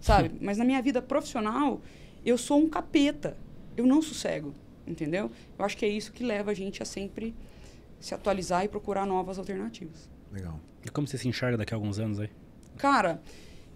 sabe? 0.01 0.33
Mas 0.41 0.57
na 0.57 0.65
minha 0.65 0.81
vida 0.81 1.03
profissional, 1.03 1.79
eu 2.25 2.39
sou 2.39 2.59
um 2.59 2.71
capeta. 2.71 3.37
Eu 3.77 3.87
não 3.87 4.01
sossego, 4.01 4.55
entendeu? 4.87 5.31
Eu 5.59 5.65
acho 5.65 5.77
que 5.77 5.85
é 5.85 5.89
isso 5.89 6.11
que 6.11 6.25
leva 6.25 6.53
a 6.53 6.55
gente 6.55 6.83
a 6.83 6.87
sempre 6.87 7.35
se 8.01 8.15
atualizar 8.15 8.65
e 8.65 8.69
procurar 8.69 9.05
novas 9.05 9.39
alternativas. 9.39 10.09
Legal. 10.33 10.61
E 10.85 10.89
como 10.89 11.07
você 11.07 11.18
se 11.18 11.29
enxerga 11.29 11.57
daqui 11.57 11.74
a 11.74 11.76
alguns 11.76 11.99
anos 11.99 12.20
aí? 12.20 12.31
Cara, 12.76 13.20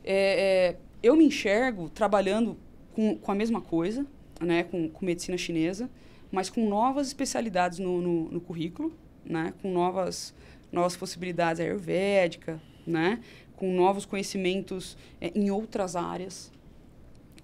é, 0.05 0.75
é, 0.75 0.77
eu 1.03 1.17
me 1.17 1.25
enxergo 1.25 1.89
trabalhando 1.89 2.57
com, 2.95 3.17
com 3.17 3.33
a 3.33 3.35
mesma 3.35 3.61
coisa, 3.61 4.07
né? 4.41 4.63
Com, 4.65 4.89
com 4.89 5.05
medicina 5.05 5.37
chinesa, 5.37 5.91
mas 6.31 6.49
com 6.51 6.69
novas 6.69 7.09
especialidades 7.09 7.79
no, 7.79 8.01
no, 8.01 8.31
no 8.31 8.41
currículo, 8.41 8.93
né? 9.25 9.55
Com 9.61 9.73
novas, 9.73 10.35
novas 10.71 10.97
possibilidades 10.97 11.61
ayurvédica, 11.61 12.61
né? 12.87 13.21
Com 13.57 13.73
novos 13.73 14.05
conhecimentos 14.05 14.97
é, 15.21 15.33
em 15.35 15.51
outras 15.51 15.97
áreas 15.97 16.53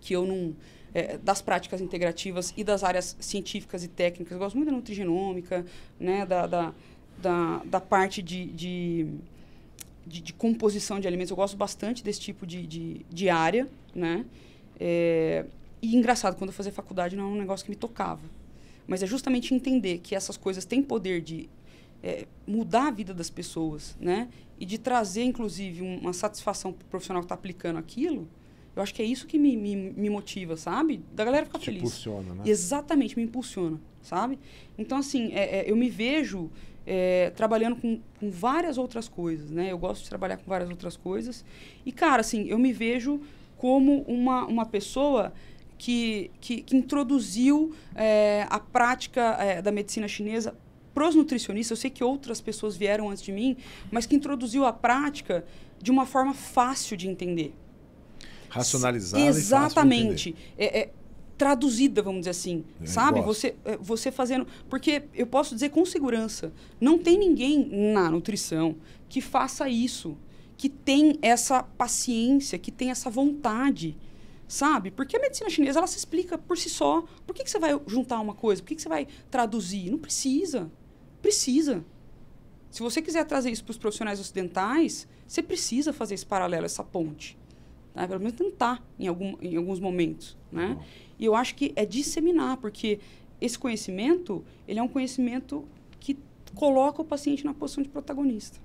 que 0.00 0.14
eu 0.14 0.26
não... 0.26 0.54
é, 0.94 1.18
das 1.18 1.42
práticas 1.42 1.80
integrativas 1.80 2.54
e 2.56 2.62
das 2.62 2.84
áreas 2.84 3.16
científicas 3.20 3.82
e 3.84 3.88
técnicas. 3.88 4.32
Eu 4.32 4.38
gosto 4.38 4.56
muito 4.56 4.70
da 4.70 4.76
nutrigenômica, 4.76 5.64
né? 5.98 6.24
Da, 6.24 6.46
da, 6.46 6.74
da, 7.20 7.62
da 7.64 7.80
parte 7.80 8.22
de- 8.22 8.46
de 8.46 9.06
de, 10.06 10.22
de 10.22 10.32
composição 10.32 10.98
de 10.98 11.06
alimentos. 11.06 11.30
Eu 11.30 11.36
gosto 11.36 11.54
bastante 11.54 12.02
desse 12.02 12.18
tipo 12.20 12.46
de, 12.46 12.66
de, 12.66 13.04
de 13.10 13.28
área, 13.28 13.68
né? 13.94 14.24
É, 14.80 15.44
e 15.82 15.94
engraçado, 15.94 16.34
quando 16.36 16.48
eu 16.48 16.54
fazia 16.54 16.72
faculdade 16.72 17.14
não 17.14 17.24
é 17.24 17.26
um 17.26 17.36
negócio 17.38 17.62
que 17.64 17.70
me 17.70 17.76
tocava. 17.76 18.22
Mas 18.86 19.02
é 19.02 19.06
justamente 19.06 19.52
entender 19.54 19.98
que 19.98 20.14
essas 20.14 20.38
coisas 20.38 20.64
têm 20.64 20.82
poder 20.82 21.20
de 21.20 21.46
é, 22.02 22.26
mudar 22.46 22.86
a 22.88 22.90
vida 22.90 23.12
das 23.12 23.28
pessoas, 23.28 23.96
né? 24.00 24.28
E 24.58 24.64
de 24.64 24.78
trazer, 24.78 25.24
inclusive, 25.24 25.82
um- 25.82 25.98
uma 25.98 26.14
satisfação 26.14 26.72
para 26.72 26.84
o 26.86 26.88
profissional 26.88 27.20
que 27.22 27.26
está 27.26 27.34
aplicando 27.34 27.76
aquilo. 27.78 28.26
Eu 28.74 28.82
acho 28.82 28.94
que 28.94 29.02
é 29.02 29.04
isso 29.04 29.26
que 29.26 29.38
me, 29.38 29.56
me, 29.58 29.76
me 29.76 30.08
motiva, 30.08 30.56
sabe? 30.56 31.02
Da 31.14 31.22
galera 31.24 31.44
ficar 31.44 31.58
Te 31.58 31.66
feliz. 31.66 31.80
impulsiona, 31.82 32.32
né? 32.34 32.42
Exatamente, 32.46 33.14
me 33.14 33.24
impulsiona, 33.24 33.78
sabe? 34.00 34.38
Então, 34.78 34.96
assim, 34.96 35.32
é, 35.34 35.58
é, 35.58 35.70
eu 35.70 35.76
me 35.76 35.90
vejo 35.90 36.48
é, 36.90 37.30
trabalhando 37.36 37.76
com, 37.76 38.00
com 38.18 38.30
várias 38.30 38.78
outras 38.78 39.08
coisas, 39.08 39.50
né? 39.50 39.70
Eu 39.70 39.76
gosto 39.76 40.02
de 40.02 40.08
trabalhar 40.08 40.38
com 40.38 40.48
várias 40.48 40.70
outras 40.70 40.96
coisas. 40.96 41.44
E, 41.84 41.92
cara, 41.92 42.22
assim, 42.22 42.46
eu 42.48 42.58
me 42.58 42.72
vejo 42.72 43.20
como 43.58 44.02
uma, 44.08 44.46
uma 44.46 44.64
pessoa 44.64 45.34
que, 45.76 46.30
que, 46.40 46.62
que 46.62 46.74
introduziu 46.74 47.74
é, 47.94 48.46
a 48.48 48.58
prática 48.58 49.36
é, 49.38 49.60
da 49.60 49.70
medicina 49.70 50.08
chinesa 50.08 50.54
para 50.94 51.06
os 51.06 51.14
nutricionistas. 51.14 51.76
Eu 51.76 51.80
sei 51.82 51.90
que 51.90 52.02
outras 52.02 52.40
pessoas 52.40 52.74
vieram 52.74 53.10
antes 53.10 53.22
de 53.22 53.32
mim, 53.32 53.58
mas 53.90 54.06
que 54.06 54.16
introduziu 54.16 54.64
a 54.64 54.72
prática 54.72 55.44
de 55.82 55.90
uma 55.90 56.06
forma 56.06 56.32
fácil 56.32 56.96
de 56.96 57.06
entender. 57.06 57.54
Racionalizada 58.48 59.22
e 59.22 59.26
fácil 59.26 59.40
de 59.40 59.46
Exatamente. 59.46 60.36
É, 60.56 60.80
é 60.80 60.90
traduzida, 61.38 62.02
vamos 62.02 62.22
dizer 62.22 62.30
assim. 62.30 62.64
Eu 62.80 62.86
sabe? 62.86 63.20
gosto. 63.20 63.28
Você, 63.28 63.56
é, 63.64 63.76
você 63.76 64.10
fazendo. 64.10 64.46
Porque 64.68 65.04
eu 65.14 65.26
posso 65.26 65.54
dizer 65.54 65.70
com 65.70 65.86
segurança: 65.86 66.52
não 66.80 66.98
tem 66.98 67.16
ninguém 67.16 67.68
na 67.92 68.10
nutrição 68.10 68.76
que 69.08 69.20
faça 69.20 69.68
isso, 69.68 70.18
que 70.56 70.68
tem 70.68 71.18
essa 71.22 71.62
paciência, 71.62 72.58
que 72.58 72.72
tem 72.72 72.90
essa 72.90 73.08
vontade. 73.08 73.96
Sabe? 74.48 74.90
Porque 74.90 75.14
a 75.16 75.20
medicina 75.20 75.48
chinesa 75.50 75.78
ela 75.78 75.86
se 75.86 75.98
explica 75.98 76.36
por 76.36 76.56
si 76.56 76.70
só. 76.70 77.04
Por 77.26 77.34
que, 77.34 77.44
que 77.44 77.50
você 77.50 77.58
vai 77.58 77.78
juntar 77.86 78.18
uma 78.18 78.34
coisa? 78.34 78.62
Por 78.62 78.68
que, 78.68 78.74
que 78.74 78.82
você 78.82 78.88
vai 78.88 79.06
traduzir? 79.30 79.90
Não 79.90 79.98
precisa. 79.98 80.70
Precisa. 81.20 81.84
Se 82.70 82.82
você 82.82 83.00
quiser 83.02 83.24
trazer 83.24 83.50
isso 83.50 83.62
para 83.62 83.72
os 83.72 83.78
profissionais 83.78 84.18
ocidentais, 84.18 85.06
você 85.26 85.42
precisa 85.42 85.92
fazer 85.92 86.14
esse 86.14 86.24
paralelo, 86.24 86.64
essa 86.64 86.82
ponte. 86.82 87.36
Tá? 87.92 88.08
Pelo 88.08 88.20
menos 88.20 88.34
tentar 88.34 88.82
em, 88.98 89.06
algum, 89.06 89.36
em 89.40 89.56
alguns 89.56 89.80
momentos. 89.80 90.36
Né? 90.50 90.74
Bom. 90.74 90.84
E 91.18 91.24
eu 91.24 91.34
acho 91.34 91.54
que 91.54 91.72
é 91.74 91.84
disseminar, 91.84 92.56
porque 92.58 93.00
esse 93.40 93.58
conhecimento 93.58 94.44
ele 94.66 94.78
é 94.78 94.82
um 94.82 94.88
conhecimento 94.88 95.64
que 96.00 96.18
coloca 96.54 97.02
o 97.02 97.04
paciente 97.04 97.44
na 97.44 97.54
posição 97.54 97.82
de 97.82 97.88
protagonista. 97.88 98.58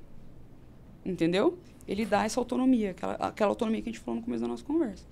Entendeu? 1.06 1.58
Ele 1.88 2.06
dá 2.06 2.24
essa 2.24 2.40
autonomia, 2.40 2.92
aquela, 2.92 3.14
aquela 3.16 3.50
autonomia 3.50 3.82
que 3.82 3.90
a 3.90 3.92
gente 3.92 4.02
falou 4.02 4.20
no 4.20 4.26
começo 4.26 4.42
da 4.42 4.48
nossa 4.48 4.64
conversa. 4.64 5.06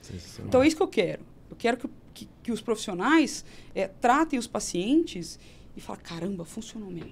Então 0.47 0.63
é 0.63 0.67
isso 0.67 0.75
que 0.75 0.83
eu 0.83 0.87
quero. 0.87 1.21
Eu 1.49 1.55
quero 1.57 1.77
que, 1.77 1.89
que, 2.13 2.29
que 2.43 2.51
os 2.51 2.61
profissionais 2.61 3.43
eh, 3.75 3.89
tratem 3.99 4.39
os 4.39 4.47
pacientes 4.47 5.37
e 5.75 5.81
falem, 5.81 6.01
caramba, 6.01 6.45
funcionou 6.45 6.89
mesmo. 6.89 7.11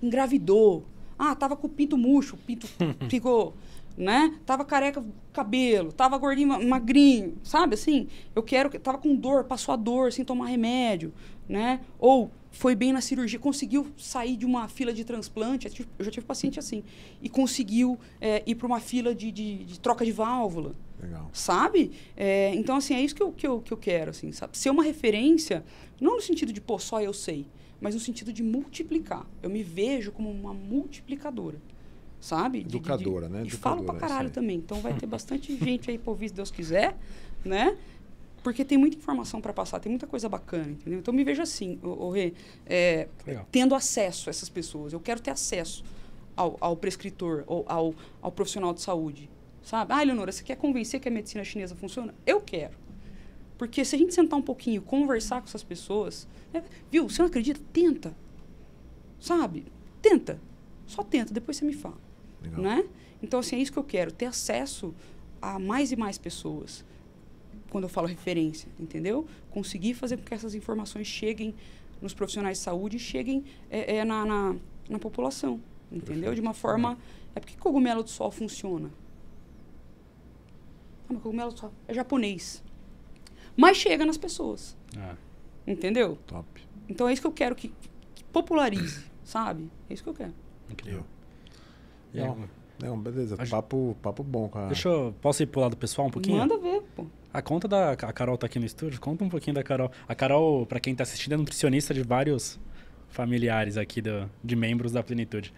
Engravidou. 0.00 0.84
Ah, 1.18 1.34
tava 1.34 1.56
com 1.56 1.66
o 1.66 1.70
pinto 1.70 1.98
murcho, 1.98 2.36
o 2.36 2.38
pinto 2.38 2.68
ficou, 3.10 3.54
né? 3.98 4.34
Tava 4.46 4.64
careca 4.64 5.04
cabelo, 5.32 5.92
tava 5.92 6.16
gordinho, 6.16 6.48
ma- 6.48 6.58
magrinho, 6.60 7.34
sabe 7.42 7.74
assim? 7.74 8.06
Eu 8.34 8.42
quero 8.42 8.70
que 8.70 8.78
tava 8.78 8.96
com 8.98 9.14
dor, 9.14 9.44
passou 9.44 9.72
a 9.72 9.76
dor 9.76 10.12
sem 10.12 10.24
tomar 10.24 10.46
remédio, 10.46 11.12
né? 11.48 11.80
Ou 11.98 12.30
foi 12.50 12.74
bem 12.74 12.92
na 12.92 13.00
cirurgia, 13.00 13.38
conseguiu 13.38 13.86
sair 13.96 14.36
de 14.36 14.46
uma 14.46 14.68
fila 14.68 14.92
de 14.92 15.04
transplante, 15.04 15.66
eu 15.98 16.04
já 16.04 16.10
tive 16.10 16.24
paciente 16.24 16.58
assim, 16.58 16.82
e 17.20 17.28
conseguiu 17.28 17.98
eh, 18.20 18.42
ir 18.46 18.54
para 18.54 18.66
uma 18.66 18.80
fila 18.80 19.14
de, 19.14 19.30
de- 19.30 19.64
de 19.64 19.78
troca 19.80 20.04
de 20.04 20.12
válvula 20.12 20.74
Legal. 21.00 21.28
sabe? 21.32 21.90
É, 22.16 22.54
então, 22.54 22.76
assim, 22.76 22.94
é 22.94 23.00
isso 23.02 23.14
que 23.14 23.22
eu, 23.22 23.32
que, 23.32 23.46
eu, 23.46 23.60
que 23.60 23.72
eu 23.72 23.76
quero, 23.76 24.10
assim, 24.10 24.32
sabe? 24.32 24.56
Ser 24.56 24.70
uma 24.70 24.82
referência, 24.82 25.62
não 26.00 26.16
no 26.16 26.22
sentido 26.22 26.52
de, 26.52 26.60
pô, 26.60 26.78
só 26.78 27.02
eu 27.02 27.12
sei, 27.12 27.46
mas 27.80 27.94
no 27.94 28.00
sentido 28.00 28.32
de 28.32 28.42
multiplicar. 28.42 29.26
Eu 29.42 29.50
me 29.50 29.62
vejo 29.62 30.10
como 30.10 30.30
uma 30.30 30.54
multiplicadora, 30.54 31.60
sabe? 32.20 32.58
De- 32.58 32.64
de- 32.64 32.70
de- 32.70 32.76
Educadora, 32.78 33.28
né? 33.28 33.42
E 33.44 33.50
falo 33.50 33.76
Educadora, 33.76 33.98
pra 33.98 34.08
caralho 34.08 34.30
também. 34.30 34.56
Então 34.56 34.80
vai 34.80 34.94
ter 34.94 35.06
bastante 35.06 35.56
gente 35.56 35.90
aí 35.90 35.98
pra 35.98 36.10
ouvir, 36.10 36.28
se 36.28 36.34
Deus 36.34 36.50
quiser, 36.50 36.96
né? 37.44 37.76
Porque 38.42 38.64
tem 38.64 38.78
muita 38.78 38.96
informação 38.96 39.40
para 39.40 39.52
passar, 39.52 39.80
tem 39.80 39.90
muita 39.90 40.06
coisa 40.06 40.28
bacana, 40.28 40.70
entendeu? 40.70 41.00
Então 41.00 41.12
me 41.12 41.24
vejo 41.24 41.42
assim, 41.42 41.78
o, 41.82 42.10
Rê, 42.10 42.32
é, 42.66 43.08
tendo 43.50 43.74
acesso 43.74 44.28
a 44.28 44.30
essas 44.30 44.48
pessoas. 44.48 44.92
Eu 44.92 45.00
quero 45.00 45.20
ter 45.20 45.32
acesso 45.32 45.84
ao, 46.36 46.56
ao 46.60 46.76
prescritor, 46.76 47.42
ou 47.46 47.64
ao, 47.68 47.94
ao 48.22 48.30
profissional 48.30 48.72
de 48.72 48.80
saúde. 48.80 49.28
Sabe? 49.62 49.92
Ah, 49.92 50.02
Eleonora, 50.02 50.30
você 50.32 50.42
quer 50.44 50.56
convencer 50.56 51.00
que 51.00 51.08
a 51.08 51.10
medicina 51.10 51.42
chinesa 51.44 51.74
funciona? 51.74 52.14
Eu 52.24 52.40
quero. 52.40 52.74
Porque 53.58 53.84
se 53.84 53.96
a 53.96 53.98
gente 53.98 54.14
sentar 54.14 54.38
um 54.38 54.42
pouquinho, 54.42 54.80
conversar 54.82 55.40
com 55.42 55.48
essas 55.48 55.64
pessoas, 55.64 56.26
né? 56.54 56.62
viu? 56.90 57.08
Você 57.08 57.20
não 57.20 57.26
acredita? 57.28 57.60
Tenta. 57.72 58.14
Sabe? 59.20 59.66
Tenta. 60.00 60.40
Só 60.86 61.02
tenta, 61.02 61.34
depois 61.34 61.56
você 61.56 61.64
me 61.64 61.72
fala. 61.74 61.98
Legal. 62.42 62.60
Né? 62.60 62.84
Então, 63.22 63.40
assim, 63.40 63.56
é 63.56 63.58
isso 63.60 63.72
que 63.72 63.78
eu 63.78 63.84
quero, 63.84 64.12
ter 64.12 64.26
acesso 64.26 64.94
a 65.40 65.58
mais 65.58 65.92
e 65.92 65.96
mais 65.96 66.18
pessoas. 66.18 66.84
Quando 67.70 67.84
eu 67.84 67.88
falo 67.88 68.06
referência, 68.06 68.68
entendeu? 68.78 69.26
Conseguir 69.50 69.94
fazer 69.94 70.16
com 70.16 70.22
que 70.24 70.32
essas 70.34 70.54
informações 70.54 71.06
cheguem 71.06 71.54
nos 72.00 72.14
profissionais 72.14 72.58
de 72.58 72.64
saúde 72.64 72.96
e 72.96 73.00
cheguem 73.00 73.44
é, 73.70 73.96
é, 73.96 74.04
na, 74.04 74.24
na, 74.24 74.56
na 74.88 74.98
população, 74.98 75.60
entendeu? 75.90 76.34
De 76.34 76.40
uma 76.40 76.54
forma... 76.54 76.96
É 77.34 77.40
porque 77.40 77.56
cogumelo 77.56 78.02
do 78.02 78.10
sol 78.10 78.30
funciona. 78.32 78.90
Ah, 81.08 81.12
mas 81.12 81.22
cogumelo 81.22 81.52
do 81.52 81.58
sol 81.58 81.72
é 81.86 81.94
japonês. 81.94 82.62
Mas 83.56 83.76
chega 83.76 84.04
nas 84.04 84.16
pessoas, 84.16 84.76
Ah, 84.96 85.14
entendeu? 85.66 86.16
Top. 86.26 86.46
Então 86.88 87.08
é 87.08 87.12
isso 87.12 87.20
que 87.22 87.28
eu 87.28 87.32
quero 87.32 87.54
que, 87.54 87.72
que 88.14 88.24
popularize, 88.32 89.04
sabe? 89.24 89.70
É 89.88 89.94
isso 89.94 90.02
que 90.02 90.08
eu 90.08 90.14
quero. 90.14 90.34
incrível. 90.70 91.04
Não. 92.12 92.36
Não, 92.80 92.98
beleza. 92.98 93.34
Acho- 93.38 93.50
Papo, 93.50 93.96
papo 94.00 94.22
bom 94.22 94.48
com 94.48 94.58
a... 94.58 94.66
Deixa 94.66 94.88
eu. 94.88 95.12
Posso 95.20 95.42
ir 95.42 95.46
pro 95.46 95.60
lado 95.60 95.76
pessoal 95.76 96.06
um 96.06 96.10
pouquinho? 96.10 96.36
Manda 96.38 96.56
ver, 96.58 96.80
pô. 96.94 97.04
A 97.34 97.42
conta 97.42 97.66
da. 97.66 97.90
A 97.92 97.96
Carol 98.12 98.38
tá 98.38 98.46
aqui 98.46 98.58
no 98.58 98.64
estúdio. 98.66 99.00
Conta 99.00 99.24
um 99.24 99.28
pouquinho 99.28 99.54
da 99.54 99.62
Carol. 99.62 99.90
A 100.06 100.14
Carol, 100.14 100.64
pra 100.64 100.78
quem 100.78 100.94
tá 100.94 101.02
assistindo, 101.02 101.32
é 101.32 101.36
nutricionista 101.36 101.92
de 101.92 102.02
vários 102.02 102.58
familiares 103.08 103.76
aqui 103.76 104.00
do, 104.00 104.30
de 104.44 104.54
membros 104.54 104.92
da 104.92 105.02
Plenitude. 105.02 105.52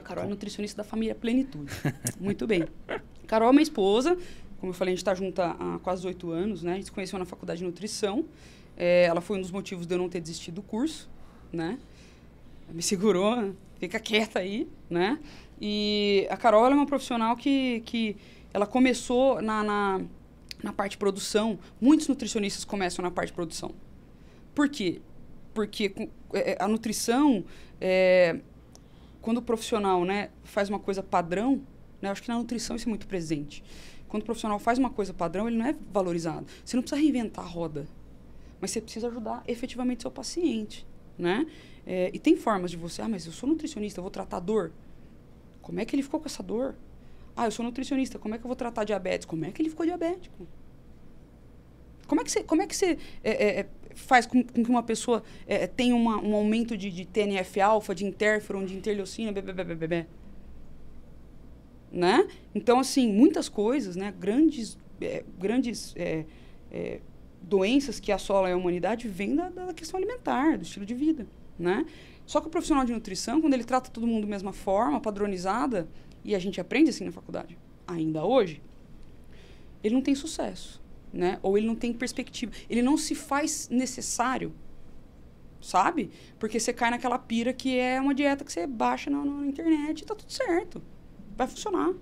A 0.00 0.02
Carol 0.02 0.24
é 0.24 0.26
nutricionista 0.28 0.82
da 0.82 0.88
família 0.88 1.14
Plenitude. 1.14 1.70
Muito 2.18 2.46
bem. 2.46 2.64
Carol 3.26 3.48
é 3.50 3.52
minha 3.52 3.62
esposa. 3.62 4.16
Como 4.58 4.70
eu 4.70 4.74
falei, 4.74 4.92
a 4.92 4.94
gente 4.94 5.02
está 5.02 5.14
junto 5.14 5.40
há 5.40 5.78
quase 5.82 6.06
oito 6.06 6.30
anos, 6.30 6.62
né? 6.62 6.72
A 6.72 6.74
gente 6.76 6.86
se 6.86 6.92
conheceu 6.92 7.18
na 7.18 7.24
faculdade 7.24 7.58
de 7.58 7.64
nutrição. 7.64 8.24
É, 8.76 9.04
ela 9.04 9.20
foi 9.20 9.36
um 9.36 9.40
dos 9.40 9.50
motivos 9.50 9.86
de 9.86 9.94
eu 9.94 9.98
não 9.98 10.08
ter 10.08 10.20
desistido 10.20 10.56
do 10.56 10.62
curso, 10.62 11.10
né? 11.52 11.78
Me 12.72 12.82
segurou, 12.82 13.54
fica 13.78 13.98
quieta 14.00 14.38
aí, 14.38 14.68
né? 14.88 15.18
E 15.64 16.26
a 16.28 16.36
Carol 16.36 16.66
é 16.66 16.70
uma 16.70 16.84
profissional 16.86 17.36
que, 17.36 17.84
que 17.86 18.16
ela 18.52 18.66
começou 18.66 19.40
na, 19.40 19.62
na, 19.62 20.00
na 20.60 20.72
parte 20.72 20.92
de 20.92 20.98
produção. 20.98 21.56
Muitos 21.80 22.08
nutricionistas 22.08 22.64
começam 22.64 23.00
na 23.00 23.12
parte 23.12 23.28
de 23.28 23.34
produção. 23.34 23.70
Por 24.52 24.68
quê? 24.68 25.00
Porque 25.54 25.88
com- 25.88 26.08
é, 26.34 26.56
a 26.58 26.66
nutrição, 26.66 27.44
é, 27.80 28.40
quando 29.20 29.38
o 29.38 29.42
profissional 29.42 30.04
né, 30.04 30.30
faz 30.42 30.68
uma 30.68 30.80
coisa 30.80 31.00
padrão, 31.00 31.62
né, 32.00 32.10
acho 32.10 32.22
que 32.22 32.28
na 32.28 32.36
nutrição 32.38 32.74
isso 32.74 32.88
é 32.88 32.90
muito 32.90 33.06
presente. 33.06 33.62
Quando 34.08 34.24
o 34.24 34.26
profissional 34.26 34.58
faz 34.58 34.80
uma 34.80 34.90
coisa 34.90 35.14
padrão, 35.14 35.46
ele 35.46 35.56
não 35.56 35.66
é 35.66 35.76
valorizado. 35.92 36.44
Você 36.64 36.74
não 36.74 36.82
precisa 36.82 37.00
reinventar 37.00 37.44
a 37.44 37.48
roda, 37.48 37.86
mas 38.60 38.72
você 38.72 38.80
precisa 38.80 39.06
ajudar 39.06 39.44
efetivamente 39.46 40.02
seu 40.02 40.10
paciente, 40.10 40.84
né? 41.16 41.46
É, 41.86 42.10
e 42.12 42.18
tem 42.18 42.36
formas 42.36 42.72
de 42.72 42.76
você, 42.76 43.00
ah, 43.00 43.08
mas 43.08 43.26
eu 43.26 43.32
sou 43.32 43.48
nutricionista, 43.48 44.00
eu 44.00 44.02
vou 44.02 44.10
tratar 44.10 44.40
dor. 44.40 44.72
Como 45.62 45.80
é 45.80 45.84
que 45.84 45.94
ele 45.94 46.02
ficou 46.02 46.20
com 46.20 46.26
essa 46.26 46.42
dor? 46.42 46.74
Ah, 47.34 47.46
eu 47.46 47.50
sou 47.50 47.64
nutricionista, 47.64 48.18
como 48.18 48.34
é 48.34 48.38
que 48.38 48.44
eu 48.44 48.48
vou 48.48 48.56
tratar 48.56 48.84
diabetes? 48.84 49.24
Como 49.24 49.44
é 49.44 49.50
que 49.50 49.62
ele 49.62 49.70
ficou 49.70 49.86
diabético? 49.86 50.46
Como 52.06 52.20
é 52.20 52.24
que 52.24 52.30
você, 52.30 52.42
como 52.42 52.60
é 52.60 52.66
que 52.66 52.76
você 52.76 52.98
é, 53.24 53.30
é, 53.30 53.60
é, 53.60 53.66
faz 53.94 54.26
com, 54.26 54.42
com 54.42 54.62
que 54.62 54.68
uma 54.68 54.82
pessoa 54.82 55.22
é, 55.46 55.66
tenha 55.66 55.96
uma, 55.96 56.20
um 56.20 56.34
aumento 56.34 56.76
de, 56.76 56.90
de 56.90 57.06
TNF-alfa, 57.06 57.94
de 57.94 58.04
interferon, 58.04 58.66
de 58.66 58.76
interleucina, 58.76 59.32
bebê? 59.32 60.06
Né? 61.90 62.28
Então, 62.54 62.78
assim, 62.78 63.10
muitas 63.10 63.48
coisas, 63.48 63.96
né? 63.96 64.12
Grandes, 64.18 64.76
é, 65.00 65.24
grandes 65.38 65.94
é, 65.96 66.24
doenças 67.40 67.98
que 67.98 68.12
assolam 68.12 68.52
a 68.52 68.56
humanidade 68.56 69.08
vêm 69.08 69.34
da, 69.34 69.48
da 69.48 69.72
questão 69.72 69.98
alimentar, 69.98 70.58
do 70.58 70.62
estilo 70.64 70.84
de 70.84 70.94
vida, 70.94 71.26
né? 71.58 71.86
Só 72.32 72.40
que 72.40 72.46
o 72.46 72.50
profissional 72.50 72.82
de 72.86 72.94
nutrição, 72.94 73.42
quando 73.42 73.52
ele 73.52 73.62
trata 73.62 73.90
todo 73.90 74.06
mundo 74.06 74.22
da 74.22 74.30
mesma 74.30 74.54
forma, 74.54 74.98
padronizada, 74.98 75.86
e 76.24 76.34
a 76.34 76.38
gente 76.38 76.58
aprende 76.58 76.88
assim 76.88 77.04
na 77.04 77.12
faculdade, 77.12 77.58
ainda 77.86 78.24
hoje, 78.24 78.62
ele 79.84 79.94
não 79.94 80.00
tem 80.00 80.14
sucesso, 80.14 80.82
né? 81.12 81.38
Ou 81.42 81.58
ele 81.58 81.66
não 81.66 81.74
tem 81.74 81.92
perspectiva. 81.92 82.50
Ele 82.70 82.80
não 82.80 82.96
se 82.96 83.14
faz 83.14 83.68
necessário, 83.68 84.54
sabe? 85.60 86.10
Porque 86.38 86.58
você 86.58 86.72
cai 86.72 86.90
naquela 86.90 87.18
pira 87.18 87.52
que 87.52 87.78
é 87.78 88.00
uma 88.00 88.14
dieta 88.14 88.46
que 88.46 88.50
você 88.50 88.66
baixa 88.66 89.10
na, 89.10 89.22
na 89.22 89.46
internet 89.46 90.00
e 90.00 90.04
tá 90.06 90.14
tudo 90.14 90.32
certo. 90.32 90.82
Vai 91.36 91.46
funcionar, 91.46 91.92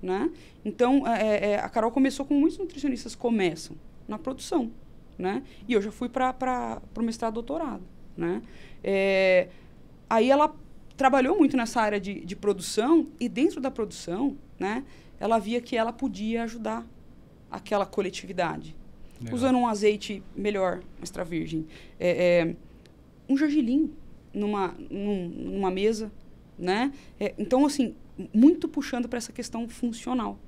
né? 0.00 0.30
Então, 0.64 1.04
é, 1.08 1.54
é, 1.54 1.58
a 1.58 1.68
Carol 1.68 1.90
começou 1.90 2.24
como 2.24 2.38
muitos 2.38 2.56
nutricionistas 2.56 3.16
começam, 3.16 3.76
na 4.06 4.16
produção, 4.16 4.70
né? 5.18 5.42
E 5.66 5.72
eu 5.72 5.82
já 5.82 5.90
fui 5.90 6.08
para 6.08 6.80
o 6.96 7.02
mestrado 7.02 7.34
doutorado, 7.34 7.82
né? 8.16 8.42
É, 8.84 9.48
aí 10.14 10.30
ela 10.30 10.54
trabalhou 10.96 11.38
muito 11.38 11.56
nessa 11.56 11.80
área 11.80 11.98
de, 11.98 12.20
de 12.24 12.36
produção 12.36 13.06
e 13.18 13.28
dentro 13.28 13.60
da 13.60 13.70
produção, 13.70 14.36
né? 14.58 14.84
Ela 15.18 15.38
via 15.38 15.60
que 15.60 15.76
ela 15.76 15.92
podia 15.92 16.42
ajudar 16.44 16.86
aquela 17.50 17.86
coletividade. 17.86 18.76
Legal. 19.20 19.34
Usando 19.34 19.56
um 19.58 19.66
azeite 19.66 20.22
melhor, 20.36 20.82
extra 21.02 21.24
virgem. 21.24 21.66
É, 21.98 22.10
é, 22.50 22.56
um 23.28 23.36
gergelim 23.36 23.90
numa, 24.34 24.74
num- 24.90 25.28
numa 25.28 25.70
mesa, 25.70 26.10
né? 26.58 26.92
É, 27.18 27.34
então, 27.38 27.64
assim, 27.64 27.94
muito 28.34 28.68
puxando 28.68 29.08
para 29.08 29.16
essa 29.18 29.32
questão 29.32 29.68
funcional. 29.68 30.38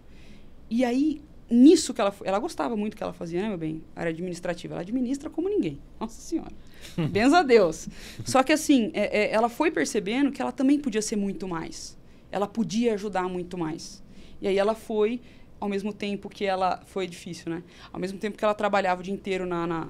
E 0.69 0.85
aí, 0.85 1.23
nisso 1.49 1.95
que 1.95 2.01
ela... 2.01 2.13
Ela 2.25 2.39
gostava 2.39 2.77
muito 2.77 2.97
que 2.97 3.03
ela 3.03 3.13
fazia, 3.13 3.41
né, 3.43 3.49
meu 3.49 3.59
bem? 3.59 3.83
Área 3.95 4.11
administrativa. 4.11 4.75
Ela 4.75 4.83
administra 4.83 5.31
como 5.31 5.49
ninguém. 5.49 5.79
Nossa 6.01 6.21
Senhora. 6.21 6.53
Benza 7.11 7.39
a 7.39 7.43
Deus. 7.43 7.89
Só 8.25 8.43
que, 8.43 8.53
assim, 8.53 8.91
é, 8.95 9.25
é, 9.25 9.33
ela 9.33 9.49
foi 9.49 9.71
percebendo 9.71 10.31
que 10.33 10.41
ela 10.43 10.53
também 10.53 10.79
podia 10.79 11.03
ser 11.03 11.17
muito 11.17 11.47
mais. 11.49 11.97
Ela 12.31 12.47
podia 12.47 12.95
ajudar 12.95 13.29
muito 13.29 13.57
mais. 13.57 14.03
E 14.41 14.49
aí 14.49 14.59
ela 14.59 14.75
foi, 14.75 15.21
ao 15.61 15.69
mesmo 15.69 15.93
tempo 15.93 16.29
que 16.29 16.45
ela... 16.45 16.83
Foi 16.87 17.07
difícil, 17.07 17.51
né? 17.51 17.63
Ao 17.93 18.01
mesmo 18.01 18.19
tempo 18.19 18.37
que 18.37 18.45
ela 18.45 18.55
trabalhava 18.55 19.01
o 19.01 19.05
dia 19.05 19.15
inteiro 19.15 19.47
na, 19.47 19.67
na, 19.67 19.89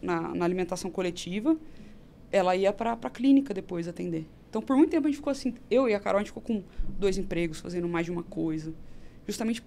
na, 0.00 0.34
na 0.34 0.44
alimentação 0.44 0.90
coletiva, 0.90 1.56
ela 2.30 2.54
ia 2.54 2.72
para 2.72 2.92
a 2.92 3.10
clínica 3.10 3.54
depois 3.54 3.88
atender. 3.88 4.26
Então, 4.50 4.62
por 4.62 4.76
muito 4.76 4.90
tempo 4.90 5.06
a 5.06 5.10
gente 5.10 5.16
ficou 5.18 5.30
assim, 5.30 5.54
eu 5.70 5.88
e 5.88 5.94
a 5.94 6.00
Carol, 6.00 6.18
a 6.18 6.20
gente 6.22 6.28
ficou 6.28 6.42
com 6.42 6.62
dois 6.98 7.18
empregos, 7.18 7.60
fazendo 7.60 7.88
mais 7.88 8.06
de 8.06 8.12
uma 8.12 8.22
coisa. 8.22 8.72
Justamente 9.26 9.62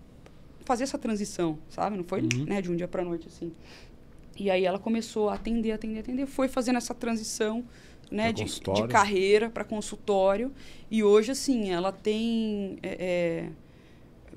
fazer 0.66 0.84
essa 0.84 0.98
transição, 0.98 1.58
sabe? 1.70 1.98
Não 1.98 2.04
foi 2.04 2.22
Uhum. 2.22 2.46
né, 2.46 2.62
de 2.62 2.72
um 2.72 2.76
dia 2.76 2.88
para 2.88 3.04
noite 3.04 3.28
assim. 3.28 3.52
E 4.38 4.50
aí 4.50 4.66
ela 4.66 4.80
começou 4.80 5.30
a 5.30 5.36
atender, 5.36 5.72
atender, 5.72 6.00
atender, 6.00 6.26
foi 6.26 6.48
fazendo 6.48 6.78
essa 6.78 6.94
transição 6.94 7.66
né, 8.10 8.32
de, 8.32 8.44
de 8.44 8.88
carreira 8.88 9.50
para 9.50 9.64
consultório. 9.64 10.52
E 10.90 11.04
hoje, 11.04 11.32
assim, 11.32 11.72
ela 11.72 11.92
tem 11.92 12.78
é, 12.84 12.98
é, 13.00 13.50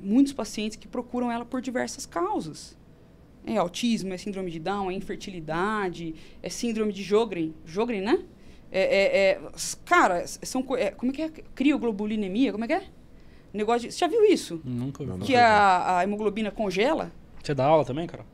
muitos 0.01 0.33
pacientes 0.33 0.77
que 0.77 0.87
procuram 0.87 1.31
ela 1.31 1.45
por 1.45 1.61
diversas 1.61 2.07
causas. 2.07 2.77
É 3.47 3.57
autismo, 3.57 4.15
é 4.15 4.17
síndrome 4.17 4.51
de 4.51 4.59
Down, 4.59 4.91
é 4.91 4.95
infertilidade, 4.95 6.15
é 6.43 6.49
síndrome 6.49 6.93
de 6.93 7.03
Jogren. 7.03 7.53
Jogren, 7.67 8.01
né? 8.01 8.25
É, 8.73 8.81
é, 8.81 9.31
é, 9.31 9.41
cara, 9.85 10.27
são, 10.27 10.65
é, 10.77 10.91
como 10.91 11.13
é 11.13 11.15
que 11.15 11.23
é? 11.23 11.29
Crioglobulinemia, 11.55 12.53
como 12.53 12.65
é 12.65 12.67
que 12.67 12.73
é? 12.73 12.85
Negócio 13.53 13.89
de, 13.89 13.95
você 13.95 14.01
já 14.01 14.09
viu 14.09 14.25
isso? 14.25 14.61
Nunca 14.65 15.05
falar. 15.05 15.19
Que 15.21 15.37
a, 15.37 15.99
a 15.99 16.03
hemoglobina 16.03 16.51
congela? 16.51 17.13
Você 17.43 17.55
dá 17.55 17.67
aula 17.67 17.85
também, 17.85 18.07
Carol? 18.07 18.27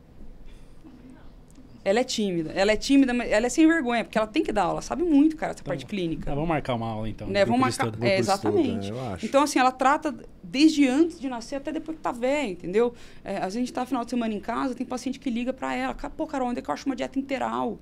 Ela 1.82 2.00
é 2.00 2.04
tímida. 2.04 2.50
Ela 2.52 2.72
é 2.72 2.76
tímida, 2.76 3.14
mas 3.14 3.30
ela 3.30 3.46
é 3.46 3.48
sem 3.48 3.66
vergonha, 3.66 4.04
porque 4.04 4.18
ela 4.18 4.26
tem 4.26 4.42
que 4.42 4.52
dar 4.52 4.64
aula. 4.64 4.74
Ela 4.74 4.82
sabe 4.82 5.02
muito, 5.02 5.34
cara, 5.36 5.52
essa 5.52 5.64
parte 5.64 5.86
clínica. 5.86 6.30
Ah, 6.30 6.34
vamos 6.34 6.48
marcar 6.48 6.74
uma 6.74 6.86
aula 6.86 7.08
então. 7.08 7.26
Né, 7.26 7.44
vamos 7.44 7.60
marcar- 7.60 7.86
estudo. 7.86 8.04
É, 8.04 8.08
estudo, 8.20 8.20
exatamente. 8.20 8.92
né, 8.92 9.12
acho. 9.14 9.24
Então, 9.26 9.42
assim, 9.42 9.58
ela 9.58 9.72
trata 9.72 10.14
desde 10.42 10.86
antes 10.86 11.18
de 11.18 11.28
nascer 11.28 11.56
até 11.56 11.72
depois 11.72 11.96
que 11.96 12.02
tá 12.02 12.12
velha, 12.12 12.50
entendeu? 12.50 12.92
É, 13.24 13.36
às 13.36 13.42
vezes 13.44 13.56
a 13.56 13.60
gente 13.60 13.72
tá 13.72 13.86
final 13.86 14.04
de 14.04 14.10
semana 14.10 14.34
em 14.34 14.40
casa, 14.40 14.74
tem 14.74 14.86
paciente 14.86 15.18
que 15.18 15.30
liga 15.30 15.52
pra 15.54 15.74
ela. 15.74 15.94
"Ca- 15.94 16.10
Pô, 16.10 16.26
Carol, 16.26 16.48
onde 16.48 16.58
é 16.58 16.62
que 16.62 16.68
eu 16.68 16.74
acho 16.74 16.84
uma 16.84 16.94
dieta 16.96 17.18
integral? 17.18 17.78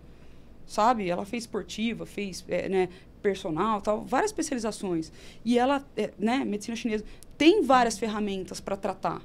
Sabe? 0.67 1.09
Ela 1.11 1.25
fez 1.25 1.43
esportiva, 1.45 2.07
fez 2.07 2.45
é, 2.49 2.69
né, 2.69 2.89
personal, 3.21 3.81
tal, 3.81 4.05
várias 4.05 4.31
especializações. 4.31 5.11
E 5.45 5.59
ela, 5.59 5.85
é, 5.97 6.11
né, 6.19 6.45
medicina 6.45 6.77
chinesa, 6.77 7.05
tem 7.37 7.63
várias 7.63 7.99
ferramentas 7.99 8.61
para 8.61 8.77
tratar. 8.77 9.23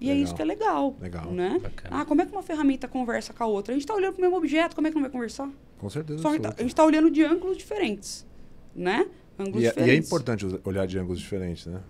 E 0.00 0.06
é 0.10 0.12
Legal. 0.12 0.24
isso 0.24 0.34
que 0.34 0.42
é 0.42 0.44
legal. 0.44 0.96
Legal. 1.00 1.30
Né? 1.32 1.58
Bacana. 1.62 2.00
Ah, 2.00 2.04
como 2.04 2.20
é 2.22 2.26
que 2.26 2.32
uma 2.32 2.42
ferramenta 2.42 2.86
conversa 2.86 3.32
com 3.32 3.42
a 3.42 3.46
outra? 3.46 3.72
A 3.72 3.76
gente 3.78 3.86
tá 3.86 3.94
olhando 3.94 4.12
pro 4.12 4.22
mesmo 4.22 4.36
objeto, 4.36 4.74
como 4.74 4.86
é 4.86 4.90
que 4.90 4.94
não 4.94 5.02
vai 5.02 5.10
conversar? 5.10 5.50
Com 5.78 5.88
certeza. 5.88 6.20
Só 6.20 6.28
a 6.28 6.32
gente 6.32 6.42
tá- 6.42 6.54
está 6.62 6.84
olhando 6.84 7.10
de 7.10 7.22
ângulos 7.24 7.56
diferentes, 7.56 8.26
né? 8.74 9.06
Ângulos 9.38 9.62
E, 9.62 9.66
é- 9.66 9.68
e 9.68 9.70
é 9.70 9.72
diferentes. 9.74 10.06
importante 10.08 10.46
olhar 10.64 10.86
de 10.86 10.98
ângulos 10.98 11.18
diferentes, 11.20 11.66
né? 11.66 11.80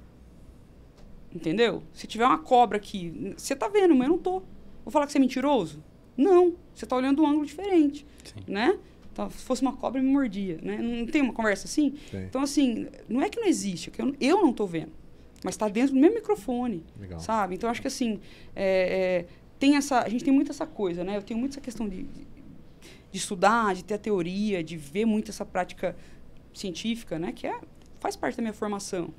Entendeu? 1.35 1.83
Se 1.93 2.07
tiver 2.07 2.25
uma 2.25 2.39
cobra 2.39 2.77
aqui, 2.79 3.35
você 3.37 3.55
tá 3.55 3.69
vendo, 3.69 3.95
mas 3.95 4.07
eu 4.09 4.13
não 4.13 4.19
tô. 4.19 4.41
Vou 4.85 4.91
falar 4.93 5.07
que 5.07 5.13
você 5.13 5.19
é 5.19 5.21
mentiroso? 5.21 5.83
Não. 6.17 6.55
Você 6.75 6.87
tá 6.87 6.97
olhando 6.97 7.23
um 7.23 7.27
ângulo 7.27 7.45
diferente, 7.45 8.07
Sim. 8.25 8.41
né? 8.53 8.79
Então, 9.13 9.29
se 9.31 9.45
fosse 9.45 9.63
uma 9.63 9.73
cobra, 9.75 10.01
me 10.01 10.09
mordia, 10.11 10.59
né? 10.63 10.79
Não 10.79 11.07
tem 11.07 11.23
uma 11.23 11.33
conversa 11.33 11.67
assim? 11.67 11.95
Tem. 12.11 12.25
Então, 12.25 12.41
assim, 12.43 12.87
não 13.09 13.21
é 13.23 13.29
que 13.29 13.41
não 13.41 13.47
existe, 13.47 13.89
é 13.91 13.93
que 13.93 14.01
eu, 14.01 14.15
eu 14.21 14.43
não 14.43 14.53
tô 14.53 14.67
vendo. 14.67 14.93
Mas 15.45 15.55
está 15.55 15.69
dentro 15.69 15.95
do 15.95 16.01
mesmo 16.01 16.17
microfone, 16.17 16.83
Legal. 16.99 17.21
sabe? 17.21 17.55
Então, 17.55 17.69
acho 17.71 17.81
que, 17.81 17.89
assim, 17.89 18.21
é, 18.55 19.25
é, 19.25 19.27
tem 19.59 19.77
essa... 19.77 20.01
A 20.01 20.09
gente 20.09 20.25
tem 20.25 20.33
muito 20.33 20.51
essa 20.51 20.67
coisa, 20.67 21.05
né? 21.05 21.17
Eu 21.17 21.23
tenho 21.23 21.39
muito 21.39 21.53
essa 21.53 21.61
questão 21.61 21.89
de, 21.89 22.03
de, 22.03 22.27
de 23.13 23.19
estudar, 23.19 23.75
de 23.75 23.85
ter 23.85 23.95
a 23.95 23.99
teoria, 23.99 24.63
de 24.65 24.77
ver 24.77 25.05
muito 25.05 25.31
essa 25.31 25.45
prática 25.45 25.95
científica, 26.55 27.19
né? 27.19 27.33
Que 27.33 27.47
é, 27.47 27.59
faz 28.01 28.17
parte 28.17 28.37
da 28.37 28.43
minha 28.43 28.53
formação. 28.55 29.11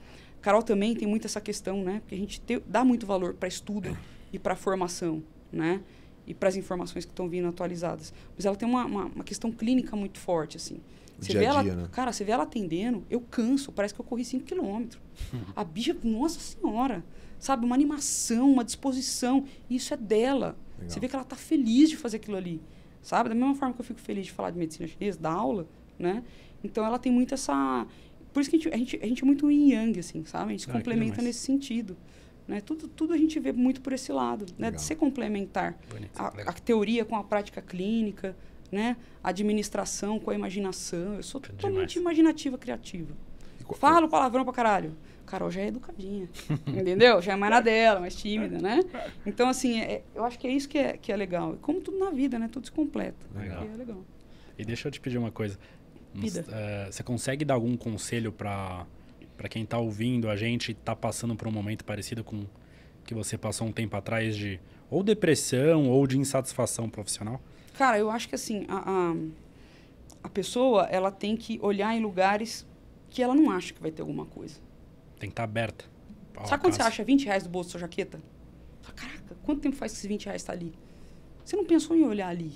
Carol 0.41 0.61
também 0.63 0.95
tem 0.95 1.07
muito 1.07 1.25
essa 1.25 1.39
questão, 1.41 1.83
né? 1.83 1.99
Porque 2.01 2.15
a 2.15 2.17
gente 2.17 2.41
te- 2.41 2.61
dá 2.67 2.83
muito 2.83 3.05
valor 3.05 3.33
para 3.33 3.47
estudo 3.47 3.95
e 4.31 4.39
para 4.39 4.55
formação, 4.55 5.23
né? 5.51 5.81
E 6.25 6.33
para 6.33 6.49
as 6.49 6.55
informações 6.55 7.05
que 7.05 7.11
estão 7.11 7.29
vindo 7.29 7.47
atualizadas. 7.47 8.13
Mas 8.35 8.45
ela 8.45 8.55
tem 8.55 8.67
uma, 8.67 8.85
uma, 8.85 9.05
uma 9.05 9.23
questão 9.23 9.51
clínica 9.51 9.95
muito 9.95 10.19
forte, 10.19 10.57
assim. 10.57 10.79
Você 11.19 11.31
Dia 11.31 11.39
vê 11.39 11.45
a 11.45 11.49
ela, 11.49 11.63
dia, 11.63 11.75
né? 11.75 11.89
cara, 11.91 12.11
você 12.13 12.23
vê 12.23 12.31
ela 12.31 12.43
atendendo, 12.43 13.03
eu 13.09 13.19
canso, 13.19 13.71
parece 13.71 13.93
que 13.93 13.99
eu 13.99 14.05
corri 14.05 14.23
5 14.23 14.45
quilômetros. 14.45 15.01
A 15.55 15.63
bicha, 15.63 15.95
nossa 16.03 16.39
senhora, 16.39 17.03
sabe? 17.39 17.65
Uma 17.65 17.73
animação, 17.75 18.51
uma 18.51 18.63
disposição. 18.63 19.43
Isso 19.69 19.93
é 19.93 19.97
dela. 19.97 20.55
Legal. 20.77 20.89
Você 20.89 20.99
vê 20.99 21.07
que 21.07 21.15
ela 21.15 21.25
tá 21.25 21.35
feliz 21.35 21.89
de 21.89 21.97
fazer 21.97 22.17
aquilo 22.17 22.37
ali, 22.37 22.61
sabe? 23.01 23.29
Da 23.29 23.35
mesma 23.35 23.55
forma 23.55 23.73
que 23.73 23.81
eu 23.81 23.85
fico 23.85 23.99
feliz 23.99 24.27
de 24.27 24.31
falar 24.31 24.51
de 24.51 24.59
medicina 24.59 24.87
chinesa, 24.87 25.19
da 25.19 25.31
aula, 25.31 25.67
né? 25.97 26.23
Então 26.63 26.85
ela 26.85 26.99
tem 26.99 27.11
muito 27.11 27.33
essa... 27.33 27.87
Por 28.31 28.41
isso 28.41 28.49
que 28.51 28.55
a 28.57 28.59
gente, 28.59 28.73
a 28.73 28.77
gente, 28.77 28.99
a 29.01 29.07
gente 29.07 29.23
é 29.23 29.25
muito 29.25 29.49
yin 29.49 29.71
yang, 29.71 29.99
assim, 29.99 30.23
sabe? 30.25 30.49
A 30.49 30.51
gente 30.51 30.63
se 30.65 30.69
Ah, 30.69 30.73
complementa 30.73 31.21
nesse 31.23 31.39
sentido. 31.39 31.97
Né? 32.47 32.61
Tudo, 32.61 32.87
tudo 32.87 33.13
a 33.13 33.17
gente 33.17 33.39
vê 33.39 33.51
muito 33.51 33.81
por 33.81 33.91
esse 33.91 34.11
lado, 34.11 34.45
né? 34.57 34.67
Legal. 34.67 34.73
De 34.73 34.81
ser 34.83 34.95
complementar. 34.95 35.77
Bonito, 35.89 36.11
A, 36.19 36.27
a 36.27 36.53
teoria 36.53 37.03
com 37.03 37.15
a 37.15 37.23
prática 37.23 37.61
clínica, 37.61 38.37
né? 38.71 38.97
Administração 39.23 40.19
com 40.19 40.31
a 40.31 40.35
imaginação. 40.35 41.15
Eu 41.15 41.23
sou 41.23 41.39
totalmente 41.41 41.93
demais. 41.93 41.95
imaginativa, 41.95 42.57
criativa. 42.57 43.13
E 43.59 43.75
Falo 43.75 44.07
palavrão 44.07 44.43
pra 44.43 44.53
caralho. 44.53 44.95
Carol 45.25 45.51
já 45.51 45.59
é 45.59 45.67
educadinha, 45.67 46.29
entendeu? 46.65 47.21
Já 47.21 47.33
é 47.33 47.35
mais 47.35 47.51
na 47.51 47.59
dela, 47.59 47.99
mais 47.99 48.15
tímida, 48.15 48.59
né? 48.59 48.79
Então, 49.25 49.49
assim, 49.49 49.81
é- 49.81 50.01
eu 50.15 50.23
acho 50.23 50.39
que 50.39 50.47
é 50.47 50.51
isso 50.51 50.69
que 50.69 50.77
é, 50.77 50.95
que 50.97 51.11
é 51.11 51.17
legal. 51.17 51.55
E 51.55 51.57
Como 51.57 51.81
tudo 51.81 51.99
na 51.99 52.09
vida, 52.11 52.39
né? 52.39 52.47
Tudo 52.49 52.65
se 52.65 52.71
completa. 52.71 53.17
Legal. 53.35 53.65
E 53.65 53.67
é 53.67 53.75
legal. 53.75 54.01
E 54.57 54.63
deixa 54.63 54.87
eu 54.87 54.91
te 54.91 55.01
pedir 55.01 55.17
uma 55.17 55.31
coisa. 55.31 55.59
Eh, 56.15 56.87
você 56.89 57.03
consegue 57.03 57.43
dar 57.45 57.55
algum 57.55 57.75
conselho 57.77 58.31
para 58.31 58.85
para 59.35 59.47
quem 59.47 59.63
tá 59.63 59.77
ouvindo 59.77 60.29
a 60.31 60.35
gente 60.35 60.71
e 60.71 60.73
tá 60.73 60.95
passando 60.95 61.35
por 61.35 61.47
um 61.47 61.51
momento 61.51 61.85
parecido 61.85 62.23
com 62.23 62.45
que 63.05 63.13
você 63.13 63.37
passou 63.37 63.67
um 63.67 63.71
tempo 63.71 63.95
atrás 63.95 64.35
de 64.35 64.59
ou 64.89 65.03
depressão 65.03 65.87
ou 65.89 66.07
de 66.07 66.17
insatisfação 66.17 66.89
profissional? 66.89 67.39
Cara, 67.77 67.99
eu 67.99 68.09
acho 68.09 68.27
que 68.27 68.33
assim, 68.33 68.65
a, 68.67 69.11
a, 69.11 69.15
a 70.23 70.29
pessoa 70.29 70.85
ela 70.85 71.11
tem 71.11 71.37
que 71.37 71.59
olhar 71.61 71.95
em 71.95 72.01
lugares 72.01 72.65
que 73.09 73.21
ela 73.21 73.35
não 73.35 73.51
acha 73.51 73.71
que 73.71 73.79
vai 73.79 73.91
ter 73.91 74.01
alguma 74.01 74.25
coisa. 74.25 74.59
Tem 75.19 75.29
que 75.29 75.33
estar 75.33 75.43
aberta. 75.43 75.85
ao 76.35 76.47
Sabe 76.47 76.63
quando 76.63 76.73
você 76.73 76.81
acha 76.81 77.03
20 77.03 77.25
reais 77.25 77.43
do 77.43 77.49
bolso 77.49 77.69
da 77.69 77.71
sua 77.73 77.79
jaqueta? 77.81 78.19
Fala, 78.81 78.95
Caraca, 78.95 79.37
quanto 79.43 79.61
tempo 79.61 79.75
faz 79.75 79.91
que 79.91 79.99
esses 79.99 80.07
20 80.07 80.25
reais 80.25 80.41
está 80.41 80.53
ali? 80.53 80.73
Você 81.45 81.55
não 81.55 81.65
pensou 81.65 81.95
em 81.95 82.03
olhar 82.03 82.29
ali? 82.29 82.51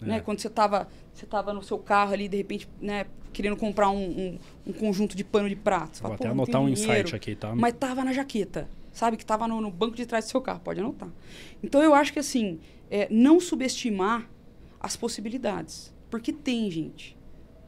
É. 0.00 0.04
Né? 0.06 0.20
Quando 0.20 0.38
você 0.38 0.46
estava 0.46 0.88
você 1.12 1.26
tava 1.26 1.52
no 1.52 1.62
seu 1.62 1.78
carro 1.78 2.12
ali, 2.12 2.28
de 2.28 2.36
repente, 2.36 2.68
né, 2.80 3.06
querendo 3.32 3.56
comprar 3.56 3.90
um, 3.90 3.98
um, 4.04 4.38
um 4.68 4.72
conjunto 4.72 5.16
de 5.16 5.24
pano 5.24 5.48
de 5.48 5.56
prato. 5.56 5.96
Você 5.96 6.02
Vou 6.02 6.10
fala, 6.10 6.14
até 6.14 6.28
"Pô, 6.28 6.34
não 6.34 6.44
anotar 6.44 6.60
um 6.60 6.72
dinheiro." 6.72 6.92
insight 6.92 7.16
aqui, 7.16 7.34
tá? 7.34 7.54
Mas 7.54 7.74
tava 7.74 8.04
na 8.04 8.12
jaqueta, 8.12 8.68
sabe? 8.92 9.16
Que 9.16 9.26
tava 9.26 9.46
no, 9.48 9.60
no 9.60 9.70
banco 9.70 9.96
de 9.96 10.06
trás 10.06 10.24
do 10.24 10.30
seu 10.30 10.40
carro, 10.40 10.60
pode 10.60 10.80
anotar. 10.80 11.08
Então 11.62 11.82
eu 11.82 11.94
acho 11.94 12.12
que 12.12 12.18
assim, 12.18 12.60
é, 12.90 13.08
não 13.10 13.40
subestimar 13.40 14.28
as 14.82 14.96
possibilidades. 14.96 15.94
Porque 16.10 16.32
tem, 16.32 16.70
gente. 16.70 17.16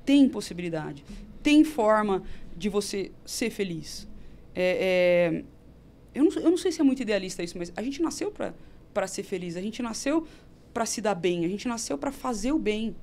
Tem 0.04 0.28
possibilidade. 0.28 1.04
Tem 1.42 1.62
forma 1.62 2.22
de 2.56 2.68
você 2.68 3.12
ser 3.24 3.50
feliz. 3.50 4.08
É, 4.54 5.34
é, 5.34 5.44
eu, 6.14 6.24
não, 6.24 6.32
eu 6.32 6.50
não 6.50 6.58
sei 6.58 6.72
se 6.72 6.80
é 6.80 6.84
muito 6.84 7.00
idealista 7.00 7.42
isso, 7.42 7.56
mas 7.56 7.72
a 7.76 7.82
gente 7.82 8.02
nasceu 8.02 8.32
para 8.92 9.06
ser 9.06 9.22
feliz. 9.22 9.56
A 9.56 9.62
gente 9.62 9.80
nasceu 9.80 10.26
para 10.72 10.84
se 10.84 11.00
dar 11.00 11.14
bem. 11.14 11.44
A 11.44 11.48
gente 11.48 11.68
nasceu 11.68 11.96
para 11.96 12.10
fazer 12.10 12.52
o 12.52 12.58
bem. 12.58 12.94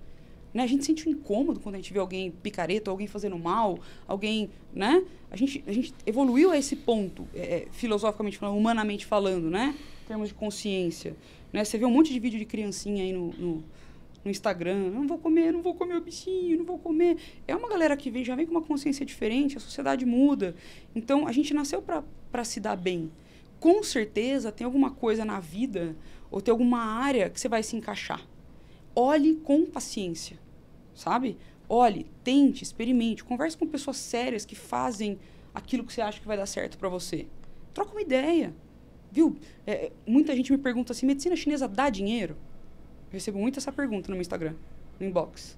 Né? 0.54 0.64
A 0.64 0.68
gente 0.68 0.86
sente 0.86 1.08
um 1.08 1.12
incômodo 1.12 1.60
quando 1.62 1.76
a 1.76 1.78
gente 1.78 1.94
vê 1.94 2.00
alguém 2.00 2.30
picareta, 2.30 2.92
alguém 2.92 3.08
fazendo 3.08 3.40
mal, 3.40 3.80
alguém, 4.06 4.50
né? 4.74 5.04
A 5.30 5.38
gente, 5.38 5.64
a 5.66 5.72
gente 5.72 5.94
evoluiu 6.06 6.52
a 6.52 6.58
esse 6.58 6.76
ponto, 6.76 7.26
é, 7.34 7.40
é, 7.40 7.68
filosoficamente 7.72 8.38
falando, 8.38 8.58
humanamente 8.58 9.06
falando, 9.06 9.50
né? 9.50 9.74
Em 10.04 10.08
termos 10.08 10.28
de 10.28 10.34
consciência. 10.34 11.16
Né? 11.54 11.64
Você 11.64 11.78
vê 11.78 11.86
um 11.86 11.92
monte 11.92 12.12
de 12.12 12.20
vídeo 12.20 12.38
de 12.38 12.46
criancinha 12.46 13.02
aí 13.02 13.14
no, 13.14 13.32
no, 13.34 13.64
no 14.24 14.32
Instagram, 14.32 14.90
não 14.92 15.08
vou 15.08 15.18
comer, 15.18 15.52
não 15.52 15.62
vou 15.62 15.74
comer 15.74 15.96
o 15.96 16.02
bichinho, 16.02 16.58
não 16.58 16.66
vou 16.66 16.78
comer. 16.78 17.18
É 17.48 17.56
uma 17.56 17.68
galera 17.68 17.98
que 17.98 18.12
vem, 18.12 18.24
já 18.24 18.36
vem 18.36 18.46
com 18.46 18.52
uma 18.52 18.62
consciência 18.62 19.06
diferente, 19.06 19.58
a 19.58 19.60
sociedade 19.60 20.06
muda. 20.06 20.56
Então, 20.96 21.28
a 21.28 21.32
gente 21.32 21.54
nasceu 21.54 21.82
para 21.82 22.44
se 22.44 22.60
dar 22.60 22.76
bem. 22.76 23.12
Com 23.60 23.84
certeza, 23.84 24.52
tem 24.52 24.66
alguma 24.66 24.92
coisa 24.92 25.24
na 25.26 25.40
vida 25.40 25.96
ou 26.30 26.42
tem 26.42 26.52
alguma 26.52 26.80
área 26.80 27.30
que 27.30 27.40
você 27.40 27.48
vai 27.48 27.64
se 27.64 27.76
encaixar. 27.76 28.26
Olhe 28.96 29.36
com 29.36 29.66
paciência, 29.66 30.40
sabe? 30.94 31.38
Olhe, 31.68 32.06
tente, 32.24 32.64
experimente, 32.64 33.24
converse 33.24 33.58
com 33.58 33.66
pessoas 33.68 33.98
sérias 33.98 34.46
que 34.46 34.56
fazem 34.56 35.18
aquilo 35.54 35.84
que 35.84 35.94
você 35.94 36.02
acha 36.02 36.20
que 36.20 36.28
vai 36.28 36.38
dar 36.38 36.46
certo 36.46 36.78
para 36.78 36.90
você. 36.90 37.28
Troca 37.74 37.92
uma 37.92 38.02
ideia, 38.02 38.54
viu? 39.12 39.38
É, 39.66 39.92
muita 40.06 40.36
gente 40.36 40.52
me 40.52 40.58
pergunta 40.58 40.92
assim, 40.92 41.06
medicina 41.06 41.36
chinesa 41.36 41.68
dá 41.68 41.90
dinheiro? 41.90 42.36
Eu 43.12 43.14
recebo 43.14 43.38
muito 43.38 43.60
essa 43.60 43.72
pergunta 43.72 44.08
no 44.08 44.16
meu 44.16 44.22
Instagram, 44.22 44.56
no 44.98 45.06
inbox, 45.06 45.58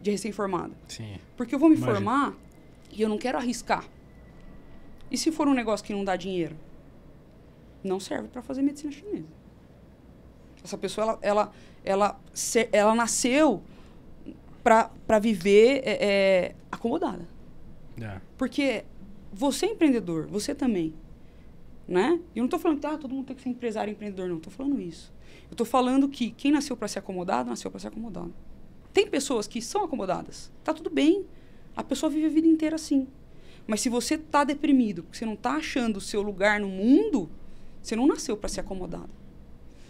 de 0.00 0.10
recém-formada. 0.10 0.72
Sim. 0.88 1.16
Porque 1.36 1.54
eu 1.54 1.58
vou 1.58 1.68
me 1.68 1.76
Imagino. 1.76 1.96
formar 1.96 2.34
e 2.90 3.02
eu 3.02 3.08
não 3.08 3.18
quero 3.18 3.36
arriscar. 3.36 3.84
E 5.10 5.18
se 5.18 5.30
for 5.30 5.46
um 5.46 5.54
negócio 5.54 5.84
que 5.84 5.92
não 5.92 6.02
dá 6.04 6.16
dinheiro? 6.16 6.56
Não 7.82 8.00
serve 8.00 8.28
para 8.28 8.40
fazer 8.40 8.62
medicina 8.62 8.90
chinesa. 8.90 9.28
Essa 10.64 10.78
pessoa, 10.78 11.04
ela, 11.04 11.18
ela, 11.20 11.52
ela, 11.84 12.20
ela 12.72 12.94
nasceu 12.94 13.62
para 14.62 15.18
viver 15.20 15.82
é, 15.84 15.98
é, 16.00 16.54
acomodada. 16.72 17.28
É. 18.00 18.18
Porque 18.38 18.84
você 19.30 19.66
é 19.66 19.70
empreendedor, 19.70 20.26
você 20.26 20.54
também. 20.54 20.94
Né? 21.86 22.18
E 22.34 22.38
eu 22.38 22.42
não 22.42 22.46
estou 22.46 22.58
falando 22.58 22.80
que 22.80 22.86
ah, 22.86 22.96
todo 22.96 23.14
mundo 23.14 23.26
tem 23.26 23.36
que 23.36 23.42
ser 23.42 23.50
empresário 23.50 23.90
e 23.90 23.92
empreendedor, 23.92 24.28
não. 24.28 24.38
Estou 24.38 24.50
falando 24.50 24.80
isso. 24.80 25.12
Eu 25.44 25.52
estou 25.52 25.66
falando 25.66 26.08
que 26.08 26.30
quem 26.30 26.50
nasceu 26.50 26.76
para 26.76 26.88
ser 26.88 26.98
acomodado, 27.00 27.48
nasceu 27.48 27.70
para 27.70 27.80
ser 27.80 27.88
acomodado. 27.88 28.34
Tem 28.92 29.06
pessoas 29.06 29.46
que 29.46 29.60
são 29.60 29.84
acomodadas. 29.84 30.50
Tá 30.62 30.72
tudo 30.72 30.88
bem. 30.90 31.26
A 31.76 31.82
pessoa 31.82 32.10
vive 32.10 32.26
a 32.26 32.30
vida 32.30 32.46
inteira 32.46 32.76
assim. 32.76 33.08
Mas 33.66 33.80
se 33.80 33.88
você 33.88 34.16
tá 34.16 34.44
deprimido, 34.44 35.04
você 35.10 35.24
não 35.24 35.36
tá 35.36 35.56
achando 35.56 35.96
o 35.96 36.00
seu 36.00 36.22
lugar 36.22 36.60
no 36.60 36.68
mundo, 36.68 37.30
você 37.82 37.96
não 37.96 38.06
nasceu 38.06 38.36
para 38.36 38.48
ser 38.48 38.60
acomodado. 38.60 39.10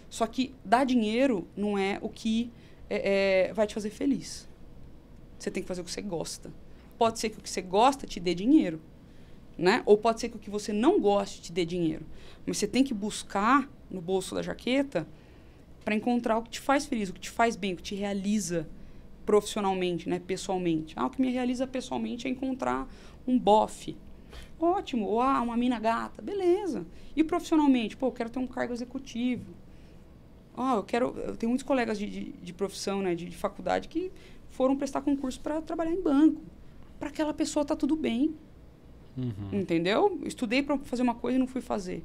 Só 0.09 0.25
que 0.25 0.55
dar 0.63 0.85
dinheiro 0.85 1.47
não 1.55 1.77
é 1.77 1.99
o 2.01 2.09
que 2.09 2.51
é, 2.89 3.49
é, 3.49 3.53
vai 3.53 3.67
te 3.67 3.73
fazer 3.73 3.89
feliz. 3.89 4.47
Você 5.37 5.51
tem 5.51 5.61
que 5.61 5.67
fazer 5.67 5.81
o 5.81 5.83
que 5.83 5.91
você 5.91 6.01
gosta. 6.01 6.51
Pode 6.97 7.19
ser 7.19 7.29
que 7.29 7.39
o 7.39 7.41
que 7.41 7.49
você 7.49 7.61
gosta 7.61 8.07
te 8.07 8.19
dê 8.19 8.33
dinheiro, 8.33 8.81
né? 9.57 9.83
Ou 9.85 9.97
pode 9.97 10.21
ser 10.21 10.29
que 10.29 10.37
o 10.37 10.39
que 10.39 10.49
você 10.49 10.71
não 10.71 10.99
goste 10.99 11.41
te 11.41 11.51
dê 11.51 11.65
dinheiro. 11.65 12.05
Mas 12.45 12.57
você 12.57 12.67
tem 12.67 12.83
que 12.83 12.93
buscar 12.93 13.69
no 13.91 14.01
bolso 14.01 14.33
da 14.33 14.41
jaqueta 14.41 15.05
para 15.85 15.93
encontrar 15.93 16.39
o 16.39 16.41
que 16.41 16.49
te 16.49 16.59
faz 16.59 16.87
feliz, 16.87 17.09
o 17.09 17.13
que 17.13 17.19
te 17.21 17.29
faz 17.29 17.55
bem, 17.55 17.73
o 17.73 17.77
que 17.77 17.83
te 17.83 17.93
realiza 17.93 18.67
profissionalmente, 19.23 20.09
né, 20.09 20.19
pessoalmente. 20.19 20.93
Ah, 20.97 21.05
o 21.05 21.09
que 21.11 21.21
me 21.21 21.31
realiza 21.31 21.67
pessoalmente 21.67 22.27
é 22.27 22.29
encontrar 22.29 22.87
um 23.27 23.37
bofe. 23.37 23.95
Ótimo. 24.59 25.05
Ou 25.05 25.21
ah, 25.21 25.41
uma 25.41 25.55
mina 25.55 25.79
gata. 25.79 26.21
Beleza. 26.21 26.85
E 27.15 27.23
profissionalmente? 27.23 27.95
Pô, 27.95 28.07
eu 28.07 28.11
quero 28.11 28.29
ter 28.29 28.39
um 28.39 28.47
cargo 28.47 28.73
executivo. 28.73 29.53
Ah, 30.57 30.75
eu 30.75 30.83
quero. 30.83 31.15
Eu 31.19 31.35
tenho 31.35 31.51
muitos 31.51 31.65
colegas 31.65 31.99
de, 31.99 32.09
de, 32.09 32.23
de 32.31 32.53
profissão, 32.53 33.01
né, 33.01 33.13
de, 33.13 33.25
de 33.25 33.35
faculdade, 33.35 33.87
que 33.87 34.11
foram 34.49 34.75
prestar 34.75 35.01
concurso 35.01 35.39
para 35.39 35.61
trabalhar 35.61 35.91
em 35.91 36.01
banco. 36.01 36.41
Para 36.99 37.09
aquela 37.09 37.33
pessoa 37.33 37.63
tá 37.63 37.75
tudo 37.75 37.95
bem. 37.95 38.33
Uhum. 39.17 39.59
Entendeu? 39.59 40.17
Eu 40.21 40.27
estudei 40.27 40.63
para 40.63 40.77
fazer 40.79 41.03
uma 41.03 41.15
coisa 41.15 41.37
e 41.37 41.39
não 41.39 41.47
fui 41.47 41.61
fazer. 41.61 42.03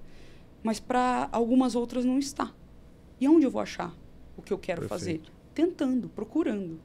Mas 0.63 0.79
para 0.81 1.29
algumas 1.33 1.75
outras 1.75 2.05
não 2.05 2.19
está. 2.19 2.53
E 3.21 3.29
onde 3.29 3.45
eu 3.47 3.51
vou 3.51 3.61
achar 3.61 3.95
o 4.37 4.43
que 4.43 4.53
eu 4.53 4.59
quero 4.59 4.81
Perfeito. 4.83 4.99
fazer? 4.99 5.21
Tentando, 5.55 6.09
procurando. 6.09 6.81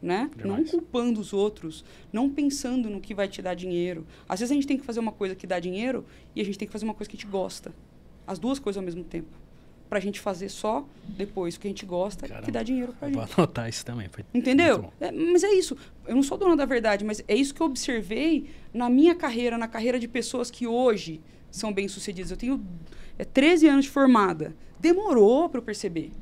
Né? 0.00 0.30
Não 0.44 0.62
culpando 0.64 1.20
os 1.20 1.32
outros, 1.32 1.84
não 2.12 2.28
pensando 2.30 2.88
no 2.90 3.00
que 3.00 3.14
vai 3.14 3.26
te 3.28 3.40
dar 3.42 3.54
dinheiro. 3.54 4.06
Às 4.28 4.40
vezes 4.40 4.52
a 4.52 4.54
gente 4.54 4.66
tem 4.66 4.76
que 4.76 4.84
fazer 4.84 5.00
uma 5.00 5.10
coisa 5.10 5.34
que 5.34 5.46
dá 5.46 5.58
dinheiro 5.58 6.04
e 6.34 6.40
a 6.40 6.44
gente 6.44 6.58
tem 6.58 6.68
que 6.68 6.72
fazer 6.72 6.84
uma 6.84 6.94
coisa 6.94 7.10
que 7.10 7.16
a 7.16 7.18
gente 7.20 7.30
gosta. 7.30 7.74
As 8.26 8.38
duas 8.38 8.58
coisas 8.58 8.76
ao 8.78 8.84
mesmo 8.84 9.02
tempo. 9.02 9.28
Pra 9.88 9.98
gente 9.98 10.20
fazer 10.20 10.48
só 10.48 10.86
depois 11.16 11.56
o 11.56 11.60
que 11.60 11.66
a 11.66 11.70
gente 11.70 11.86
gosta, 11.86 12.26
que 12.26 12.32
Caramba. 12.32 12.52
dá 12.52 12.62
dinheiro 12.62 12.92
pra 12.92 13.08
Eu 13.08 13.14
gente. 13.14 13.26
Vou 13.34 13.44
anotar 13.44 13.68
isso 13.68 13.84
também. 13.84 14.08
Entendeu? 14.34 14.92
É, 15.00 15.10
mas 15.10 15.42
é 15.42 15.52
isso. 15.54 15.76
Eu 16.06 16.14
não 16.14 16.22
sou 16.22 16.36
dona 16.36 16.56
da 16.56 16.66
verdade, 16.66 17.04
mas 17.04 17.24
é 17.26 17.34
isso 17.34 17.54
que 17.54 17.60
eu 17.62 17.66
observei 17.66 18.50
na 18.74 18.90
minha 18.90 19.14
carreira, 19.14 19.56
na 19.56 19.66
carreira 19.66 19.98
de 19.98 20.06
pessoas 20.06 20.50
que 20.50 20.66
hoje 20.66 21.20
são 21.50 21.72
bem-sucedidas. 21.72 22.30
Eu 22.30 22.36
tenho 22.36 22.62
é, 23.18 23.24
13 23.24 23.68
anos 23.68 23.84
de 23.86 23.90
formada. 23.90 24.54
Demorou 24.78 25.48
para 25.48 25.58
eu 25.58 25.62
perceber. 25.64 26.12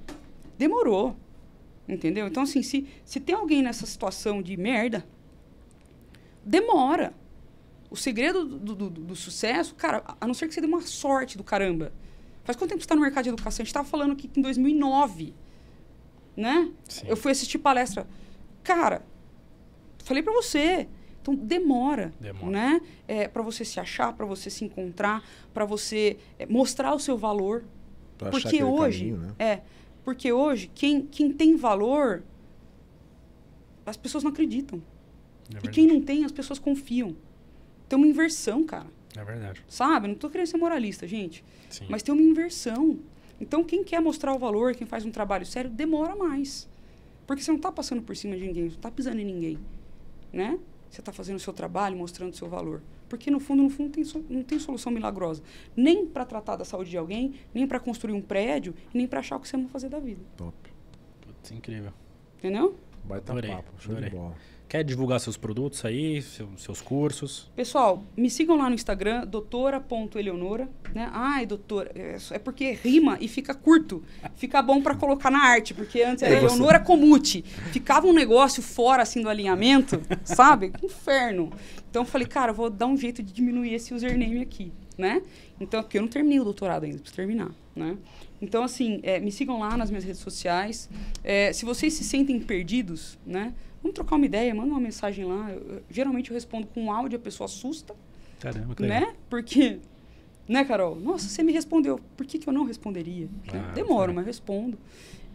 Demorou. 0.59 1.17
Entendeu? 1.89 2.27
Então, 2.27 2.43
assim, 2.45 2.63
se, 2.63 2.87
se 3.05 3.21
tem 3.21 3.35
alguém 3.35 3.63
nessa 3.63 3.85
situação 3.85 4.41
de 4.43 4.57
merda, 4.57 5.05
demora. 6.45 7.13
O 7.91 7.97
segredo 7.97 8.45
do, 8.45 8.75
do, 8.75 8.91
do- 8.91 9.17
sucesso, 9.17 9.75
cara, 9.75 10.03
a- 10.21 10.27
não 10.27 10.35
ser 10.35 10.49
que 10.49 10.55
você 10.55 10.61
dê 10.61 10.67
uma 10.67 10.81
sorte 10.81 11.37
do 11.37 11.45
caramba. 11.45 11.93
Faz 12.43 12.57
quanto 12.57 12.71
tempo 12.71 12.81
você 12.81 12.85
está 12.87 12.95
no 12.95 13.01
mercado 13.01 13.25
de 13.25 13.31
educação? 13.31 13.63
A 13.63 13.65
gente 13.65 13.69
estava 13.69 13.87
falando 13.89 14.13
aqui 14.13 14.27
que 14.29 14.39
em 14.41 14.43
2009, 14.43 15.35
né? 16.37 16.71
Sim. 16.89 17.07
Eu 17.07 17.17
fui 17.17 17.31
assistir 17.33 17.59
palestra. 17.59 18.07
Cara, 18.63 19.05
falei 20.05 20.23
pra 20.23 20.33
você. 20.33 20.89
Então 21.25 21.35
demora, 21.35 22.13
Demora. 22.21 22.51
né? 22.51 22.81
É, 23.09 23.27
para 23.27 23.41
você 23.41 23.65
se 23.65 23.81
achar, 23.81 24.13
para 24.13 24.27
você 24.27 24.51
se 24.51 24.63
encontrar, 24.63 25.25
para 25.55 25.65
você 25.65 26.19
é, 26.39 26.45
mostrar 26.45 26.95
o 26.95 26.99
seu 27.01 27.17
valor. 27.17 27.65
Pra 28.19 28.31
Porque 28.31 28.63
hoje, 28.63 28.99
caminho, 29.11 29.17
né? 29.17 29.35
é, 29.39 29.61
porque 30.05 30.31
hoje 30.31 30.71
quem, 30.75 31.01
quem 31.01 31.33
tem 31.33 31.57
valor, 31.57 32.23
as 33.87 33.97
pessoas 33.97 34.23
não 34.23 34.31
acreditam. 34.31 34.83
É 35.55 35.67
e 35.67 35.71
quem 35.71 35.87
não 35.87 35.99
tem, 35.99 36.27
as 36.27 36.33
pessoas 36.33 36.59
confiam. 36.59 37.17
Tem 37.89 37.97
uma 37.97 38.07
inversão, 38.07 38.63
cara. 38.63 38.87
É 39.17 39.25
verdade. 39.25 39.65
Sabe? 39.67 40.09
Não 40.09 40.15
tô 40.15 40.29
querendo 40.29 40.49
ser 40.49 40.59
moralista, 40.59 41.07
gente. 41.09 41.43
Sim. 41.71 41.87
Mas 41.89 42.03
tem 42.03 42.15
uma 42.15 42.23
inversão. 42.23 42.99
Então, 43.41 43.65
quem 43.65 43.83
quer 43.83 44.01
mostrar 44.01 44.35
o 44.35 44.39
valor, 44.39 44.75
quem 44.75 44.87
faz 44.87 45.07
um 45.07 45.11
trabalho 45.11 45.47
sério, 45.47 45.71
demora 45.71 46.15
mais. 46.15 46.69
Porque 47.27 47.43
você 47.43 47.51
não 47.51 47.57
está 47.57 47.73
passando 47.73 48.03
por 48.03 48.15
cima 48.15 48.37
de 48.37 48.43
ninguém, 48.47 48.65
você 48.65 48.71
não 48.73 48.77
está 48.77 48.91
pisando 48.91 49.21
em 49.21 49.25
ninguém. 49.25 49.59
Né? 50.31 50.59
Você 50.95 51.01
está 51.01 51.13
fazendo 51.13 51.37
o 51.37 51.41
seu 51.41 51.53
trabalho, 51.53 51.97
mostrando 51.97 52.33
o 52.33 52.37
seu 52.37 52.49
valor. 52.49 52.81
Porque, 53.09 53.29
no 53.29 53.41
fundo, 53.41 53.65
no 53.65 53.69
fundo, 53.69 53.91
tem 53.91 54.05
so- 54.05 54.25
não 54.31 54.45
tem 54.45 54.61
solução 54.61 54.93
milagrosa. 54.93 55.43
Nem 55.77 56.07
para 56.07 56.25
tratar 56.25 56.55
da 56.55 56.65
saúde 56.65 56.89
de 56.91 56.97
alguém, 56.97 57.35
nem 57.53 57.67
para 57.67 57.81
construir 57.81 58.13
um 58.15 58.23
prédio, 58.23 58.73
nem 58.95 59.05
para 59.05 59.19
achar 59.19 59.35
o 59.37 59.41
que 59.41 59.49
você 59.49 59.57
vai 59.57 59.67
fazer 59.67 59.89
da 59.89 59.99
vida. 59.99 60.21
Top. 60.37 60.55
Putz, 61.21 61.51
incrível. 61.51 61.93
Entendeu? 62.39 62.77
Baita 63.03 63.33
Adorei, 63.33 63.51
papo. 63.51 63.73
Show 63.77 63.91
adorei. 63.91 64.11
de 64.11 64.17
bola. 64.17 64.35
Quer 64.69 64.83
divulgar 64.83 65.21
seus 65.21 65.37
produtos 65.37 65.85
aí, 65.85 66.21
seu- 66.23 66.49
seus 66.57 66.81
cursos? 66.81 67.49
Pessoal, 67.55 68.03
me 68.17 68.29
sigam 68.29 68.57
lá 68.57 68.69
no 68.69 68.75
Instagram, 68.75 69.25
doutora.eleonora. 69.27 70.69
Né? 70.95 71.09
Ai, 71.13 71.47
doutora, 71.47 71.91
é 71.95 72.17
é 72.31 72.39
porque 72.39 72.73
rima 72.73 73.17
e 73.21 73.29
fica 73.29 73.55
curto. 73.55 74.03
Fica 74.37 74.61
bom 74.63 74.81
pra 74.83 74.95
colocar 74.95 75.31
na 75.31 75.43
arte, 75.45 75.75
porque 75.75 76.03
antes 76.03 76.23
era 76.23 76.35
É, 76.35 76.41
você- 76.41 76.47
Eleonora 76.55 76.81
Comute. 76.81 77.43
Ficava 77.73 78.07
um 78.07 78.13
negócio 78.13 78.63
fora 78.63 79.03
assim 79.03 79.23
do 79.23 79.29
alinhamento, 79.29 80.01
sabe? 80.25 80.71
Que 80.71 80.87
Inferno. 80.87 81.53
Então 81.91 82.03
eu 82.03 82.07
falei, 82.07 82.27
cara, 82.27 82.51
eu 82.51 82.55
vou 82.55 82.71
dar 82.71 82.87
um 82.87 82.97
jeito 82.97 83.23
de 83.23 83.33
diminuir 83.33 83.75
esse 83.75 83.95
username 83.95 84.41
aqui, 84.41 84.73
né? 84.99 85.23
Então, 85.61 85.83
porque 85.83 85.99
eu 85.99 86.03
não 86.03 86.09
terminei 86.09 86.41
o 86.41 86.45
doutorado 86.45 86.85
ainda, 86.85 86.97
preciso 86.99 87.15
terminar. 87.15 87.51
Né? 87.77 87.97
Então, 88.43 88.63
assim, 88.65 89.01
é, 89.03 89.19
me 89.21 89.31
sigam 89.31 89.59
lá 89.61 89.77
nas 89.77 89.91
minhas 89.91 90.05
redes 90.05 90.21
sociais. 90.21 90.89
É, 91.23 91.53
se 91.53 91.65
vocês 91.65 91.93
se 91.95 92.03
sentem 92.05 92.41
perdidos, 92.41 93.19
né? 93.27 93.53
Vamos 93.85 93.95
trocar 93.95 94.17
uma 94.17 94.25
ideia, 94.25 94.55
manda 94.55 94.71
uma 94.73 94.81
mensagem 94.81 95.27
lá. 95.27 95.51
Eu- 95.53 95.83
geralmente 95.91 96.31
eu 96.31 96.35
respondo 96.35 96.67
com 96.69 96.91
áudio, 96.91 97.19
a 97.19 97.21
pessoa 97.21 97.45
assusta, 97.45 97.95
Caramba, 98.41 98.75
que 98.75 98.81
legal. 98.83 99.01
né? 99.03 99.15
Porque, 99.29 99.79
né, 100.49 100.65
Carol? 100.65 100.97
Nossa, 100.97 101.29
você 101.29 101.43
me 101.43 101.53
respondeu. 101.53 102.01
Por 102.17 102.25
que, 102.25 102.39
que 102.39 102.49
eu 102.49 102.53
não 102.55 102.65
responderia? 102.65 103.27
Né? 103.53 103.63
Ah, 103.69 103.73
Demoro, 103.73 104.11
é. 104.11 104.15
mas 104.15 104.25
respondo. 104.25 104.79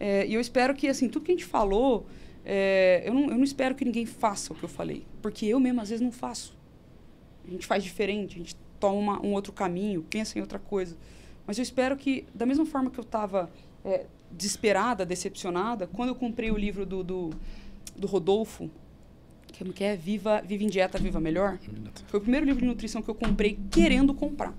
É, 0.00 0.26
e 0.26 0.34
eu 0.34 0.40
espero 0.40 0.74
que, 0.74 0.88
assim, 0.88 1.08
tudo 1.08 1.24
que 1.24 1.30
a 1.30 1.34
gente 1.36 1.44
falou, 1.44 2.06
é, 2.44 3.04
eu, 3.06 3.14
não, 3.14 3.22
eu 3.30 3.36
não 3.36 3.44
espero 3.44 3.76
que 3.76 3.84
ninguém 3.84 4.04
faça 4.04 4.52
o 4.52 4.56
que 4.56 4.64
eu 4.64 4.68
falei. 4.68 5.06
Porque 5.22 5.46
eu 5.46 5.60
mesmo, 5.60 5.80
às 5.80 5.88
vezes, 5.90 6.02
não 6.04 6.10
faço. 6.10 6.58
A 7.46 7.50
gente 7.52 7.66
faz 7.68 7.84
diferente, 7.84 8.34
a 8.34 8.38
gente 8.38 8.56
toma 8.80 8.96
uma- 8.98 9.22
um 9.24 9.32
outro 9.32 9.52
caminho, 9.52 10.02
pensa 10.10 10.36
em 10.36 10.40
outra 10.40 10.58
coisa. 10.58 10.96
Mas 11.46 11.56
eu 11.56 11.62
espero 11.62 11.96
que, 11.96 12.24
da 12.34 12.44
mesma 12.46 12.66
forma 12.66 12.90
que 12.90 12.98
eu 12.98 13.02
estava 13.04 13.48
desesperada, 14.30 15.04
decepcionada, 15.06 15.86
quando 15.86 16.10
eu 16.10 16.14
comprei 16.14 16.50
o 16.50 16.56
livro 16.56 16.84
do, 16.86 17.02
do, 17.02 17.30
do 17.96 18.06
Rodolfo, 18.06 18.70
que 19.48 19.62
é- 19.64 19.72
que 19.72 19.84
é 19.84 19.96
Viva, 19.96 20.40
Viva 20.42 20.64
em 20.64 20.68
Dieta, 20.68 20.98
Viva 20.98 21.20
Melhor, 21.20 21.58
foi 22.06 22.18
o 22.18 22.22
primeiro 22.22 22.46
livro 22.46 22.60
de 22.60 22.66
nutrição 22.66 23.02
que 23.02 23.08
eu 23.08 23.14
comprei 23.14 23.58
querendo 23.70 24.14
comprar. 24.14 24.54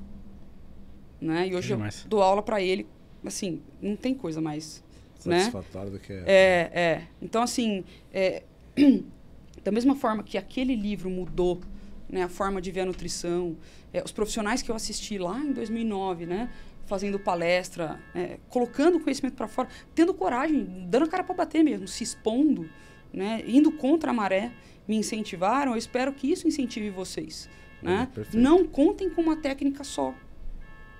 Né? 1.20 1.48
E 1.50 1.56
hoje 1.56 1.72
eu 1.74 1.78
demais. 1.78 2.06
dou 2.10 2.22
aula 2.22 2.42
para 2.42 2.62
ele, 2.62 2.88
assim, 3.26 3.62
não 3.82 3.96
tem 3.96 4.14
coisa 4.14 4.42
mais 4.42 4.84
né? 5.24 5.40
Satisfatório 5.42 5.92
do 5.92 6.00
que 6.00 6.12
é. 6.12 6.24
É, 6.26 6.72
é. 6.74 7.08
Então, 7.22 7.44
assim, 7.44 7.84
é, 8.12 8.42
da 9.64 9.72
mesma 9.72 9.96
forma 9.96 10.24
que 10.24 10.36
aquele 10.38 10.76
livro 10.76 11.10
mudou 11.12 11.62
né, 12.10 12.24
a 12.24 12.28
forma 12.28 12.60
de 12.60 12.72
ver 12.72 12.82
a 12.82 12.86
nutrição, 12.86 13.56
é, 13.94 14.04
os 14.04 14.12
profissionais 14.12 14.62
que 14.64 14.72
eu 14.72 14.76
assisti 14.76 15.18
lá 15.20 15.40
em 15.40 15.54
2009, 15.54 16.26
né, 16.26 16.50
fazendo 16.88 17.20
palestra, 17.20 18.00
é, 18.16 18.38
colocando 18.50 18.98
o 18.98 19.00
conhecimento 19.00 19.36
para 19.36 19.48
fora, 19.48 19.70
tendo 19.96 20.12
coragem, 20.14 20.88
dando 20.90 21.06
a 21.06 21.08
cara 21.08 21.24
para 21.24 21.36
bater 21.36 21.64
mesmo, 21.64 21.88
se 21.88 22.04
expondo, 22.04 22.68
né, 23.14 23.44
indo 23.48 23.72
contra 23.72 24.12
a 24.12 24.14
maré, 24.14 24.52
me 24.88 24.96
incentivaram. 24.98 25.72
Eu 25.74 25.78
espero 25.78 26.14
que 26.14 26.32
isso 26.32 26.48
incentive 26.48 26.90
vocês. 26.90 27.50
Né? 27.82 28.08
É, 28.12 28.16
perfeito. 28.16 28.38
Não 28.42 28.66
contem 28.66 29.10
com 29.10 29.22
uma 29.22 29.36
técnica 29.36 29.84
só 29.84 30.14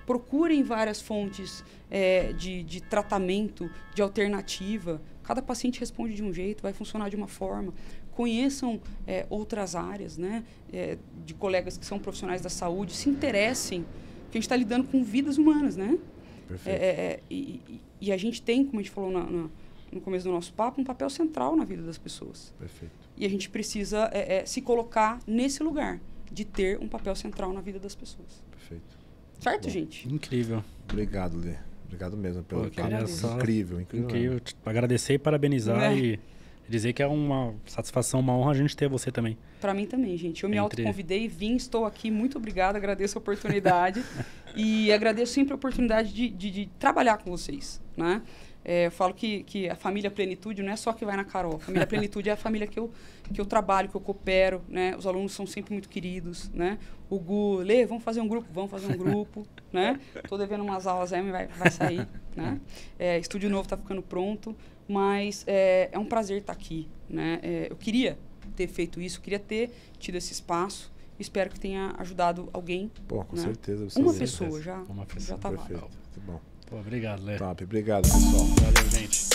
procurem 0.04 0.62
várias 0.62 1.00
fontes 1.00 1.64
é, 1.90 2.32
de, 2.32 2.62
de 2.64 2.80
tratamento, 2.80 3.70
de 3.94 4.02
alternativa. 4.02 5.00
Cada 5.22 5.40
paciente 5.40 5.78
responde 5.78 6.14
de 6.14 6.22
um 6.22 6.32
jeito, 6.32 6.62
vai 6.62 6.72
funcionar 6.72 7.08
de 7.08 7.16
uma 7.16 7.28
forma. 7.28 7.72
Conheçam 8.10 8.80
é, 9.06 9.26
outras 9.30 9.74
áreas, 9.74 10.18
né? 10.18 10.44
É, 10.72 10.98
de 11.24 11.34
colegas 11.34 11.78
que 11.78 11.86
são 11.86 11.98
profissionais 11.98 12.42
da 12.42 12.50
saúde, 12.50 12.92
se 12.94 13.08
interessem, 13.08 13.82
porque 14.24 14.38
a 14.38 14.40
gente 14.40 14.42
está 14.44 14.56
lidando 14.56 14.88
com 14.88 15.02
vidas 15.04 15.38
humanas, 15.38 15.76
né? 15.76 15.96
Perfeito. 16.48 16.82
É, 16.82 16.84
é, 16.84 16.90
é, 16.90 17.20
e, 17.30 17.60
e- 17.68 17.80
e 18.02 18.12
a 18.12 18.16
gente 18.16 18.42
tem, 18.42 18.64
como 18.64 18.80
a 18.80 18.82
gente 18.82 18.90
falou 18.92 19.10
na- 19.12 19.24
na- 19.24 19.48
no 19.92 20.00
começo 20.00 20.24
do 20.24 20.32
nosso 20.32 20.52
papo, 20.52 20.80
um 20.80 20.84
papel 20.84 21.08
central 21.10 21.54
na 21.54 21.64
vida 21.64 21.82
das 21.82 21.98
pessoas. 21.98 22.52
Perfeito. 22.58 22.92
E 23.16 23.26
a 23.26 23.28
gente 23.28 23.48
precisa 23.50 24.08
é, 24.12 24.38
é, 24.38 24.46
se 24.46 24.60
colocar 24.62 25.20
nesse 25.26 25.62
lugar, 25.62 26.00
de 26.30 26.44
ter 26.46 26.78
um 26.80 26.88
papel 26.88 27.14
central 27.14 27.52
na 27.52 27.60
vida 27.60 27.78
das 27.78 27.94
pessoas. 27.94 28.42
Perfeito. 28.50 28.96
Certo, 29.38 29.64
Bom. 29.64 29.70
gente? 29.70 30.08
Incrível. 30.12 30.64
Obrigado, 30.90 31.36
Lê. 31.38 31.56
Obrigado 31.84 32.16
mesmo 32.16 32.42
pelo 32.42 32.70
Pô, 32.70 32.82
papo. 32.82 33.06
só- 33.08 33.34
Incrível, 33.36 33.80
incrível. 33.80 34.08
Incrível. 34.08 34.40
Agradecer 34.64 35.14
e 35.14 35.18
parabenizar 35.18 35.92
É. 35.92 35.94
e 35.98 36.20
dizer 36.66 36.94
que 36.94 37.02
é 37.02 37.06
uma 37.06 37.54
satisfação, 37.66 38.20
uma 38.20 38.34
honra 38.34 38.52
a 38.52 38.54
gente 38.54 38.74
ter 38.74 38.88
você 38.88 39.12
também. 39.12 39.36
Para 39.60 39.74
mim 39.74 39.84
também, 39.84 40.16
gente. 40.16 40.42
Eu 40.42 40.48
me 40.48 40.56
Entre- 40.56 40.80
autoconvidei, 40.82 41.28
vim, 41.28 41.54
estou 41.54 41.84
aqui. 41.84 42.10
Muito 42.10 42.38
obrigada, 42.38 42.78
agradeço 42.78 43.18
a 43.18 43.20
oportunidade. 43.20 44.02
e 44.56 44.90
agradeço 44.90 45.34
sempre 45.34 45.52
a 45.52 45.56
oportunidade 45.56 46.14
de, 46.14 46.30
de, 46.30 46.50
de 46.50 46.66
trabalhar 46.78 47.18
com 47.18 47.30
vocês, 47.30 47.78
né? 47.94 48.22
É, 48.64 48.86
eu 48.86 48.90
falo 48.90 49.12
que, 49.12 49.42
que 49.44 49.68
a 49.68 49.74
família 49.74 50.10
Plenitude 50.10 50.62
não 50.62 50.72
é 50.72 50.76
só 50.76 50.92
que 50.92 51.04
vai 51.04 51.16
na 51.16 51.24
Carol. 51.24 51.56
A 51.56 51.58
família 51.58 51.86
Plenitude 51.88 52.28
é 52.28 52.32
a 52.32 52.36
família 52.36 52.66
que 52.66 52.78
eu, 52.78 52.90
que 53.32 53.40
eu 53.40 53.46
trabalho, 53.46 53.88
que 53.88 53.96
eu 53.96 54.00
coopero, 54.00 54.62
né? 54.68 54.96
Os 54.96 55.06
alunos 55.06 55.32
são 55.32 55.46
sempre 55.46 55.72
muito 55.72 55.88
queridos, 55.88 56.50
né? 56.50 56.78
O 57.10 57.18
Gu, 57.18 57.56
Lê, 57.56 57.84
vamos 57.84 58.04
fazer 58.04 58.20
um 58.20 58.28
grupo? 58.28 58.48
Vamos 58.52 58.70
fazer 58.70 58.86
um 58.86 58.96
grupo, 58.96 59.46
né? 59.72 60.00
Tô 60.28 60.38
devendo 60.38 60.62
umas 60.62 60.86
aulas 60.86 61.12
aí, 61.12 61.22
mas 61.22 61.32
vai, 61.32 61.46
vai 61.48 61.70
sair, 61.70 62.08
né? 62.36 62.60
É, 62.98 63.18
estúdio 63.18 63.50
novo 63.50 63.64
está 63.64 63.76
ficando 63.76 64.02
pronto, 64.02 64.56
mas 64.88 65.44
é, 65.46 65.88
é 65.92 65.98
um 65.98 66.06
prazer 66.06 66.38
estar 66.38 66.52
aqui, 66.52 66.88
né? 67.08 67.40
É, 67.42 67.66
eu 67.70 67.76
queria 67.76 68.18
ter 68.54 68.68
feito 68.68 69.00
isso, 69.00 69.20
queria 69.20 69.38
ter 69.38 69.72
tido 69.98 70.16
esse 70.16 70.32
espaço. 70.32 70.92
Espero 71.18 71.50
que 71.50 71.60
tenha 71.60 71.94
ajudado 71.98 72.48
alguém. 72.52 72.90
Pô, 73.06 73.24
com 73.24 73.36
né? 73.36 73.42
certeza. 73.42 73.86
Uma 74.00 74.14
pessoa 74.14 74.60
já, 74.60 74.78
Uma 74.88 75.06
pessoa, 75.06 75.36
já 75.36 75.38
tá 75.38 75.50
Perfeito. 75.50 75.82
Muito 75.82 76.20
bom. 76.26 76.40
Pô, 76.72 76.78
obrigado, 76.78 77.22
Lé. 77.22 77.36
Top. 77.36 77.64
Obrigado, 77.64 78.04
pessoal. 78.04 78.46
Valeu, 78.62 78.90
gente. 78.90 79.28